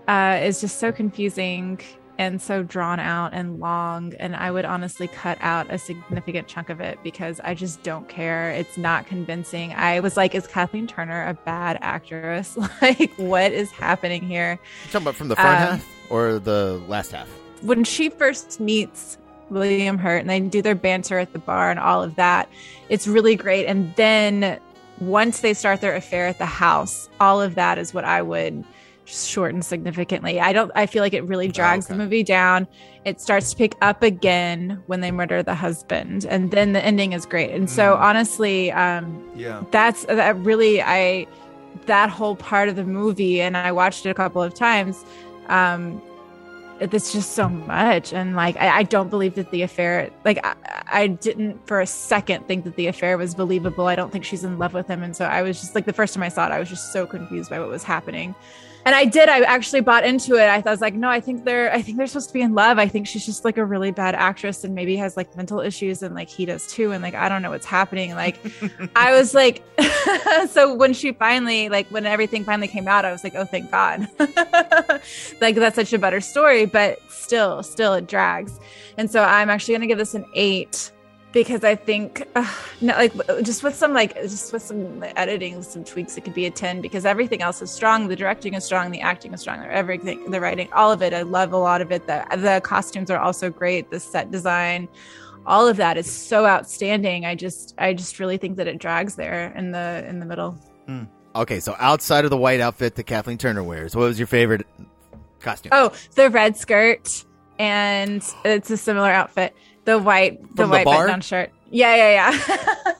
uh, 0.08 0.40
is 0.42 0.62
just 0.62 0.80
so 0.80 0.90
confusing 0.90 1.78
and 2.20 2.42
so 2.42 2.62
drawn 2.62 3.00
out 3.00 3.32
and 3.32 3.60
long. 3.60 4.12
And 4.20 4.36
I 4.36 4.50
would 4.50 4.66
honestly 4.66 5.08
cut 5.08 5.38
out 5.40 5.66
a 5.72 5.78
significant 5.78 6.48
chunk 6.48 6.68
of 6.68 6.78
it 6.78 6.98
because 7.02 7.40
I 7.42 7.54
just 7.54 7.82
don't 7.82 8.10
care. 8.10 8.50
It's 8.50 8.76
not 8.76 9.06
convincing. 9.06 9.72
I 9.72 10.00
was 10.00 10.18
like, 10.18 10.34
is 10.34 10.46
Kathleen 10.46 10.86
Turner 10.86 11.26
a 11.26 11.32
bad 11.32 11.78
actress? 11.80 12.58
like, 12.82 13.10
what 13.16 13.52
is 13.52 13.70
happening 13.70 14.20
here? 14.22 14.60
You 14.84 14.92
talking 14.92 15.06
about 15.06 15.14
from 15.14 15.28
the 15.28 15.36
front 15.36 15.48
Um, 15.60 15.66
half 15.78 15.88
or 16.10 16.38
the 16.38 16.82
last 16.86 17.12
half? 17.12 17.26
when 17.62 17.84
she 17.84 18.10
first 18.10 18.60
meets 18.60 19.16
William 19.48 19.96
Hurt 19.96 20.18
and 20.18 20.28
they 20.28 20.40
do 20.40 20.60
their 20.60 20.74
banter 20.74 21.18
at 21.18 21.32
the 21.32 21.38
bar 21.38 21.70
and 21.70 21.80
all 21.80 22.02
of 22.02 22.16
that, 22.16 22.50
it's 22.90 23.06
really 23.08 23.34
great. 23.34 23.64
And 23.64 23.94
then 23.96 24.60
once 24.98 25.40
they 25.40 25.54
start 25.54 25.80
their 25.80 25.96
affair 25.96 26.26
at 26.26 26.36
the 26.36 26.44
house, 26.46 27.08
all 27.18 27.40
of 27.40 27.54
that 27.54 27.78
is 27.78 27.94
what 27.94 28.04
I 28.04 28.20
would 28.20 28.62
shorten 29.10 29.62
significantly. 29.62 30.40
I 30.40 30.52
don't 30.52 30.70
I 30.74 30.86
feel 30.86 31.02
like 31.02 31.12
it 31.14 31.24
really 31.24 31.48
drags 31.48 31.86
the 31.86 31.94
okay. 31.94 32.02
movie 32.02 32.22
down. 32.22 32.66
It 33.04 33.20
starts 33.20 33.50
to 33.50 33.56
pick 33.56 33.74
up 33.80 34.02
again 34.02 34.82
when 34.86 35.00
they 35.00 35.10
murder 35.10 35.42
the 35.42 35.54
husband 35.54 36.24
and 36.26 36.50
then 36.50 36.72
the 36.72 36.84
ending 36.84 37.12
is 37.12 37.26
great. 37.26 37.50
And 37.50 37.68
so 37.68 37.94
honestly, 37.96 38.70
um 38.72 39.22
Yeah. 39.34 39.62
that's 39.70 40.04
that 40.06 40.36
really 40.38 40.82
I 40.82 41.26
that 41.86 42.10
whole 42.10 42.36
part 42.36 42.68
of 42.68 42.76
the 42.76 42.84
movie 42.84 43.40
and 43.40 43.56
I 43.56 43.72
watched 43.72 44.06
it 44.06 44.10
a 44.10 44.14
couple 44.14 44.42
of 44.42 44.54
times. 44.54 45.04
Um 45.48 46.02
it's 46.80 47.12
just 47.12 47.32
so 47.32 47.48
much 47.48 48.12
and 48.12 48.34
like 48.34 48.56
I, 48.56 48.78
I 48.78 48.82
don't 48.84 49.10
believe 49.10 49.34
that 49.34 49.50
the 49.50 49.62
affair 49.62 50.10
like 50.24 50.44
I, 50.44 50.54
I 50.90 51.06
didn't 51.08 51.66
for 51.66 51.80
a 51.80 51.86
second 51.86 52.48
think 52.48 52.64
that 52.64 52.76
the 52.76 52.86
affair 52.86 53.18
was 53.18 53.34
believable 53.34 53.86
i 53.86 53.94
don't 53.94 54.10
think 54.10 54.24
she's 54.24 54.44
in 54.44 54.58
love 54.58 54.72
with 54.72 54.88
him 54.88 55.02
and 55.02 55.14
so 55.14 55.26
i 55.26 55.42
was 55.42 55.60
just 55.60 55.74
like 55.74 55.84
the 55.84 55.92
first 55.92 56.14
time 56.14 56.22
i 56.22 56.28
saw 56.30 56.46
it 56.46 56.52
i 56.52 56.58
was 56.58 56.70
just 56.70 56.90
so 56.92 57.06
confused 57.06 57.50
by 57.50 57.60
what 57.60 57.68
was 57.68 57.84
happening 57.84 58.34
and 58.90 58.96
i 58.96 59.04
did 59.04 59.28
i 59.28 59.38
actually 59.42 59.80
bought 59.80 60.04
into 60.04 60.34
it. 60.34 60.48
I, 60.48 60.60
thought, 60.60 60.70
I 60.70 60.72
was 60.72 60.80
like 60.80 60.94
no 60.94 61.08
i 61.08 61.20
think 61.20 61.44
they're 61.44 61.72
i 61.72 61.80
think 61.80 61.96
they're 61.96 62.08
supposed 62.08 62.26
to 62.30 62.32
be 62.32 62.40
in 62.40 62.54
love. 62.54 62.76
I 62.76 62.88
think 62.88 63.06
she's 63.06 63.24
just 63.24 63.44
like 63.44 63.56
a 63.56 63.64
really 63.64 63.92
bad 63.92 64.16
actress 64.16 64.64
and 64.64 64.74
maybe 64.74 64.96
has 64.96 65.16
like 65.16 65.36
mental 65.36 65.60
issues 65.60 66.02
and 66.02 66.12
like 66.12 66.28
he 66.28 66.44
does 66.44 66.66
too. 66.66 66.90
And 66.90 67.00
like 67.00 67.14
i 67.14 67.28
don't 67.28 67.40
know 67.40 67.50
what's 67.50 67.66
happening. 67.66 68.16
Like 68.16 68.40
i 68.96 69.12
was 69.12 69.32
like 69.32 69.62
so 70.48 70.74
when 70.74 70.92
she 70.92 71.12
finally 71.12 71.68
like 71.68 71.86
when 71.88 72.04
everything 72.04 72.42
finally 72.42 72.66
came 72.66 72.88
out 72.88 73.04
i 73.04 73.12
was 73.12 73.22
like 73.22 73.36
oh 73.36 73.44
thank 73.44 73.70
god. 73.70 74.08
Like 75.40 75.54
that's 75.54 75.76
such 75.76 75.92
a 75.92 75.98
better 75.98 76.20
story 76.20 76.66
but 76.66 76.98
still 77.08 77.62
still 77.62 77.94
it 77.94 78.08
drags. 78.08 78.58
And 78.98 79.08
so 79.08 79.22
i'm 79.22 79.50
actually 79.50 79.74
going 79.74 79.82
to 79.82 79.86
give 79.86 79.98
this 79.98 80.14
an 80.14 80.24
eight 80.34 80.90
because 81.32 81.64
i 81.64 81.74
think 81.74 82.26
uh, 82.34 82.54
no, 82.80 82.94
like 82.94 83.12
just 83.42 83.62
with 83.62 83.74
some 83.74 83.92
like 83.92 84.14
just 84.14 84.52
with 84.52 84.62
some 84.62 85.02
editing 85.16 85.62
some 85.62 85.84
tweaks 85.84 86.16
it 86.16 86.22
could 86.22 86.34
be 86.34 86.46
a 86.46 86.50
10 86.50 86.80
because 86.80 87.04
everything 87.04 87.42
else 87.42 87.62
is 87.62 87.70
strong 87.70 88.08
the 88.08 88.16
directing 88.16 88.54
is 88.54 88.64
strong 88.64 88.90
the 88.90 89.00
acting 89.00 89.32
is 89.32 89.40
strong 89.40 89.64
everything 89.64 90.30
the 90.30 90.40
writing 90.40 90.68
all 90.72 90.90
of 90.90 91.02
it 91.02 91.14
i 91.14 91.22
love 91.22 91.52
a 91.52 91.56
lot 91.58 91.80
of 91.80 91.92
it 91.92 92.06
the, 92.06 92.24
the 92.36 92.60
costumes 92.64 93.10
are 93.10 93.18
also 93.18 93.50
great 93.50 93.90
the 93.90 94.00
set 94.00 94.30
design 94.30 94.88
all 95.46 95.66
of 95.66 95.76
that 95.78 95.96
is 95.96 96.10
so 96.10 96.46
outstanding. 96.46 97.24
I 97.24 97.34
just 97.34 97.74
I 97.78 97.94
just 97.94 98.18
really 98.18 98.36
think 98.36 98.56
that 98.56 98.66
it 98.66 98.78
drags 98.78 99.14
there 99.14 99.52
in 99.56 99.72
the 99.72 100.04
in 100.06 100.20
the 100.20 100.26
middle. 100.26 100.58
Okay, 101.34 101.60
so 101.60 101.76
outside 101.78 102.24
of 102.24 102.30
the 102.30 102.36
white 102.36 102.60
outfit 102.60 102.96
that 102.96 103.04
Kathleen 103.04 103.38
Turner 103.38 103.62
wears, 103.62 103.94
what 103.94 104.04
was 104.08 104.18
your 104.18 104.26
favorite 104.26 104.66
costume? 105.38 105.70
Oh, 105.72 105.92
the 106.14 106.28
red 106.28 106.56
skirt 106.56 107.24
and 107.58 108.22
it's 108.44 108.70
a 108.70 108.76
similar 108.76 109.10
outfit. 109.10 109.54
The 109.90 109.98
white 109.98 110.40
the 110.40 110.46
From 110.48 110.56
the 110.56 110.68
white 110.68 110.84
bar? 110.84 110.94
button 110.94 111.08
down 111.08 111.20
shirt. 111.20 111.50
Yeah, 111.72 111.96
yeah, 111.96 112.32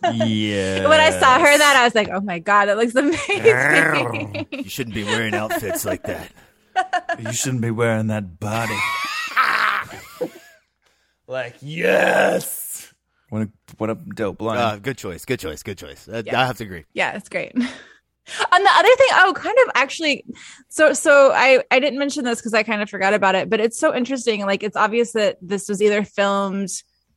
yeah. 0.03 0.13
Yeah. 0.13 0.89
when 0.89 0.99
I 1.01 1.11
saw 1.11 1.39
her 1.39 1.51
in 1.53 1.59
that, 1.59 1.77
I 1.77 1.85
was 1.85 1.95
like, 1.95 2.09
"Oh 2.09 2.21
my 2.21 2.41
god, 2.41 2.67
that 2.67 2.77
looks 2.77 2.95
amazing!" 2.97 4.47
You 4.65 4.69
shouldn't 4.69 4.95
be 4.95 5.05
wearing 5.05 5.35
outfits 5.35 5.85
like 5.85 6.03
that. 6.05 6.33
You 7.19 7.33
shouldn't 7.33 7.63
be 7.63 7.71
wearing 7.71 8.07
that 8.09 8.41
body. 8.41 8.79
like, 11.27 11.57
yes. 11.61 12.93
What 13.29 13.43
a, 13.43 13.49
what 13.77 13.91
a 13.91 13.95
dope 13.95 14.41
line. 14.41 14.59
Uh, 14.59 14.77
good 14.77 14.97
choice. 14.97 15.25
Good 15.25 15.41
choice. 15.41 15.63
Good 15.63 15.79
choice. 15.79 16.09
Uh, 16.09 16.23
I 16.33 16.47
have 16.47 16.57
to 16.59 16.65
agree. 16.65 16.85
yeah, 16.95 17.17
it's 17.17 17.29
great. 17.29 17.53
And 18.53 18.65
the 18.65 18.71
other 18.71 18.97
thing, 18.97 19.09
oh, 19.13 19.33
kind 19.35 19.57
of 19.67 19.73
actually, 19.75 20.25
so 20.69 20.93
so 20.93 21.33
I 21.33 21.63
I 21.71 21.81
didn't 21.81 21.99
mention 21.99 22.25
this 22.25 22.39
because 22.39 22.55
I 22.55 22.63
kind 22.63 22.83
of 22.83 22.91
forgot 22.91 23.15
about 23.15 23.35
it, 23.35 23.51
but 23.51 23.61
it's 23.61 23.79
so 23.79 23.95
interesting. 23.95 24.41
Like 24.47 24.63
it's 24.63 24.77
obvious 24.77 25.13
that 25.13 25.39
this 25.41 25.69
was 25.69 25.83
either 25.83 26.05
filmed 26.05 26.71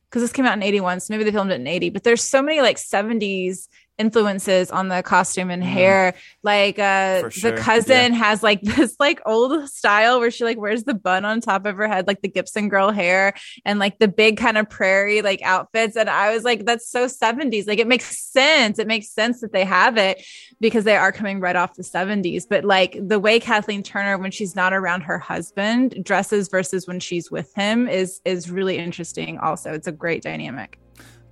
because 0.08 0.22
this 0.22 0.32
came 0.32 0.46
out 0.46 0.56
in 0.56 0.62
eighty 0.62 0.80
one, 0.80 1.00
so 1.00 1.12
maybe 1.12 1.24
they 1.24 1.32
filmed 1.32 1.50
it 1.50 1.60
in 1.60 1.66
eighty. 1.66 1.90
But 1.90 2.04
there's 2.04 2.22
so 2.22 2.42
many 2.42 2.60
like 2.60 2.78
seventies 2.78 3.68
influences 3.98 4.70
on 4.70 4.88
the 4.88 5.02
costume 5.02 5.50
and 5.50 5.62
hair. 5.62 6.14
Like 6.42 6.78
uh 6.78 7.30
sure, 7.30 7.50
the 7.52 7.56
cousin 7.56 8.12
has 8.12 8.42
like 8.42 8.60
this 8.62 8.96
like 8.98 9.20
old 9.26 9.68
style 9.68 10.20
where 10.20 10.30
she 10.30 10.44
like 10.44 10.58
wears 10.58 10.84
the 10.84 10.94
bun 10.94 11.24
on 11.24 11.40
top 11.40 11.66
of 11.66 11.76
her 11.76 11.88
head, 11.88 12.06
like 12.06 12.22
the 12.22 12.28
Gibson 12.28 12.68
girl 12.68 12.90
hair, 12.90 13.34
and 13.64 13.78
like 13.78 13.98
the 13.98 14.08
big 14.08 14.36
kind 14.36 14.58
of 14.58 14.68
prairie 14.68 15.22
like 15.22 15.42
outfits. 15.42 15.96
And 15.96 16.10
I 16.10 16.34
was 16.34 16.44
like, 16.44 16.64
that's 16.64 16.88
so 16.88 17.06
70s. 17.06 17.66
Like 17.66 17.78
it 17.78 17.86
makes 17.86 18.18
sense. 18.18 18.78
It 18.78 18.86
makes 18.86 19.10
sense 19.10 19.40
that 19.40 19.52
they 19.52 19.64
have 19.64 19.96
it 19.96 20.24
because 20.60 20.84
they 20.84 20.96
are 20.96 21.12
coming 21.12 21.40
right 21.40 21.56
off 21.56 21.74
the 21.74 21.82
70s. 21.82 22.44
But 22.48 22.64
like 22.64 22.98
the 23.00 23.20
way 23.20 23.38
Kathleen 23.38 23.82
Turner, 23.82 24.18
when 24.18 24.30
she's 24.30 24.56
not 24.56 24.72
around 24.72 25.02
her 25.02 25.18
husband, 25.18 26.04
dresses 26.04 26.48
versus 26.48 26.86
when 26.86 27.00
she's 27.00 27.30
with 27.30 27.52
him 27.54 27.88
is 27.88 28.20
is 28.24 28.50
really 28.50 28.78
interesting. 28.78 29.38
Also, 29.38 29.72
it's 29.72 29.86
a 29.86 29.92
great 29.92 30.22
dynamic. 30.22 30.78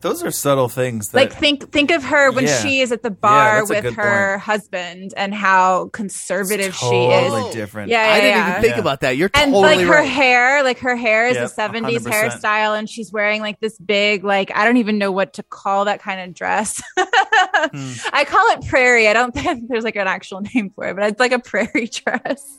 Those 0.02 0.22
are 0.22 0.30
subtle 0.30 0.68
things. 0.68 1.08
That, 1.10 1.18
Like 1.18 1.32
think 1.32 1.70
think 1.72 1.90
of 1.90 2.04
her 2.04 2.30
when 2.32 2.44
Yeah. 2.44 2.60
she 2.60 2.80
is 2.80 2.92
at 2.92 3.02
the 3.02 3.10
bar 3.10 3.60
that's 3.66 3.70
a 3.70 3.74
with 3.86 3.94
her 3.94 4.32
point. 4.34 4.42
husband 4.42 5.14
and 5.16 5.32
how 5.32 5.88
conservative 5.92 6.74
she 6.74 6.84
totally 6.86 7.48
is. 7.48 7.54
different. 7.54 7.88
Yeah, 7.90 8.04
yeah, 8.06 8.12
I 8.12 8.20
didn't 8.20 8.48
even 8.50 8.62
think 8.62 8.74
Yeah. 8.74 8.80
about 8.80 9.00
that. 9.00 9.16
You're 9.16 9.30
and 9.34 9.52
totally 9.52 9.76
like 9.76 9.86
her 9.86 9.92
right. 9.92 10.08
hair, 10.08 10.62
like 10.64 10.78
her 10.80 10.96
hair 10.96 11.28
is 11.28 11.36
Yep, 11.36 11.46
a 11.46 11.48
70s 11.54 12.04
100%. 12.04 12.12
hairstyle, 12.12 12.78
and 12.78 12.90
she's 12.90 13.12
wearing 13.12 13.40
like 13.40 13.60
this 13.60 13.78
big, 13.78 14.24
like 14.24 14.50
I 14.54 14.64
don't 14.64 14.76
even 14.78 14.98
know 14.98 15.12
what 15.12 15.34
to 15.34 15.42
call 15.44 15.84
that 15.86 16.02
kind 16.02 16.20
of 16.20 16.34
dress. 16.34 16.82
Hmm. 16.98 17.92
I 18.12 18.24
call 18.24 18.44
it 18.58 18.66
prairie. 18.68 19.08
I 19.08 19.12
don't 19.12 19.32
think 19.34 19.68
there's 19.68 19.84
like 19.84 19.96
an 19.96 20.08
actual 20.08 20.40
name 20.40 20.70
for 20.74 20.84
it, 20.88 20.96
but 20.96 21.04
it's 21.04 21.20
like 21.20 21.32
a 21.32 21.38
prairie 21.38 21.86
dress. 21.92 22.58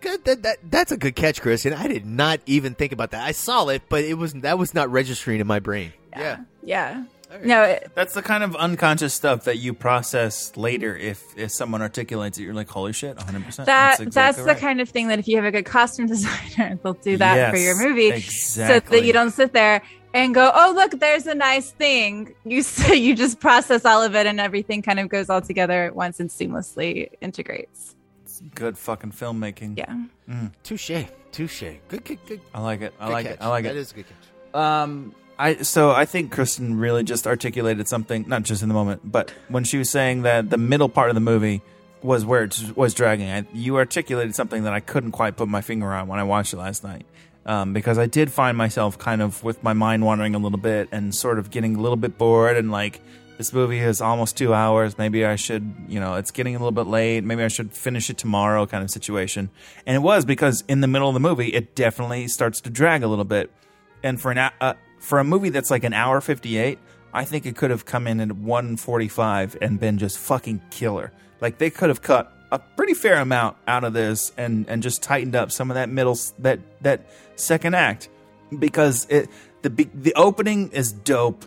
Good. 0.00 0.24
That, 0.24 0.42
that, 0.44 0.56
that's 0.70 0.92
a 0.92 0.96
good 0.96 1.14
catch, 1.14 1.42
Chris. 1.42 1.66
And 1.66 1.74
I 1.74 1.86
did 1.86 2.06
not 2.06 2.40
even 2.46 2.74
think 2.74 2.92
about 2.92 3.10
that. 3.10 3.22
I 3.22 3.32
saw 3.32 3.66
it, 3.68 3.82
but 3.90 4.02
it 4.04 4.14
was 4.14 4.32
that 4.34 4.58
was 4.58 4.72
not 4.72 4.90
registering 4.90 5.40
in 5.40 5.46
my 5.46 5.58
brain. 5.58 5.92
Yeah. 6.16 6.38
Yeah. 6.62 7.04
No, 7.44 7.62
it, 7.62 7.92
That's 7.94 8.14
the 8.14 8.22
kind 8.22 8.42
of 8.42 8.56
unconscious 8.56 9.14
stuff 9.14 9.44
that 9.44 9.58
you 9.58 9.72
process 9.72 10.56
later 10.56 10.96
if, 10.96 11.22
if 11.38 11.52
someone 11.52 11.80
articulates 11.80 12.38
it. 12.38 12.42
You're 12.42 12.54
like, 12.54 12.68
holy 12.68 12.92
shit, 12.92 13.16
100%. 13.16 13.24
that 13.24 13.66
that's, 13.66 13.66
that's, 13.66 14.00
exactly 14.00 14.44
the 14.44 14.54
kind 14.56 14.80
of 14.80 14.88
thing 14.88 15.08
that 15.08 15.20
if 15.20 15.28
you 15.28 15.36
have 15.36 15.44
a 15.44 15.52
good 15.52 15.64
costume 15.64 16.06
designer, 16.08 16.78
they'll 16.82 16.94
do 16.94 17.16
that 17.18 17.52
for 17.52 17.56
your 17.58 17.78
movie, 17.78 18.20
so 18.20 18.80
that 18.80 19.04
you 19.04 19.12
don't 19.12 19.30
sit 19.30 19.52
there 19.52 19.82
and 20.12 20.34
go, 20.34 20.50
"Oh, 20.52 20.72
look, 20.74 20.98
there's 20.98 21.26
a 21.28 21.34
nice 21.34 21.70
thing." 21.70 22.34
You 22.44 22.62
say 22.64 22.96
you 22.96 23.14
just 23.14 23.38
process 23.38 23.84
all 23.84 24.02
of 24.02 24.16
it, 24.16 24.26
and 24.26 24.40
everything 24.40 24.82
kind 24.82 24.98
of 24.98 25.08
goes 25.08 25.30
all 25.30 25.40
together 25.40 25.84
at 25.84 25.94
once 25.94 26.18
and 26.18 26.30
seamlessly 26.30 27.10
integrates. 27.20 27.94
Good 28.56 28.76
fucking 28.76 29.12
filmmaking. 29.12 29.78
Yeah. 29.78 30.48
Touche. 30.64 31.06
Touche. 31.30 31.62
Good. 31.88 32.04
Good. 32.04 32.18
Good. 32.26 32.40
I 32.52 32.60
like 32.60 32.80
it. 32.80 32.92
I 32.98 33.06
good 33.06 33.12
like 33.12 33.26
catch. 33.26 33.34
it. 33.34 33.42
I 33.42 33.48
like 33.48 33.64
That 33.64 33.76
it. 33.76 33.78
is 33.78 33.92
a 33.92 33.94
good 33.94 34.06
catch. 34.08 34.54
Um, 34.60 35.14
I 35.40 35.62
so 35.62 35.90
I 35.90 36.04
think 36.04 36.30
Kristen 36.30 36.78
really 36.78 37.02
just 37.02 37.26
articulated 37.26 37.88
something, 37.88 38.26
not 38.28 38.42
just 38.42 38.62
in 38.62 38.68
the 38.68 38.74
moment, 38.74 39.10
but 39.10 39.32
when 39.48 39.64
she 39.64 39.78
was 39.78 39.88
saying 39.88 40.22
that 40.22 40.50
the 40.50 40.58
middle 40.58 40.90
part 40.90 41.08
of 41.08 41.14
the 41.14 41.20
movie 41.20 41.62
was 42.02 42.26
where 42.26 42.44
it 42.44 42.76
was 42.76 42.92
dragging. 42.92 43.30
I, 43.30 43.46
you 43.54 43.78
articulated 43.78 44.34
something 44.34 44.64
that 44.64 44.74
I 44.74 44.80
couldn't 44.80 45.12
quite 45.12 45.36
put 45.36 45.48
my 45.48 45.62
finger 45.62 45.92
on 45.94 46.08
when 46.08 46.18
I 46.20 46.24
watched 46.24 46.52
it 46.52 46.58
last 46.58 46.84
night, 46.84 47.06
um, 47.46 47.72
because 47.72 47.96
I 47.96 48.04
did 48.06 48.30
find 48.30 48.56
myself 48.56 48.98
kind 48.98 49.22
of 49.22 49.42
with 49.42 49.62
my 49.62 49.72
mind 49.72 50.04
wandering 50.04 50.34
a 50.34 50.38
little 50.38 50.58
bit 50.58 50.90
and 50.92 51.14
sort 51.14 51.38
of 51.38 51.50
getting 51.50 51.74
a 51.74 51.80
little 51.80 51.96
bit 51.96 52.18
bored 52.18 52.56
and 52.56 52.70
like. 52.70 53.00
This 53.38 53.54
movie 53.54 53.78
is 53.78 54.02
almost 54.02 54.36
two 54.36 54.52
hours. 54.52 54.98
Maybe 54.98 55.24
I 55.24 55.36
should, 55.36 55.74
you 55.88 55.98
know, 55.98 56.16
it's 56.16 56.30
getting 56.30 56.54
a 56.56 56.58
little 56.58 56.72
bit 56.72 56.86
late. 56.86 57.24
Maybe 57.24 57.42
I 57.42 57.48
should 57.48 57.72
finish 57.72 58.10
it 58.10 58.18
tomorrow, 58.18 58.66
kind 58.66 58.84
of 58.84 58.90
situation. 58.90 59.48
And 59.86 59.96
it 59.96 60.00
was 60.00 60.26
because 60.26 60.62
in 60.68 60.82
the 60.82 60.86
middle 60.86 61.08
of 61.08 61.14
the 61.14 61.20
movie, 61.20 61.48
it 61.48 61.74
definitely 61.74 62.28
starts 62.28 62.60
to 62.60 62.68
drag 62.68 63.02
a 63.02 63.08
little 63.08 63.24
bit 63.24 63.50
and 64.02 64.20
for 64.20 64.30
an 64.30 64.38
uh, 64.60 64.74
for 65.00 65.18
a 65.18 65.24
movie 65.24 65.48
that's 65.48 65.70
like 65.70 65.82
an 65.84 65.92
hour 65.92 66.20
58 66.20 66.78
i 67.12 67.24
think 67.24 67.46
it 67.46 67.56
could 67.56 67.70
have 67.70 67.84
come 67.84 68.06
in 68.06 68.20
at 68.20 68.32
145 68.32 69.56
and 69.60 69.80
been 69.80 69.98
just 69.98 70.18
fucking 70.18 70.60
killer. 70.70 71.12
Like 71.40 71.58
they 71.58 71.70
could 71.70 71.88
have 71.88 72.02
cut 72.02 72.32
a 72.52 72.58
pretty 72.58 72.94
fair 72.94 73.20
amount 73.20 73.56
out 73.66 73.84
of 73.84 73.92
this 73.92 74.32
and 74.36 74.68
and 74.68 74.82
just 74.82 75.02
tightened 75.02 75.34
up 75.34 75.50
some 75.52 75.70
of 75.70 75.74
that 75.74 75.88
middle 75.88 76.18
that 76.40 76.60
that 76.82 77.06
second 77.36 77.74
act. 77.74 78.08
Because 78.56 79.06
it 79.08 79.28
the 79.62 79.68
the 79.94 80.14
opening 80.14 80.70
is 80.70 80.92
dope. 80.92 81.44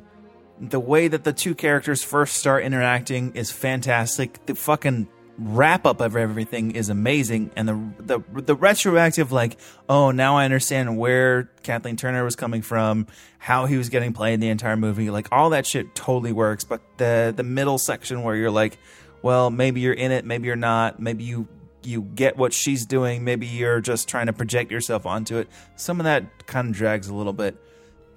The 0.59 0.79
way 0.79 1.07
that 1.07 1.23
the 1.23 1.33
two 1.33 1.55
characters 1.55 2.03
first 2.03 2.37
start 2.37 2.63
interacting 2.63 3.35
is 3.35 3.51
fantastic. 3.51 4.45
The 4.45 4.55
fucking 4.55 5.07
wrap 5.37 5.85
up 5.85 6.01
of 6.01 6.15
everything 6.15 6.71
is 6.71 6.89
amazing, 6.89 7.51
and 7.55 7.67
the 7.67 7.93
the 7.99 8.41
the 8.41 8.55
retroactive 8.55 9.31
like, 9.31 9.57
oh, 9.89 10.11
now 10.11 10.37
I 10.37 10.45
understand 10.45 10.97
where 10.97 11.51
Kathleen 11.63 11.95
Turner 11.95 12.23
was 12.23 12.35
coming 12.35 12.61
from, 12.61 13.07
how 13.39 13.65
he 13.65 13.77
was 13.77 13.89
getting 13.89 14.13
played 14.13 14.35
in 14.35 14.39
the 14.39 14.49
entire 14.49 14.77
movie, 14.77 15.09
like 15.09 15.27
all 15.31 15.51
that 15.51 15.65
shit 15.65 15.95
totally 15.95 16.31
works. 16.31 16.63
But 16.63 16.81
the 16.97 17.33
the 17.35 17.43
middle 17.43 17.77
section 17.77 18.23
where 18.23 18.35
you're 18.35 18.51
like, 18.51 18.77
well, 19.21 19.49
maybe 19.49 19.81
you're 19.81 19.93
in 19.93 20.11
it, 20.11 20.25
maybe 20.25 20.47
you're 20.47 20.55
not, 20.55 20.99
maybe 20.99 21.23
you 21.23 21.47
you 21.83 22.01
get 22.01 22.37
what 22.37 22.53
she's 22.53 22.85
doing, 22.85 23.23
maybe 23.23 23.45
you're 23.45 23.81
just 23.81 24.07
trying 24.07 24.27
to 24.27 24.33
project 24.33 24.71
yourself 24.71 25.05
onto 25.05 25.37
it. 25.37 25.49
Some 25.75 25.99
of 25.99 26.05
that 26.05 26.47
kind 26.47 26.69
of 26.69 26.75
drags 26.75 27.07
a 27.07 27.13
little 27.13 27.33
bit 27.33 27.57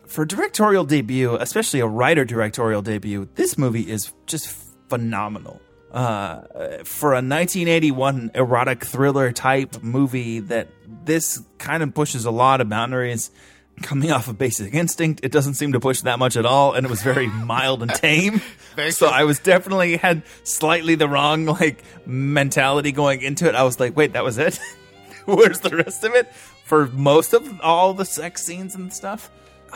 for 0.07 0.25
directorial 0.25 0.85
debut, 0.85 1.35
especially 1.37 1.81
a 1.81 1.87
writer 1.87 2.25
directorial 2.25 2.83
debut, 2.83 3.29
this 3.35 3.59
movie 3.59 3.91
is 3.91 4.13
just 4.27 4.49
phenomenal. 4.89 5.61
Uh, 5.97 6.43
for 6.85 7.13
a 7.13 7.25
1981 7.25 8.33
erotic 8.35 8.85
thriller 8.85 9.33
type 9.33 9.83
movie, 9.83 10.41
that 10.41 10.69
this 11.07 11.43
kind 11.57 11.83
of 11.83 11.95
pushes 11.95 12.27
a 12.27 12.31
lot 12.31 12.61
of 12.61 12.69
boundaries. 12.69 13.31
Coming 13.81 14.11
off 14.11 14.29
of 14.29 14.37
Basic 14.37 14.75
Instinct, 14.75 15.21
it 15.23 15.33
doesn't 15.33 15.55
seem 15.55 15.73
to 15.73 15.81
push 15.81 16.03
that 16.03 16.19
much 16.19 16.37
at 16.37 16.45
all, 16.45 16.75
and 16.75 16.85
it 16.85 16.91
was 16.91 17.03
very 17.03 17.27
mild 17.45 17.81
and 17.81 17.91
tame. 17.91 18.43
So. 18.91 19.07
I 19.07 19.25
was 19.25 19.39
definitely 19.39 19.97
had 19.97 20.23
slightly 20.45 20.97
the 20.97 21.09
wrong 21.09 21.47
like 21.47 21.83
mentality 22.05 22.93
going 22.93 23.23
into 23.23 23.49
it. 23.49 23.55
I 23.55 23.63
was 23.63 23.81
like, 23.81 23.97
wait, 23.97 24.13
that 24.13 24.23
was 24.23 24.37
it. 24.37 24.61
Where's 25.25 25.61
the 25.61 25.77
rest 25.79 26.05
of 26.05 26.15
it? 26.15 26.31
For 26.35 26.89
most 26.89 27.33
of 27.33 27.59
all 27.63 27.95
the 27.95 28.05
sex 28.05 28.45
scenes 28.45 28.75
and 28.75 28.93
stuff, 28.93 29.31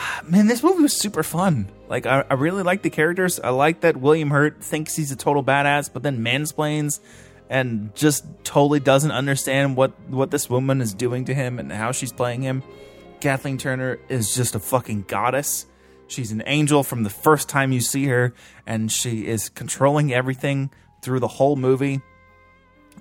man, 0.25 0.47
this 0.47 0.63
movie 0.63 0.83
was 0.83 0.97
super 0.97 1.23
fun. 1.23 1.69
Like, 1.89 2.07
I, 2.07 2.25
I 2.29 2.35
really 2.35 2.63
like 2.63 2.83
the 2.83 2.91
characters. 2.91 3.41
I 3.41 3.51
like 3.51 3.81
that 3.81 3.97
William 3.97 4.31
Hurt 4.31 4.63
thinks 4.63 4.97
he's 4.97 5.13
a 5.13 5.17
total 5.17 5.43
badass, 5.43 5.93
but 5.93 6.03
then 6.03 6.25
mansplains 6.25 7.01
and 7.49 7.95
just 7.97 8.25
totally 8.45 8.79
doesn't 8.79 9.11
understand 9.11 9.77
what 9.77 9.93
what 10.09 10.31
this 10.31 10.49
woman 10.49 10.81
is 10.81 10.95
doing 10.95 11.25
to 11.25 11.35
him 11.35 11.59
and 11.59 11.73
how 11.73 11.93
she's 11.93 12.13
playing 12.13 12.43
him. 12.43 12.63
Kathleen 13.21 13.59
Turner 13.59 13.99
is 14.09 14.35
just 14.35 14.55
a 14.55 14.61
fucking 14.61 15.05
goddess. 15.09 15.67
She's 16.07 16.33
an 16.33 16.43
angel 16.47 16.83
from 16.83 17.03
the 17.03 17.11
first 17.11 17.49
time 17.49 17.73
you 17.73 17.81
see 17.81 18.07
her, 18.07 18.33
and 18.67 18.91
she 18.91 19.27
is 19.27 19.49
controlling 19.49 20.13
everything 20.13 20.71
through 21.03 21.21
the 21.21 21.29
whole 21.29 21.57
movie. 21.57 22.01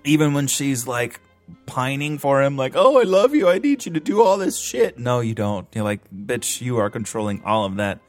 Even 0.03 0.33
when 0.33 0.47
she's 0.47 0.87
like 0.87 1.19
pining 1.65 2.17
for 2.17 2.41
him, 2.41 2.57
like, 2.57 2.73
oh, 2.75 2.99
I 2.99 3.03
love 3.03 3.35
you, 3.35 3.49
I 3.49 3.59
need 3.59 3.85
you 3.85 3.93
to 3.93 3.99
do 3.99 4.21
all 4.21 4.37
this 4.37 4.59
shit. 4.59 4.97
No, 4.97 5.19
you 5.19 5.35
don't. 5.35 5.67
You're 5.73 5.83
like, 5.83 6.01
bitch, 6.11 6.61
you 6.61 6.77
are 6.77 6.89
controlling 6.89 7.41
all 7.43 7.65
of 7.65 7.75
that. 7.77 7.99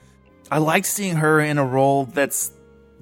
I 0.50 0.58
like 0.58 0.84
seeing 0.84 1.16
her 1.16 1.40
in 1.40 1.58
a 1.58 1.64
role 1.64 2.06
that's 2.06 2.52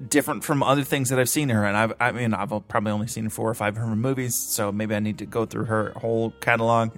different 0.07 0.43
from 0.43 0.63
other 0.63 0.83
things 0.83 1.09
that 1.09 1.19
I've 1.19 1.29
seen 1.29 1.49
her 1.49 1.65
in. 1.65 1.75
I've, 1.75 1.93
I 1.99 2.11
mean, 2.11 2.33
I've 2.33 2.49
probably 2.67 2.91
only 2.91 3.07
seen 3.07 3.29
four 3.29 3.49
or 3.49 3.53
five 3.53 3.75
of 3.75 3.83
her 3.83 3.95
movies, 3.95 4.35
so 4.35 4.71
maybe 4.71 4.95
I 4.95 4.99
need 4.99 5.17
to 5.19 5.25
go 5.25 5.45
through 5.45 5.65
her 5.65 5.91
whole 5.95 6.31
catalog. 6.41 6.91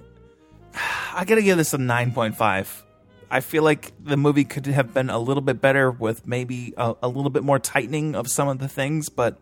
I 1.14 1.24
gotta 1.24 1.42
give 1.42 1.56
this 1.56 1.74
a 1.74 1.78
9.5. 1.78 2.82
I 3.30 3.40
feel 3.40 3.62
like 3.62 3.92
the 3.98 4.18
movie 4.18 4.44
could 4.44 4.66
have 4.66 4.92
been 4.92 5.08
a 5.08 5.18
little 5.18 5.40
bit 5.40 5.60
better 5.60 5.90
with 5.90 6.26
maybe 6.26 6.74
a, 6.76 6.94
a 7.02 7.08
little 7.08 7.30
bit 7.30 7.42
more 7.42 7.58
tightening 7.58 8.14
of 8.14 8.28
some 8.28 8.46
of 8.46 8.58
the 8.58 8.68
things, 8.68 9.08
but 9.08 9.38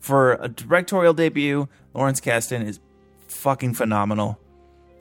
for 0.00 0.32
a 0.34 0.48
directorial 0.48 1.14
debut, 1.14 1.68
Lawrence 1.94 2.20
Kasdan 2.20 2.66
is 2.66 2.80
fucking 3.28 3.74
phenomenal. 3.74 4.38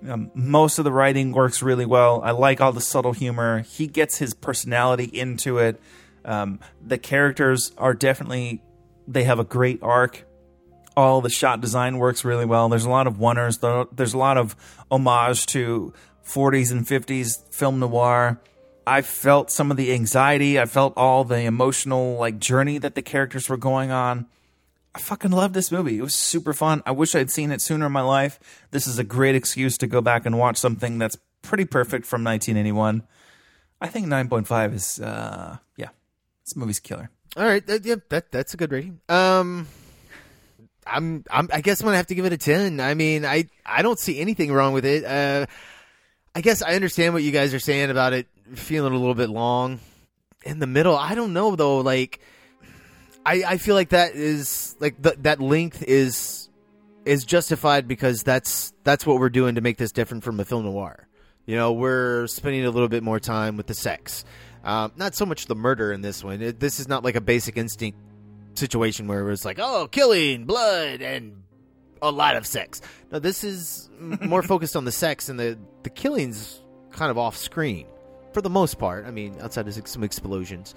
Um, 0.08 0.32
most 0.34 0.78
of 0.78 0.86
the 0.86 0.92
writing 0.92 1.32
works 1.32 1.64
really 1.64 1.86
well. 1.86 2.22
I 2.24 2.32
like 2.32 2.62
all 2.62 2.72
the 2.72 2.82
subtle 2.82 3.14
humor. 3.14 3.62
He 3.62 3.88
gets 3.88 4.18
his 4.18 4.34
personality 4.34 5.06
into 5.06 5.58
it. 5.58 5.82
Um, 6.24 6.60
the 6.86 6.98
characters 6.98 7.72
are 7.78 7.94
definitely 7.94 8.62
they 9.08 9.24
have 9.24 9.40
a 9.40 9.44
great 9.44 9.82
arc. 9.82 10.26
All 10.98 11.22
the 11.22 11.30
shot 11.30 11.62
design 11.62 11.98
works 11.98 12.24
really 12.24 12.46
well. 12.46 12.70
There's 12.70 12.86
a 12.86 12.90
lot 12.90 13.08
of 13.08 13.20
wonders. 13.20 13.60
There's 13.60 14.14
a 14.14 14.18
lot 14.18 14.38
of 14.38 14.56
homage 14.90 15.46
to 15.48 15.94
40s 16.26 16.72
and 16.72 16.86
50s 16.86 17.54
film 17.54 17.80
noir. 17.80 18.40
I 18.88 19.02
felt 19.02 19.52
some 19.52 19.72
of 19.72 19.78
the 19.78 19.94
anxiety. 19.94 20.60
I 20.60 20.66
felt 20.66 20.94
all 20.96 21.24
the 21.24 21.42
emotional 21.42 22.18
like 22.18 22.40
journey 22.40 22.78
that 22.78 22.96
the 22.96 23.02
characters 23.02 23.50
were 23.50 23.58
going 23.58 23.92
on. 23.92 24.28
I 24.96 24.98
fucking 24.98 25.32
love 25.32 25.52
this 25.52 25.74
movie. 25.74 25.98
It 25.98 26.02
was 26.02 26.16
super 26.16 26.54
fun. 26.54 26.82
I 26.86 26.92
wish 26.92 27.16
I'd 27.16 27.30
seen 27.30 27.52
it 27.52 27.60
sooner 27.60 27.88
in 27.88 27.92
my 27.92 28.02
life. 28.02 28.40
This 28.72 28.88
is 28.88 28.98
a 28.98 29.04
great 29.04 29.36
excuse 29.36 29.78
to 29.80 29.88
go 29.88 30.00
back 30.00 30.26
and 30.26 30.40
watch 30.40 30.56
something 30.56 30.98
that's 30.98 31.18
pretty 31.42 31.66
perfect 31.66 32.06
from 32.06 32.24
1981. 32.24 33.04
I 33.82 33.88
think 33.88 34.08
9.5 34.08 34.74
is 34.74 35.00
uh 35.02 35.58
yeah. 35.76 35.90
This 36.46 36.56
movie's 36.56 36.80
killer. 36.80 37.10
All 37.36 37.46
right, 37.46 37.66
that, 37.68 37.84
yeah, 37.84 37.96
that 38.08 38.32
that's 38.32 38.54
a 38.54 38.58
good 38.58 38.72
rating. 38.72 39.02
Um, 39.10 39.68
I'm, 40.88 41.26
I'm, 41.30 41.50
I 41.52 41.60
guess 41.60 41.82
I'm 41.82 41.86
gonna 41.86 41.98
have 41.98 42.08
to 42.08 42.16
give 42.16 42.24
it 42.24 42.32
a 42.32 42.38
ten. 42.38 42.80
I 42.80 42.94
mean, 42.94 43.26
I, 43.26 43.50
I 43.66 43.82
don't 43.82 44.00
see 44.00 44.20
anything 44.20 44.54
wrong 44.54 44.72
with 44.72 44.86
it. 44.86 45.04
Uh, 45.04 45.46
I 46.34 46.40
guess 46.40 46.62
I 46.62 46.76
understand 46.76 47.14
what 47.14 47.24
you 47.24 47.32
guys 47.32 47.54
are 47.54 47.60
saying 47.60 47.90
about 47.90 48.14
it 48.14 48.28
feeling 48.54 48.94
a 48.94 48.98
little 48.98 49.16
bit 49.16 49.30
long 49.30 49.82
in 50.46 50.60
the 50.60 50.68
middle. 50.68 50.96
I 50.96 51.16
don't 51.16 51.34
know 51.34 51.58
though. 51.58 51.80
Like, 51.80 52.22
I, 53.26 53.44
I 53.46 53.58
feel 53.58 53.76
like 53.76 53.90
that 53.90 54.16
is 54.16 54.76
like 54.80 55.02
th- 55.02 55.18
that 55.22 55.42
length 55.42 55.84
is 55.84 56.50
is 57.06 57.26
justified 57.26 57.88
because 57.88 58.24
that's 58.24 58.74
that's 58.84 59.06
what 59.06 59.20
we're 59.20 59.30
doing 59.30 59.56
to 59.56 59.62
make 59.62 59.78
this 59.78 59.92
different 59.92 60.24
from 60.24 60.40
a 60.40 60.46
film 60.46 60.66
noir. 60.66 61.08
You 61.46 61.56
know, 61.56 61.74
we're 61.74 62.28
spending 62.28 62.66
a 62.66 62.72
little 62.72 62.88
bit 62.88 63.04
more 63.04 63.20
time 63.20 63.58
with 63.58 63.68
the 63.68 63.74
sex. 63.74 64.26
Um, 64.64 64.94
not 64.96 65.16
so 65.16 65.26
much 65.26 65.46
the 65.46 65.56
murder 65.56 65.92
in 65.94 66.02
this 66.02 66.24
one. 66.24 66.42
It, 66.42 66.60
this 66.60 66.80
is 66.80 66.88
not 66.88 67.04
like 67.04 67.16
a 67.16 67.22
basic 67.22 67.56
instinct 67.58 68.00
situation 68.56 69.08
where 69.08 69.20
it 69.20 69.26
was 69.26 69.46
like, 69.46 69.60
oh, 69.60 69.88
killing, 69.88 70.46
blood, 70.46 71.02
and 71.02 71.44
a 72.02 72.12
lot 72.12 72.36
of 72.36 72.48
sex. 72.48 72.82
No, 73.12 73.20
this 73.20 73.44
is 73.44 73.90
more 74.00 74.42
focused 74.42 74.76
on 74.76 74.86
the 74.86 74.92
sex 74.92 75.30
and 75.30 75.40
the 75.40 75.58
the 75.84 75.90
killings 75.90 76.62
kind 76.92 77.12
of 77.12 77.18
off 77.18 77.38
screen 77.38 77.88
for 78.34 78.42
the 78.42 78.50
most 78.50 78.78
part. 78.80 79.06
I 79.06 79.12
mean, 79.12 79.36
outside 79.42 79.68
of 79.68 79.88
some 79.88 80.04
explosions. 80.04 80.76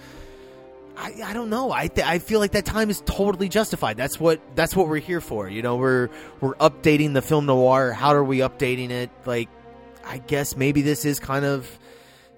I, 0.99 1.15
I 1.27 1.33
don't 1.33 1.49
know. 1.49 1.71
I 1.71 1.87
th- 1.87 2.07
I 2.07 2.19
feel 2.19 2.41
like 2.41 2.53
that 2.53 2.65
time 2.65 2.91
is 2.91 3.01
totally 3.07 3.49
justified. 3.49 3.97
That's 3.97 4.19
what 4.19 4.41
that's 4.57 4.75
what 4.75 4.89
we're 4.89 4.99
here 4.99 5.21
for. 5.21 5.49
You 5.49 5.63
know, 5.63 5.77
we're 5.77 6.09
we're 6.41 6.57
updating 6.57 7.15
the 7.15 7.23
film 7.23 7.47
noir. 7.47 7.93
How 7.93 8.15
are 8.15 8.25
we 8.25 8.39
updating 8.39 8.91
it? 8.91 9.11
Like, 9.25 9.49
I 10.05 10.19
guess 10.19 10.57
maybe 10.57 10.83
this 10.83 11.05
is 11.05 11.21
kind 11.21 11.45
of 11.45 11.71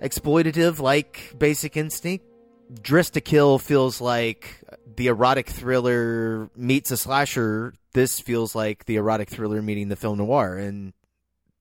exploitative 0.03 0.79
like 0.79 1.35
Basic 1.39 1.77
Instinct. 1.77 2.27
Dressed 2.83 3.15
to 3.15 3.21
Kill 3.21 3.59
feels 3.59 4.01
like 4.01 4.63
the 4.97 5.07
erotic 5.09 5.49
thriller 5.49 6.51
meets 6.55 6.91
a 6.91 6.97
slasher. 6.97 7.73
This 7.95 8.21
feels 8.21 8.55
like 8.55 8.85
the 8.85 8.97
erotic 8.97 9.31
thriller 9.31 9.61
meeting 9.63 9.89
the 9.89 9.97
film 9.97 10.19
noir, 10.19 10.57
and 10.57 10.93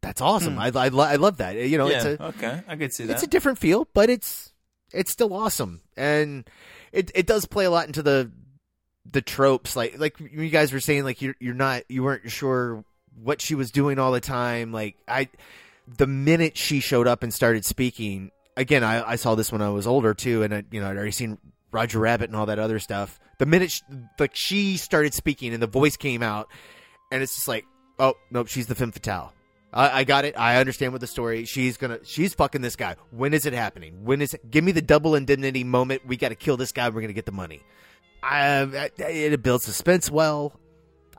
that's 0.02 0.22
awesome. 0.22 0.54
Hmm. 0.56 0.60
I, 0.60 0.72
I, 0.76 0.88
lo- 0.90 1.06
I 1.06 1.16
love 1.16 1.38
that. 1.38 1.56
You 1.56 1.78
know, 1.78 1.90
yeah, 1.90 1.96
it's 1.96 2.06
a 2.06 2.24
okay. 2.26 2.62
I 2.68 2.76
could 2.76 2.94
see 2.94 3.06
that. 3.06 3.14
it's 3.14 3.24
a 3.24 3.28
different 3.28 3.58
feel, 3.58 3.88
but 3.94 4.10
it's 4.10 4.54
it's 4.92 5.12
still 5.12 5.34
awesome, 5.34 5.82
and 5.98 6.48
it 6.92 7.12
it 7.16 7.28
does 7.28 7.46
play 7.46 7.66
a 7.66 7.72
lot 7.72 7.88
into 7.88 8.02
the 8.04 8.32
the 9.12 9.22
tropes. 9.22 9.76
Like 9.76 10.00
like 10.00 10.20
you 10.20 10.50
guys 10.50 10.74
were 10.74 10.80
saying, 10.80 11.04
like 11.04 11.22
you're 11.22 11.36
you're 11.40 11.54
not 11.54 11.84
you 11.90 12.04
weren't 12.04 12.30
sure 12.32 12.84
what 13.22 13.42
she 13.42 13.56
was 13.56 13.72
doing 13.72 14.00
all 14.00 14.12
the 14.12 14.22
time. 14.22 14.72
Like 14.72 14.96
I, 15.08 15.30
the 15.88 16.08
minute 16.08 16.58
she 16.58 16.80
showed 16.80 17.08
up 17.08 17.24
and 17.24 17.34
started 17.34 17.66
speaking, 17.66 18.32
again, 18.56 18.84
I, 18.84 19.12
I 19.12 19.16
saw 19.16 19.36
this 19.36 19.52
when 19.52 19.62
I 19.62 19.70
was 19.70 19.88
older 19.88 20.14
too, 20.14 20.44
and 20.44 20.54
I, 20.54 20.64
you 20.72 20.82
know 20.82 20.90
I'd 20.90 20.98
already 20.98 21.12
seen 21.12 21.38
Roger 21.72 22.00
Rabbit 22.00 22.30
and 22.30 22.36
all 22.36 22.48
that 22.48 22.60
other 22.60 22.80
stuff. 22.80 23.20
The 23.38 23.46
minute 23.46 23.72
she, 23.72 23.84
like 24.18 24.36
she 24.36 24.78
started 24.78 25.14
speaking 25.14 25.54
and 25.54 25.62
the 25.62 25.68
voice 25.68 25.98
came 25.98 26.24
out, 26.24 26.50
and 27.12 27.24
it's 27.24 27.36
just 27.36 27.48
like, 27.48 27.66
oh 27.98 28.14
nope, 28.32 28.48
she's 28.48 28.68
the 28.68 28.76
femme 28.76 28.92
fatale. 28.92 29.34
I, 29.72 30.00
I 30.00 30.04
got 30.04 30.26
it. 30.26 30.38
I 30.38 30.58
understand 30.58 30.92
what 30.92 31.02
the 31.02 31.08
story. 31.08 31.46
She's 31.46 31.78
gonna. 31.78 32.00
She's 32.04 32.34
fucking 32.34 32.62
this 32.62 32.76
guy. 32.76 32.96
When 33.12 33.34
is 33.34 33.46
it 33.46 33.54
happening? 33.54 34.04
When 34.04 34.22
is 34.22 34.34
it? 34.34 34.50
Give 34.50 34.64
me 34.64 34.72
the 34.72 34.82
double 34.82 35.16
indemnity 35.16 35.64
moment. 35.64 36.06
We 36.06 36.18
got 36.18 36.30
to 36.30 36.36
kill 36.36 36.58
this 36.58 36.72
guy. 36.72 36.90
We're 36.90 37.02
gonna 37.02 37.14
get 37.14 37.26
the 37.26 37.32
money. 37.32 37.62
I, 38.22 38.62
I, 38.62 38.92
it 39.04 39.42
builds 39.44 39.66
suspense 39.66 40.12
well. 40.12 40.60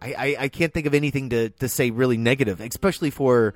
I, 0.01 0.13
I, 0.13 0.37
I 0.41 0.49
can't 0.49 0.73
think 0.73 0.87
of 0.87 0.95
anything 0.95 1.31
to, 1.31 1.51
to 1.51 1.69
say 1.69 1.91
really 1.91 2.17
negative, 2.17 2.61
especially 2.61 3.11
for 3.11 3.55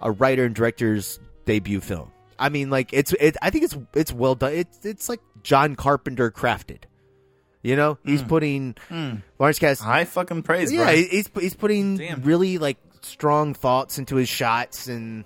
a 0.00 0.10
writer 0.10 0.44
and 0.44 0.54
director's 0.54 1.18
debut 1.44 1.80
film. 1.80 2.12
I 2.38 2.50
mean, 2.50 2.70
like 2.70 2.92
it's 2.92 3.12
it. 3.14 3.36
I 3.42 3.50
think 3.50 3.64
it's 3.64 3.76
it's 3.94 4.12
well 4.12 4.34
done. 4.36 4.52
It's 4.52 4.84
it's 4.84 5.08
like 5.08 5.20
John 5.42 5.74
Carpenter 5.74 6.30
crafted. 6.30 6.84
You 7.62 7.74
know, 7.74 7.98
he's 8.04 8.20
hmm. 8.20 8.28
putting 8.28 8.76
hmm. 8.88 9.14
Lawrence 9.38 9.58
Cast. 9.58 9.84
I 9.84 10.04
fucking 10.04 10.44
praise, 10.44 10.72
Yeah, 10.72 10.84
bro. 10.84 10.94
he's 10.94 11.28
he's 11.40 11.54
putting 11.54 11.96
Damn. 11.96 12.22
really 12.22 12.58
like 12.58 12.78
strong 13.04 13.54
thoughts 13.54 13.98
into 13.98 14.16
his 14.16 14.28
shots, 14.28 14.86
and 14.88 15.24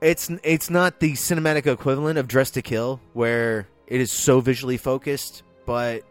it's 0.00 0.30
it's 0.42 0.70
not 0.70 1.00
the 1.00 1.12
cinematic 1.12 1.66
equivalent 1.66 2.18
of 2.18 2.28
Dressed 2.28 2.54
to 2.54 2.62
Kill, 2.62 3.00
where 3.12 3.66
it 3.86 4.00
is 4.00 4.12
so 4.12 4.40
visually 4.40 4.76
focused, 4.76 5.42
but 5.66 6.02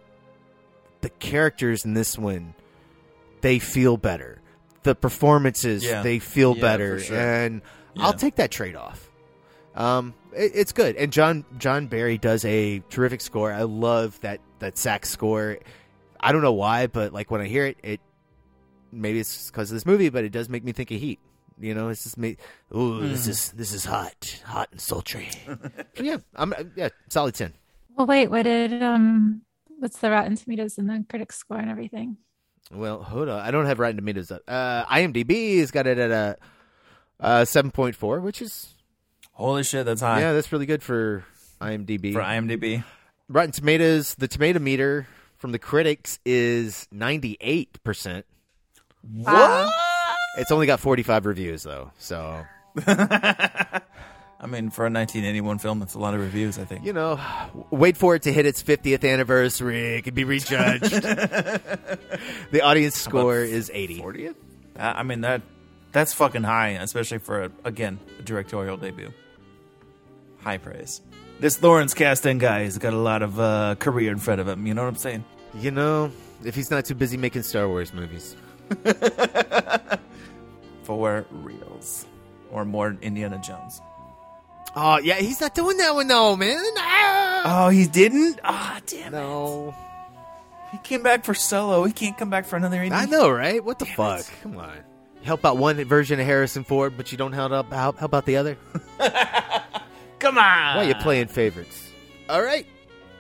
the 1.02 1.10
characters 1.10 1.86
in 1.86 1.94
this 1.94 2.18
one 2.18 2.54
they 3.42 3.58
feel 3.60 3.96
better. 3.98 4.42
The 4.84 4.96
performances 4.96 5.84
Yeah. 5.84 6.02
they 6.04 6.20
feel 6.20 6.56
Yeah, 6.56 6.62
better, 6.62 7.00
sure. 7.00 7.18
and 7.18 7.62
Yeah. 7.94 8.06
I'll 8.06 8.14
take 8.14 8.36
that 8.36 8.52
trade 8.52 8.76
off. 8.76 9.10
Um, 9.76 10.14
it, 10.36 10.52
it's 10.56 10.72
good, 10.74 10.96
and 10.98 11.12
John 11.12 11.46
John 11.58 11.88
Barry 11.88 12.18
does 12.18 12.44
a 12.44 12.80
terrific 12.90 13.22
score. 13.22 13.54
I 13.54 13.62
love 13.64 14.20
that 14.22 14.42
that 14.60 14.78
sax 14.78 15.10
score. 15.10 15.58
I 16.20 16.34
don't 16.34 16.42
know 16.42 16.52
why, 16.54 16.88
but 16.88 17.14
like 17.14 17.32
when 17.32 17.40
I 17.40 17.46
hear 17.46 17.66
it, 17.66 17.78
it 17.82 18.02
maybe 18.92 19.20
it's 19.20 19.50
because 19.52 19.72
of 19.72 19.76
this 19.76 19.86
movie, 19.86 20.10
but 20.10 20.24
it 20.24 20.32
does 20.32 20.50
make 20.50 20.64
me 20.64 20.72
think 20.72 20.92
of 20.92 21.00
Heat. 21.00 21.20
You 21.60 21.74
know, 21.74 21.90
it's 21.90 22.04
just 22.04 22.18
me. 22.18 22.38
Ooh, 22.76 23.02
this 23.08 23.26
Hmm. 23.26 23.32
is 23.32 23.52
this 23.52 23.74
is 23.74 23.84
hot, 23.86 24.42
hot 24.46 24.70
and 24.72 24.80
sultry. 24.80 25.30
yeah, 26.00 26.18
I'm 26.36 26.54
yeah, 26.76 26.90
solid 27.10 27.36
ten. 27.36 27.54
Well, 27.98 28.08
wait, 28.08 28.30
what 28.32 28.44
did 28.44 28.82
um, 28.82 29.42
what's 29.80 30.00
the 30.00 30.10
Rotten 30.10 30.36
Tomatoes 30.38 30.78
and 30.78 30.90
the 30.90 31.04
critics 31.10 31.38
score 31.38 31.58
and 31.58 31.70
everything? 31.70 32.16
Well, 32.72 33.04
hold 33.04 33.28
on, 33.30 33.40
I 33.42 33.52
don't 33.52 33.66
have 33.66 33.80
Rotten 33.80 33.98
Tomatoes 33.98 34.32
up. 34.32 34.42
Uh, 34.48 34.86
IMDb 34.86 35.60
has 35.60 35.72
got 35.72 35.86
it 35.88 35.98
at 35.98 36.12
a 36.12 36.38
uh, 37.20 37.44
seven 37.46 37.72
point 37.72 37.96
four, 37.96 38.22
which 38.22 38.42
is 38.42 38.74
Holy 39.34 39.64
shit, 39.64 39.86
that's 39.86 40.02
high 40.02 40.22
yeah, 40.22 40.32
that's 40.34 40.52
really 40.54 40.66
good 40.66 40.82
for 40.84 41.26
IMDb. 41.62 42.14
for 42.14 42.22
IMDb. 42.22 42.84
Rotten 43.28 43.52
Tomatoes, 43.52 44.16
the 44.16 44.28
tomato 44.30 44.60
meter 44.60 45.08
from 45.38 45.52
the 45.52 45.60
critics 45.60 46.20
is 46.26 46.88
ninety 46.92 47.36
eight 47.42 47.84
percent. 47.84 48.26
Wow. 49.04 49.70
It's 50.38 50.52
only 50.52 50.68
got 50.68 50.80
forty 50.80 51.04
five 51.04 51.26
reviews 51.26 51.64
though, 51.64 51.92
so 51.98 52.46
I 54.42 54.48
mean, 54.48 54.70
for 54.70 54.86
a 54.86 54.90
1981 54.90 55.60
film, 55.60 55.80
that's 55.80 55.96
a 55.96 56.00
lot 56.00 56.14
of 56.14 56.22
reviews. 56.22 56.58
I 56.58 56.64
think. 56.64 56.86
you 56.86 56.94
know, 56.94 57.20
wait 57.72 57.98
for 57.98 58.16
it 58.16 58.24
to 58.24 58.32
hit 58.32 58.46
its 58.46 58.64
50th 58.64 59.10
anniversary. 59.10 59.98
It 59.98 60.04
can 60.04 60.14
be 60.14 60.24
rejudged. 60.24 60.92
the 62.52 62.62
audience 62.62 62.96
score 62.96 63.40
is 63.40 63.70
80. 63.74 64.00
40th? 64.00 64.36
Uh, 64.78 64.94
I 64.96 65.04
mean 65.04 65.22
that 65.22 65.42
that's 65.92 66.14
fucking 66.14 66.44
high, 66.44 66.70
especially 66.70 67.18
for 67.18 67.44
a, 67.44 67.52
again 67.66 68.00
a 68.18 68.22
directorial 68.22 68.78
debut. 68.78 69.12
High 70.42 70.58
praise. 70.58 71.02
This 71.42 71.62
Lawrence 71.62 71.94
Kasdan 71.94 72.40
guy 72.40 72.64
has 72.64 72.78
got 72.78 72.94
a 72.94 72.98
lot 72.98 73.22
of 73.22 73.40
uh, 73.40 73.76
career 73.76 74.12
in 74.12 74.20
front 74.20 74.40
of 74.40 74.48
him. 74.48 74.66
You 74.68 74.74
know 74.74 74.84
what 74.84 74.90
I'm 74.90 74.96
saying? 74.96 75.26
You 75.56 75.72
know, 75.72 76.12
if 76.46 76.56
he's 76.56 76.72
not 76.72 76.86
too 76.86 76.96
busy 76.96 77.18
making 77.18 77.44
Star 77.44 77.68
Wars 77.68 77.94
movies. 77.94 78.36
For 80.84 81.26
reals, 81.32 82.06
or 82.52 82.66
more 82.66 82.98
Indiana 83.02 83.40
Jones. 83.44 83.82
Oh, 84.76 84.98
yeah, 85.00 85.16
he's 85.16 85.42
not 85.42 85.56
doing 85.56 85.78
that 85.78 85.94
one 85.94 86.08
though, 86.08 86.36
man. 86.36 86.64
Ah! 86.78 87.66
Oh, 87.66 87.70
he 87.70 87.86
didn't. 87.88 88.40
Ah, 88.44 88.80
damn 88.86 89.14
it! 89.14 89.18
No. 89.18 89.76
He 90.72 90.78
came 90.80 91.02
back 91.02 91.26
for 91.26 91.34
Solo. 91.34 91.84
He 91.84 91.94
can't 91.94 92.18
come 92.18 92.30
back 92.30 92.46
for 92.46 92.56
another 92.56 92.82
Indiana. 92.84 93.04
I 93.04 93.06
know, 93.06 93.30
right? 93.30 93.64
What 93.64 93.80
the 93.80 93.86
fuck? 93.86 94.20
it. 94.20 94.32
Come 94.44 94.58
on. 94.58 94.78
Help 95.24 95.44
out 95.44 95.58
one 95.58 95.84
version 95.86 96.20
of 96.20 96.26
Harrison 96.26 96.64
Ford, 96.64 96.94
but 96.96 97.12
you 97.12 97.18
don't 97.18 97.34
help 97.34 97.52
out 97.52 97.72
help, 97.74 97.98
how 97.98 98.06
about 98.06 98.26
the 98.26 98.38
other? 98.38 98.58
Come 100.20 100.38
on. 100.38 100.76
Why 100.76 100.86
are 100.86 100.88
you 100.88 100.96
playing 100.96 101.28
favorites? 101.28 101.90
All 102.30 102.42
right. 102.42 102.66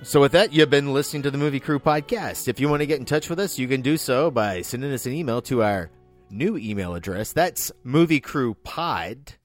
So 0.01 0.21
with 0.21 0.31
that, 0.31 0.53
you've 0.53 0.69
been 0.69 0.93
listening 0.93 1.23
to 1.23 1.31
the 1.31 1.37
Movie 1.37 1.59
Crew 1.59 1.77
podcast. 1.77 2.47
If 2.47 2.59
you 2.59 2.69
want 2.69 2.79
to 2.81 2.85
get 2.85 2.99
in 2.99 3.05
touch 3.05 3.29
with 3.29 3.39
us, 3.39 3.59
you 3.59 3.67
can 3.67 3.81
do 3.81 3.97
so 3.97 4.31
by 4.31 4.61
sending 4.61 4.91
us 4.93 5.05
an 5.05 5.11
email 5.13 5.41
to 5.43 5.61
our 5.61 5.91
new 6.29 6.57
email 6.57 6.95
address. 6.95 7.33
That's 7.33 7.71
moviecrewpod 7.85 9.35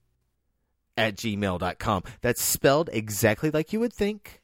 at 0.97 1.15
gmail.com. 1.17 2.03
That's 2.21 2.41
spelled 2.41 2.89
exactly 2.93 3.51
like 3.51 3.73
you 3.73 3.81
would 3.81 3.93
think. 3.93 4.41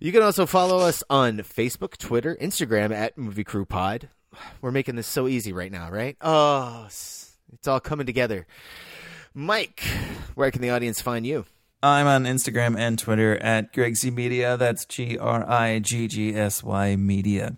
You 0.00 0.12
can 0.12 0.22
also 0.22 0.44
follow 0.44 0.78
us 0.78 1.02
on 1.08 1.38
Facebook, 1.38 1.96
Twitter, 1.96 2.36
Instagram 2.36 2.94
at 2.94 3.16
Movie 3.16 3.44
Crew 3.44 3.64
Pod. 3.64 4.10
We're 4.60 4.70
making 4.70 4.96
this 4.96 5.06
so 5.06 5.26
easy 5.26 5.54
right 5.54 5.72
now, 5.72 5.90
right? 5.90 6.16
Oh, 6.20 6.84
it's 6.84 7.66
all 7.66 7.80
coming 7.80 8.06
together. 8.06 8.46
Mike, 9.32 9.80
where 10.34 10.50
can 10.50 10.60
the 10.60 10.70
audience 10.70 11.00
find 11.00 11.26
you? 11.26 11.46
I'm 11.86 12.06
on 12.06 12.24
Instagram 12.24 12.76
and 12.76 12.98
Twitter 12.98 13.36
at 13.36 13.72
Griggsy 13.72 14.12
Media. 14.12 14.56
That's 14.56 14.84
G 14.84 15.16
R 15.16 15.48
I 15.48 15.78
G 15.78 16.08
G 16.08 16.34
S 16.34 16.62
Y 16.62 16.96
Media. 16.96 17.56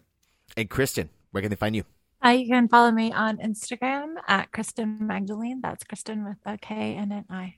And 0.57 0.69
Kristen, 0.69 1.09
where 1.31 1.41
can 1.41 1.51
they 1.51 1.57
find 1.57 1.75
you? 1.75 1.85
Uh, 2.25 2.31
you 2.31 2.47
can 2.47 2.69
follow 2.69 2.91
me 2.91 3.13
on 3.13 3.39
Instagram 3.39 4.15
at 4.27 4.53
Kristen 4.53 4.99
Magdalene. 5.07 5.61
That's 5.63 5.85
Kristen 5.85 6.25
with 6.25 6.37
a 6.45 6.59
K 6.59 6.95
and 6.97 7.13
an 7.13 7.25
I. 7.31 7.55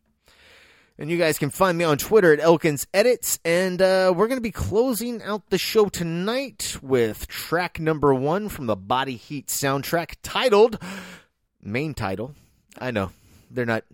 And 0.98 1.10
you 1.10 1.16
guys 1.16 1.38
can 1.38 1.48
find 1.48 1.78
me 1.78 1.84
on 1.84 1.96
Twitter 1.96 2.32
at 2.32 2.40
Elkins 2.40 2.86
Edits. 2.92 3.38
And 3.44 3.80
uh, 3.80 4.12
we're 4.14 4.28
going 4.28 4.36
to 4.36 4.42
be 4.42 4.52
closing 4.52 5.22
out 5.22 5.48
the 5.48 5.58
show 5.58 5.88
tonight 5.88 6.76
with 6.82 7.26
track 7.26 7.80
number 7.80 8.12
one 8.12 8.48
from 8.48 8.66
the 8.66 8.76
Body 8.76 9.16
Heat 9.16 9.46
soundtrack 9.46 10.16
titled, 10.22 10.78
main 11.62 11.94
title. 11.94 12.34
I 12.78 12.90
know, 12.90 13.12
they're 13.50 13.66
not 13.66 13.84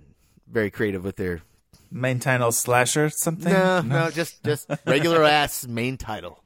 very 0.50 0.70
creative 0.70 1.04
with 1.04 1.16
their. 1.16 1.42
Main 1.90 2.18
title 2.20 2.52
slasher 2.52 3.10
something? 3.10 3.52
No, 3.52 3.80
no, 3.80 4.10
just, 4.10 4.42
just 4.44 4.70
regular 4.86 5.24
ass 5.24 5.66
main 5.66 5.96
title. 5.96 6.42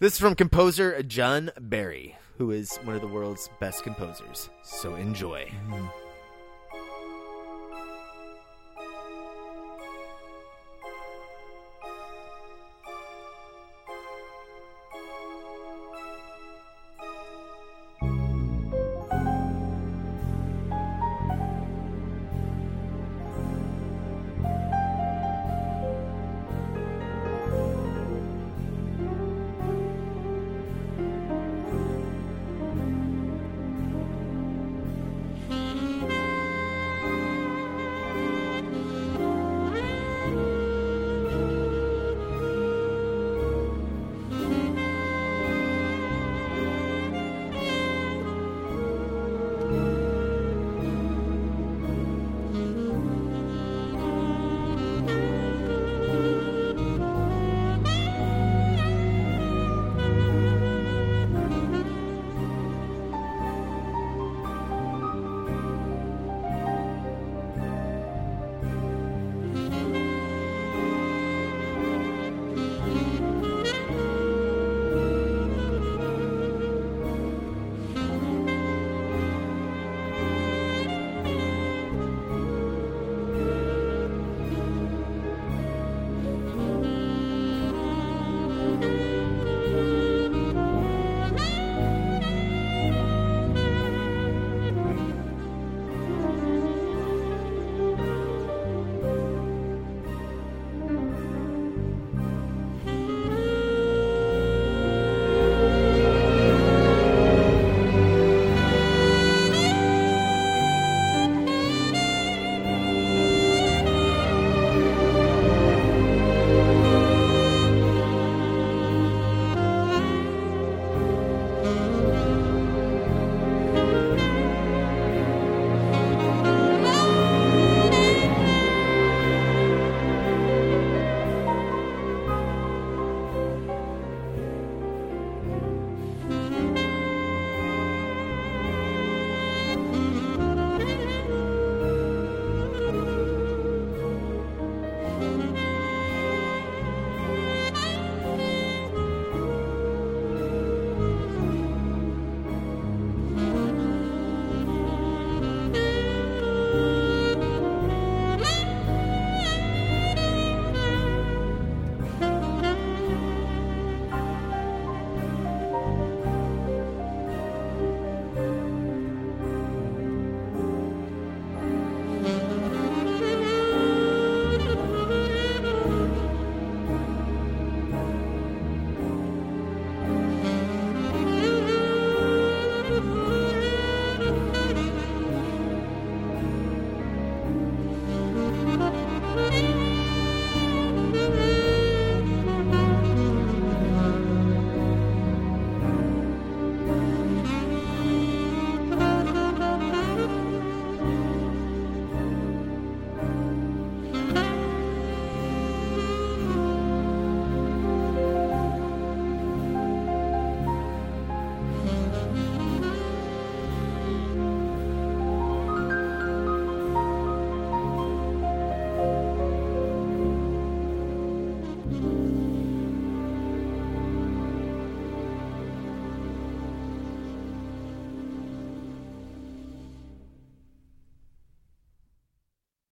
This 0.00 0.14
is 0.14 0.18
from 0.18 0.34
composer 0.34 1.02
John 1.02 1.50
Barry, 1.60 2.16
who 2.38 2.50
is 2.50 2.76
one 2.78 2.96
of 2.96 3.00
the 3.02 3.08
world's 3.08 3.48
best 3.60 3.84
composers. 3.84 4.48
So 4.62 4.94
enjoy. 4.94 5.52
Mm. 5.68 5.90